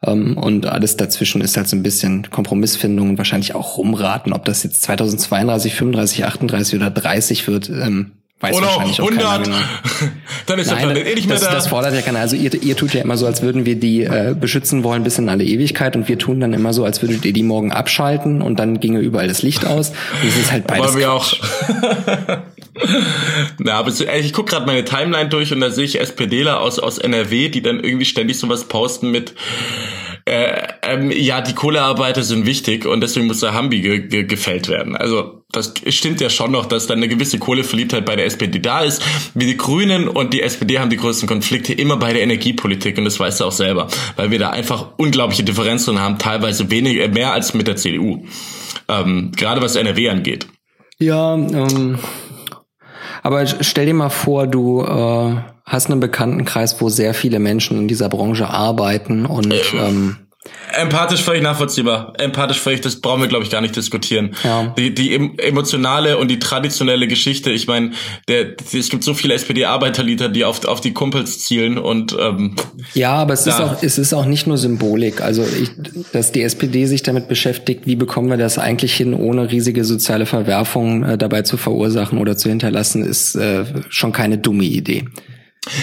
Ähm, 0.02 0.38
und 0.38 0.66
alles 0.66 0.96
dazwischen 0.96 1.42
ist 1.42 1.58
halt 1.58 1.68
so 1.68 1.76
ein 1.76 1.84
bisschen 1.84 2.30
Kompromissfindung 2.32 3.10
und 3.10 3.18
wahrscheinlich 3.18 3.54
auch 3.54 3.78
rumraten, 3.78 4.32
ob 4.32 4.46
das 4.46 4.64
jetzt 4.64 4.84
2032, 4.84 5.76
35, 5.76 6.24
38 6.24 6.76
oder 6.80 6.90
30 6.90 7.50
wird. 7.50 7.70
Ähm, 7.70 8.12
Weiß 8.42 8.56
Oder 8.56 8.66
wahrscheinlich 8.68 9.00
100. 9.00 9.44
Genau. 9.44 9.56
Dann 10.48 10.60
ist 10.60 10.68
Nein, 10.68 10.78
der 10.78 10.86
Planet 10.88 11.08
eh 11.08 11.16
nicht 11.16 11.28
mehr 11.28 11.38
das, 11.38 11.46
da. 11.46 11.54
Das 11.54 11.68
fordert 11.68 11.94
ja 11.94 12.02
keiner. 12.02 12.20
Also 12.20 12.36
ihr, 12.36 12.52
ihr 12.62 12.76
tut 12.76 12.94
ja 12.94 13.02
immer 13.02 13.16
so, 13.16 13.28
als 13.28 13.44
würden 13.44 13.66
wir 13.66 13.76
die 13.76 14.04
äh, 14.04 14.36
beschützen 14.38 14.84
wollen 14.84 15.04
bis 15.04 15.20
in 15.20 15.30
alle 15.30 15.44
Ewigkeit 15.44 15.96
und 15.96 16.08
wir 16.08 16.18
tun 16.18 16.40
dann 16.40 16.54
immer 16.54 16.74
so, 16.74 16.84
als 16.84 17.04
würdet 17.04 17.24
ihr 17.24 17.34
die 17.34 17.44
morgen 17.44 17.72
abschalten 17.72 18.42
und 18.42 18.58
dann 18.58 18.80
ginge 18.80 19.00
überall 19.00 19.28
das 19.28 19.44
Licht 19.44 19.66
aus. 19.66 19.90
Und 19.90 20.28
es 20.28 20.38
ist 20.38 20.52
halt 20.52 20.66
beides. 20.66 20.88
Aber 20.88 20.98
wir 20.98 21.12
auch. 21.14 21.34
Na, 23.60 23.74
aber 23.74 23.92
so, 23.92 24.06
ich 24.06 24.34
guck 24.34 24.48
gerade 24.48 24.66
meine 24.66 24.84
Timeline 24.86 25.30
durch 25.30 25.54
und 25.54 25.62
da 25.62 25.70
sehe 25.70 25.86
ich 25.86 26.00
SPDler 26.00 26.62
aus, 26.62 26.80
aus 26.80 26.98
NRW, 26.98 27.50
die 27.50 27.62
dann 27.62 27.80
irgendwie 27.80 28.06
ständig 28.06 28.40
sowas 28.40 28.64
posten 28.66 29.12
mit 29.12 29.36
äh, 30.26 30.68
ähm, 30.94 31.12
ja, 31.12 31.42
die 31.42 31.54
Kohlearbeiter 31.54 32.24
sind 32.24 32.46
wichtig 32.46 32.86
und 32.86 33.02
deswegen 33.02 33.28
muss 33.28 33.40
der 33.40 33.54
Hambi 33.54 33.82
ge 33.82 34.08
ge 34.08 34.24
gefällt 34.24 34.68
werden. 34.68 34.96
Also 34.96 35.44
das 35.52 35.74
stimmt 35.88 36.22
ja 36.22 36.30
schon 36.30 36.52
noch, 36.52 36.66
dass 36.66 36.88
da 36.88 36.94
eine 36.94 37.08
gewisse 37.08 37.40
Kohleverliebtheit 37.40 38.06
bei 38.06 38.16
der 38.16 38.26
SPD 38.26 38.60
da 38.60 38.82
ist. 38.82 39.04
Wie 39.34 39.46
die 39.46 39.58
Grünen 39.58 40.08
und 40.08 40.34
die 40.34 40.42
SPD 40.42 40.80
haben 40.80 40.90
die 40.90 40.98
größten 40.98 41.28
Konflikte 41.28 41.74
immer 41.74 41.98
bei 41.98 42.14
der 42.14 42.22
Energiepolitik 42.22 42.98
und 42.98 43.06
das 43.06 43.20
weißt 43.20 43.42
du 43.42 43.46
auch 43.46 43.52
selber, 43.52 43.88
weil 44.16 44.32
wir 44.32 44.40
da 44.40 44.52
einfach 44.52 44.94
unglaubliche 44.98 45.44
Differenzen 45.44 46.00
haben, 46.00 46.18
teilweise 46.18 46.72
weniger, 46.72 47.08
mehr 47.08 47.34
als 47.34 47.54
mit 47.54 47.68
der 47.68 47.76
CDU. 47.76 48.26
Ähm, 48.88 49.32
gerade 49.36 49.62
was 49.62 49.76
NRW 49.76 50.10
angeht. 50.10 50.48
Ja, 51.00 51.34
ähm, 51.34 51.98
aber 53.24 53.46
stell 53.46 53.86
dir 53.86 53.94
mal 53.94 54.10
vor, 54.10 54.48
du 54.48 54.82
äh, 54.84 55.36
hast 55.66 55.90
einen 55.90 56.00
Bekanntenkreis, 56.00 56.82
wo 56.82 56.90
sehr 56.90 57.14
viele 57.14 57.40
Menschen 57.40 57.78
in 57.78 57.88
dieser 57.88 58.10
Branche 58.10 58.50
arbeiten 58.50 59.26
und 59.26 59.54
ähm, 59.54 59.80
ähm 59.80 60.18
Empathisch 60.74 61.22
völlig 61.22 61.44
nachvollziehbar. 61.44 62.14
Empathisch 62.18 62.60
völlig, 62.60 62.82
das 62.82 63.00
brauchen 63.00 63.22
wir, 63.22 63.28
glaube 63.28 63.44
ich, 63.44 63.52
gar 63.52 63.62
nicht 63.62 63.76
diskutieren. 63.76 64.36
Ja. 64.44 64.74
Die, 64.78 64.94
die 64.94 65.14
emotionale 65.38 66.18
und 66.18 66.30
die 66.32 66.40
traditionelle 66.40 67.08
Geschichte, 67.08 67.52
ich 67.52 67.68
meine, 67.68 67.92
der, 68.28 68.56
es 68.74 68.90
gibt 68.90 69.04
so 69.04 69.14
viele 69.14 69.36
SPD-Arbeiterlieder, 69.36 70.30
die 70.30 70.44
auf, 70.44 70.66
auf 70.66 70.82
die 70.82 70.94
Kumpels 70.94 71.44
zielen 71.44 71.78
und 71.78 72.16
ähm, 72.20 72.56
Ja, 72.96 73.14
aber 73.14 73.34
es 73.34 73.44
da. 73.44 73.52
ist 73.52 73.62
auch, 73.62 73.84
es 73.84 73.98
ist 74.00 74.14
auch 74.14 74.26
nicht 74.26 74.48
nur 74.48 74.58
Symbolik. 74.58 75.22
Also 75.22 75.44
ich, 75.44 75.70
dass 76.12 76.32
die 76.32 76.42
SPD 76.42 76.88
sich 76.88 77.04
damit 77.04 77.28
beschäftigt, 77.28 77.86
wie 77.86 77.96
bekommen 77.96 78.30
wir 78.30 78.38
das 78.38 78.58
eigentlich 78.58 78.94
hin, 78.96 79.14
ohne 79.14 79.52
riesige 79.52 79.84
soziale 79.84 80.26
Verwerfungen 80.26 81.04
äh, 81.04 81.18
dabei 81.20 81.44
zu 81.44 81.58
verursachen 81.58 82.18
oder 82.18 82.36
zu 82.36 82.50
hinterlassen, 82.50 83.06
ist 83.06 83.36
äh, 83.36 83.66
schon 83.90 84.12
keine 84.12 84.40
dumme 84.40 84.64
Idee. 84.64 85.06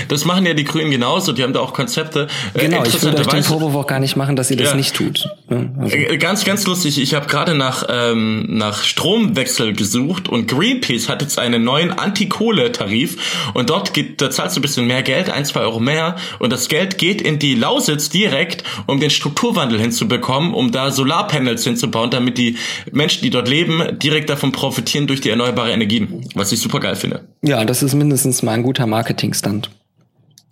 Das 0.09 0.25
machen 0.25 0.45
ja 0.45 0.55
die 0.55 0.65
Grünen 0.65 0.91
genauso, 0.91 1.31
die 1.31 1.45
haben 1.45 1.53
da 1.53 1.61
auch 1.61 1.73
Konzepte. 1.73 2.27
Äh, 2.53 2.67
genau, 2.67 2.85
ich 2.85 3.01
würde 3.01 3.21
euch 3.21 3.29
den 3.29 3.45
Vorwurf 3.45 3.77
auch 3.77 3.87
gar 3.87 4.01
nicht 4.01 4.17
machen, 4.17 4.35
dass 4.35 4.51
ihr 4.51 4.57
das 4.57 4.71
ja. 4.71 4.75
nicht 4.75 4.95
tut. 4.95 5.29
Also. 5.49 5.95
Äh, 5.95 6.19
ganz, 6.19 6.45
ganz 6.45 6.67
lustig, 6.67 7.01
ich 7.01 7.15
habe 7.15 7.29
gerade 7.29 7.55
nach, 7.55 7.85
ähm, 7.89 8.47
nach 8.49 8.83
Stromwechsel 8.83 9.75
gesucht 9.75 10.29
und 10.29 10.49
Greenpeace 10.49 11.09
hat 11.09 11.23
jetzt 11.23 11.39
einen 11.39 11.63
neuen 11.63 11.93
Anti-Kohle-Tarif 11.93 13.53
und 13.55 13.71
dort 13.71 13.95
geht, 13.95 14.21
da 14.21 14.33
zahlst 14.33 14.57
du 14.57 14.61
ein 14.61 14.63
bisschen 14.63 14.89
mehr 14.89 15.05
Geld, 15.05 15.31
ein, 15.31 15.45
zwei 15.45 15.61
Euro 15.61 15.79
mehr 15.79 16.17
und 16.41 16.53
das 16.53 16.67
Geld 16.67 16.99
geht 16.99 17.23
in 17.23 17.39
die 17.39 17.55
Lausitz 17.55 18.09
direkt, 18.09 18.65
um 18.87 18.99
den 18.99 19.11
Strukturwandel 19.11 19.79
hinzubekommen, 19.79 20.55
um 20.55 20.73
da 20.73 20.91
Solarpanels 20.91 21.63
hinzubauen, 21.63 22.11
damit 22.11 22.37
die 22.37 22.57
Menschen, 22.91 23.23
die 23.23 23.31
dort 23.31 23.49
leben, 23.49 23.97
direkt 24.01 24.29
davon 24.29 24.51
profitieren 24.51 25.07
durch 25.07 25.21
die 25.21 25.31
erneuerbare 25.31 25.71
Energien, 25.71 26.27
was 26.35 26.51
ich 26.51 26.59
super 26.59 26.81
geil 26.81 26.97
finde. 26.97 27.29
Ja, 27.43 27.65
das 27.65 27.85
ist 27.85 27.95
mindestens 27.95 28.43
mal 28.43 28.53
ein 28.53 28.65
guter 28.65 28.87
Marketingstand. 28.87 29.68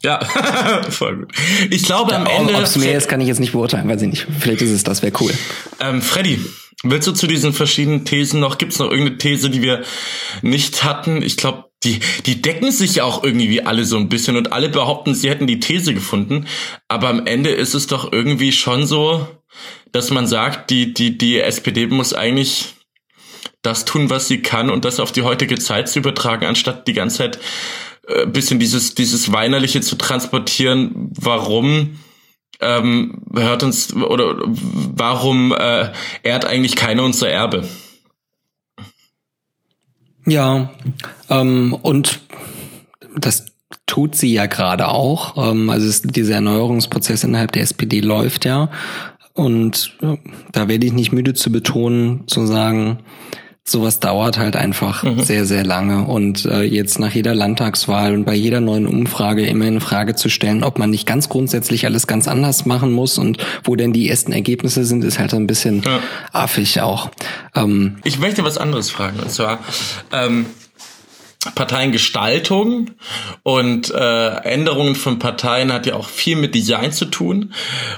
Ja, 0.03 0.25
voll 0.91 1.17
gut. 1.17 1.33
Ich 1.71 1.85
glaube 1.85 2.15
am 2.15 2.27
Ende. 2.27 2.55
Ob 2.55 2.63
es 2.63 2.77
mehr 2.77 2.97
ist, 2.97 3.09
kann 3.09 3.21
ich 3.21 3.29
jetzt 3.29 3.41
nicht 3.41 3.53
beurteilen, 3.53 3.89
weiß 3.89 4.03
ich 4.03 4.09
nicht. 4.09 4.27
Vielleicht 4.41 4.63
ist 4.63 4.71
es 4.71 4.85
das, 4.85 5.03
wäre 5.03 5.13
cool. 5.21 5.33
Ähm, 5.81 6.03
Freddy, 6.03 6.41
willst 6.83 7.09
du 7.09 7.13
zu 7.13 7.27
diesen 7.27 7.53
verschiedenen 7.53 8.05
Thesen 8.05 8.41
noch, 8.41 8.59
gibt 8.59 8.73
es 8.73 8.79
noch 8.79 8.91
irgendeine 8.91 9.19
These, 9.19 9.51
die 9.51 9.63
wir 9.63 9.83
nicht 10.43 10.85
hatten? 10.85 11.23
Ich 11.23 11.37
glaube, 11.37 11.65
die, 11.85 12.01
die 12.27 12.43
decken 12.43 12.73
sich 12.73 12.97
ja 12.97 13.05
auch 13.05 13.23
irgendwie 13.23 13.63
alle 13.63 13.85
so 13.85 13.97
ein 13.97 14.09
bisschen 14.09 14.37
und 14.37 14.53
alle 14.53 14.69
behaupten, 14.69 15.15
sie 15.15 15.31
hätten 15.31 15.47
die 15.47 15.61
These 15.61 15.95
gefunden. 15.95 16.47
Aber 16.89 17.09
am 17.09 17.27
Ende 17.27 17.51
ist 17.51 17.75
es 17.75 17.87
doch 17.87 18.13
irgendwie 18.13 18.53
schon 18.53 18.87
so, 18.87 19.27
dass 19.93 20.11
man 20.11 20.27
sagt, 20.27 20.71
die, 20.71 20.93
die, 20.93 21.17
die 21.17 21.41
SPD 21.41 21.87
muss 21.87 22.13
eigentlich 22.13 22.75
das 23.63 23.85
tun, 23.85 24.11
was 24.11 24.29
sie 24.29 24.43
kann 24.43 24.71
und 24.71 24.85
das 24.85 25.01
auf 25.01 25.13
die 25.13 25.23
heutige 25.23 25.57
Zeit 25.59 25.89
zu 25.89 25.99
übertragen, 25.99 26.47
anstatt 26.47 26.87
die 26.87 26.93
ganze 26.93 27.19
Zeit 27.19 27.39
äh, 28.07 28.27
bisschen 28.27 28.59
dieses, 28.59 28.95
dieses 28.95 29.33
Weinerliche 29.33 29.81
zu 29.81 29.97
transportieren, 29.97 31.11
warum 31.19 31.99
ähm, 32.61 33.23
hört 33.35 33.63
uns 33.63 33.95
oder 33.95 34.37
warum 34.45 35.53
äh, 35.53 35.93
ehrt 36.23 36.45
eigentlich 36.45 36.77
keiner 36.77 37.03
unser 37.05 37.29
Erbe? 37.29 37.69
Ja, 40.27 40.73
ähm, 41.29 41.77
und 41.83 42.21
das 43.17 43.47
tut 43.87 44.17
sie 44.17 44.33
ja 44.33 44.47
gerade 44.47 44.89
auch. 44.89 45.37
Ähm, 45.37 45.71
also 45.71 45.87
es, 45.89 46.03
dieser 46.03 46.37
Erneuerungsprozess 46.37 47.25
innerhalb 47.25 47.53
der 47.53 47.63
SPD 47.63 48.01
läuft 48.01 48.45
ja. 48.45 48.71
Und 49.35 49.97
ja, 50.01 50.17
da 50.53 50.69
werde 50.69 50.87
ich 50.87 50.93
nicht 50.93 51.13
müde 51.13 51.35
zu 51.35 51.53
betonen, 51.53 52.27
zu 52.27 52.47
sagen, 52.47 53.01
sowas 53.69 53.99
dauert 53.99 54.39
halt 54.39 54.55
einfach 54.55 55.03
mhm. 55.03 55.21
sehr, 55.21 55.45
sehr 55.45 55.65
lange. 55.65 56.05
Und 56.05 56.45
äh, 56.45 56.63
jetzt 56.63 56.99
nach 57.01 57.13
jeder 57.13 57.35
Landtagswahl 57.35 58.15
und 58.15 58.25
bei 58.25 58.35
jeder 58.35 58.61
neuen 58.61 58.87
Umfrage 58.87 59.45
immer 59.45 59.67
in 59.67 59.81
Frage 59.81 60.15
zu 60.15 60.29
stellen, 60.29 60.63
ob 60.63 60.79
man 60.79 60.91
nicht 60.91 61.07
ganz 61.07 61.29
grundsätzlich 61.29 61.85
alles 61.85 62.07
ganz 62.07 62.29
anders 62.29 62.65
machen 62.65 62.93
muss 62.93 63.19
und 63.19 63.45
wo 63.65 63.75
denn 63.75 63.93
die 63.93 64.09
ersten 64.09 64.33
Ergebnisse 64.33 64.85
sind, 64.85 65.05
ist 65.05 65.19
halt 65.19 65.35
ein 65.35 65.49
bisschen 65.49 65.83
ja. 65.83 65.99
affig 66.33 66.81
auch. 66.81 67.11
Ähm, 67.57 67.99
ich 68.05 68.21
möchte 68.21 68.45
was 68.45 68.57
anderes 68.57 68.91
fragen. 68.91 69.19
Und 69.19 69.31
zwar, 69.31 69.59
ähm, 70.13 70.47
Parteiengestaltung 71.55 72.91
und 73.43 73.91
äh, 73.93 74.29
Änderungen 74.43 74.97
von 74.97 75.19
Parteien 75.19 75.73
hat 75.73 75.87
ja 75.87 75.95
auch 75.95 76.09
viel 76.09 76.37
mit 76.37 76.55
Design 76.55 76.93
zu 76.93 77.05
tun. 77.07 77.53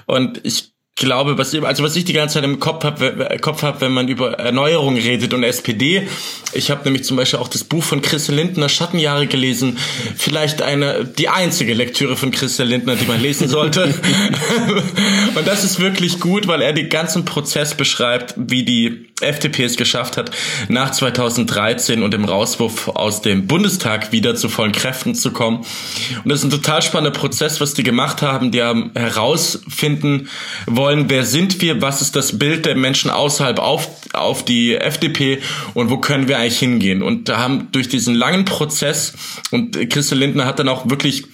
Und 0.06 0.40
ich 0.44 0.72
glaube, 0.98 1.38
was 1.38 1.54
also 1.54 1.82
was 1.82 1.96
ich 1.96 2.04
die 2.04 2.12
ganze 2.12 2.34
Zeit 2.34 2.44
im 2.44 2.60
Kopf 2.60 2.84
habe, 2.84 3.38
Kopf 3.40 3.62
hab, 3.62 3.80
wenn 3.80 3.92
man 3.92 4.08
über 4.08 4.32
Erneuerung 4.32 4.96
redet 4.96 5.32
und 5.32 5.42
SPD. 5.42 6.06
Ich 6.52 6.70
habe 6.70 6.84
nämlich 6.84 7.04
zum 7.04 7.16
Beispiel 7.16 7.38
auch 7.38 7.48
das 7.48 7.64
Buch 7.64 7.82
von 7.82 8.02
Christel 8.02 8.34
Lindner 8.34 8.68
Schattenjahre 8.68 9.26
gelesen. 9.26 9.78
Vielleicht 10.16 10.62
eine 10.62 11.04
die 11.04 11.28
einzige 11.28 11.74
Lektüre 11.74 12.16
von 12.16 12.30
Christel 12.30 12.66
Lindner, 12.66 12.96
die 12.96 13.06
man 13.06 13.20
lesen 13.20 13.48
sollte. 13.48 13.84
und 15.34 15.46
das 15.46 15.64
ist 15.64 15.80
wirklich 15.80 16.20
gut, 16.20 16.46
weil 16.48 16.62
er 16.62 16.72
den 16.72 16.88
ganzen 16.88 17.24
Prozess 17.24 17.74
beschreibt, 17.74 18.34
wie 18.36 18.64
die 18.64 19.08
FDP 19.20 19.64
es 19.64 19.76
geschafft 19.76 20.16
hat, 20.16 20.30
nach 20.68 20.90
2013 20.90 22.02
und 22.02 22.12
dem 22.12 22.24
Rauswurf 22.24 22.88
aus 22.88 23.20
dem 23.22 23.46
Bundestag 23.46 24.12
wieder 24.12 24.36
zu 24.36 24.48
vollen 24.48 24.72
Kräften 24.72 25.14
zu 25.14 25.32
kommen. 25.32 25.58
Und 25.58 26.28
das 26.30 26.40
ist 26.40 26.44
ein 26.44 26.50
total 26.50 26.82
spannender 26.82 27.18
Prozess, 27.18 27.60
was 27.60 27.74
die 27.74 27.82
gemacht 27.82 28.22
haben. 28.22 28.50
Die 28.52 28.62
haben 28.62 28.92
herausfinden 28.94 30.28
wollen, 30.66 30.87
wer 31.08 31.24
sind 31.24 31.60
wir, 31.60 31.82
was 31.82 32.02
ist 32.02 32.16
das 32.16 32.38
Bild 32.38 32.66
der 32.66 32.74
Menschen 32.74 33.10
außerhalb 33.10 33.58
auf, 33.58 33.88
auf 34.12 34.44
die 34.44 34.76
FDP 34.76 35.40
und 35.74 35.90
wo 35.90 35.98
können 35.98 36.28
wir 36.28 36.38
eigentlich 36.38 36.58
hingehen. 36.58 37.02
Und 37.02 37.28
da 37.28 37.38
haben 37.38 37.68
durch 37.72 37.88
diesen 37.88 38.14
langen 38.14 38.44
Prozess 38.44 39.14
und 39.50 39.90
Christel 39.90 40.18
Lindner 40.18 40.46
hat 40.46 40.58
dann 40.58 40.68
auch 40.68 40.88
wirklich 40.88 41.24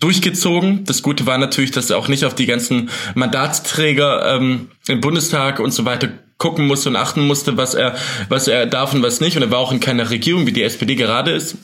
durchgezogen. 0.00 0.84
Das 0.84 1.02
Gute 1.02 1.26
war 1.26 1.38
natürlich, 1.38 1.70
dass 1.70 1.90
er 1.90 1.98
auch 1.98 2.08
nicht 2.08 2.24
auf 2.24 2.34
die 2.34 2.46
ganzen 2.46 2.90
Mandatsträger 3.14 4.36
ähm, 4.36 4.68
im 4.88 5.00
Bundestag 5.00 5.60
und 5.60 5.72
so 5.72 5.84
weiter 5.84 6.08
gucken 6.38 6.66
musste 6.66 6.88
und 6.88 6.96
achten 6.96 7.24
musste, 7.26 7.56
was 7.56 7.74
er, 7.74 7.94
was 8.28 8.48
er 8.48 8.66
darf 8.66 8.94
und 8.94 9.02
was 9.02 9.20
nicht. 9.20 9.36
Und 9.36 9.44
er 9.44 9.50
war 9.52 9.60
auch 9.60 9.70
in 9.70 9.78
keiner 9.78 10.10
Regierung, 10.10 10.46
wie 10.46 10.52
die 10.52 10.64
SPD 10.64 10.96
gerade 10.96 11.30
ist. 11.30 11.56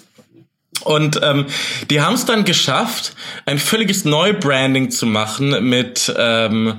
Und 0.85 1.21
ähm, 1.23 1.47
die 1.91 2.01
haben 2.01 2.15
es 2.15 2.25
dann 2.25 2.45
geschafft, 2.45 3.15
ein 3.45 3.59
völliges 3.59 4.05
Neubranding 4.05 4.91
zu 4.91 5.07
machen 5.07 5.69
mit 5.69 6.13
ähm, 6.17 6.75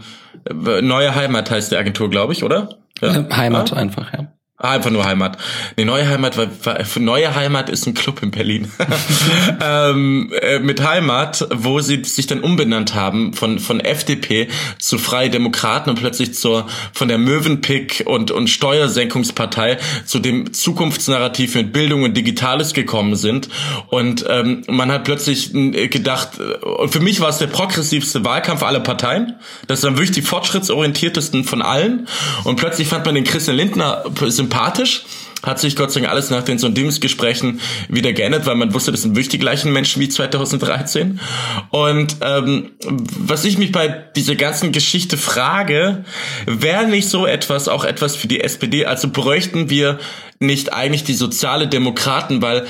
Neue 0.52 1.16
Heimat 1.16 1.52
heißt 1.52 1.72
die 1.72 1.78
Agentur, 1.78 2.10
glaube 2.10 2.34
ich, 2.34 2.44
oder? 2.44 2.78
Ja. 3.02 3.28
Heimat 3.36 3.72
ja? 3.72 3.78
einfach, 3.78 4.14
ja. 4.14 4.28
Ah, 4.62 4.72
einfach 4.72 4.89
nur 4.89 5.05
Heimat. 5.05 5.38
Nee, 5.78 5.86
Neue 5.86 6.05
Heimat, 6.10 6.36
war, 6.36 6.47
war, 6.66 6.86
Neue 6.99 7.34
Heimat 7.34 7.70
ist 7.70 7.88
ein 7.88 7.93
Club 7.93 8.22
in 8.22 8.32
Berlin. 8.32 8.70
ähm, 9.64 10.34
äh, 10.41 10.60
mit 10.60 10.86
Heimat, 10.86 11.47
wo 11.49 11.80
sie 11.80 12.03
sich 12.03 12.28
dann 12.28 12.41
umbenannt 12.41 12.93
haben 12.93 13.32
von, 13.32 13.60
von 13.60 13.80
FDP 13.80 14.49
zu 14.78 14.97
Freie 14.97 15.30
Demokraten 15.30 15.89
und 15.89 15.95
plötzlich 15.97 16.34
zur, 16.34 16.68
von 16.91 17.07
der 17.07 17.18
Möwenpick 17.18 18.03
und, 18.05 18.32
und 18.32 18.49
Steuersenkungspartei 18.49 19.78
zu 20.05 20.20
dem 20.20 20.51
Zukunftsnarrativ 20.51 21.55
mit 21.55 21.72
Bildung 21.72 22.03
und 22.03 22.18
Digitales 22.18 22.74
gekommen 22.74 23.16
sind. 23.16 23.47
Und 23.88 24.26
ähm, 24.28 24.64
man 24.68 24.91
hat 24.91 25.05
plötzlich 25.05 25.55
äh, 25.55 25.88
gedacht, 25.88 26.32
äh, 26.38 26.66
und 26.66 26.91
für 26.91 26.99
mich 26.99 27.22
war 27.22 27.30
es 27.30 27.38
der 27.38 27.47
progressivste 27.47 28.26
Wahlkampf 28.26 28.64
aller 28.64 28.82
Parteien. 28.82 29.36
Das 29.68 29.80
dann 29.80 29.93
wirklich 29.93 30.12
die 30.12 30.22
fortschrittsorientiertesten 30.22 31.45
von 31.45 31.62
allen. 31.62 32.10
Und 32.43 32.57
plötzlich 32.57 32.89
fand 32.89 33.05
man 33.05 33.16
den 33.16 33.24
Christian 33.24 33.55
Lindner 33.55 34.03
sympathisch. 34.50 35.04
Hat 35.41 35.58
sich 35.58 35.78
Gott 35.78 35.89
sei 35.89 36.02
Dank 36.02 36.12
alles 36.12 36.32
nach 36.32 36.43
den 36.43 36.60
Sondierungsgesprächen 36.60 37.62
wieder 37.88 38.12
geändert, 38.12 38.45
weil 38.45 38.56
man 38.56 38.74
wusste, 38.74 38.91
das 38.91 39.04
sind 39.04 39.12
wirklich 39.12 39.30
die 39.30 39.39
gleichen 39.39 39.72
Menschen 39.72 40.02
wie 40.02 40.10
2013. 40.10 41.22
Und 41.70 42.18
ähm, 42.20 42.72
was 43.18 43.45
ich 43.45 43.58
mich 43.58 43.72
bei 43.72 43.88
dieser 43.88 44.36
ganzen 44.36 44.74
Geschichte 44.74 45.16
frage, 45.16 46.04
wäre 46.45 46.88
nicht 46.88 47.08
so 47.08 47.26
etwas 47.26 47.70
auch 47.70 47.86
etwas 47.86 48.18
für 48.18 48.28
die 48.28 48.41
SPD? 48.41 48.86
Also 48.86 49.08
bräuchten 49.10 49.70
wir 49.70 50.00
nicht 50.39 50.74
eigentlich 50.74 51.06
die 51.06 51.14
soziale 51.14 51.70
Demokraten, 51.70 52.41
weil 52.41 52.68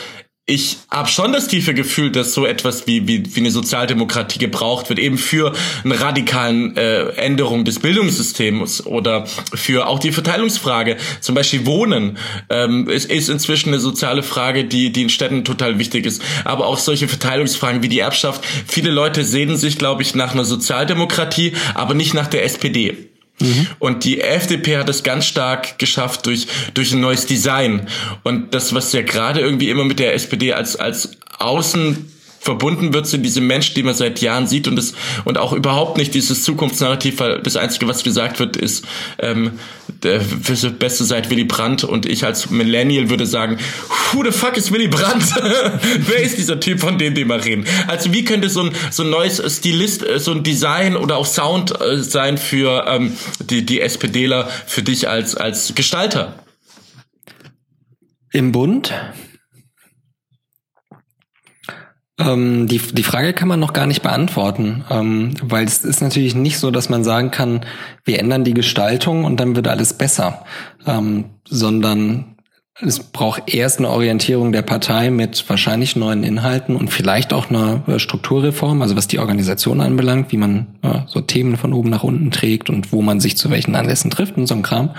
ich 0.50 0.78
habe 0.90 1.08
schon 1.08 1.32
das 1.32 1.48
tiefe 1.48 1.76
Gefühl, 1.76 2.12
dass 2.12 2.34
so 2.34 2.46
etwas 2.46 2.88
wie, 2.88 3.08
wie, 3.08 3.36
wie 3.36 3.40
eine 3.40 3.52
Sozialdemokratie 3.52 4.40
gebraucht 4.40 4.90
wird, 4.90 4.98
eben 4.98 5.20
für 5.20 5.54
eine 5.84 6.02
radikalen 6.02 6.76
äh, 6.76 7.10
Änderung 7.12 7.66
des 7.66 7.80
Bildungssystems 7.80 8.86
oder 8.86 9.28
für 9.54 9.88
auch 9.88 10.00
die 10.00 10.12
Verteilungsfrage. 10.12 10.98
Zum 11.22 11.36
Beispiel 11.36 11.68
Wohnen 11.68 12.18
ähm, 12.50 12.90
ist, 12.90 13.12
ist 13.12 13.30
inzwischen 13.30 13.70
eine 13.70 13.80
soziale 13.80 14.24
Frage, 14.24 14.66
die, 14.66 14.92
die 14.92 15.04
in 15.04 15.10
Städten 15.10 15.46
total 15.46 15.78
wichtig 15.78 16.08
ist. 16.08 16.22
Aber 16.46 16.66
auch 16.66 16.80
solche 16.80 17.08
Verteilungsfragen 17.08 17.84
wie 17.84 17.90
die 17.90 18.00
Erbschaft. 18.00 18.44
Viele 18.68 18.90
Leute 18.90 19.26
sehnen 19.26 19.56
sich, 19.56 19.78
glaube 19.78 20.02
ich, 20.02 20.16
nach 20.16 20.34
einer 20.34 20.46
Sozialdemokratie, 20.46 21.54
aber 21.76 21.94
nicht 21.94 22.16
nach 22.16 22.28
der 22.28 22.44
SPD. 22.44 23.09
Mhm. 23.42 23.68
Und 23.80 24.04
die 24.04 24.22
FDP 24.22 24.78
hat 24.78 24.90
es 24.90 25.04
ganz 25.04 25.26
stark 25.26 25.80
geschafft 25.80 26.26
durch, 26.26 26.48
durch 26.74 26.92
ein 26.94 27.00
neues 27.00 27.26
Design. 27.26 27.88
Und 28.24 28.54
das, 28.54 28.74
was 28.74 28.92
ja 28.94 29.02
gerade 29.02 29.40
irgendwie 29.42 29.70
immer 29.70 29.86
mit 29.86 30.00
der 30.00 30.14
SPD 30.14 30.54
als, 30.54 30.76
als 30.76 31.12
Außen 31.38 32.12
verbunden 32.42 32.94
wird 32.94 33.06
sind 33.06 33.24
diese 33.24 33.42
Menschen, 33.42 33.76
die 33.76 33.84
man 33.84 33.94
seit 33.94 34.22
Jahren 34.22 34.48
sieht 34.48 34.68
und 34.68 34.78
das 34.78 34.94
und 35.26 35.38
auch 35.38 35.52
überhaupt 35.54 35.98
nicht 35.98 36.14
dieses 36.14 36.44
Zukunftsnarrativ, 36.44 37.20
weil 37.20 37.42
das 37.42 37.58
Einzige, 37.58 37.88
was 37.88 38.04
gesagt 38.04 38.40
wird, 38.40 38.56
ist 38.56 38.86
ähm, 39.20 39.60
der 40.04 40.20
beste 40.80 41.04
seit 41.04 41.30
Willy 41.30 41.44
Brandt 41.44 41.84
und 41.84 42.06
ich 42.06 42.26
als 42.26 42.50
Millennial 42.50 43.10
würde 43.10 43.26
sagen, 43.26 43.58
who 44.12 44.24
the 44.24 44.32
fuck 44.32 44.58
ist 44.58 44.72
Willy 44.72 44.88
Brandt? 44.88 45.24
Wer 45.98 46.22
ist 46.22 46.38
dieser 46.38 46.60
Typ, 46.60 46.80
von 46.80 46.98
dem 46.98 47.16
wir 47.16 47.46
reden? 47.46 47.66
Also 47.88 48.14
wie 48.14 48.24
könnte 48.24 48.50
so 48.50 48.64
ein 48.64 48.72
so 48.92 49.04
ein 49.04 49.10
neues 49.10 49.42
Stilist, 49.58 50.06
äh, 50.06 50.20
so 50.20 50.32
ein 50.32 50.44
Design 50.44 50.96
oder 50.96 51.18
auch 51.18 51.26
Sound 51.26 51.80
äh, 51.82 52.02
sein 52.02 52.38
für 52.38 52.86
ähm, 52.88 53.18
die 53.40 53.66
die 53.66 53.82
SPDler, 53.82 54.48
für 54.66 54.84
dich 54.84 55.10
als 55.10 55.36
als 55.36 55.74
Gestalter? 55.76 56.44
Im 58.32 58.52
Bund? 58.52 58.94
Ähm, 62.20 62.68
die, 62.68 62.80
die 62.80 63.04
Frage 63.04 63.34
kann 63.34 63.48
man 63.48 63.60
noch 63.60 63.74
gar 63.74 63.88
nicht 63.88 64.02
beantworten, 64.02 64.84
ähm, 64.90 65.34
weil 65.42 65.66
es 65.66 65.86
ist 65.86 66.02
natürlich 66.02 66.36
nicht 66.36 66.60
so, 66.60 66.70
dass 66.70 66.90
man 66.90 67.04
sagen 67.04 67.32
kann, 67.32 67.62
wir 68.04 68.20
ändern 68.20 68.44
die 68.44 68.54
Gestaltung 68.54 69.24
und 69.24 69.40
dann 69.40 69.56
wird 69.56 69.68
alles 69.68 69.94
besser, 69.94 70.46
ähm, 70.86 71.26
sondern 71.46 72.36
es 72.82 73.00
braucht 73.00 73.54
erst 73.54 73.80
eine 73.80 73.90
Orientierung 73.90 74.52
der 74.52 74.62
Partei 74.62 75.10
mit 75.10 75.50
wahrscheinlich 75.50 75.96
neuen 75.96 76.24
Inhalten 76.24 76.76
und 76.76 76.90
vielleicht 76.90 77.34
auch 77.34 77.50
einer 77.50 77.84
äh, 77.88 78.00
Strukturreform, 78.00 78.82
also 78.82 78.96
was 78.96 79.08
die 79.08 79.20
Organisation 79.20 79.82
anbelangt, 79.82 80.32
wie 80.32 80.38
man 80.38 80.68
äh, 80.82 81.00
so 81.08 81.22
Themen 81.22 81.58
von 81.58 81.74
oben 81.74 81.90
nach 81.90 82.04
unten 82.04 82.32
trägt 82.32 82.70
und 82.70 82.92
wo 82.92 83.02
man 83.02 83.20
sich 83.20 83.38
zu 83.38 83.50
welchen 83.50 83.76
Anlässen 83.76 84.12
trifft 84.12 84.38
und 84.38 84.48
so 84.48 84.56
ein 84.56 84.62
Kram. 84.62 84.92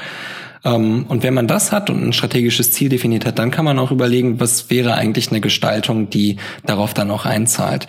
Ähm, 0.64 1.06
und 1.08 1.22
wenn 1.22 1.34
man 1.34 1.46
das 1.46 1.72
hat 1.72 1.90
und 1.90 2.02
ein 2.02 2.12
strategisches 2.12 2.72
Ziel 2.72 2.88
definiert 2.88 3.26
hat, 3.26 3.38
dann 3.38 3.50
kann 3.50 3.64
man 3.64 3.78
auch 3.78 3.90
überlegen, 3.90 4.40
was 4.40 4.70
wäre 4.70 4.94
eigentlich 4.94 5.30
eine 5.30 5.40
Gestaltung, 5.40 6.10
die 6.10 6.36
darauf 6.64 6.94
dann 6.94 7.10
auch 7.10 7.26
einzahlt. 7.26 7.86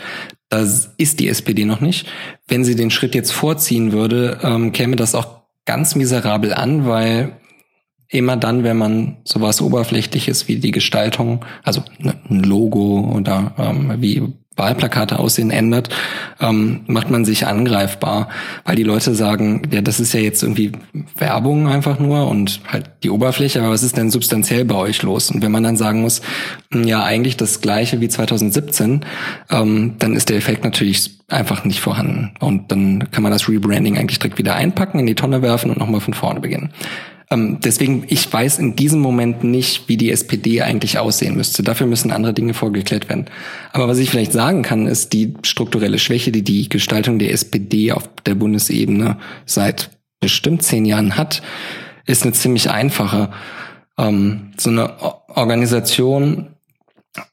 Das 0.49 0.93
ist 0.97 1.19
die 1.19 1.29
SPD 1.29 1.65
noch 1.65 1.79
nicht. 1.79 2.07
Wenn 2.47 2.65
sie 2.65 2.75
den 2.75 2.91
Schritt 2.91 3.15
jetzt 3.15 3.31
vorziehen 3.31 3.91
würde, 3.91 4.39
ähm, 4.43 4.71
käme 4.71 4.95
das 4.95 5.15
auch 5.15 5.41
ganz 5.65 5.95
miserabel 5.95 6.53
an, 6.53 6.85
weil 6.85 7.37
immer 8.09 8.35
dann, 8.35 8.63
wenn 8.63 8.77
man 8.77 9.17
sowas 9.23 9.61
Oberflächliches 9.61 10.47
wie 10.47 10.57
die 10.57 10.71
Gestaltung, 10.71 11.45
also 11.63 11.83
ne, 11.99 12.15
ein 12.29 12.43
Logo 12.43 13.11
oder 13.15 13.53
ähm, 13.57 13.93
wie 14.01 14.33
Wahlplakate 14.57 15.17
aussehen 15.17 15.49
ändert, 15.49 15.89
ähm, 16.41 16.81
macht 16.87 17.09
man 17.09 17.23
sich 17.23 17.47
angreifbar, 17.47 18.27
weil 18.65 18.75
die 18.75 18.83
Leute 18.83 19.15
sagen, 19.15 19.61
ja, 19.71 19.81
das 19.81 19.99
ist 19.99 20.13
ja 20.13 20.19
jetzt 20.19 20.43
irgendwie 20.43 20.73
Werbung 21.17 21.69
einfach 21.69 21.99
nur 21.99 22.27
und 22.27 22.59
halt 22.67 22.91
die 23.03 23.09
Oberfläche, 23.09 23.61
aber 23.61 23.71
was 23.71 23.83
ist 23.83 23.95
denn 23.95 24.11
substanziell 24.11 24.65
bei 24.65 24.75
euch 24.75 25.01
los? 25.03 25.31
Und 25.31 25.41
wenn 25.41 25.51
man 25.51 25.63
dann 25.63 25.77
sagen 25.77 26.01
muss, 26.01 26.21
hm, 26.71 26.83
ja, 26.83 27.03
eigentlich 27.03 27.37
das 27.37 27.61
gleiche 27.61 28.01
wie 28.01 28.09
2017, 28.09 29.05
ähm, 29.49 29.95
dann 29.99 30.15
ist 30.15 30.29
der 30.29 30.37
Effekt 30.37 30.65
natürlich 30.65 31.19
einfach 31.29 31.63
nicht 31.63 31.79
vorhanden. 31.79 32.33
Und 32.39 32.71
dann 32.71 33.09
kann 33.11 33.23
man 33.23 33.31
das 33.31 33.47
Rebranding 33.47 33.97
eigentlich 33.97 34.19
direkt 34.19 34.37
wieder 34.37 34.55
einpacken, 34.55 34.99
in 34.99 35.05
die 35.05 35.15
Tonne 35.15 35.41
werfen 35.41 35.71
und 35.71 35.79
nochmal 35.79 36.01
von 36.01 36.13
vorne 36.13 36.41
beginnen. 36.41 36.71
Ähm, 37.31 37.59
deswegen, 37.63 38.03
ich 38.09 38.31
weiß 38.31 38.59
in 38.59 38.75
diesem 38.75 38.99
Moment 38.99 39.43
nicht, 39.43 39.87
wie 39.87 39.97
die 39.97 40.11
SPD 40.11 40.61
eigentlich 40.61 40.99
aussehen 40.99 41.35
müsste. 41.35 41.63
Dafür 41.63 41.87
müssen 41.87 42.11
andere 42.11 42.33
Dinge 42.33 42.53
vorgeklärt 42.53 43.09
werden. 43.09 43.25
Aber 43.71 43.87
was 43.87 43.97
ich 43.97 44.09
vielleicht 44.09 44.33
sagen 44.33 44.61
kann, 44.61 44.85
ist 44.85 45.13
die 45.13 45.33
strukturelle 45.41 45.97
Schwäche, 45.97 46.31
die 46.31 46.43
die 46.43 46.67
Gestaltung 46.67 47.17
der 47.17 47.31
SPD 47.31 47.93
auf 47.93 48.09
der 48.25 48.35
Bundesebene 48.35 49.17
seit 49.45 49.89
bestimmt 50.19 50.61
zehn 50.61 50.85
Jahren 50.85 51.17
hat, 51.17 51.41
ist 52.05 52.23
eine 52.23 52.33
ziemlich 52.33 52.69
einfache. 52.69 53.31
Ähm, 53.97 54.51
so 54.57 54.69
eine 54.69 55.01
Organisation 55.29 56.47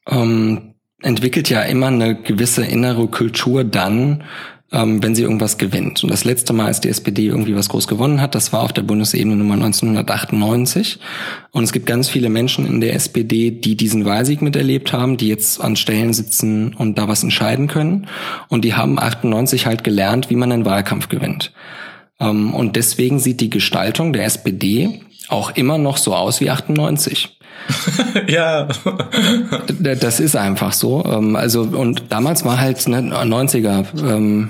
ähm, 0.09 0.73
entwickelt 1.01 1.49
ja 1.49 1.61
immer 1.61 1.87
eine 1.87 2.15
gewisse 2.15 2.65
innere 2.65 3.07
Kultur 3.07 3.63
dann, 3.63 4.23
ähm, 4.71 5.01
wenn 5.01 5.15
sie 5.15 5.23
irgendwas 5.23 5.57
gewinnt. 5.57 6.03
Und 6.03 6.11
das 6.11 6.25
letzte 6.25 6.53
Mal, 6.53 6.67
als 6.67 6.81
die 6.81 6.89
SPD 6.89 7.25
irgendwie 7.25 7.55
was 7.55 7.69
groß 7.69 7.87
gewonnen 7.87 8.21
hat, 8.21 8.35
das 8.35 8.53
war 8.53 8.61
auf 8.61 8.73
der 8.73 8.83
Bundesebene 8.83 9.35
Nummer 9.35 9.55
1998. 9.55 10.99
Und 11.51 11.63
es 11.63 11.71
gibt 11.71 11.87
ganz 11.87 12.09
viele 12.09 12.29
Menschen 12.29 12.65
in 12.65 12.79
der 12.79 12.93
SPD, 12.93 13.51
die 13.51 13.75
diesen 13.75 14.05
Wahlsieg 14.05 14.41
miterlebt 14.41 14.93
haben, 14.93 15.17
die 15.17 15.27
jetzt 15.27 15.59
an 15.61 15.75
Stellen 15.75 16.13
sitzen 16.13 16.73
und 16.75 16.97
da 16.97 17.07
was 17.07 17.23
entscheiden 17.23 17.67
können. 17.67 18.07
Und 18.47 18.63
die 18.63 18.75
haben 18.75 18.99
98 18.99 19.65
halt 19.65 19.83
gelernt, 19.83 20.29
wie 20.29 20.35
man 20.35 20.51
einen 20.51 20.65
Wahlkampf 20.65 21.09
gewinnt. 21.09 21.51
Ähm, 22.19 22.53
und 22.53 22.75
deswegen 22.75 23.19
sieht 23.19 23.41
die 23.41 23.49
Gestaltung 23.49 24.13
der 24.13 24.25
SPD 24.25 25.01
auch 25.29 25.51
immer 25.55 25.77
noch 25.77 25.97
so 25.97 26.15
aus 26.15 26.41
wie 26.41 26.49
98. 26.49 27.37
ja. 28.27 28.67
Das 29.79 30.19
ist 30.19 30.35
einfach 30.35 30.73
so. 30.73 31.03
Ähm, 31.05 31.35
also, 31.35 31.61
und 31.61 32.03
damals 32.09 32.45
war 32.45 32.59
halt 32.59 32.87
ne, 32.87 32.99
90er. 33.01 34.49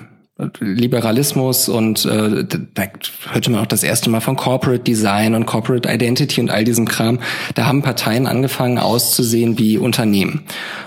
Liberalismus 0.60 1.68
und 1.68 2.06
äh, 2.06 2.46
da 2.46 2.84
hörte 3.32 3.52
man 3.52 3.62
auch 3.62 3.66
das 3.68 3.84
erste 3.84 4.10
Mal 4.10 4.22
von 4.22 4.38
Corporate 4.38 4.84
Design 4.84 5.36
und 5.36 5.46
Corporate 5.46 5.90
Identity 5.92 6.40
und 6.40 6.50
all 6.50 6.64
diesem 6.64 6.88
Kram. 6.88 7.20
Da 7.56 7.66
haben 7.66 7.82
Parteien 7.82 8.26
angefangen 8.26 8.78
auszusehen 8.78 9.58
wie 9.60 9.78
Unternehmen. 9.78 10.44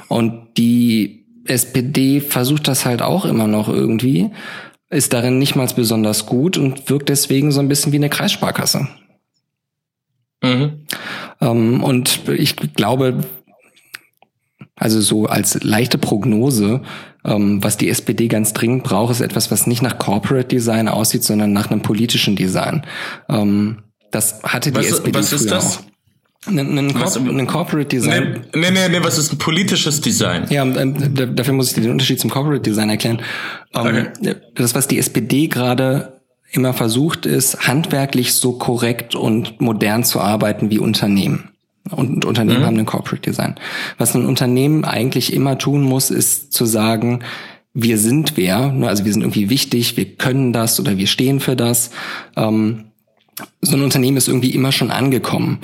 Und 0.08 0.56
die 0.56 1.26
SPD 1.44 2.20
versucht 2.20 2.66
das 2.66 2.86
halt 2.86 3.02
auch 3.02 3.26
immer 3.26 3.46
noch 3.46 3.68
irgendwie, 3.68 4.30
ist 4.88 5.12
darin 5.12 5.38
nicht 5.38 5.54
mal 5.54 5.68
besonders 5.74 6.24
gut 6.26 6.56
und 6.56 6.88
wirkt 6.88 7.10
deswegen 7.10 7.52
so 7.52 7.60
ein 7.60 7.68
bisschen 7.68 7.92
wie 7.92 7.96
eine 7.96 8.10
Kreissparkasse. 8.10 8.88
Mhm. 10.42 10.86
Ähm, 11.40 11.84
und 11.84 12.28
ich 12.28 12.56
glaube, 12.56 13.20
also 14.76 15.00
so 15.00 15.26
als 15.26 15.62
leichte 15.62 15.98
Prognose, 15.98 16.82
was 17.24 17.76
die 17.76 17.88
SPD 17.88 18.28
ganz 18.28 18.52
dringend 18.52 18.82
braucht, 18.82 19.12
ist 19.12 19.20
etwas, 19.20 19.50
was 19.50 19.66
nicht 19.66 19.82
nach 19.82 19.98
Corporate 19.98 20.48
Design 20.48 20.88
aussieht, 20.88 21.22
sondern 21.22 21.52
nach 21.52 21.70
einem 21.70 21.82
politischen 21.82 22.34
Design. 22.36 22.84
Ähm, 23.28 23.82
das 24.10 24.42
hatte 24.42 24.72
die 24.72 24.78
was, 24.78 24.86
SPD 24.86 25.14
was 25.14 25.32
ist 25.32 25.50
das? 25.50 25.78
auch. 25.78 25.82
Ein, 26.44 26.58
ein 26.58 27.46
Corporate 27.46 27.86
Design. 27.86 28.44
Nee, 28.52 28.70
nee, 28.72 28.88
nee, 28.88 28.98
was 29.00 29.16
ist 29.16 29.32
ein 29.32 29.38
politisches 29.38 30.00
Design? 30.00 30.46
Ja, 30.50 30.64
ähm, 30.64 31.36
dafür 31.36 31.54
muss 31.54 31.68
ich 31.68 31.74
dir 31.74 31.82
den 31.82 31.92
Unterschied 31.92 32.18
zum 32.18 32.30
Corporate 32.30 32.62
Design 32.62 32.90
erklären. 32.90 33.22
Ähm, 33.74 34.08
okay. 34.20 34.36
Das, 34.56 34.74
was 34.74 34.88
die 34.88 34.98
SPD 34.98 35.46
gerade 35.46 36.20
immer 36.50 36.74
versucht, 36.74 37.26
ist, 37.26 37.68
handwerklich 37.68 38.34
so 38.34 38.58
korrekt 38.58 39.14
und 39.14 39.60
modern 39.60 40.02
zu 40.02 40.20
arbeiten 40.20 40.70
wie 40.70 40.80
Unternehmen. 40.80 41.51
Und 41.90 42.24
Unternehmen 42.24 42.60
mhm. 42.60 42.66
haben 42.66 42.78
ein 42.78 42.86
Corporate 42.86 43.22
Design. 43.22 43.56
Was 43.98 44.14
ein 44.14 44.24
Unternehmen 44.24 44.84
eigentlich 44.84 45.32
immer 45.32 45.58
tun 45.58 45.82
muss, 45.82 46.10
ist 46.10 46.52
zu 46.52 46.64
sagen, 46.64 47.20
wir 47.74 47.98
sind 47.98 48.36
wer, 48.36 48.70
ne, 48.70 48.88
also 48.88 49.04
wir 49.04 49.12
sind 49.12 49.22
irgendwie 49.22 49.50
wichtig, 49.50 49.96
wir 49.96 50.04
können 50.04 50.52
das 50.52 50.78
oder 50.78 50.98
wir 50.98 51.06
stehen 51.06 51.40
für 51.40 51.56
das. 51.56 51.90
Ähm, 52.36 52.84
so 53.60 53.76
ein 53.76 53.82
Unternehmen 53.82 54.16
ist 54.16 54.28
irgendwie 54.28 54.54
immer 54.54 54.72
schon 54.72 54.90
angekommen. 54.90 55.58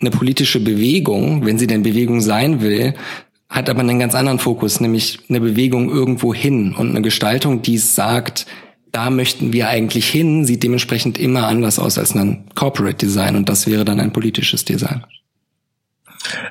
Eine 0.00 0.10
politische 0.10 0.60
Bewegung, 0.60 1.46
wenn 1.46 1.58
sie 1.58 1.66
denn 1.66 1.82
Bewegung 1.82 2.20
sein 2.20 2.60
will, 2.60 2.94
hat 3.48 3.70
aber 3.70 3.80
einen 3.80 4.00
ganz 4.00 4.14
anderen 4.14 4.40
Fokus, 4.40 4.80
nämlich 4.80 5.20
eine 5.28 5.40
Bewegung 5.40 5.88
irgendwo 5.88 6.34
hin 6.34 6.74
und 6.74 6.90
eine 6.90 7.02
Gestaltung, 7.02 7.62
die 7.62 7.78
sagt, 7.78 8.46
da 8.90 9.10
möchten 9.10 9.52
wir 9.52 9.68
eigentlich 9.68 10.08
hin, 10.08 10.44
sieht 10.44 10.62
dementsprechend 10.62 11.18
immer 11.18 11.46
anders 11.46 11.78
aus 11.78 11.98
als 11.98 12.14
ein 12.14 12.44
Corporate 12.54 12.96
Design 12.96 13.36
und 13.36 13.48
das 13.48 13.66
wäre 13.66 13.84
dann 13.84 14.00
ein 14.00 14.12
politisches 14.12 14.64
Design. 14.64 15.04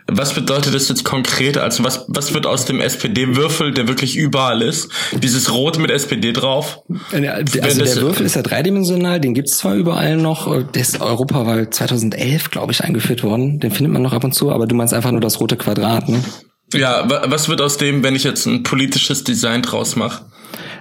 Was 0.07 0.33
bedeutet 0.33 0.73
das 0.73 0.89
jetzt 0.89 1.03
konkret? 1.03 1.57
Also 1.57 1.83
was, 1.83 2.05
was 2.07 2.33
wird 2.33 2.45
aus 2.45 2.65
dem 2.65 2.79
SPD-Würfel, 2.79 3.73
der 3.73 3.87
wirklich 3.87 4.15
überall 4.15 4.61
ist? 4.61 4.89
Dieses 5.11 5.51
Rot 5.51 5.79
mit 5.79 5.89
SPD 5.89 6.31
drauf? 6.31 6.79
Also 7.11 7.21
der 7.21 8.01
Würfel 8.01 8.25
ist 8.25 8.35
ja 8.35 8.41
dreidimensional, 8.41 9.19
den 9.19 9.33
gibt's 9.33 9.57
zwar 9.57 9.75
überall 9.75 10.17
noch, 10.17 10.63
der 10.71 10.81
ist 10.81 11.01
Europawahl 11.01 11.69
2011, 11.69 12.51
glaube 12.51 12.71
ich, 12.71 12.83
eingeführt 12.83 13.23
worden. 13.23 13.59
Den 13.59 13.71
findet 13.71 13.93
man 13.93 14.01
noch 14.01 14.13
ab 14.13 14.23
und 14.23 14.33
zu, 14.33 14.51
aber 14.51 14.67
du 14.67 14.75
meinst 14.75 14.93
einfach 14.93 15.11
nur 15.11 15.21
das 15.21 15.39
rote 15.39 15.57
Quadrat, 15.57 16.09
ne? 16.09 16.23
Ja, 16.73 17.05
was 17.07 17.49
wird 17.49 17.61
aus 17.61 17.77
dem, 17.77 18.03
wenn 18.03 18.15
ich 18.15 18.23
jetzt 18.23 18.45
ein 18.45 18.63
politisches 18.63 19.23
Design 19.23 19.61
draus 19.61 19.95
mache? 19.95 20.23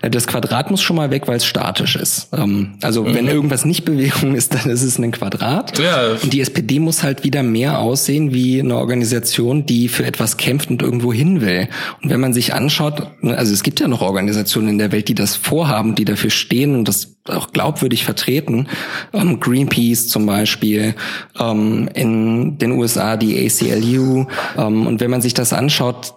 Das 0.03 0.27
Quadrat 0.27 0.71
muss 0.71 0.83
schon 0.83 0.97
mal 0.97 1.11
weg, 1.11 1.29
weil 1.29 1.37
es 1.37 1.47
statisch 1.47 1.95
ist. 1.95 2.29
Ähm, 2.37 2.75
also 2.83 3.05
mhm. 3.05 3.15
wenn 3.15 3.29
irgendwas 3.29 3.65
nicht 3.65 3.85
Bewegung 3.85 4.35
ist, 4.35 4.53
dann 4.55 4.69
ist 4.69 4.83
es 4.83 4.99
ein 4.99 5.13
Quadrat. 5.13 5.79
Ja. 5.79 6.17
Und 6.21 6.33
die 6.33 6.41
SPD 6.41 6.81
muss 6.81 7.03
halt 7.03 7.23
wieder 7.25 7.43
mehr 7.43 7.79
aussehen 7.79 8.35
wie 8.35 8.61
eine 8.61 8.77
Organisation, 8.77 9.65
die 9.65 9.89
für 9.89 10.05
etwas 10.05 10.37
kämpft 10.37 10.71
und 10.71 10.83
irgendwo 10.83 11.13
hin 11.13 11.41
will. 11.41 11.69
Und 12.03 12.11
wenn 12.11 12.21
man 12.21 12.33
sich 12.33 12.53
anschaut, 12.53 13.07
ne, 13.23 13.37
also 13.37 13.53
es 13.53 13.63
gibt 13.63 13.79
ja 13.79 13.87
noch 13.87 14.03
Organisationen 14.03 14.71
in 14.71 14.79
der 14.79 14.91
Welt, 14.91 15.09
die 15.09 15.15
das 15.15 15.37
vorhaben, 15.37 15.95
die 15.95 16.05
dafür 16.05 16.31
stehen 16.31 16.75
und 16.75 16.89
das 16.89 17.12
auch 17.29 17.53
glaubwürdig 17.53 18.05
vertreten. 18.05 18.69
Ähm, 19.13 19.41
Greenpeace 19.41 20.09
zum 20.09 20.27
Beispiel, 20.27 20.95
ähm, 21.39 21.89
in 21.95 22.59
den 22.59 22.73
USA 22.73 23.17
die 23.17 23.47
ACLU. 23.47 24.27
und 24.57 25.01
wenn 25.01 25.11
man 25.11 25.23
sich 25.23 25.35
das 25.35 25.53
anschaut, 25.53 26.15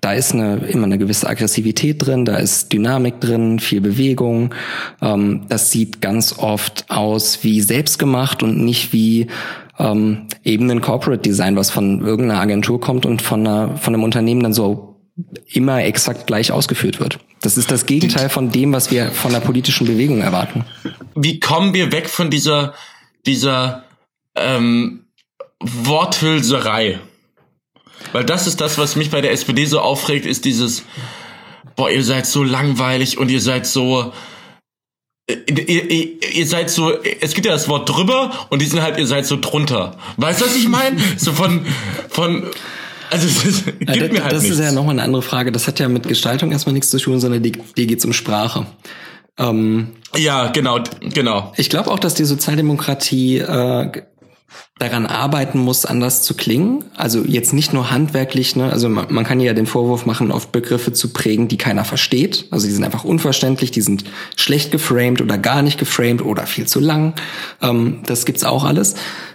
da 0.00 0.12
ist 0.12 0.32
eine, 0.32 0.56
immer 0.56 0.84
eine 0.84 0.98
gewisse 0.98 1.28
Aggressivität 1.28 2.04
drin, 2.06 2.24
da 2.24 2.36
ist 2.36 2.72
Dynamik 2.72 3.20
drin, 3.20 3.58
viel 3.58 3.80
Bewegung. 3.80 4.54
Ähm, 5.00 5.42
das 5.48 5.70
sieht 5.70 6.00
ganz 6.00 6.38
oft 6.38 6.84
aus 6.88 7.42
wie 7.42 7.60
selbstgemacht 7.60 8.42
und 8.42 8.62
nicht 8.62 8.92
wie 8.92 9.28
ähm, 9.78 10.26
eben 10.44 10.70
ein 10.70 10.80
Corporate 10.80 11.22
Design, 11.22 11.56
was 11.56 11.70
von 11.70 12.00
irgendeiner 12.00 12.40
Agentur 12.40 12.80
kommt 12.80 13.06
und 13.06 13.22
von, 13.22 13.46
einer, 13.46 13.76
von 13.76 13.94
einem 13.94 14.04
Unternehmen 14.04 14.42
dann 14.42 14.52
so 14.52 14.91
immer 15.46 15.84
exakt 15.84 16.26
gleich 16.26 16.52
ausgeführt 16.52 17.00
wird. 17.00 17.18
Das 17.40 17.56
ist 17.56 17.70
das 17.70 17.86
Gegenteil 17.86 18.28
von 18.28 18.50
dem, 18.50 18.72
was 18.72 18.90
wir 18.90 19.10
von 19.10 19.32
der 19.32 19.40
politischen 19.40 19.86
Bewegung 19.86 20.20
erwarten. 20.20 20.64
Wie 21.14 21.40
kommen 21.40 21.74
wir 21.74 21.92
weg 21.92 22.08
von 22.08 22.30
dieser, 22.30 22.74
dieser 23.26 23.84
ähm, 24.34 25.06
Worthülserei? 25.60 27.00
Weil 28.12 28.24
das 28.24 28.46
ist 28.46 28.60
das, 28.60 28.78
was 28.78 28.96
mich 28.96 29.10
bei 29.10 29.20
der 29.20 29.32
SPD 29.32 29.66
so 29.66 29.80
aufregt, 29.80 30.26
ist 30.26 30.44
dieses, 30.44 30.84
boah, 31.76 31.90
ihr 31.90 32.04
seid 32.04 32.26
so 32.26 32.42
langweilig 32.42 33.18
und 33.18 33.30
ihr 33.30 33.40
seid 33.40 33.66
so, 33.66 34.12
Ihr, 35.28 35.68
ihr, 35.68 36.34
ihr, 36.34 36.46
seid 36.46 36.68
so, 36.68 36.92
es 37.20 37.32
gibt 37.32 37.46
ja 37.46 37.52
das 37.52 37.68
Wort 37.68 37.88
drüber 37.88 38.48
und 38.50 38.60
die 38.60 38.66
sind 38.66 38.82
halt, 38.82 38.98
ihr 38.98 39.06
seid 39.06 39.24
so 39.24 39.38
drunter. 39.40 39.96
Weißt 40.16 40.40
du, 40.40 40.44
was 40.44 40.56
ich 40.56 40.68
meine? 40.68 41.00
So 41.16 41.32
von, 41.32 41.64
von, 42.10 42.50
also 43.12 43.26
es 43.26 43.64
gibt 43.64 43.88
ja, 43.88 44.08
mir 44.08 44.24
halt 44.24 44.32
Das 44.32 44.42
nichts. 44.42 44.58
ist 44.58 44.64
ja 44.64 44.72
nochmal 44.72 44.94
eine 44.94 45.02
andere 45.02 45.22
Frage. 45.22 45.52
Das 45.52 45.68
hat 45.68 45.78
ja 45.78 45.88
mit 45.88 46.08
Gestaltung 46.08 46.50
erstmal 46.50 46.72
nichts 46.72 46.90
zu 46.90 46.98
tun, 46.98 47.20
sondern 47.20 47.42
die, 47.42 47.52
die 47.52 47.86
geht 47.86 48.04
um 48.04 48.12
Sprache. 48.12 48.66
Ähm, 49.38 49.88
ja, 50.16 50.48
genau, 50.48 50.80
genau. 51.00 51.52
Ich 51.56 51.70
glaube 51.70 51.90
auch, 51.90 51.98
dass 51.98 52.14
die 52.14 52.24
Sozialdemokratie 52.24 53.38
äh, 53.38 54.02
daran 54.78 55.06
arbeiten 55.06 55.58
muss, 55.58 55.84
anders 55.84 56.22
zu 56.22 56.34
klingen. 56.34 56.84
Also 56.96 57.24
jetzt 57.24 57.52
nicht 57.52 57.72
nur 57.72 57.90
handwerklich, 57.90 58.56
ne? 58.56 58.70
also 58.70 58.88
man, 58.88 59.06
man 59.10 59.24
kann 59.24 59.40
ja 59.40 59.54
den 59.54 59.66
Vorwurf 59.66 60.06
machen, 60.06 60.32
oft 60.32 60.52
Begriffe 60.52 60.92
zu 60.92 61.12
prägen, 61.12 61.48
die 61.48 61.56
keiner 61.56 61.84
versteht. 61.84 62.46
Also 62.50 62.66
die 62.66 62.72
sind 62.72 62.84
einfach 62.84 63.04
unverständlich, 63.04 63.70
die 63.70 63.80
sind 63.80 64.04
schlecht 64.36 64.72
geframed 64.72 65.20
oder 65.20 65.38
gar 65.38 65.62
nicht 65.62 65.78
geframed 65.78 66.22
oder 66.22 66.46
viel 66.46 66.66
zu 66.66 66.80
lang. 66.80 67.14
Ähm, 67.60 68.00
das 68.06 68.24
gibt's 68.24 68.44
auch 68.44 68.64
alles. 68.64 68.94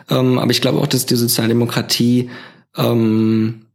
Ähm, 0.09 0.37
aber 0.37 0.51
ich 0.51 0.61
glaube 0.61 0.79
auch, 0.79 0.87
dass 0.87 1.05
die 1.05 1.15
Sozialdemokratie 1.15 2.29
ähm, 2.75 3.66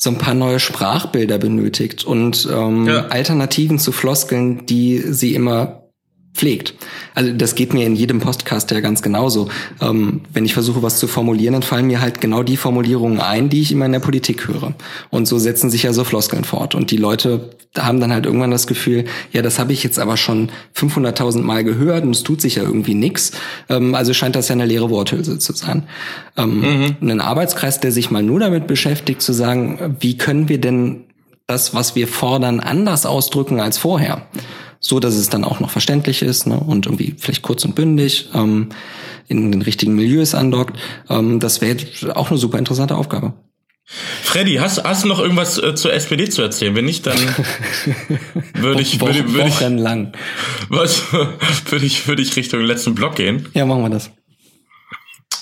so 0.00 0.10
ein 0.10 0.18
paar 0.18 0.34
neue 0.34 0.60
Sprachbilder 0.60 1.38
benötigt 1.38 2.04
und 2.04 2.48
ähm, 2.50 2.86
ja. 2.86 3.06
Alternativen 3.08 3.80
zu 3.80 3.90
Floskeln, 3.90 4.64
die 4.64 4.98
sie 4.98 5.34
immer 5.34 5.87
pflegt. 6.34 6.74
Also 7.14 7.32
das 7.32 7.54
geht 7.54 7.74
mir 7.74 7.84
in 7.84 7.96
jedem 7.96 8.20
Podcast 8.20 8.70
ja 8.70 8.80
ganz 8.80 9.02
genauso. 9.02 9.48
Ähm, 9.80 10.20
wenn 10.32 10.44
ich 10.44 10.54
versuche, 10.54 10.82
was 10.82 10.98
zu 10.98 11.08
formulieren, 11.08 11.52
dann 11.52 11.62
fallen 11.62 11.86
mir 11.86 12.00
halt 12.00 12.20
genau 12.20 12.42
die 12.42 12.56
Formulierungen 12.56 13.20
ein, 13.20 13.48
die 13.48 13.60
ich 13.60 13.72
immer 13.72 13.86
in 13.86 13.92
der 13.92 14.00
Politik 14.00 14.46
höre. 14.46 14.74
Und 15.10 15.26
so 15.26 15.38
setzen 15.38 15.70
sich 15.70 15.82
ja 15.82 15.92
so 15.92 16.04
Floskeln 16.04 16.44
fort. 16.44 16.74
Und 16.74 16.90
die 16.90 16.96
Leute 16.96 17.50
haben 17.76 18.00
dann 18.00 18.12
halt 18.12 18.24
irgendwann 18.24 18.50
das 18.50 18.66
Gefühl, 18.66 19.04
ja, 19.32 19.42
das 19.42 19.58
habe 19.58 19.72
ich 19.72 19.82
jetzt 19.82 19.98
aber 19.98 20.16
schon 20.16 20.50
500.000 20.76 21.42
Mal 21.42 21.64
gehört 21.64 22.04
und 22.04 22.10
es 22.10 22.22
tut 22.22 22.40
sich 22.40 22.56
ja 22.56 22.62
irgendwie 22.62 22.94
nichts. 22.94 23.32
Ähm, 23.68 23.94
also 23.94 24.14
scheint 24.14 24.36
das 24.36 24.48
ja 24.48 24.54
eine 24.54 24.66
leere 24.66 24.90
Worthülse 24.90 25.38
zu 25.38 25.52
sein. 25.52 25.84
Ähm, 26.36 26.60
mhm. 26.60 27.10
Ein 27.10 27.20
Arbeitskreis, 27.20 27.80
der 27.80 27.92
sich 27.92 28.10
mal 28.10 28.22
nur 28.22 28.40
damit 28.40 28.66
beschäftigt, 28.66 29.22
zu 29.22 29.32
sagen, 29.32 29.96
wie 30.00 30.16
können 30.16 30.48
wir 30.48 30.60
denn 30.60 31.04
das, 31.46 31.74
was 31.74 31.96
wir 31.96 32.08
fordern, 32.08 32.60
anders 32.60 33.06
ausdrücken 33.06 33.60
als 33.60 33.78
vorher 33.78 34.26
so 34.80 35.00
dass 35.00 35.14
es 35.14 35.28
dann 35.28 35.44
auch 35.44 35.60
noch 35.60 35.70
verständlich 35.70 36.22
ist 36.22 36.46
ne, 36.46 36.58
und 36.58 36.86
irgendwie 36.86 37.14
vielleicht 37.18 37.42
kurz 37.42 37.64
und 37.64 37.74
bündig 37.74 38.28
ähm, 38.34 38.68
in 39.26 39.52
den 39.52 39.62
richtigen 39.62 39.94
Milieus 39.94 40.34
andockt. 40.34 40.78
Ähm, 41.08 41.40
das 41.40 41.60
wäre 41.60 41.76
auch 42.14 42.30
eine 42.30 42.38
super 42.38 42.58
interessante 42.58 42.96
Aufgabe. 42.96 43.34
Freddy, 44.22 44.56
hast, 44.56 44.84
hast 44.84 45.04
du 45.04 45.08
noch 45.08 45.18
irgendwas 45.18 45.56
äh, 45.58 45.74
zur 45.74 45.94
SPD 45.94 46.28
zu 46.28 46.42
erzählen? 46.42 46.74
Wenn 46.74 46.84
nicht, 46.84 47.06
dann 47.06 47.18
würde 48.54 48.82
ich, 48.82 49.00
würde, 49.00 49.32
würde 49.32 49.48
ich, 49.48 49.60
lang. 49.60 50.12
Was, 50.68 51.02
würde 51.12 51.86
ich, 51.86 52.06
würde 52.06 52.20
ich 52.20 52.36
Richtung 52.36 52.60
letzten 52.60 52.94
Block 52.94 53.16
gehen. 53.16 53.48
Ja, 53.54 53.64
machen 53.64 53.82
wir 53.82 53.90
das. 53.90 54.10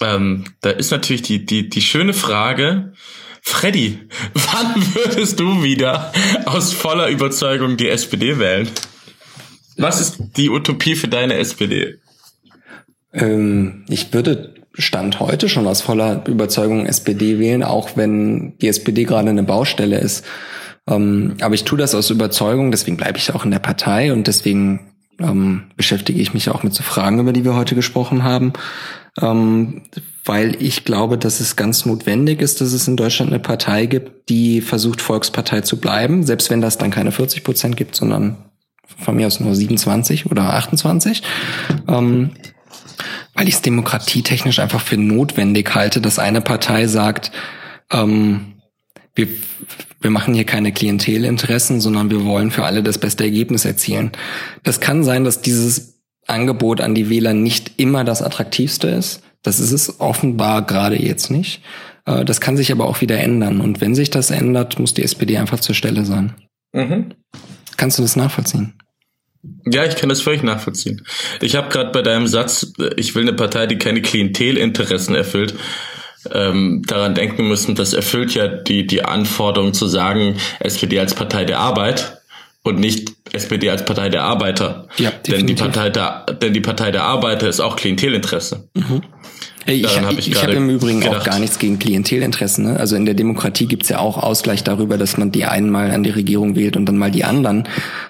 Ähm, 0.01 0.45
da 0.61 0.71
ist 0.71 0.93
natürlich 0.93 1.23
die, 1.23 1.45
die, 1.45 1.69
die 1.69 1.83
schöne 1.83 2.13
Frage, 2.13 2.93
Freddy, 3.43 3.99
wann 4.35 4.95
würdest 4.95 5.41
du 5.41 5.63
wieder 5.65 6.13
aus 6.45 6.73
voller 6.73 7.09
Überzeugung 7.09 7.77
die 7.77 7.89
SPD 7.89 8.39
wählen? 8.39 8.69
Was 9.79 10.01
ist 10.01 10.19
die 10.37 10.51
Utopie 10.51 10.97
für 10.97 11.09
deine 11.09 11.35
SPD? 11.35 11.99
Ähm, 13.13 13.85
ich 13.89 14.13
würde 14.13 14.55
Stand 14.79 15.21
heute 15.21 15.49
schon 15.49 15.67
aus 15.67 15.81
voller 15.81 16.27
Überzeugung 16.27 16.87
SPD 16.87 17.39
wählen, 17.39 17.63
auch 17.63 17.97
wenn 17.97 18.59
die 18.59 18.69
SPD 18.69 19.05
gerade 19.05 19.31
eine 19.31 19.43
Baustelle 19.43 19.99
ist. 19.99 20.25
Ähm, 20.87 21.37
aber 21.41 21.55
ich 21.55 21.65
tue 21.65 21.79
das 21.79 21.95
aus 21.95 22.11
Überzeugung, 22.11 22.71
deswegen 22.71 22.97
bleibe 22.97 23.19
ich 23.19 23.35
auch 23.35 23.45
in 23.45 23.51
der 23.51 23.59
Partei 23.59 24.13
und 24.13 24.27
deswegen 24.27 24.93
ähm, 25.19 25.65
beschäftige 25.77 26.21
ich 26.21 26.35
mich 26.35 26.51
auch 26.51 26.63
mit 26.63 26.75
so 26.75 26.83
Fragen, 26.83 27.19
über 27.19 27.33
die 27.33 27.45
wir 27.45 27.55
heute 27.55 27.75
gesprochen 27.75 28.23
haben, 28.23 28.53
ähm, 29.21 29.83
weil 30.25 30.61
ich 30.63 30.85
glaube, 30.85 31.17
dass 31.17 31.41
es 31.41 31.57
ganz 31.57 31.87
notwendig 31.87 32.43
ist, 32.43 32.61
dass 32.61 32.73
es 32.73 32.87
in 32.87 32.97
Deutschland 32.97 33.33
eine 33.33 33.41
Partei 33.41 33.87
gibt, 33.87 34.29
die 34.29 34.61
versucht, 34.61 35.01
Volkspartei 35.01 35.63
zu 35.63 35.81
bleiben, 35.81 36.23
selbst 36.25 36.51
wenn 36.51 36.61
das 36.61 36.77
dann 36.77 36.91
keine 36.91 37.13
40 37.13 37.45
Prozent 37.45 37.77
gibt, 37.77 37.97
sondern 37.97 38.37
von 38.99 39.17
mir 39.17 39.27
aus 39.27 39.41
nur 39.41 39.55
27 39.55 40.31
oder 40.31 40.55
28, 40.55 41.23
ähm, 41.89 42.31
weil 43.35 43.49
ich 43.49 43.55
es 43.55 43.63
demokratietechnisch 43.63 44.59
einfach 44.59 44.81
für 44.81 44.97
notwendig 44.97 45.75
halte, 45.75 46.01
dass 46.01 46.19
eine 46.19 46.41
Partei 46.41 46.87
sagt, 46.87 47.33
ähm, 47.93 48.55
wir, 49.15 49.29
wir 50.01 50.11
machen 50.11 50.35
hier 50.35 50.45
keine 50.45 50.73
Klientelinteressen, 50.73 51.81
sondern 51.81 52.11
wir 52.11 52.25
wollen 52.25 52.51
für 52.51 52.65
alle 52.65 52.83
das 52.83 52.99
beste 52.99 53.25
Ergebnis 53.25 53.65
erzielen. 53.65 54.13
Das 54.63 54.81
kann 54.81 55.05
sein, 55.05 55.25
dass 55.25 55.41
dieses 55.41 56.01
Angebot 56.27 56.81
an 56.81 56.95
die 56.95 57.09
Wähler 57.09 57.35
nicht 57.35 57.73
immer 57.77 58.05
das 58.05 58.23
attraktivste 58.23 58.89
ist. 58.89 59.23
Das 59.43 59.61
ist 59.61 59.73
es 59.73 60.01
offenbar 60.01 60.67
gerade 60.67 61.01
jetzt 61.01 61.31
nicht. 61.31 61.63
Äh, 62.05 62.25
das 62.25 62.41
kann 62.41 62.57
sich 62.57 62.73
aber 62.73 62.87
auch 62.87 63.01
wieder 63.01 63.19
ändern. 63.19 63.61
Und 63.61 63.81
wenn 63.81 63.95
sich 63.95 64.11
das 64.11 64.31
ändert, 64.31 64.79
muss 64.79 64.95
die 64.95 65.03
SPD 65.03 65.39
einfach 65.39 65.61
zur 65.61 65.75
Stelle 65.75 66.05
sein. 66.05 66.35
Mhm. 66.73 67.15
Kannst 67.77 67.99
du 67.99 68.03
das 68.03 68.17
nachvollziehen? 68.17 68.75
Ja, 69.65 69.85
ich 69.85 69.97
kann 69.97 70.09
das 70.09 70.21
völlig 70.21 70.43
nachvollziehen. 70.43 71.07
Ich 71.41 71.57
habe 71.57 71.69
gerade 71.69 71.91
bei 71.91 72.03
deinem 72.03 72.27
Satz, 72.27 72.73
ich 72.97 73.15
will 73.15 73.23
eine 73.23 73.33
Partei, 73.33 73.67
die 73.67 73.79
keine 73.79 74.03
Klientelinteressen 74.03 75.15
erfüllt, 75.15 75.55
ähm, 76.33 76.83
daran 76.87 77.15
denken 77.15 77.47
müssen, 77.49 77.75
das 77.75 77.93
erfüllt 77.93 78.35
ja 78.35 78.49
die, 78.49 78.87
die 78.87 79.05
Anforderung 79.05 79.75
zu 79.75 79.87
sagen, 79.87 80.37
SPD 80.59 80.99
als 80.99 81.15
Partei 81.15 81.45
der 81.45 81.61
Arbeit 81.61 82.21
und 82.63 82.81
nicht 82.81 83.13
SPD 83.33 83.71
als 83.71 83.85
Partei 83.85 84.09
der 84.09 84.25
Arbeiter. 84.25 84.89
Ja, 84.97 85.11
denn 85.11 85.47
die 85.47 85.55
Partei 85.55 85.91
der, 85.91 86.27
denn 86.41 86.53
die 86.53 86.61
Partei 86.61 86.91
der 86.91 87.05
Arbeiter 87.05 87.49
ist 87.49 87.61
auch 87.61 87.77
Klientelinteresse. 87.77 88.69
Mhm. 88.75 89.03
Ich, 89.67 90.01
hab 90.01 90.13
ich, 90.13 90.31
ich 90.31 90.43
habe 90.43 90.53
im 90.53 90.71
Übrigen 90.71 91.01
gedacht. 91.01 91.21
auch 91.21 91.25
gar 91.25 91.39
nichts 91.39 91.59
gegen 91.59 91.79
Klientelinteressen. 91.79 92.65
Ne? 92.65 92.79
Also 92.79 92.95
in 92.97 93.05
der 93.05 93.15
Demokratie 93.15 93.67
gibt's 93.67 93.89
ja 93.89 93.99
auch 93.99 94.17
Ausgleich 94.17 94.63
darüber, 94.63 94.97
dass 94.97 95.17
man 95.17 95.33
die 95.33 95.45
einen 95.45 95.71
mal 95.71 95.91
an 95.91 96.03
die 96.03 96.11
Regierung 96.11 96.57
wählt 96.57 96.77
und 96.77 96.87
dann 96.87 96.97
mal 96.97 97.11
die 97.11 97.25
anderen. 97.25 97.65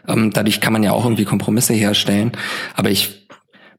Ähm, 0.06 0.30
dadurch 0.32 0.60
kann 0.60 0.72
man 0.72 0.82
ja 0.82 0.92
auch 0.92 1.04
irgendwie 1.04 1.24
Kompromisse 1.24 1.72
herstellen. 1.72 2.32
Aber 2.74 2.90
ich, 2.90 3.28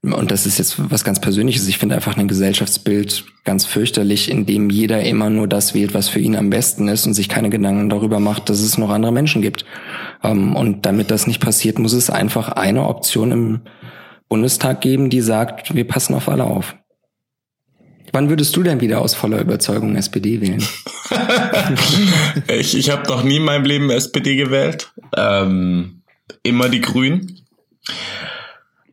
und 0.02 0.32
das 0.32 0.46
ist 0.46 0.58
jetzt 0.58 0.76
was 0.92 1.04
ganz 1.04 1.22
Persönliches, 1.22 1.68
ich 1.68 1.78
finde 1.78 1.96
einfach 1.96 2.18
ein 2.18 2.28
Gesellschaftsbild 2.28 3.26
ganz 3.44 3.66
fürchterlich, 3.66 4.32
in 4.32 4.46
dem 4.46 4.70
jeder 4.70 5.04
immer 5.04 5.30
nur 5.30 5.48
das 5.48 5.74
wählt, 5.74 5.94
was 5.94 6.10
für 6.10 6.20
ihn 6.20 6.36
am 6.36 6.50
besten 6.50 6.88
ist 6.88 7.06
und 7.06 7.14
sich 7.14 7.30
keine 7.30 7.50
Gedanken 7.50 7.90
darüber 7.90 8.20
macht, 8.20 8.50
dass 8.50 8.60
es 8.60 8.78
noch 8.78 8.90
andere 8.90 9.12
Menschen 9.12 9.42
gibt. 9.42 9.66
Ähm, 10.24 10.56
und 10.56 10.86
damit 10.86 11.12
das 11.12 11.28
nicht 11.28 11.42
passiert, 11.42 11.78
muss 11.78 11.94
es 11.94 12.10
einfach 12.10 12.50
eine 12.50 12.88
Option 12.88 13.32
im 13.32 13.62
Bundestag 14.30 14.82
geben, 14.82 15.10
die 15.10 15.22
sagt, 15.22 15.76
wir 15.76 15.88
passen 15.88 16.14
auf 16.14 16.28
alle 16.28 16.44
auf. 16.44 16.76
Wann 18.12 18.30
würdest 18.30 18.56
du 18.56 18.64
denn 18.64 18.82
wieder 18.82 19.02
aus 19.02 19.16
voller 19.16 19.40
Überzeugung 19.40 19.96
SPD 19.96 20.42
wählen? 20.42 20.64
ich 22.48 22.78
ich 22.78 22.90
habe 22.90 23.08
noch 23.10 23.24
nie 23.24 23.38
in 23.38 23.44
meinem 23.44 23.66
Leben 23.66 23.90
SPD 23.90 24.36
gewählt. 24.36 24.92
Ähm, 25.16 26.04
immer 26.44 26.70
die 26.70 26.82
Grünen. 26.82 27.42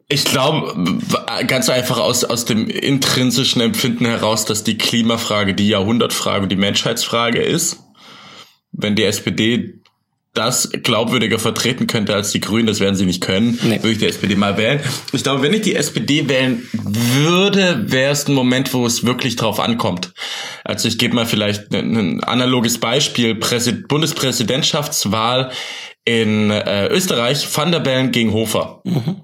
Ich 0.08 0.24
glaube, 0.24 1.00
ganz 1.46 1.68
einfach 1.70 1.98
aus, 1.98 2.24
aus 2.24 2.44
dem 2.44 2.68
intrinsischen 2.68 3.62
Empfinden 3.62 4.04
heraus, 4.04 4.44
dass 4.44 4.62
die 4.62 4.76
Klimafrage 4.76 5.54
die 5.54 5.68
Jahrhundertfrage 5.68 6.42
und 6.42 6.52
die 6.52 6.56
Menschheitsfrage 6.56 7.40
ist. 7.40 7.78
Wenn 8.70 8.96
die 8.96 9.04
SPD 9.04 9.80
das 10.34 10.70
glaubwürdiger 10.70 11.38
vertreten 11.38 11.86
könnte 11.86 12.14
als 12.14 12.32
die 12.32 12.40
Grünen, 12.40 12.66
das 12.66 12.80
werden 12.80 12.96
sie 12.96 13.06
nicht 13.06 13.20
können, 13.20 13.58
nee. 13.62 13.76
würde 13.76 13.92
ich 13.92 13.98
die 13.98 14.06
SPD 14.06 14.34
mal 14.34 14.56
wählen. 14.56 14.80
Ich 15.12 15.22
glaube, 15.22 15.42
wenn 15.42 15.54
ich 15.54 15.62
die 15.62 15.76
SPD 15.76 16.28
wählen 16.28 16.68
würde, 16.72 17.84
wäre 17.86 18.12
es 18.12 18.28
ein 18.28 18.34
Moment, 18.34 18.74
wo 18.74 18.84
es 18.84 19.04
wirklich 19.04 19.36
drauf 19.36 19.60
ankommt. 19.60 20.12
Also 20.64 20.88
ich 20.88 20.98
gebe 20.98 21.14
mal 21.14 21.26
vielleicht 21.26 21.72
ein, 21.72 21.96
ein 21.96 22.24
analoges 22.24 22.78
Beispiel. 22.78 23.36
Präsid 23.36 23.86
Bundespräsidentschaftswahl 23.86 25.52
in 26.04 26.50
äh, 26.50 26.88
Österreich, 26.88 27.46
Van 27.56 27.72
der 27.72 27.80
Bellen 27.80 28.10
gegen 28.10 28.32
Hofer. 28.32 28.80
Mhm 28.84 29.22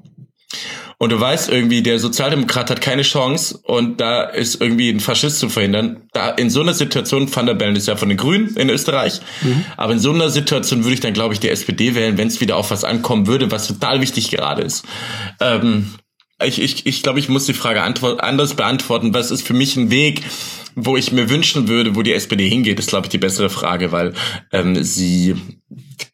und 1.02 1.12
du 1.12 1.18
weißt 1.18 1.48
irgendwie, 1.48 1.82
der 1.82 1.98
Sozialdemokrat 1.98 2.68
hat 2.68 2.82
keine 2.82 3.00
Chance 3.00 3.58
und 3.62 4.02
da 4.02 4.24
ist 4.24 4.60
irgendwie 4.60 4.90
ein 4.90 5.00
Faschist 5.00 5.38
zu 5.38 5.48
verhindern. 5.48 6.02
Da 6.12 6.28
in 6.28 6.50
so 6.50 6.60
einer 6.60 6.74
Situation, 6.74 7.34
Van 7.34 7.46
der 7.46 7.54
Bellen 7.54 7.74
ist 7.74 7.88
ja 7.88 7.96
von 7.96 8.10
den 8.10 8.18
Grünen 8.18 8.54
in 8.56 8.68
Österreich, 8.68 9.22
mhm. 9.40 9.64
aber 9.78 9.94
in 9.94 9.98
so 9.98 10.12
einer 10.12 10.28
Situation 10.28 10.84
würde 10.84 10.92
ich 10.92 11.00
dann, 11.00 11.14
glaube 11.14 11.32
ich, 11.32 11.40
die 11.40 11.48
SPD 11.48 11.94
wählen, 11.94 12.18
wenn 12.18 12.28
es 12.28 12.42
wieder 12.42 12.58
auf 12.58 12.70
was 12.70 12.84
ankommen 12.84 13.26
würde, 13.26 13.50
was 13.50 13.66
total 13.66 14.02
wichtig 14.02 14.30
gerade 14.30 14.60
ist. 14.60 14.84
Ähm, 15.40 15.94
ich, 16.44 16.60
ich, 16.60 16.84
ich 16.84 17.02
glaube, 17.02 17.18
ich 17.18 17.30
muss 17.30 17.46
die 17.46 17.54
Frage 17.54 17.82
anders 17.82 18.54
beantworten. 18.54 19.14
Was 19.14 19.30
ist 19.30 19.46
für 19.46 19.54
mich 19.54 19.76
ein 19.76 19.90
Weg, 19.90 20.22
wo 20.74 20.98
ich 20.98 21.12
mir 21.12 21.30
wünschen 21.30 21.66
würde, 21.66 21.96
wo 21.96 22.02
die 22.02 22.12
SPD 22.12 22.46
hingeht, 22.46 22.78
ist, 22.78 22.90
glaube 22.90 23.06
ich, 23.06 23.10
die 23.10 23.18
bessere 23.18 23.48
Frage, 23.48 23.90
weil 23.90 24.12
ähm, 24.52 24.84
sie 24.84 25.34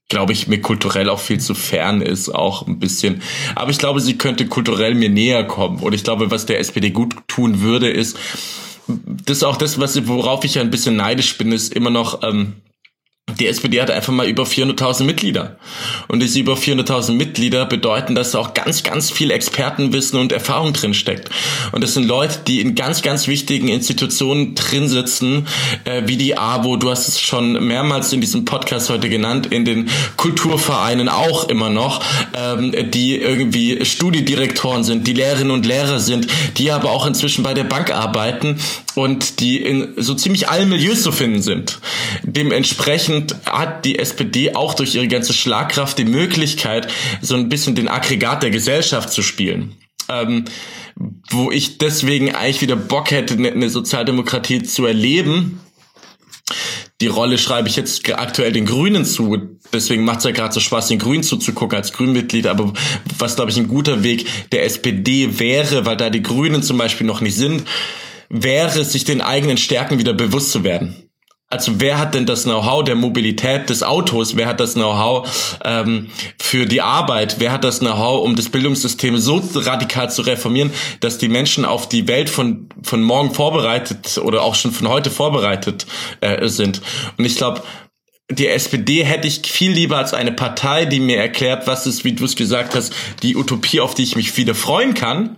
glaube 0.08 0.32
ich, 0.32 0.46
mir 0.46 0.60
kulturell 0.60 1.08
auch 1.08 1.18
viel 1.18 1.40
zu 1.40 1.54
fern 1.54 2.00
ist, 2.00 2.28
auch 2.28 2.66
ein 2.66 2.78
bisschen. 2.78 3.22
Aber 3.54 3.70
ich 3.70 3.78
glaube, 3.78 4.00
sie 4.00 4.16
könnte 4.16 4.46
kulturell 4.46 4.94
mir 4.94 5.08
näher 5.08 5.44
kommen. 5.44 5.80
Und 5.80 5.94
ich 5.94 6.04
glaube, 6.04 6.30
was 6.30 6.46
der 6.46 6.60
SPD 6.60 6.90
gut 6.90 7.16
tun 7.26 7.60
würde, 7.60 7.90
ist, 7.90 8.16
das 8.86 9.38
ist 9.38 9.42
auch 9.42 9.56
das, 9.56 9.80
was, 9.80 10.06
worauf 10.06 10.44
ich 10.44 10.54
ja 10.54 10.62
ein 10.62 10.70
bisschen 10.70 10.96
neidisch 10.96 11.36
bin, 11.38 11.50
ist 11.50 11.72
immer 11.72 11.90
noch, 11.90 12.22
ähm, 12.22 12.54
die 13.34 13.48
SPD 13.48 13.80
hat 13.80 13.90
einfach 13.90 14.12
mal 14.12 14.28
über 14.28 14.44
400.000 14.44 15.02
Mitglieder. 15.02 15.56
Und 16.06 16.20
diese 16.20 16.38
über 16.38 16.54
400.000 16.54 17.12
Mitglieder 17.12 17.66
bedeuten, 17.66 18.14
dass 18.14 18.30
da 18.30 18.38
auch 18.38 18.54
ganz, 18.54 18.84
ganz 18.84 19.10
viel 19.10 19.32
Expertenwissen 19.32 20.18
und 20.18 20.30
Erfahrung 20.30 20.72
drin 20.72 20.94
steckt. 20.94 21.28
Und 21.72 21.82
das 21.82 21.94
sind 21.94 22.06
Leute, 22.06 22.38
die 22.46 22.60
in 22.60 22.76
ganz, 22.76 23.02
ganz 23.02 23.26
wichtigen 23.26 23.66
Institutionen 23.66 24.54
drin 24.54 24.88
sitzen, 24.88 25.48
äh, 25.84 26.02
wie 26.06 26.16
die 26.16 26.38
AWO, 26.38 26.76
du 26.76 26.88
hast 26.88 27.08
es 27.08 27.20
schon 27.20 27.66
mehrmals 27.66 28.12
in 28.12 28.20
diesem 28.20 28.44
Podcast 28.44 28.90
heute 28.90 29.08
genannt, 29.08 29.46
in 29.46 29.64
den 29.64 29.90
Kulturvereinen 30.16 31.08
auch 31.08 31.48
immer 31.48 31.68
noch, 31.68 32.04
ähm, 32.32 32.72
die 32.92 33.16
irgendwie 33.16 33.84
Studiedirektoren 33.84 34.84
sind, 34.84 35.06
die 35.06 35.14
Lehrerinnen 35.14 35.50
und 35.50 35.66
Lehrer 35.66 35.98
sind, 35.98 36.28
die 36.58 36.70
aber 36.70 36.90
auch 36.90 37.06
inzwischen 37.06 37.42
bei 37.42 37.54
der 37.54 37.64
Bank 37.64 37.90
arbeiten 37.90 38.60
und 38.96 39.40
die 39.40 39.62
in 39.62 39.92
so 39.98 40.14
ziemlich 40.14 40.48
allen 40.48 40.70
Milieus 40.70 41.02
zu 41.02 41.12
finden 41.12 41.42
sind. 41.42 41.80
Dementsprechend 42.22 43.36
hat 43.44 43.84
die 43.84 43.98
SPD 43.98 44.54
auch 44.54 44.72
durch 44.72 44.94
ihre 44.94 45.06
ganze 45.06 45.34
Schlagkraft 45.34 45.98
die 45.98 46.06
Möglichkeit, 46.06 46.88
so 47.20 47.34
ein 47.34 47.50
bisschen 47.50 47.74
den 47.74 47.88
Aggregat 47.88 48.42
der 48.42 48.50
Gesellschaft 48.50 49.10
zu 49.10 49.22
spielen. 49.22 49.76
Ähm, 50.08 50.46
wo 51.28 51.50
ich 51.50 51.76
deswegen 51.76 52.34
eigentlich 52.34 52.62
wieder 52.62 52.76
Bock 52.76 53.10
hätte, 53.10 53.34
eine 53.34 53.68
Sozialdemokratie 53.68 54.62
zu 54.62 54.86
erleben, 54.86 55.60
die 57.02 57.08
Rolle 57.08 57.36
schreibe 57.36 57.68
ich 57.68 57.76
jetzt 57.76 58.08
aktuell 58.14 58.52
den 58.52 58.64
Grünen 58.64 59.04
zu. 59.04 59.36
Deswegen 59.74 60.04
macht 60.04 60.18
es 60.18 60.24
ja 60.24 60.30
gerade 60.30 60.54
so 60.54 60.60
Spaß, 60.60 60.88
den 60.88 60.98
Grünen 60.98 61.22
zuzugucken 61.22 61.76
als 61.76 61.92
Grünmitglied. 61.92 62.46
Aber 62.46 62.72
was, 63.18 63.36
glaube 63.36 63.50
ich, 63.50 63.58
ein 63.58 63.68
guter 63.68 64.02
Weg 64.02 64.26
der 64.52 64.64
SPD 64.64 65.38
wäre, 65.38 65.84
weil 65.84 65.98
da 65.98 66.08
die 66.08 66.22
Grünen 66.22 66.62
zum 66.62 66.78
Beispiel 66.78 67.06
noch 67.06 67.20
nicht 67.20 67.36
sind, 67.36 67.64
wäre, 68.28 68.84
sich 68.84 69.04
den 69.04 69.20
eigenen 69.20 69.56
Stärken 69.56 69.98
wieder 69.98 70.12
bewusst 70.12 70.52
zu 70.52 70.64
werden. 70.64 71.06
Also 71.48 71.80
wer 71.80 71.98
hat 71.98 72.14
denn 72.14 72.26
das 72.26 72.42
Know-how 72.42 72.82
der 72.82 72.96
Mobilität 72.96 73.70
des 73.70 73.84
Autos? 73.84 74.36
Wer 74.36 74.48
hat 74.48 74.58
das 74.58 74.74
Know-how 74.74 75.58
ähm, 75.64 76.10
für 76.40 76.66
die 76.66 76.82
Arbeit? 76.82 77.36
Wer 77.38 77.52
hat 77.52 77.62
das 77.62 77.78
Know-how, 77.78 78.24
um 78.24 78.34
das 78.34 78.48
Bildungssystem 78.48 79.16
so 79.18 79.40
radikal 79.54 80.10
zu 80.10 80.22
reformieren, 80.22 80.72
dass 80.98 81.18
die 81.18 81.28
Menschen 81.28 81.64
auf 81.64 81.88
die 81.88 82.08
Welt 82.08 82.30
von, 82.30 82.68
von 82.82 83.00
morgen 83.00 83.32
vorbereitet 83.32 84.18
oder 84.18 84.42
auch 84.42 84.56
schon 84.56 84.72
von 84.72 84.88
heute 84.88 85.10
vorbereitet 85.10 85.86
äh, 86.20 86.48
sind? 86.48 86.82
Und 87.16 87.24
ich 87.24 87.36
glaube, 87.36 87.62
die 88.28 88.48
SPD 88.48 89.04
hätte 89.04 89.28
ich 89.28 89.42
viel 89.46 89.70
lieber 89.70 89.98
als 89.98 90.14
eine 90.14 90.32
Partei, 90.32 90.84
die 90.84 90.98
mir 90.98 91.18
erklärt, 91.18 91.68
was 91.68 91.86
ist, 91.86 92.02
wie 92.02 92.12
du 92.12 92.24
es 92.24 92.34
gesagt 92.34 92.74
hast, 92.74 92.92
die 93.22 93.36
Utopie, 93.36 93.78
auf 93.78 93.94
die 93.94 94.02
ich 94.02 94.16
mich 94.16 94.36
wieder 94.36 94.56
freuen 94.56 94.94
kann 94.94 95.36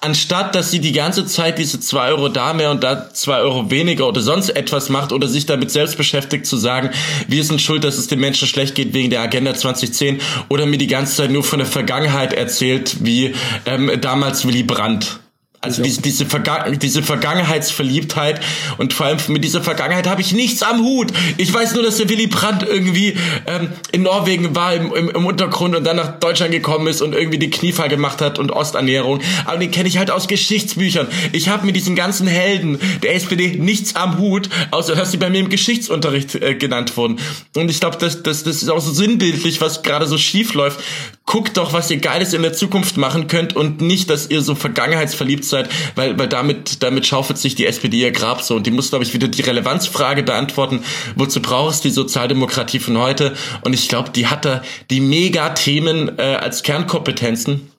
anstatt 0.00 0.54
dass 0.54 0.70
sie 0.70 0.80
die 0.80 0.92
ganze 0.92 1.26
Zeit 1.26 1.58
diese 1.58 1.80
zwei 1.80 2.08
Euro 2.08 2.28
da 2.28 2.52
mehr 2.52 2.70
und 2.70 2.84
da 2.84 3.12
zwei 3.12 3.38
Euro 3.38 3.70
weniger 3.70 4.06
oder 4.06 4.20
sonst 4.20 4.50
etwas 4.50 4.88
macht 4.88 5.12
oder 5.12 5.28
sich 5.28 5.46
damit 5.46 5.70
selbst 5.70 5.96
beschäftigt 5.96 6.46
zu 6.46 6.56
sagen, 6.56 6.90
wir 7.28 7.44
sind 7.44 7.60
schuld, 7.60 7.84
dass 7.84 7.98
es 7.98 8.06
den 8.06 8.20
Menschen 8.20 8.46
schlecht 8.48 8.74
geht 8.74 8.94
wegen 8.94 9.10
der 9.10 9.20
Agenda 9.20 9.54
2010 9.54 10.20
oder 10.48 10.66
mir 10.66 10.78
die 10.78 10.86
ganze 10.86 11.16
Zeit 11.16 11.30
nur 11.30 11.44
von 11.44 11.58
der 11.58 11.66
Vergangenheit 11.66 12.32
erzählt, 12.32 13.04
wie 13.04 13.34
ähm, 13.66 13.90
damals 14.00 14.46
Willy 14.46 14.62
Brandt. 14.62 15.20
Also 15.66 15.82
diese, 15.82 16.00
diese, 16.00 16.26
Verga 16.26 16.70
diese 16.70 17.02
Vergangenheitsverliebtheit 17.02 18.40
und 18.78 18.92
vor 18.92 19.06
allem 19.06 19.18
mit 19.28 19.42
dieser 19.42 19.62
Vergangenheit 19.62 20.06
habe 20.06 20.20
ich 20.20 20.32
nichts 20.32 20.62
am 20.62 20.78
Hut. 20.78 21.12
Ich 21.38 21.52
weiß 21.52 21.74
nur, 21.74 21.82
dass 21.82 21.96
der 21.96 22.08
Willy 22.08 22.28
Brandt 22.28 22.62
irgendwie 22.62 23.16
ähm, 23.46 23.72
in 23.90 24.02
Norwegen 24.02 24.54
war 24.54 24.74
im, 24.74 24.94
im, 24.94 25.10
im 25.10 25.26
Untergrund 25.26 25.74
und 25.74 25.82
dann 25.82 25.96
nach 25.96 26.20
Deutschland 26.20 26.52
gekommen 26.52 26.86
ist 26.86 27.02
und 27.02 27.14
irgendwie 27.14 27.38
den 27.38 27.50
Kniefall 27.50 27.88
gemacht 27.88 28.20
hat 28.20 28.38
und 28.38 28.52
Osternährung. 28.52 29.20
Aber 29.44 29.58
den 29.58 29.72
kenne 29.72 29.88
ich 29.88 29.98
halt 29.98 30.12
aus 30.12 30.28
Geschichtsbüchern. 30.28 31.08
Ich 31.32 31.48
habe 31.48 31.66
mit 31.66 31.74
diesen 31.74 31.96
ganzen 31.96 32.28
Helden 32.28 32.78
der 33.02 33.16
SPD 33.16 33.56
nichts 33.58 33.96
am 33.96 34.18
Hut, 34.18 34.48
außer 34.70 34.94
dass 34.94 35.10
sie 35.10 35.16
bei 35.16 35.30
mir 35.30 35.40
im 35.40 35.48
Geschichtsunterricht 35.48 36.36
äh, 36.36 36.54
genannt 36.54 36.96
wurden. 36.96 37.18
Und 37.56 37.70
ich 37.70 37.80
glaube, 37.80 37.96
das, 37.98 38.22
das, 38.22 38.44
das 38.44 38.62
ist 38.62 38.68
auch 38.68 38.80
so 38.80 38.92
sinnbildlich, 38.92 39.60
was 39.60 39.82
gerade 39.82 40.06
so 40.06 40.16
schief 40.16 40.54
läuft. 40.54 40.78
Guckt 41.24 41.56
doch, 41.56 41.72
was 41.72 41.90
ihr 41.90 41.96
Geiles 41.96 42.34
in 42.34 42.42
der 42.42 42.52
Zukunft 42.52 42.96
machen 42.96 43.26
könnt 43.26 43.56
und 43.56 43.80
nicht, 43.80 44.10
dass 44.10 44.30
ihr 44.30 44.42
so 44.42 44.54
vergangenheitsverliebt 44.54 45.44
seid 45.44 45.55
Zeit, 45.64 45.70
weil, 45.94 46.18
weil 46.18 46.28
damit, 46.28 46.82
damit 46.82 47.06
schaufelt 47.06 47.38
sich 47.38 47.54
die 47.54 47.66
SPD 47.66 48.00
ihr 48.00 48.12
Grab 48.12 48.42
so 48.42 48.56
und 48.56 48.66
die 48.66 48.70
muss, 48.70 48.90
glaube 48.90 49.04
ich, 49.04 49.14
wieder 49.14 49.28
die 49.28 49.42
Relevanzfrage 49.42 50.22
beantworten, 50.22 50.80
wozu 51.14 51.40
brauchst 51.40 51.84
die 51.84 51.90
Sozialdemokratie 51.90 52.78
von 52.78 52.98
heute? 52.98 53.34
Und 53.62 53.72
ich 53.72 53.88
glaube, 53.88 54.10
die 54.10 54.26
hat 54.26 54.44
da 54.44 54.62
die 54.90 55.00
Megathemen 55.00 56.18
äh, 56.18 56.22
als 56.22 56.62
Kernkompetenzen 56.62 57.70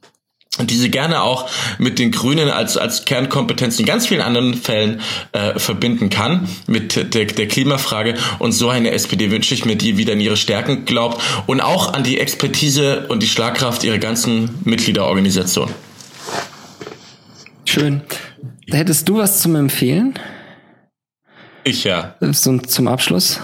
und 0.57 0.71
diese 0.71 0.89
gerne 0.89 1.21
auch 1.21 1.49
mit 1.77 1.99
den 1.99 2.11
Grünen 2.11 2.49
als 2.49 2.77
als 2.77 3.05
Kernkompetenz 3.05 3.79
in 3.79 3.85
ganz 3.85 4.07
vielen 4.07 4.21
anderen 4.21 4.55
Fällen 4.55 5.01
äh, 5.31 5.59
verbinden 5.59 6.09
kann 6.09 6.47
mit 6.65 7.13
der, 7.13 7.25
der 7.25 7.47
Klimafrage 7.47 8.15
und 8.39 8.53
so 8.53 8.69
eine 8.69 8.91
SPD 8.91 9.29
wünsche 9.29 9.53
ich 9.53 9.65
mir, 9.65 9.75
die 9.75 9.97
wieder 9.97 10.13
in 10.13 10.19
ihre 10.19 10.37
Stärken 10.37 10.85
glaubt 10.85 11.21
und 11.45 11.61
auch 11.61 11.93
an 11.93 12.03
die 12.03 12.19
Expertise 12.19 13.05
und 13.07 13.21
die 13.21 13.27
Schlagkraft 13.27 13.83
ihrer 13.83 13.99
ganzen 13.99 14.49
Mitgliederorganisation. 14.63 15.69
Schön. 17.77 18.01
Hättest 18.71 19.07
du 19.07 19.17
was 19.17 19.39
zum 19.41 19.55
Empfehlen? 19.55 20.15
Ich 21.63 21.83
ja. 21.83 22.15
So, 22.21 22.57
zum 22.57 22.87
Abschluss? 22.87 23.39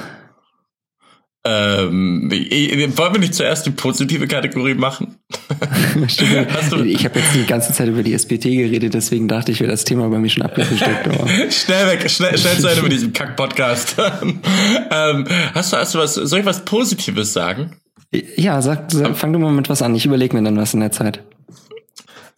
Ähm, 1.46 2.32
wollen 2.32 3.14
wir 3.14 3.20
nicht 3.20 3.36
zuerst 3.36 3.66
die 3.66 3.72
positive 3.72 4.28
Kategorie 4.28 4.76
machen? 4.76 5.18
ich 6.08 7.06
habe 7.06 7.20
jetzt 7.20 7.36
die 7.36 7.46
ganze 7.46 7.74
Zeit 7.74 7.90
über 7.90 8.02
die 8.02 8.18
SPT 8.18 8.44
geredet, 8.44 8.94
deswegen 8.94 9.28
dachte 9.28 9.52
ich, 9.52 9.60
wäre 9.60 9.70
das 9.70 9.84
Thema 9.84 10.08
bei 10.10 10.20
mir 10.20 10.30
schon 10.30 10.44
abgefrühstückt. 10.44 11.04
schnell 11.54 11.88
weg, 11.88 12.10
schnell, 12.10 12.38
schnell 12.38 12.58
zu 12.58 12.68
Ende 12.68 12.82
mit 12.82 12.94
diesem 12.94 13.12
Kack-Podcast. 13.12 13.98
ähm, 14.92 15.28
hast, 15.54 15.74
du, 15.74 15.78
hast 15.78 15.94
du 15.94 16.00
was, 16.00 16.14
soll 16.16 16.40
ich 16.40 16.46
was 16.46 16.64
Positives 16.64 17.34
sagen? 17.34 17.76
Ja, 18.38 18.62
sag, 18.62 18.90
sag, 18.92 19.18
fang 19.18 19.34
du 19.34 19.40
mal 19.40 19.52
mit 19.52 19.70
was 19.70 19.82
an. 19.82 19.94
Ich 19.96 20.06
überlege 20.06 20.36
mir 20.36 20.44
dann 20.44 20.56
was 20.56 20.74
in 20.74 20.80
der 20.80 20.92
Zeit. 20.92 21.24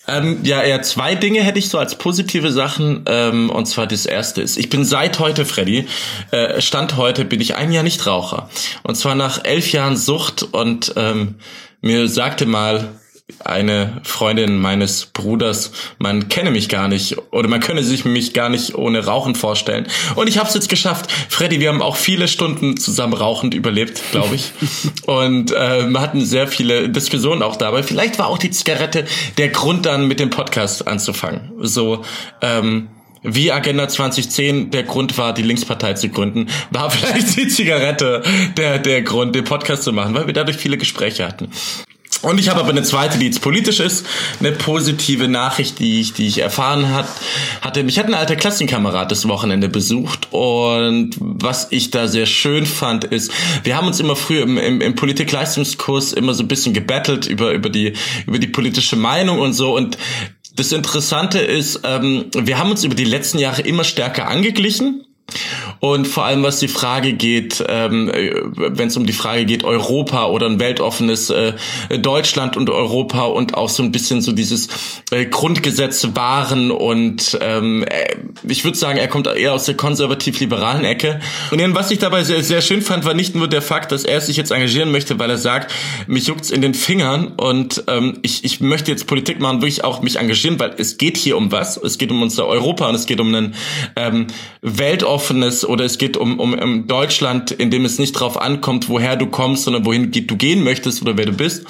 Ähm, 0.07 0.39
ja, 0.43 0.61
eher 0.61 0.81
zwei 0.81 1.15
Dinge 1.15 1.41
hätte 1.41 1.59
ich 1.59 1.69
so 1.69 1.77
als 1.77 1.95
positive 1.95 2.51
Sachen. 2.51 3.05
Ähm, 3.07 3.49
und 3.49 3.65
zwar 3.65 3.87
das 3.87 4.05
erste 4.05 4.41
ist, 4.41 4.57
ich 4.57 4.69
bin 4.69 4.85
seit 4.85 5.19
heute, 5.19 5.45
Freddy, 5.45 5.87
äh, 6.31 6.61
Stand 6.61 6.97
heute 6.97 7.25
bin 7.25 7.41
ich 7.41 7.55
ein 7.55 7.71
Jahr 7.71 7.83
nicht 7.83 8.05
Raucher. 8.05 8.49
Und 8.83 8.95
zwar 8.95 9.15
nach 9.15 9.43
elf 9.43 9.71
Jahren 9.71 9.97
Sucht 9.97 10.43
und 10.43 10.93
ähm, 10.95 11.35
mir 11.81 12.07
sagte 12.07 12.45
mal 12.45 12.89
eine 13.43 14.01
Freundin 14.03 14.59
meines 14.59 15.07
Bruders, 15.07 15.71
man 15.97 16.29
kenne 16.29 16.51
mich 16.51 16.69
gar 16.69 16.87
nicht 16.87 17.17
oder 17.31 17.47
man 17.47 17.59
könne 17.59 17.83
sich 17.83 18.05
mich 18.05 18.33
gar 18.33 18.49
nicht 18.49 18.75
ohne 18.75 19.03
Rauchen 19.03 19.33
vorstellen. 19.33 19.87
Und 20.15 20.27
ich 20.27 20.37
habe 20.37 20.47
es 20.47 20.53
jetzt 20.53 20.69
geschafft. 20.69 21.11
Freddy, 21.29 21.59
wir 21.59 21.69
haben 21.69 21.81
auch 21.81 21.95
viele 21.95 22.27
Stunden 22.27 22.77
zusammen 22.77 23.13
rauchend 23.13 23.55
überlebt, 23.55 24.01
glaube 24.11 24.35
ich. 24.35 24.51
Und 25.07 25.51
äh, 25.51 25.87
wir 25.87 26.01
hatten 26.01 26.23
sehr 26.23 26.47
viele 26.47 26.89
Diskussionen 26.89 27.41
auch 27.41 27.55
dabei. 27.55 27.81
Vielleicht 27.81 28.19
war 28.19 28.27
auch 28.27 28.37
die 28.37 28.51
Zigarette 28.51 29.05
der 29.39 29.49
Grund 29.49 29.87
dann 29.87 30.07
mit 30.07 30.19
dem 30.19 30.29
Podcast 30.29 30.87
anzufangen. 30.87 31.51
So, 31.61 32.03
ähm, 32.41 32.89
wie 33.23 33.51
Agenda 33.51 33.87
2010 33.87 34.69
der 34.69 34.83
Grund 34.83 35.17
war, 35.17 35.33
die 35.33 35.41
Linkspartei 35.41 35.93
zu 35.93 36.09
gründen, 36.09 36.47
war 36.69 36.91
vielleicht 36.91 37.35
die 37.37 37.47
Zigarette 37.47 38.21
der, 38.55 38.77
der 38.77 39.01
Grund, 39.01 39.33
den 39.33 39.45
Podcast 39.45 39.81
zu 39.81 39.93
machen, 39.93 40.13
weil 40.13 40.27
wir 40.27 40.33
dadurch 40.33 40.57
viele 40.57 40.77
Gespräche 40.77 41.25
hatten. 41.25 41.49
Und 42.21 42.39
ich 42.39 42.49
habe 42.49 42.59
aber 42.59 42.69
eine 42.69 42.81
zweite, 42.81 43.19
die 43.19 43.25
jetzt 43.25 43.41
politisch 43.41 43.79
ist, 43.79 44.05
eine 44.39 44.51
positive 44.51 45.27
Nachricht, 45.27 45.77
die 45.79 46.01
ich, 46.01 46.13
die 46.13 46.25
ich 46.27 46.39
erfahren 46.39 46.93
hat, 46.93 47.07
hatte. 47.61 47.83
Mich 47.83 47.99
hat 47.99 48.07
ein 48.07 48.15
alter 48.15 48.35
Klassenkamerad 48.35 49.11
das 49.11 49.27
Wochenende 49.27 49.69
besucht. 49.69 50.29
Und 50.31 51.11
was 51.19 51.67
ich 51.69 51.91
da 51.91 52.07
sehr 52.07 52.25
schön 52.25 52.65
fand, 52.65 53.03
ist, 53.03 53.31
wir 53.63 53.77
haben 53.77 53.85
uns 53.85 53.99
immer 53.99 54.15
früher 54.15 54.43
im, 54.43 54.57
im, 54.57 54.81
im 54.81 54.95
Politikleistungskurs 54.95 56.13
immer 56.13 56.33
so 56.33 56.43
ein 56.43 56.47
bisschen 56.47 56.73
gebettelt 56.73 57.27
über 57.27 57.51
über 57.51 57.69
die 57.69 57.93
über 58.25 58.39
die 58.39 58.47
politische 58.47 58.95
Meinung 58.95 59.39
und 59.39 59.53
so. 59.53 59.75
Und 59.75 59.97
das 60.55 60.71
Interessante 60.71 61.39
ist, 61.39 61.81
ähm, 61.83 62.25
wir 62.33 62.57
haben 62.57 62.71
uns 62.71 62.83
über 62.83 62.95
die 62.95 63.05
letzten 63.05 63.39
Jahre 63.39 63.61
immer 63.61 63.83
stärker 63.83 64.27
angeglichen 64.27 65.04
und 65.79 66.07
vor 66.07 66.25
allem, 66.25 66.43
was 66.43 66.59
die 66.59 66.67
Frage 66.67 67.13
geht, 67.13 67.63
ähm, 67.67 68.11
wenn 68.55 68.87
es 68.87 68.97
um 68.97 69.05
die 69.05 69.13
Frage 69.13 69.45
geht, 69.45 69.63
Europa 69.63 70.27
oder 70.27 70.47
ein 70.47 70.59
weltoffenes 70.59 71.29
äh, 71.29 71.53
Deutschland 71.99 72.57
und 72.57 72.69
Europa 72.69 73.23
und 73.23 73.55
auch 73.55 73.69
so 73.69 73.83
ein 73.83 73.91
bisschen 73.91 74.21
so 74.21 74.31
dieses 74.31 74.69
äh, 75.11 75.25
Grundgesetz 75.25 76.07
wahren 76.13 76.71
und 76.71 77.37
ähm, 77.41 77.83
äh, 77.83 78.15
ich 78.47 78.63
würde 78.63 78.77
sagen, 78.77 78.97
er 78.97 79.07
kommt 79.07 79.27
eher 79.27 79.53
aus 79.53 79.65
der 79.65 79.75
konservativ-liberalen 79.75 80.83
Ecke. 80.83 81.19
Und 81.51 81.59
dann, 81.59 81.75
was 81.75 81.91
ich 81.91 81.99
dabei 81.99 82.23
sehr, 82.23 82.43
sehr 82.43 82.61
schön 82.61 82.81
fand, 82.81 83.05
war 83.05 83.13
nicht 83.13 83.35
nur 83.35 83.47
der 83.47 83.61
Fakt, 83.61 83.91
dass 83.91 84.03
er 84.03 84.21
sich 84.21 84.37
jetzt 84.37 84.51
engagieren 84.51 84.91
möchte, 84.91 85.19
weil 85.19 85.29
er 85.29 85.37
sagt, 85.37 85.71
mich 86.07 86.27
juckt's 86.27 86.51
in 86.51 86.61
den 86.61 86.73
Fingern 86.73 87.27
und 87.27 87.83
ähm, 87.87 88.19
ich, 88.21 88.43
ich 88.43 88.61
möchte 88.61 88.91
jetzt 88.91 89.07
Politik 89.07 89.39
machen, 89.39 89.61
wirklich 89.61 89.83
auch 89.83 90.01
mich 90.01 90.17
engagieren, 90.17 90.59
weil 90.59 90.73
es 90.77 90.97
geht 90.97 91.17
hier 91.17 91.37
um 91.37 91.51
was. 91.51 91.77
Es 91.77 91.97
geht 91.97 92.11
um 92.11 92.21
unser 92.21 92.47
Europa 92.47 92.87
und 92.87 92.95
es 92.95 93.05
geht 93.05 93.19
um 93.19 93.33
ein 93.33 93.55
ähm, 93.95 94.27
weltoffenes 95.15 95.65
oder 95.65 95.85
es 95.85 95.97
geht 95.97 96.17
um, 96.17 96.39
um, 96.39 96.53
um 96.53 96.87
Deutschland, 96.87 97.51
in 97.51 97.71
dem 97.71 97.85
es 97.85 97.99
nicht 97.99 98.13
drauf 98.13 98.39
ankommt, 98.39 98.89
woher 98.89 99.15
du 99.15 99.27
kommst, 99.27 99.63
sondern 99.63 99.85
wohin 99.85 100.11
du 100.11 100.35
gehen 100.35 100.63
möchtest 100.63 101.01
oder 101.01 101.17
wer 101.17 101.25
du 101.25 101.31
bist. 101.31 101.65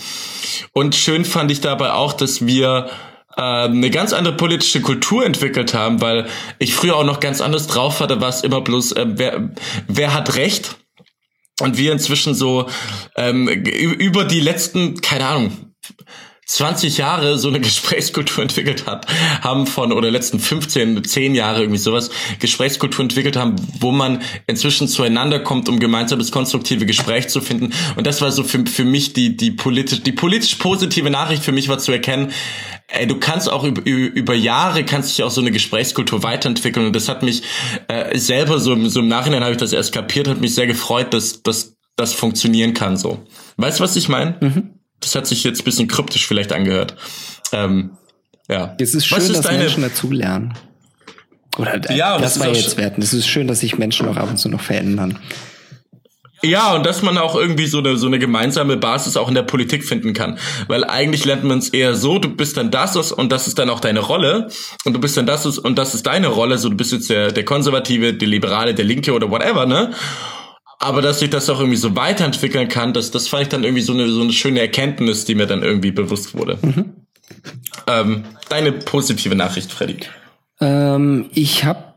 Und 0.73 0.95
schön 0.95 1.25
fand 1.25 1.51
ich 1.51 1.61
dabei 1.61 1.91
auch, 1.91 2.13
dass 2.13 2.45
wir 2.45 2.89
äh, 3.37 3.41
eine 3.41 3.89
ganz 3.91 4.13
andere 4.13 4.35
politische 4.35 4.81
Kultur 4.81 5.25
entwickelt 5.25 5.73
haben, 5.73 6.01
weil 6.01 6.27
ich 6.57 6.73
früher 6.73 6.95
auch 6.95 7.05
noch 7.05 7.19
ganz 7.19 7.39
anders 7.39 7.67
drauf 7.67 7.99
hatte, 7.99 8.19
was 8.19 8.43
immer 8.43 8.61
bloß, 8.61 8.93
äh, 8.93 9.05
wer, 9.07 9.49
wer 9.87 10.13
hat 10.13 10.35
Recht? 10.35 10.75
Und 11.61 11.77
wir 11.77 11.93
inzwischen 11.93 12.33
so 12.35 12.67
ähm, 13.15 13.47
über 13.47 14.25
die 14.25 14.41
letzten, 14.41 14.99
keine 14.99 15.25
Ahnung, 15.25 15.73
20 16.45 16.97
Jahre 16.97 17.37
so 17.37 17.47
eine 17.47 17.59
Gesprächskultur 17.61 18.43
entwickelt 18.43 18.85
hat, 18.85 19.07
haben 19.41 19.67
von, 19.67 19.91
oder 19.91 20.11
letzten 20.11 20.39
15, 20.39 21.03
10 21.03 21.35
Jahre 21.35 21.61
irgendwie 21.61 21.79
sowas, 21.79 22.11
Gesprächskultur 22.39 23.03
entwickelt 23.03 23.35
haben, 23.35 23.55
wo 23.79 23.91
man 23.91 24.21
inzwischen 24.47 24.87
zueinander 24.87 25.39
kommt, 25.39 25.69
um 25.69 25.79
gemeinsames 25.79 26.31
konstruktive 26.31 26.85
Gespräch 26.85 27.29
zu 27.29 27.41
finden. 27.41 27.73
Und 27.95 28.07
das 28.07 28.21
war 28.21 28.31
so 28.31 28.43
für, 28.43 28.65
für 28.65 28.85
mich 28.85 29.13
die, 29.13 29.35
die 29.35 29.51
politisch, 29.51 30.01
die 30.03 30.11
politisch 30.11 30.55
positive 30.55 31.09
Nachricht 31.09 31.43
für 31.43 31.51
mich 31.51 31.67
war 31.67 31.79
zu 31.79 31.91
erkennen, 31.91 32.31
ey, 32.87 33.07
du 33.07 33.17
kannst 33.19 33.51
auch 33.51 33.63
über, 33.63 33.81
über 33.85 34.33
Jahre 34.33 34.83
kannst 34.83 35.09
sich 35.09 35.23
auch 35.23 35.31
so 35.31 35.41
eine 35.41 35.51
Gesprächskultur 35.51 36.23
weiterentwickeln. 36.23 36.85
Und 36.85 36.95
das 36.95 37.09
hat 37.09 37.23
mich 37.23 37.43
äh, 37.87 38.17
selber 38.17 38.59
so, 38.59 38.75
so 38.87 38.99
im 38.99 39.07
Nachhinein 39.07 39.43
habe 39.43 39.53
ich 39.53 39.57
das 39.59 39.73
erst 39.73 39.93
kapiert, 39.93 40.27
hat 40.27 40.41
mich 40.41 40.53
sehr 40.53 40.67
gefreut, 40.67 41.13
dass, 41.13 41.41
dass 41.41 41.75
das 41.95 42.13
funktionieren 42.13 42.73
kann 42.73 42.97
so. 42.97 43.25
Weißt 43.57 43.79
du, 43.79 43.83
was 43.83 43.95
ich 43.95 44.09
meine? 44.09 44.35
Mhm. 44.41 44.74
Das 45.05 45.13
hat 45.13 45.27
sich 45.27 45.43
jetzt 45.43 45.61
ein 45.61 45.65
bisschen 45.65 45.87
kryptisch 45.87 46.25
vielleicht 46.27 46.51
angehört. 46.51 46.95
Ähm, 47.53 47.91
ja. 48.49 48.75
Es 48.79 48.95
ist 48.95 49.05
schön, 49.05 49.19
ist 49.19 49.29
dass 49.29 49.41
deine... 49.41 49.59
Menschen 49.59 49.83
dazulernen. 49.83 50.53
Oder 51.57 51.91
ja, 51.91 52.17
das, 52.17 52.33
das 52.33 52.39
war 52.43 52.53
jetzt 52.53 52.77
wert. 52.77 52.97
Es 52.97 53.13
ist 53.13 53.27
schön, 53.27 53.47
dass 53.47 53.59
sich 53.59 53.77
Menschen 53.77 54.07
auch 54.07 54.17
ab 54.17 54.29
und 54.29 54.37
zu 54.37 54.49
noch 54.49 54.61
verändern. 54.61 55.19
Ja, 56.43 56.73
und 56.75 56.85
dass 56.85 57.01
man 57.01 57.17
auch 57.17 57.35
irgendwie 57.35 57.65
so 57.67 57.79
eine, 57.79 57.97
so 57.97 58.07
eine 58.07 58.19
gemeinsame 58.19 58.77
Basis 58.77 59.15
auch 59.15 59.29
in 59.29 59.35
der 59.35 59.43
Politik 59.43 59.83
finden 59.83 60.13
kann. 60.13 60.37
Weil 60.67 60.83
eigentlich 60.83 61.23
lernt 61.23 61.43
man 61.43 61.59
es 61.59 61.69
eher 61.69 61.95
so, 61.95 62.19
du 62.19 62.29
bist 62.29 62.57
dann 62.57 62.71
das 62.71 63.11
und 63.11 63.31
das 63.31 63.47
ist 63.47 63.57
dann 63.59 63.69
auch 63.69 63.79
deine 63.79 63.99
Rolle. 63.99 64.49
Und 64.85 64.93
du 64.93 64.99
bist 64.99 65.17
dann 65.17 65.27
das 65.27 65.45
und 65.45 65.77
das 65.77 65.93
ist 65.93 66.07
deine 66.07 66.27
Rolle. 66.27 66.57
So, 66.57 66.69
du 66.69 66.75
bist 66.75 66.91
jetzt 66.91 67.09
der, 67.09 67.31
der 67.31 67.45
Konservative, 67.45 68.13
der 68.13 68.27
Liberale, 68.27 68.73
der 68.73 68.85
Linke 68.85 69.13
oder 69.13 69.29
whatever, 69.29 69.65
ne? 69.65 69.91
Aber 70.79 71.01
dass 71.01 71.19
sich 71.19 71.29
das 71.29 71.49
auch 71.49 71.59
irgendwie 71.59 71.77
so 71.77 71.95
weiterentwickeln 71.95 72.67
kann, 72.67 72.93
das, 72.93 73.11
das 73.11 73.27
fand 73.27 73.43
ich 73.43 73.49
dann 73.49 73.63
irgendwie 73.63 73.81
so 73.81 73.93
eine, 73.93 74.09
so 74.09 74.21
eine 74.21 74.33
schöne 74.33 74.59
Erkenntnis, 74.59 75.25
die 75.25 75.35
mir 75.35 75.47
dann 75.47 75.63
irgendwie 75.63 75.91
bewusst 75.91 76.37
wurde. 76.37 76.57
Mhm. 76.61 76.93
Ähm, 77.87 78.25
deine 78.49 78.71
positive 78.71 79.35
Nachricht, 79.35 79.71
Freddy. 79.71 79.97
Ähm, 80.59 81.29
ich 81.33 81.63
habe 81.63 81.95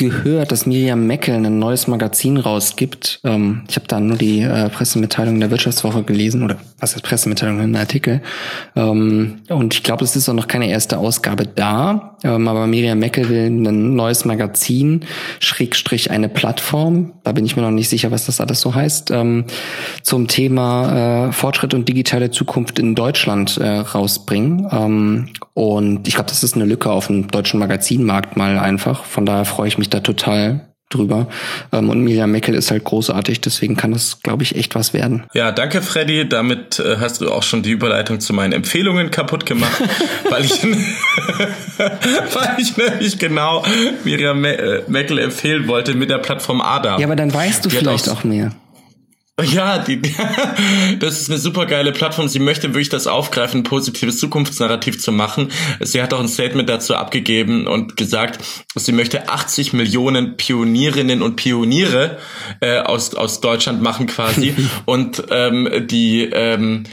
gehört, 0.00 0.50
dass 0.50 0.66
Miriam 0.66 1.06
Meckel 1.06 1.34
ein 1.34 1.58
neues 1.58 1.86
Magazin 1.86 2.38
rausgibt. 2.38 3.20
Ähm, 3.24 3.64
ich 3.68 3.76
habe 3.76 3.86
da 3.86 4.00
nur 4.00 4.16
die 4.16 4.40
äh, 4.40 4.70
Pressemitteilung 4.70 5.38
der 5.40 5.50
Wirtschaftswoche 5.50 6.04
gelesen 6.04 6.42
oder 6.42 6.58
was 6.78 6.94
ist 6.94 7.02
Pressemitteilung, 7.02 7.60
ein 7.60 7.76
Artikel. 7.76 8.22
Ähm, 8.76 9.42
und 9.48 9.74
ich 9.74 9.82
glaube, 9.82 10.04
es 10.04 10.16
ist 10.16 10.28
auch 10.28 10.34
noch 10.34 10.48
keine 10.48 10.70
erste 10.70 10.98
Ausgabe 10.98 11.46
da. 11.46 12.09
Ähm, 12.24 12.48
aber 12.48 12.66
Miriam 12.66 12.98
Meckel 12.98 13.28
will 13.28 13.46
ein 13.46 13.94
neues 13.94 14.24
Magazin, 14.24 15.04
Schrägstrich 15.38 16.10
eine 16.10 16.28
Plattform. 16.28 17.12
Da 17.24 17.32
bin 17.32 17.44
ich 17.44 17.56
mir 17.56 17.62
noch 17.62 17.70
nicht 17.70 17.88
sicher, 17.88 18.10
was 18.10 18.26
das 18.26 18.40
alles 18.40 18.60
so 18.60 18.74
heißt. 18.74 19.10
Ähm, 19.10 19.44
zum 20.02 20.28
Thema 20.28 21.28
äh, 21.28 21.32
Fortschritt 21.32 21.74
und 21.74 21.88
digitale 21.88 22.30
Zukunft 22.30 22.78
in 22.78 22.94
Deutschland 22.94 23.56
äh, 23.58 23.78
rausbringen. 23.78 24.68
Ähm, 24.70 25.28
und 25.54 26.06
ich 26.08 26.14
glaube, 26.14 26.30
das 26.30 26.42
ist 26.42 26.54
eine 26.54 26.64
Lücke 26.64 26.90
auf 26.90 27.08
dem 27.08 27.28
deutschen 27.28 27.60
Magazinmarkt 27.60 28.36
mal 28.36 28.58
einfach. 28.58 29.04
Von 29.04 29.26
daher 29.26 29.44
freue 29.44 29.68
ich 29.68 29.78
mich 29.78 29.90
da 29.90 30.00
total 30.00 30.69
drüber. 30.90 31.28
Ähm, 31.72 31.88
und 31.88 32.00
Miriam 32.02 32.30
Meckel 32.30 32.54
ist 32.54 32.70
halt 32.70 32.84
großartig, 32.84 33.40
deswegen 33.40 33.76
kann 33.76 33.92
das, 33.92 34.20
glaube 34.22 34.42
ich, 34.42 34.56
echt 34.56 34.74
was 34.74 34.92
werden. 34.92 35.24
Ja, 35.32 35.52
danke, 35.52 35.80
Freddy. 35.80 36.28
Damit 36.28 36.78
äh, 36.78 36.96
hast 36.98 37.20
du 37.20 37.30
auch 37.30 37.42
schon 37.42 37.62
die 37.62 37.70
Überleitung 37.70 38.20
zu 38.20 38.32
meinen 38.32 38.52
Empfehlungen 38.52 39.10
kaputt 39.10 39.46
gemacht, 39.46 39.82
weil 40.28 40.44
ich, 40.44 40.62
weil 41.78 42.56
ich 42.58 42.76
nämlich 42.76 43.18
genau 43.18 43.64
Miriam 44.04 44.40
Me 44.40 44.84
Meckel 44.88 45.18
empfehlen 45.18 45.68
wollte 45.68 45.94
mit 45.94 46.10
der 46.10 46.18
Plattform 46.18 46.60
ADA. 46.60 46.98
Ja, 46.98 47.06
aber 47.06 47.16
dann 47.16 47.32
weißt 47.32 47.64
du 47.64 47.68
die 47.68 47.76
vielleicht 47.76 48.08
auch 48.08 48.24
mehr. 48.24 48.52
Ja, 49.50 49.78
die, 49.78 50.00
das 50.98 51.20
ist 51.20 51.30
eine 51.30 51.38
super 51.38 51.66
geile 51.66 51.92
Plattform. 51.92 52.28
Sie 52.28 52.38
möchte 52.38 52.68
wirklich 52.68 52.88
das 52.88 53.06
aufgreifen, 53.06 53.60
ein 53.60 53.64
positives 53.64 54.18
Zukunftsnarrativ 54.18 55.00
zu 55.00 55.12
machen. 55.12 55.50
Sie 55.80 56.02
hat 56.02 56.14
auch 56.14 56.20
ein 56.20 56.28
Statement 56.28 56.68
dazu 56.68 56.94
abgegeben 56.94 57.66
und 57.66 57.96
gesagt, 57.96 58.40
sie 58.74 58.92
möchte 58.92 59.28
80 59.28 59.72
Millionen 59.72 60.36
Pionierinnen 60.36 61.22
und 61.22 61.36
Pioniere 61.36 62.18
äh, 62.60 62.78
aus, 62.78 63.14
aus 63.14 63.40
Deutschland 63.40 63.82
machen 63.82 64.06
quasi. 64.06 64.54
und 64.84 65.24
ähm, 65.30 65.68
die 65.86 66.24
ähm, 66.24 66.84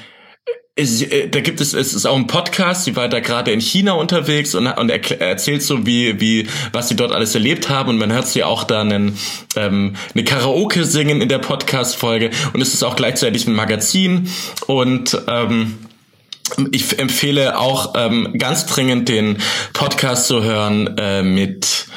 es, 0.78 1.02
äh, 1.02 1.28
da 1.28 1.42
gibt 1.42 1.60
es, 1.60 1.74
es 1.74 1.94
ist 1.94 2.06
auch 2.06 2.16
ein 2.16 2.28
Podcast, 2.28 2.86
sie 2.86 2.96
war 2.96 3.10
da 3.10 3.20
gerade 3.20 3.52
in 3.52 3.60
China 3.60 3.94
unterwegs 3.94 4.56
und, 4.56 4.68
und 4.68 4.90
er, 4.90 5.22
erzählt 5.22 5.64
so, 5.64 5.86
wie, 5.86 6.22
wie, 6.22 6.48
was 6.72 6.88
sie 6.88 6.96
dort 6.96 7.12
alles 7.12 7.34
erlebt 7.34 7.70
haben. 7.70 7.90
Und 7.90 7.98
man 7.98 8.14
hört 8.14 8.28
sie 8.28 8.44
auch 8.44 8.64
da 8.64 8.82
einen, 8.82 9.18
ähm, 9.56 9.96
eine 10.14 10.24
Karaoke 10.24 10.86
singen 10.86 11.22
in 11.22 11.30
der 11.30 11.40
Podcast-Folge. 11.40 12.30
Und 12.54 12.62
es 12.62 12.74
ist 12.74 12.84
auch 12.84 12.96
gleichzeitig 12.96 13.48
ein 13.48 13.54
Magazin. 13.54 14.30
Und 14.68 15.20
ähm, 15.28 15.80
ich 16.72 16.98
empfehle 16.98 17.60
auch 17.60 17.94
ähm, 17.98 18.36
ganz 18.38 18.68
dringend 18.68 19.10
den 19.10 19.40
Podcast 19.74 20.28
zu 20.28 20.44
hören 20.44 20.96
äh, 20.98 21.24
mit, 21.24 21.88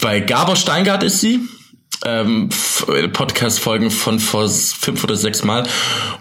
bei 0.00 0.20
Gabor 0.20 0.56
Steingart 0.56 1.02
ist 1.02 1.20
sie 1.20 1.40
ähm, 2.04 2.48
Podcast-Folgen 3.12 3.90
von 3.90 4.18
vor 4.20 4.48
fünf 4.48 5.02
oder 5.04 5.16
sechs 5.16 5.44
Mal. 5.44 5.66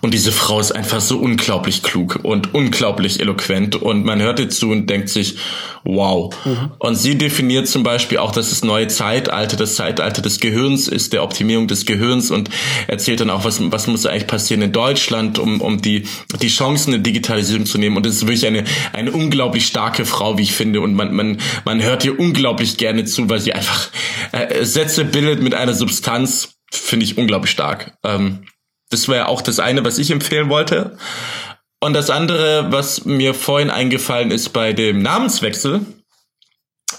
Und 0.01 0.13
diese 0.13 0.31
Frau 0.31 0.59
ist 0.59 0.71
einfach 0.71 1.01
so 1.01 1.17
unglaublich 1.17 1.83
klug 1.83 2.19
und 2.23 2.53
unglaublich 2.53 3.19
eloquent. 3.19 3.75
Und 3.75 4.05
man 4.05 4.21
hört 4.21 4.39
ihr 4.39 4.49
zu 4.49 4.71
und 4.71 4.89
denkt 4.89 5.09
sich, 5.09 5.37
wow. 5.83 6.33
Mhm. 6.45 6.71
Und 6.79 6.95
sie 6.95 7.17
definiert 7.17 7.67
zum 7.67 7.83
Beispiel 7.83 8.17
auch, 8.17 8.31
dass 8.31 8.49
das 8.49 8.63
neue 8.63 8.87
Zeitalter, 8.87 9.55
das 9.55 9.75
Zeitalter 9.75 10.21
des 10.21 10.39
Gehirns 10.39 10.87
ist, 10.87 11.13
der 11.13 11.23
Optimierung 11.23 11.67
des 11.67 11.85
Gehirns 11.85 12.31
und 12.31 12.49
erzählt 12.87 13.21
dann 13.21 13.29
auch, 13.29 13.45
was, 13.45 13.59
was 13.71 13.87
muss 13.87 14.05
eigentlich 14.05 14.27
passieren 14.27 14.61
in 14.61 14.71
Deutschland, 14.71 15.39
um, 15.39 15.61
um 15.61 15.81
die, 15.81 16.03
die 16.41 16.49
Chancen 16.49 16.91
der 16.91 16.99
Digitalisierung 16.99 17.65
zu 17.65 17.77
nehmen. 17.77 17.97
Und 17.97 18.05
das 18.05 18.15
ist 18.15 18.21
wirklich 18.23 18.45
eine, 18.47 18.63
eine 18.93 19.11
unglaublich 19.11 19.65
starke 19.67 20.05
Frau, 20.05 20.37
wie 20.37 20.43
ich 20.43 20.53
finde. 20.53 20.81
Und 20.81 20.93
man, 20.93 21.15
man, 21.15 21.37
man 21.65 21.81
hört 21.81 22.03
ihr 22.03 22.19
unglaublich 22.19 22.77
gerne 22.77 23.05
zu, 23.05 23.29
weil 23.29 23.39
sie 23.39 23.53
einfach 23.53 23.89
äh, 24.31 24.65
Sätze 24.65 25.05
bildet 25.05 25.41
mit 25.41 25.53
einer 25.67 25.75
Substanz, 25.75 26.59
finde 26.71 27.05
ich 27.05 27.17
unglaublich 27.17 27.51
stark. 27.51 27.97
Ähm, 28.03 28.45
das 28.89 29.07
wäre 29.07 29.27
auch 29.27 29.41
das 29.41 29.59
eine, 29.59 29.83
was 29.83 29.97
ich 29.97 30.11
empfehlen 30.11 30.49
wollte. 30.49 30.97
Und 31.79 31.93
das 31.93 32.09
andere, 32.09 32.71
was 32.71 33.05
mir 33.05 33.33
vorhin 33.33 33.69
eingefallen 33.69 34.31
ist 34.31 34.49
bei 34.49 34.73
dem 34.73 35.01
Namenswechsel, 35.01 35.85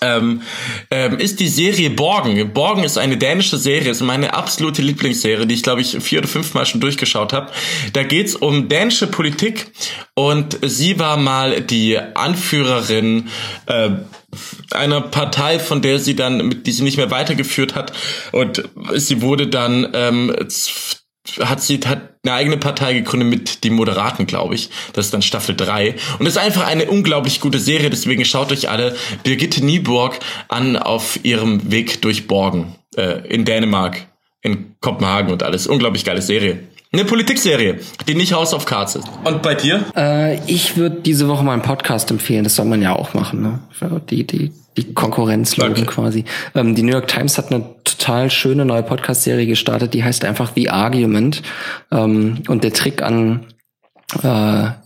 ähm, 0.00 0.42
ähm, 0.90 1.18
ist 1.18 1.40
die 1.40 1.48
Serie 1.48 1.90
Borgen. 1.90 2.52
Borgen 2.52 2.84
ist 2.84 2.98
eine 2.98 3.16
dänische 3.16 3.58
Serie, 3.58 3.90
ist 3.90 4.00
meine 4.00 4.34
absolute 4.34 4.82
Lieblingsserie, 4.82 5.46
die 5.46 5.54
ich 5.54 5.62
glaube 5.62 5.80
ich 5.80 5.96
vier 6.00 6.20
oder 6.20 6.28
fünf 6.28 6.54
Mal 6.54 6.66
schon 6.66 6.80
durchgeschaut 6.80 7.32
habe. 7.32 7.50
Da 7.92 8.02
geht's 8.02 8.34
um 8.34 8.68
dänische 8.68 9.06
Politik 9.06 9.72
und 10.14 10.58
sie 10.62 10.98
war 10.98 11.16
mal 11.16 11.60
die 11.60 11.98
Anführerin 11.98 13.28
äh, 13.66 13.90
einer 14.70 15.00
Partei, 15.00 15.58
von 15.58 15.80
der 15.80 15.98
sie 15.98 16.14
dann, 16.14 16.62
die 16.62 16.72
sie 16.72 16.82
nicht 16.82 16.96
mehr 16.96 17.10
weitergeführt 17.10 17.74
hat 17.74 17.92
und 18.32 18.68
sie 18.94 19.22
wurde 19.22 19.46
dann 19.46 19.88
ähm, 19.94 20.34
hat 21.40 21.62
sie 21.62 21.80
hat 21.86 22.14
eine 22.24 22.34
eigene 22.34 22.56
Partei 22.56 22.94
gegründet 22.94 23.28
mit 23.28 23.64
die 23.64 23.70
Moderaten, 23.70 24.26
glaube 24.26 24.54
ich. 24.54 24.70
Das 24.92 25.06
ist 25.06 25.14
dann 25.14 25.22
Staffel 25.22 25.54
3. 25.54 25.94
Und 26.18 26.26
es 26.26 26.34
ist 26.34 26.38
einfach 26.38 26.66
eine 26.66 26.86
unglaublich 26.86 27.40
gute 27.40 27.58
Serie, 27.58 27.90
deswegen 27.90 28.24
schaut 28.24 28.52
euch 28.52 28.68
alle 28.68 28.96
Birgitte 29.22 29.64
Nieborg 29.64 30.18
an 30.48 30.76
auf 30.76 31.24
ihrem 31.24 31.70
Weg 31.70 32.02
durch 32.02 32.26
Borgen 32.26 32.74
äh, 32.96 33.26
in 33.28 33.44
Dänemark, 33.44 34.06
in 34.42 34.74
Kopenhagen 34.80 35.32
und 35.32 35.42
alles. 35.42 35.66
Unglaublich 35.66 36.04
geile 36.04 36.22
Serie. 36.22 36.60
Eine 36.90 37.04
Politikserie, 37.04 37.80
die 38.06 38.14
nicht 38.14 38.32
House 38.32 38.54
of 38.54 38.64
Cards 38.64 38.96
ist. 38.96 39.06
Und 39.24 39.42
bei 39.42 39.54
dir? 39.54 39.84
Äh, 39.94 40.40
ich 40.46 40.78
würde 40.78 41.02
diese 41.02 41.28
Woche 41.28 41.44
mal 41.44 41.52
einen 41.52 41.60
Podcast 41.60 42.10
empfehlen. 42.10 42.44
Das 42.44 42.56
soll 42.56 42.64
man 42.64 42.80
ja 42.80 42.96
auch 42.96 43.12
machen. 43.12 43.42
Ne? 43.42 43.60
Die, 44.08 44.26
die, 44.26 44.52
die 44.78 44.94
Konkurrenz 44.94 45.56
loben 45.56 45.86
quasi. 45.86 46.24
Ähm, 46.54 46.74
die 46.74 46.82
New 46.82 46.92
York 46.92 47.08
Times 47.08 47.36
hat 47.36 47.52
eine 47.52 47.64
total 47.84 48.30
schöne 48.30 48.64
neue 48.64 48.82
Podcast-Serie 48.82 49.46
gestartet, 49.46 49.94
die 49.94 50.04
heißt 50.04 50.24
einfach 50.24 50.52
The 50.54 50.70
Argument. 50.70 51.42
Ähm, 51.90 52.42
und 52.48 52.64
der 52.64 52.72
Trick 52.72 53.02
an 53.02 53.46
äh, 54.22 54.26
ja, 54.26 54.76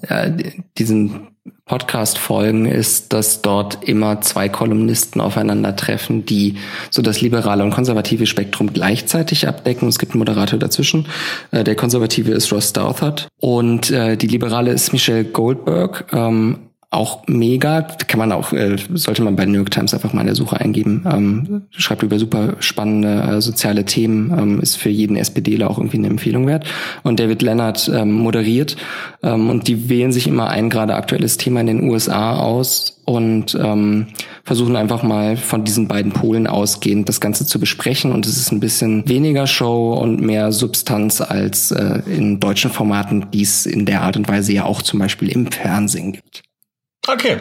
diesen 0.79 1.29
Podcast-Folgen 1.65 2.67
ist, 2.67 3.13
dass 3.13 3.43
dort 3.43 3.85
immer 3.85 4.21
zwei 4.21 4.49
Kolumnisten 4.49 5.21
aufeinandertreffen, 5.21 6.27
die 6.27 6.57
so 6.91 7.03
das 7.03 7.21
liberale 7.21 7.65
und 7.65 7.71
konservative 7.71 8.27
Spektrum 8.27 8.73
gleichzeitig 8.73 9.47
abdecken. 9.47 9.89
Es 9.89 9.99
gibt 9.99 10.13
einen 10.13 10.19
Moderator 10.19 10.59
dazwischen. 10.59 11.07
Äh, 11.51 11.65
der 11.65 11.77
konservative 11.77 12.33
ist 12.33 12.53
Ross 12.53 12.73
Douthert 12.73 13.29
und 13.41 13.91
äh, 13.91 14.17
die 14.17 14.27
liberale 14.27 14.73
ist 14.73 14.93
Michelle 14.93 15.25
Goldberg. 15.25 16.07
Ähm, 16.13 16.72
auch 16.93 17.27
mega. 17.27 17.83
Kann 17.83 18.19
man 18.19 18.33
auch, 18.33 18.53
äh, 18.53 18.77
sollte 18.93 19.23
man 19.23 19.35
bei 19.35 19.47
New 19.47 19.55
York 19.55 19.71
Times 19.71 19.95
einfach 19.95 20.13
mal 20.13 20.21
in 20.21 20.27
der 20.27 20.37
Suche 20.37 20.61
eingeben. 20.61 21.05
Ähm, 21.11 21.63
schreibt 21.71 22.03
über 22.03 22.19
super 22.19 22.57
spannende 22.61 23.23
äh, 23.23 23.41
soziale 23.41 23.85
Themen, 23.85 24.31
ähm, 24.39 24.61
ist 24.61 24.77
für 24.77 24.91
jeden 24.91 25.17
SPDler 25.17 25.71
auch 25.71 25.79
irgendwie 25.79 25.97
eine 25.97 26.09
Empfehlung 26.09 26.47
wert. 26.47 26.67
Und 27.03 27.19
David 27.19 27.41
Leonard 27.41 27.91
ähm, 27.93 28.13
moderiert 28.13 28.77
ähm, 29.23 29.49
und 29.49 29.69
die 29.69 29.89
wählen 29.89 30.13
sich 30.13 30.27
immer 30.27 30.49
ein 30.49 30.69
gerade 30.69 30.95
aktuelles 30.95 31.39
Thema 31.39 31.63
in 31.63 31.67
den 31.67 31.91
USA 31.91 32.37
aus 32.37 33.01
und 33.07 33.55
ähm, 33.55 34.09
versuchen 34.45 34.77
einfach 34.77 35.03
mal 35.03 35.39
von 35.39 35.65
diesen 35.65 35.89
beiden 35.89 36.13
Polen 36.13 36.47
ausgehend 36.47 37.09
das 37.09 37.23
Ganze 37.23 37.47
zu 37.47 37.59
besprechen. 37.59 38.13
Und 38.13 38.27
es 38.27 38.37
ist 38.37 38.53
ein 38.53 38.61
bisschen 38.61 39.09
weniger 39.09 39.47
Show 39.47 39.95
und 39.95 40.21
mehr 40.21 40.53
Substanz 40.53 41.23
als 41.23 41.71
äh, 41.71 42.03
in 42.07 42.39
deutschen 42.39 42.71
Formaten, 42.71 43.31
die 43.33 43.43
es 43.43 43.65
in 43.65 43.87
der 43.87 44.03
Art 44.03 44.19
und 44.19 44.29
Weise 44.29 44.53
ja 44.53 44.65
auch 44.65 44.83
zum 44.83 44.99
Beispiel 44.99 45.31
im 45.31 45.51
Fernsehen 45.51 46.13
gibt. 46.13 46.43
Okay. 47.07 47.39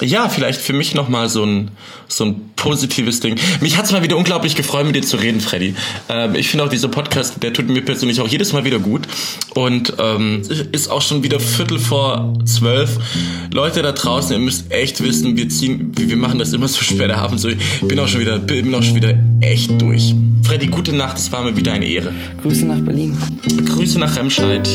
Ja, 0.00 0.28
vielleicht 0.28 0.60
für 0.60 0.72
mich 0.72 0.94
nochmal 0.94 1.28
so 1.28 1.44
ein, 1.44 1.72
so 2.06 2.24
ein 2.24 2.50
positives 2.54 3.18
Ding. 3.20 3.34
Mich 3.60 3.76
hat's 3.76 3.90
mal 3.90 4.02
wieder 4.02 4.16
unglaublich 4.16 4.54
gefreut, 4.54 4.86
mit 4.86 4.94
dir 4.94 5.02
zu 5.02 5.16
reden, 5.16 5.40
Freddy. 5.40 5.74
Ähm, 6.08 6.36
ich 6.36 6.48
finde 6.48 6.64
auch 6.64 6.68
dieser 6.68 6.88
Podcast, 6.88 7.42
der 7.42 7.52
tut 7.52 7.68
mir 7.68 7.82
persönlich 7.84 8.20
auch 8.20 8.28
jedes 8.28 8.52
Mal 8.52 8.64
wieder 8.64 8.78
gut. 8.78 9.08
Und 9.54 9.94
ähm, 9.98 10.42
ist 10.70 10.88
auch 10.88 11.02
schon 11.02 11.24
wieder 11.24 11.40
Viertel 11.40 11.80
vor 11.80 12.34
zwölf. 12.44 12.98
Leute 13.52 13.82
da 13.82 13.92
draußen, 13.92 14.32
ihr 14.32 14.38
müsst 14.38 14.70
echt 14.70 15.02
wissen, 15.02 15.36
wir 15.36 15.48
ziehen, 15.48 15.92
wir 15.96 16.16
machen 16.16 16.38
das 16.38 16.52
immer 16.52 16.68
so 16.68 16.82
spät 16.82 17.10
abends. 17.10 17.42
So, 17.42 17.48
ich 17.48 17.58
bin 17.82 17.98
auch 17.98 18.08
schon 18.08 18.20
wieder, 18.20 18.38
bin 18.38 18.72
auch 18.74 18.82
schon 18.82 18.94
wieder 18.94 19.14
echt 19.40 19.80
durch. 19.80 20.14
Freddy, 20.44 20.68
gute 20.68 20.92
Nacht, 20.92 21.18
es 21.18 21.32
war 21.32 21.42
mir 21.42 21.56
wieder 21.56 21.72
eine 21.72 21.86
Ehre. 21.86 22.12
Grüße 22.42 22.66
nach 22.66 22.78
Berlin. 22.78 23.18
Grüße 23.66 23.98
nach 23.98 24.14
Remscheid. 24.16 24.68